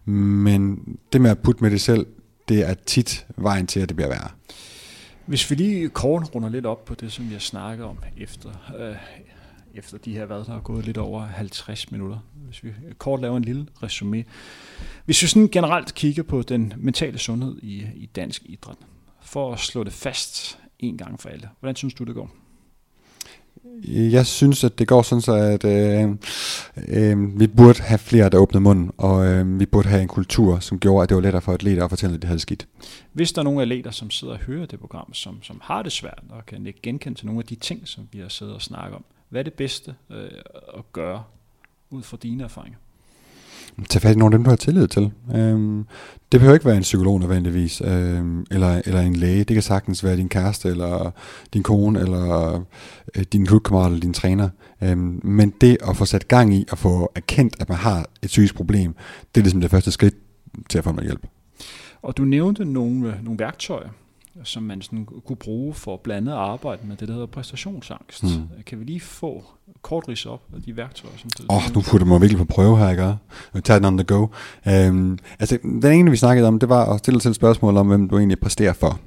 Men 0.10 0.80
det 1.14 1.22
med 1.22 1.32
at 1.32 1.40
putte 1.40 1.64
med 1.64 1.72
det 1.72 1.82
selv, 1.82 2.06
det 2.50 2.70
er 2.70 2.74
tit 2.86 3.26
vejen 3.38 3.68
til, 3.68 3.80
at 3.80 3.90
det 3.90 3.96
bliver 3.96 4.10
værre. 4.10 4.30
Hvis 5.26 5.50
vi 5.50 5.56
lige 5.56 5.90
kort 5.90 6.36
runder 6.36 6.50
lidt 6.50 6.66
op 6.66 6.86
på 6.86 6.96
det, 6.96 7.12
som 7.12 7.30
vi 7.30 7.36
snakker 7.40 7.86
om 7.86 7.98
efter, 8.18 8.50
øh, 8.80 8.96
efter 9.76 9.98
de 9.98 10.14
her, 10.14 10.26
hvad 10.26 10.38
der 10.38 10.56
er 10.56 10.60
gået 10.60 10.86
lidt 10.86 10.98
over 10.98 11.22
50 11.26 11.92
minutter. 11.92 12.18
Hvis 12.46 12.64
vi 12.64 12.70
kort 12.98 13.22
laver 13.22 13.38
en 13.38 13.44
lille 13.44 13.68
resume. 13.84 14.24
Hvis 15.06 15.22
vi 15.22 15.28
sådan 15.28 15.48
generelt 15.48 15.94
kigger 15.94 16.24
på 16.24 16.42
den 16.42 16.74
mentale 16.78 17.18
sundhed 17.18 17.58
i, 17.62 17.86
i 17.96 18.10
dansk 18.16 18.44
idræt, 18.46 18.78
for 19.22 19.54
at 19.54 19.60
slå 19.60 19.84
det 19.84 19.94
fast 19.94 20.60
en 20.80 20.98
gang 20.98 21.20
for 21.20 21.30
alle. 21.30 21.50
Hvordan 21.60 21.76
synes 21.76 21.94
du, 21.94 22.04
det 22.04 22.16
går? 22.16 22.32
Jeg 23.88 24.26
synes, 24.26 24.64
at 24.64 24.80
det 24.80 24.88
går 24.88 25.02
sådan 25.02 25.22
så, 25.22 25.34
at 25.34 25.66
øh, 25.66 26.10
øh, 26.88 27.40
vi 27.40 27.48
burde 27.48 27.82
have 27.82 27.98
flere, 27.98 28.30
der 28.30 28.38
åbnede 28.38 28.62
munden, 28.62 28.92
og 28.98 29.26
øh, 29.26 29.60
vi 29.60 29.66
burde 29.66 29.90
have 29.90 30.02
en 30.02 30.08
kultur, 30.08 30.60
som 30.60 30.80
gjorde, 30.80 31.04
at 31.04 31.10
det 31.10 31.16
var 31.16 31.22
lettere 31.22 31.42
for 31.42 31.54
atleter 31.54 31.84
at 31.84 31.90
fortælle, 31.90 32.16
at 32.16 32.22
det 32.22 32.28
havde 32.28 32.40
skidt. 32.40 32.68
Hvis 33.14 33.32
der 33.32 33.42
er 33.42 33.44
nogle 33.44 33.62
atleter, 33.62 33.92
som 33.92 34.10
sidder 34.10 34.34
og 34.34 34.40
hører 34.40 34.66
det 34.66 34.80
program, 34.80 35.14
som, 35.14 35.44
som 35.44 35.60
har 35.64 35.84
det 35.84 35.92
svært, 35.92 36.24
og 36.30 36.46
kan 36.46 36.68
ikke 36.68 36.82
genkende 36.82 37.18
til 37.18 37.26
nogle 37.26 37.40
af 37.40 37.46
de 37.46 37.56
ting, 37.56 37.88
som 37.88 38.08
vi 38.12 38.20
har 38.20 38.30
siddet 38.30 38.56
og 38.56 38.62
snakket 38.62 38.96
om, 38.96 39.06
hvad 39.30 39.42
er 39.42 39.44
det 39.44 39.54
bedste 39.54 39.96
øh, 40.12 40.30
at 40.78 40.94
gøre 40.94 41.24
ud 41.90 42.04
fra 42.04 42.18
dine 42.24 42.44
erfaringer? 42.44 42.78
Tag 43.90 44.02
fat 44.02 44.16
i 44.16 44.20
nogle 44.20 44.34
af 44.34 44.38
dem, 44.38 44.44
du 44.44 44.50
har 44.50 44.58
tillid 44.58 44.88
til. 44.88 45.12
Øhm, 45.36 45.86
det 46.32 46.40
behøver 46.40 46.54
ikke 46.54 46.66
være 46.66 46.78
en 46.78 46.82
psykolog 46.82 47.20
nødvendigvis, 47.20 47.82
øhm, 47.82 48.46
eller, 48.52 48.82
eller 48.86 49.02
en 49.02 49.16
læge. 49.16 49.44
Det 49.44 49.54
kan 49.54 49.62
sagtens 49.62 50.04
være 50.04 50.18
din 50.18 50.30
kæreste, 50.30 50.70
eller 50.70 51.12
din 51.54 51.64
kone, 51.64 52.00
eller 52.00 52.56
øh, 53.16 53.24
din 53.24 53.46
klubkammerat, 53.46 53.88
eller 53.88 54.02
din 54.02 54.14
træner. 54.14 54.50
Øhm, 54.82 55.20
men 55.24 55.54
det 55.62 55.78
at 55.90 55.98
få 55.98 56.06
sat 56.06 56.28
gang 56.28 56.54
i, 56.54 56.66
og 56.72 56.78
få 56.78 57.12
erkendt, 57.16 57.56
at 57.60 57.70
man 57.70 57.78
har 57.78 58.00
et 58.22 58.28
psykisk 58.28 58.56
problem, 58.56 58.96
det 59.36 59.42
er 59.42 59.44
ligesom 59.44 59.62
det 59.62 59.72
første 59.72 59.92
skridt 59.92 60.16
til 60.70 60.78
at 60.78 60.84
få 60.84 60.92
noget 60.92 61.08
hjælp. 61.08 61.28
Og 62.02 62.18
du 62.18 62.24
nævnte 62.24 62.66
nogle, 62.66 63.08
øh, 63.08 63.24
nogle 63.24 63.40
værktøjer, 63.40 63.90
som 64.44 64.64
man 64.64 64.82
sådan 64.82 65.08
kunne 65.26 65.36
bruge 65.36 65.74
for 65.74 65.98
blandet 66.04 66.32
at 66.32 66.38
arbejde 66.38 66.88
med 66.88 66.96
det, 66.96 67.08
der 67.08 67.14
hedder 67.14 67.28
præstationsangst. 67.28 68.24
Mm. 68.24 68.64
Kan 68.66 68.80
vi 68.80 68.84
lige 68.84 69.00
få 69.00 69.44
kort 69.82 70.08
ris 70.08 70.26
op 70.26 70.42
af 70.56 70.62
de 70.62 70.78
værktøjer? 70.78 71.16
Som 71.18 71.30
du 71.38 71.44
Åh, 71.50 71.58
oh, 71.58 71.76
nu 71.76 71.82
putter 71.82 72.08
mig 72.08 72.22
virkelig 72.22 72.48
på 72.48 72.54
prøve 72.54 72.78
her, 72.78 72.90
ikke? 72.90 73.18
Jeg 73.54 73.64
tager 73.64 73.80
den 73.80 73.86
on 73.86 73.98
the 73.98 74.06
go. 74.06 74.28
Um, 74.90 75.20
altså, 75.40 75.58
den 75.64 75.92
ene, 75.92 76.12
vi 76.12 76.18
snakkede 76.18 76.48
om, 76.48 76.60
det 76.60 76.70
var 76.70 76.94
at 76.94 77.00
stille 77.00 77.20
til 77.20 77.30
et 77.30 77.36
spørgsmål 77.36 77.78
om, 77.78 77.88
hvem 77.88 78.10
du 78.10 78.18
egentlig 78.18 78.40
præsterer 78.40 78.74
for. 78.74 79.00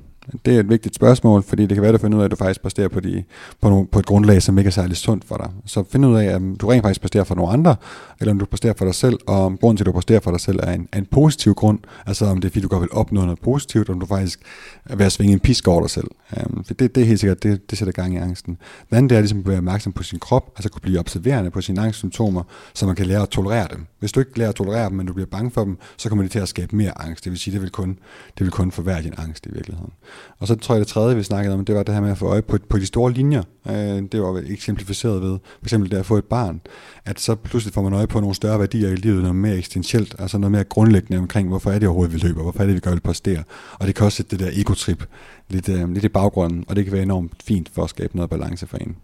Det 0.45 0.57
er 0.57 0.61
et 0.61 0.68
vigtigt 0.68 0.95
spørgsmål, 0.95 1.43
fordi 1.43 1.62
det 1.66 1.74
kan 1.74 1.83
være, 1.83 1.89
at 1.89 2.01
du 2.01 2.05
finder 2.05 2.18
ud 2.18 2.22
af, 2.22 2.24
at 2.24 2.31
du 2.31 2.37
faktisk 2.37 2.62
præsterer 2.62 2.89
på, 2.89 3.01
de, 3.01 3.24
på, 3.61 3.68
nogle, 3.68 3.87
på 3.87 3.99
et 3.99 4.07
grundlag, 4.07 4.43
som 4.43 4.59
ikke 4.59 4.68
er 4.68 4.72
særlig 4.72 4.97
sundt 4.97 5.24
for 5.24 5.37
dig. 5.37 5.51
Så 5.66 5.85
find 5.93 6.07
ud 6.07 6.16
af, 6.16 6.37
om 6.37 6.57
du 6.57 6.66
rent 6.66 6.83
faktisk 6.83 7.01
præsterer 7.01 7.24
for 7.24 7.35
nogle 7.35 7.53
andre, 7.53 7.76
eller 8.20 8.33
om 8.33 8.39
du 8.39 8.45
præsterer 8.45 8.72
for 8.79 8.85
dig 8.85 8.95
selv, 8.95 9.18
og 9.26 9.45
om 9.45 9.57
grunden 9.57 9.76
til, 9.76 9.83
at 9.83 9.87
du 9.87 9.93
præsterer 9.93 10.20
for 10.20 10.31
dig 10.31 10.41
selv, 10.41 10.59
er 10.62 10.72
en, 10.72 10.89
er 10.93 10.99
en 10.99 11.07
positiv 11.07 11.55
grund. 11.55 11.79
Altså 12.07 12.24
om 12.24 12.41
det 12.41 12.49
er, 12.49 12.51
fordi 12.51 12.61
du 12.61 12.68
godt 12.68 12.81
vil 12.81 12.93
opnå 12.93 13.20
noget 13.20 13.41
positivt, 13.41 13.89
om 13.89 14.01
du 14.01 14.07
faktisk 14.07 14.41
er 14.87 14.97
ved 14.97 15.07
at 15.07 15.12
svinge 15.12 15.33
en 15.33 15.41
pisk 15.41 15.68
over 15.68 15.81
dig 15.81 15.91
selv. 15.91 16.09
Um, 16.37 16.64
for 16.64 16.74
det, 16.74 16.95
det 16.95 17.01
er 17.01 17.07
helt 17.07 17.20
sikkert, 17.20 17.43
det, 17.43 17.70
det 17.70 17.79
sætter 17.79 17.93
gang 17.93 18.14
i 18.14 18.16
angsten. 18.16 18.59
Det 18.91 19.12
er 19.12 19.20
ligesom 19.20 19.39
at 19.39 19.49
være 19.49 19.59
opmærksom 19.59 19.93
på 19.93 20.03
sin 20.03 20.18
krop, 20.18 20.53
altså 20.57 20.68
kunne 20.68 20.81
blive 20.81 20.99
observerende 20.99 21.51
på 21.51 21.61
sine 21.61 21.81
angstsymptomer, 21.81 22.43
så 22.74 22.87
man 22.87 22.97
kan 22.97 23.07
lære 23.07 23.22
at 23.22 23.29
tolerere 23.29 23.68
dem. 23.70 23.87
Hvis 23.99 24.12
du 24.12 24.20
ikke 24.20 24.39
lærer 24.39 24.49
at 24.49 24.55
tolerere 24.55 24.89
dem, 24.89 24.97
men 24.97 25.07
du 25.07 25.12
bliver 25.12 25.26
bange 25.26 25.51
for 25.51 25.64
dem, 25.64 25.79
så 25.97 26.09
kommer 26.09 26.24
det 26.24 26.31
til 26.31 26.39
at 26.39 26.49
skabe 26.49 26.76
mere 26.76 27.03
angst. 27.03 27.24
Det 27.24 27.31
vil 27.31 27.39
sige, 27.39 27.55
det 27.55 27.62
vil 27.62 27.70
kun, 27.70 27.99
det 28.39 28.45
vil 28.45 28.51
kun 28.51 28.70
forværre 28.70 29.03
din 29.03 29.14
angst 29.16 29.47
i 29.47 29.49
virkeligheden. 29.53 29.93
Og 30.39 30.47
så 30.47 30.55
tror 30.55 30.75
jeg, 30.75 30.81
det 30.81 30.89
tredje, 30.89 31.16
vi 31.16 31.23
snakkede 31.23 31.55
om, 31.55 31.64
det 31.64 31.75
var 31.75 31.83
det 31.83 31.95
her 31.95 32.01
med 32.01 32.11
at 32.11 32.19
få 32.19 32.27
øje 32.27 32.43
på, 32.43 32.59
på 32.69 32.79
de 32.79 32.87
store 32.87 33.12
linjer. 33.12 33.43
Øh, 33.69 34.03
det 34.12 34.23
var 34.23 34.43
eksemplificeret 34.47 35.23
ved, 35.23 35.39
for 35.59 35.64
eksempel 35.64 35.91
det 35.91 35.97
at 35.97 36.07
få 36.07 36.16
et 36.16 36.25
barn, 36.25 36.61
at 37.05 37.21
så 37.21 37.35
pludselig 37.35 37.75
får 37.75 37.83
man 37.83 37.93
øje 37.93 38.07
på 38.07 38.21
nogle 38.21 38.35
større 38.35 38.59
værdier 38.59 38.89
i 38.89 38.97
livet, 38.97 39.23
noget 39.23 39.37
mere 39.37 39.57
eksistentielt, 39.57 40.14
altså 40.19 40.39
noget 40.39 40.53
mere 40.53 40.64
grundlæggende 40.64 41.19
omkring, 41.19 41.49
hvorfor 41.49 41.71
er 41.71 41.79
det 41.79 41.89
overhovedet, 41.89 42.14
vi 42.14 42.29
løber, 42.29 42.43
hvorfor 42.43 42.61
er 42.61 42.66
det, 42.66 42.75
vi 42.75 42.81
gør, 42.81 42.95
vi 42.95 43.01
præsterer. 43.01 43.43
Og 43.73 43.87
det 43.87 43.95
kan 43.95 44.05
også 44.05 44.16
sætte 44.16 44.37
det 44.37 44.47
der 44.47 44.61
egotrip 44.61 45.05
lidt, 45.49 45.69
øh, 45.69 45.93
lidt 45.93 46.05
i 46.05 46.09
baggrunden, 46.09 46.64
og 46.69 46.77
det 46.77 46.85
kan 46.85 46.93
være 46.93 47.03
enormt 47.03 47.33
fint 47.43 47.71
for 47.75 47.85
at 47.85 47.91
skabe 47.91 48.16
noget 48.16 48.31
balance 48.31 48.66
for 48.66 48.77
en. 48.77 48.97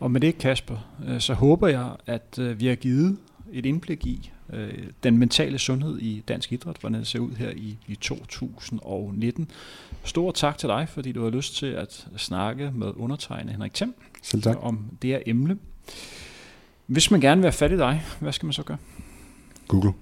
Og 0.00 0.10
med 0.10 0.20
det, 0.20 0.38
Kasper, 0.38 0.76
øh, 1.08 1.20
så 1.20 1.34
håber 1.34 1.68
jeg, 1.68 1.88
at 2.06 2.38
øh, 2.38 2.60
vi 2.60 2.66
har 2.66 2.74
givet 2.74 3.16
et 3.52 3.66
indblik 3.66 4.06
i 4.06 4.30
øh, 4.52 4.72
den 5.02 5.18
mentale 5.18 5.58
sundhed 5.58 5.98
i 5.98 6.22
dansk 6.28 6.52
idræt, 6.52 6.76
hvordan 6.80 6.98
det 6.98 7.06
ser 7.06 7.18
ud 7.18 7.34
her 7.36 7.50
i, 7.50 7.76
i 7.86 7.94
2019. 7.94 9.50
Stor 10.04 10.32
tak 10.32 10.58
til 10.58 10.68
dig, 10.68 10.88
fordi 10.88 11.12
du 11.12 11.22
har 11.22 11.30
lyst 11.30 11.56
til 11.56 11.66
at 11.66 12.06
snakke 12.16 12.70
med 12.74 12.92
undertegnet 12.96 13.52
Henrik 13.52 13.74
Thiem 13.74 13.94
Selv 14.22 14.42
tak. 14.42 14.56
om 14.60 14.84
det 15.02 15.10
her 15.10 15.18
emne. 15.26 15.56
Hvis 16.86 17.10
man 17.10 17.20
gerne 17.20 17.40
vil 17.40 17.46
have 17.46 17.52
fat 17.52 17.72
i 17.72 17.76
dig, 17.76 18.02
hvad 18.20 18.32
skal 18.32 18.46
man 18.46 18.52
så 18.52 18.62
gøre? 18.62 18.78
Google. 19.68 19.92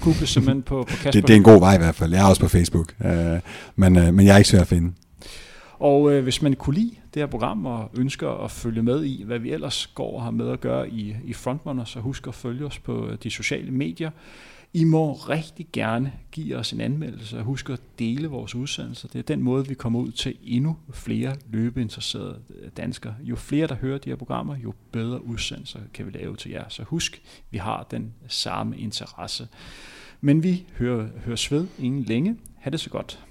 Google 0.00 0.26
simpelthen 0.26 0.62
på, 0.62 0.82
på 0.82 0.96
Kasper. 1.02 1.10
Det, 1.10 1.22
det 1.22 1.32
er 1.32 1.36
en 1.36 1.42
god 1.42 1.60
vej 1.60 1.74
i 1.74 1.78
hvert 1.78 1.94
fald. 1.94 2.12
Jeg 2.12 2.22
er 2.24 2.28
også 2.28 2.40
på 2.40 2.48
Facebook, 2.48 2.94
øh, 3.04 3.40
men, 3.76 3.96
øh, 3.96 4.14
men 4.14 4.26
jeg 4.26 4.32
er 4.34 4.38
ikke 4.38 4.50
svær 4.50 4.60
at 4.60 4.66
finde. 4.66 4.92
Og 5.82 6.12
øh, 6.12 6.22
hvis 6.22 6.42
man 6.42 6.54
kunne 6.54 6.74
lide 6.74 6.96
det 7.14 7.22
her 7.22 7.26
program 7.26 7.66
og 7.66 7.90
ønsker 7.94 8.30
at 8.30 8.50
følge 8.50 8.82
med 8.82 9.04
i, 9.04 9.22
hvad 9.22 9.38
vi 9.38 9.52
ellers 9.52 9.86
går 9.86 10.16
og 10.16 10.22
har 10.22 10.30
med 10.30 10.48
at 10.50 10.60
gøre 10.60 10.90
i, 10.90 11.16
i 11.24 11.32
Frontrunner, 11.32 11.84
så 11.84 12.00
husk 12.00 12.26
at 12.26 12.34
følge 12.34 12.66
os 12.66 12.78
på 12.78 13.08
øh, 13.08 13.18
de 13.22 13.30
sociale 13.30 13.70
medier. 13.70 14.10
I 14.72 14.84
må 14.84 15.12
rigtig 15.12 15.66
gerne 15.72 16.12
give 16.32 16.56
os 16.56 16.72
en 16.72 16.80
anmeldelse 16.80 17.38
og 17.38 17.44
husk 17.44 17.70
at 17.70 17.80
dele 17.98 18.28
vores 18.28 18.54
udsendelser. 18.54 19.08
Det 19.08 19.18
er 19.18 19.22
den 19.22 19.42
måde, 19.42 19.68
vi 19.68 19.74
kommer 19.74 20.00
ud 20.00 20.12
til 20.12 20.36
endnu 20.44 20.76
flere 20.92 21.36
løbeinteresserede 21.50 22.38
øh, 22.60 22.70
danskere. 22.76 23.14
Jo 23.20 23.36
flere, 23.36 23.66
der 23.66 23.74
hører 23.74 23.98
de 23.98 24.10
her 24.10 24.16
programmer, 24.16 24.56
jo 24.56 24.74
bedre 24.92 25.24
udsendelser 25.24 25.80
kan 25.94 26.06
vi 26.06 26.10
lave 26.10 26.36
til 26.36 26.50
jer. 26.50 26.64
Så 26.68 26.82
husk, 26.82 27.22
vi 27.50 27.58
har 27.58 27.86
den 27.90 28.12
samme 28.28 28.78
interesse. 28.78 29.48
Men 30.20 30.42
vi 30.42 30.64
hører, 30.78 31.08
hører 31.24 31.46
ved 31.50 31.66
ingen 31.78 32.02
længe. 32.02 32.36
Ha' 32.56 32.70
det 32.70 32.80
så 32.80 32.90
godt. 32.90 33.24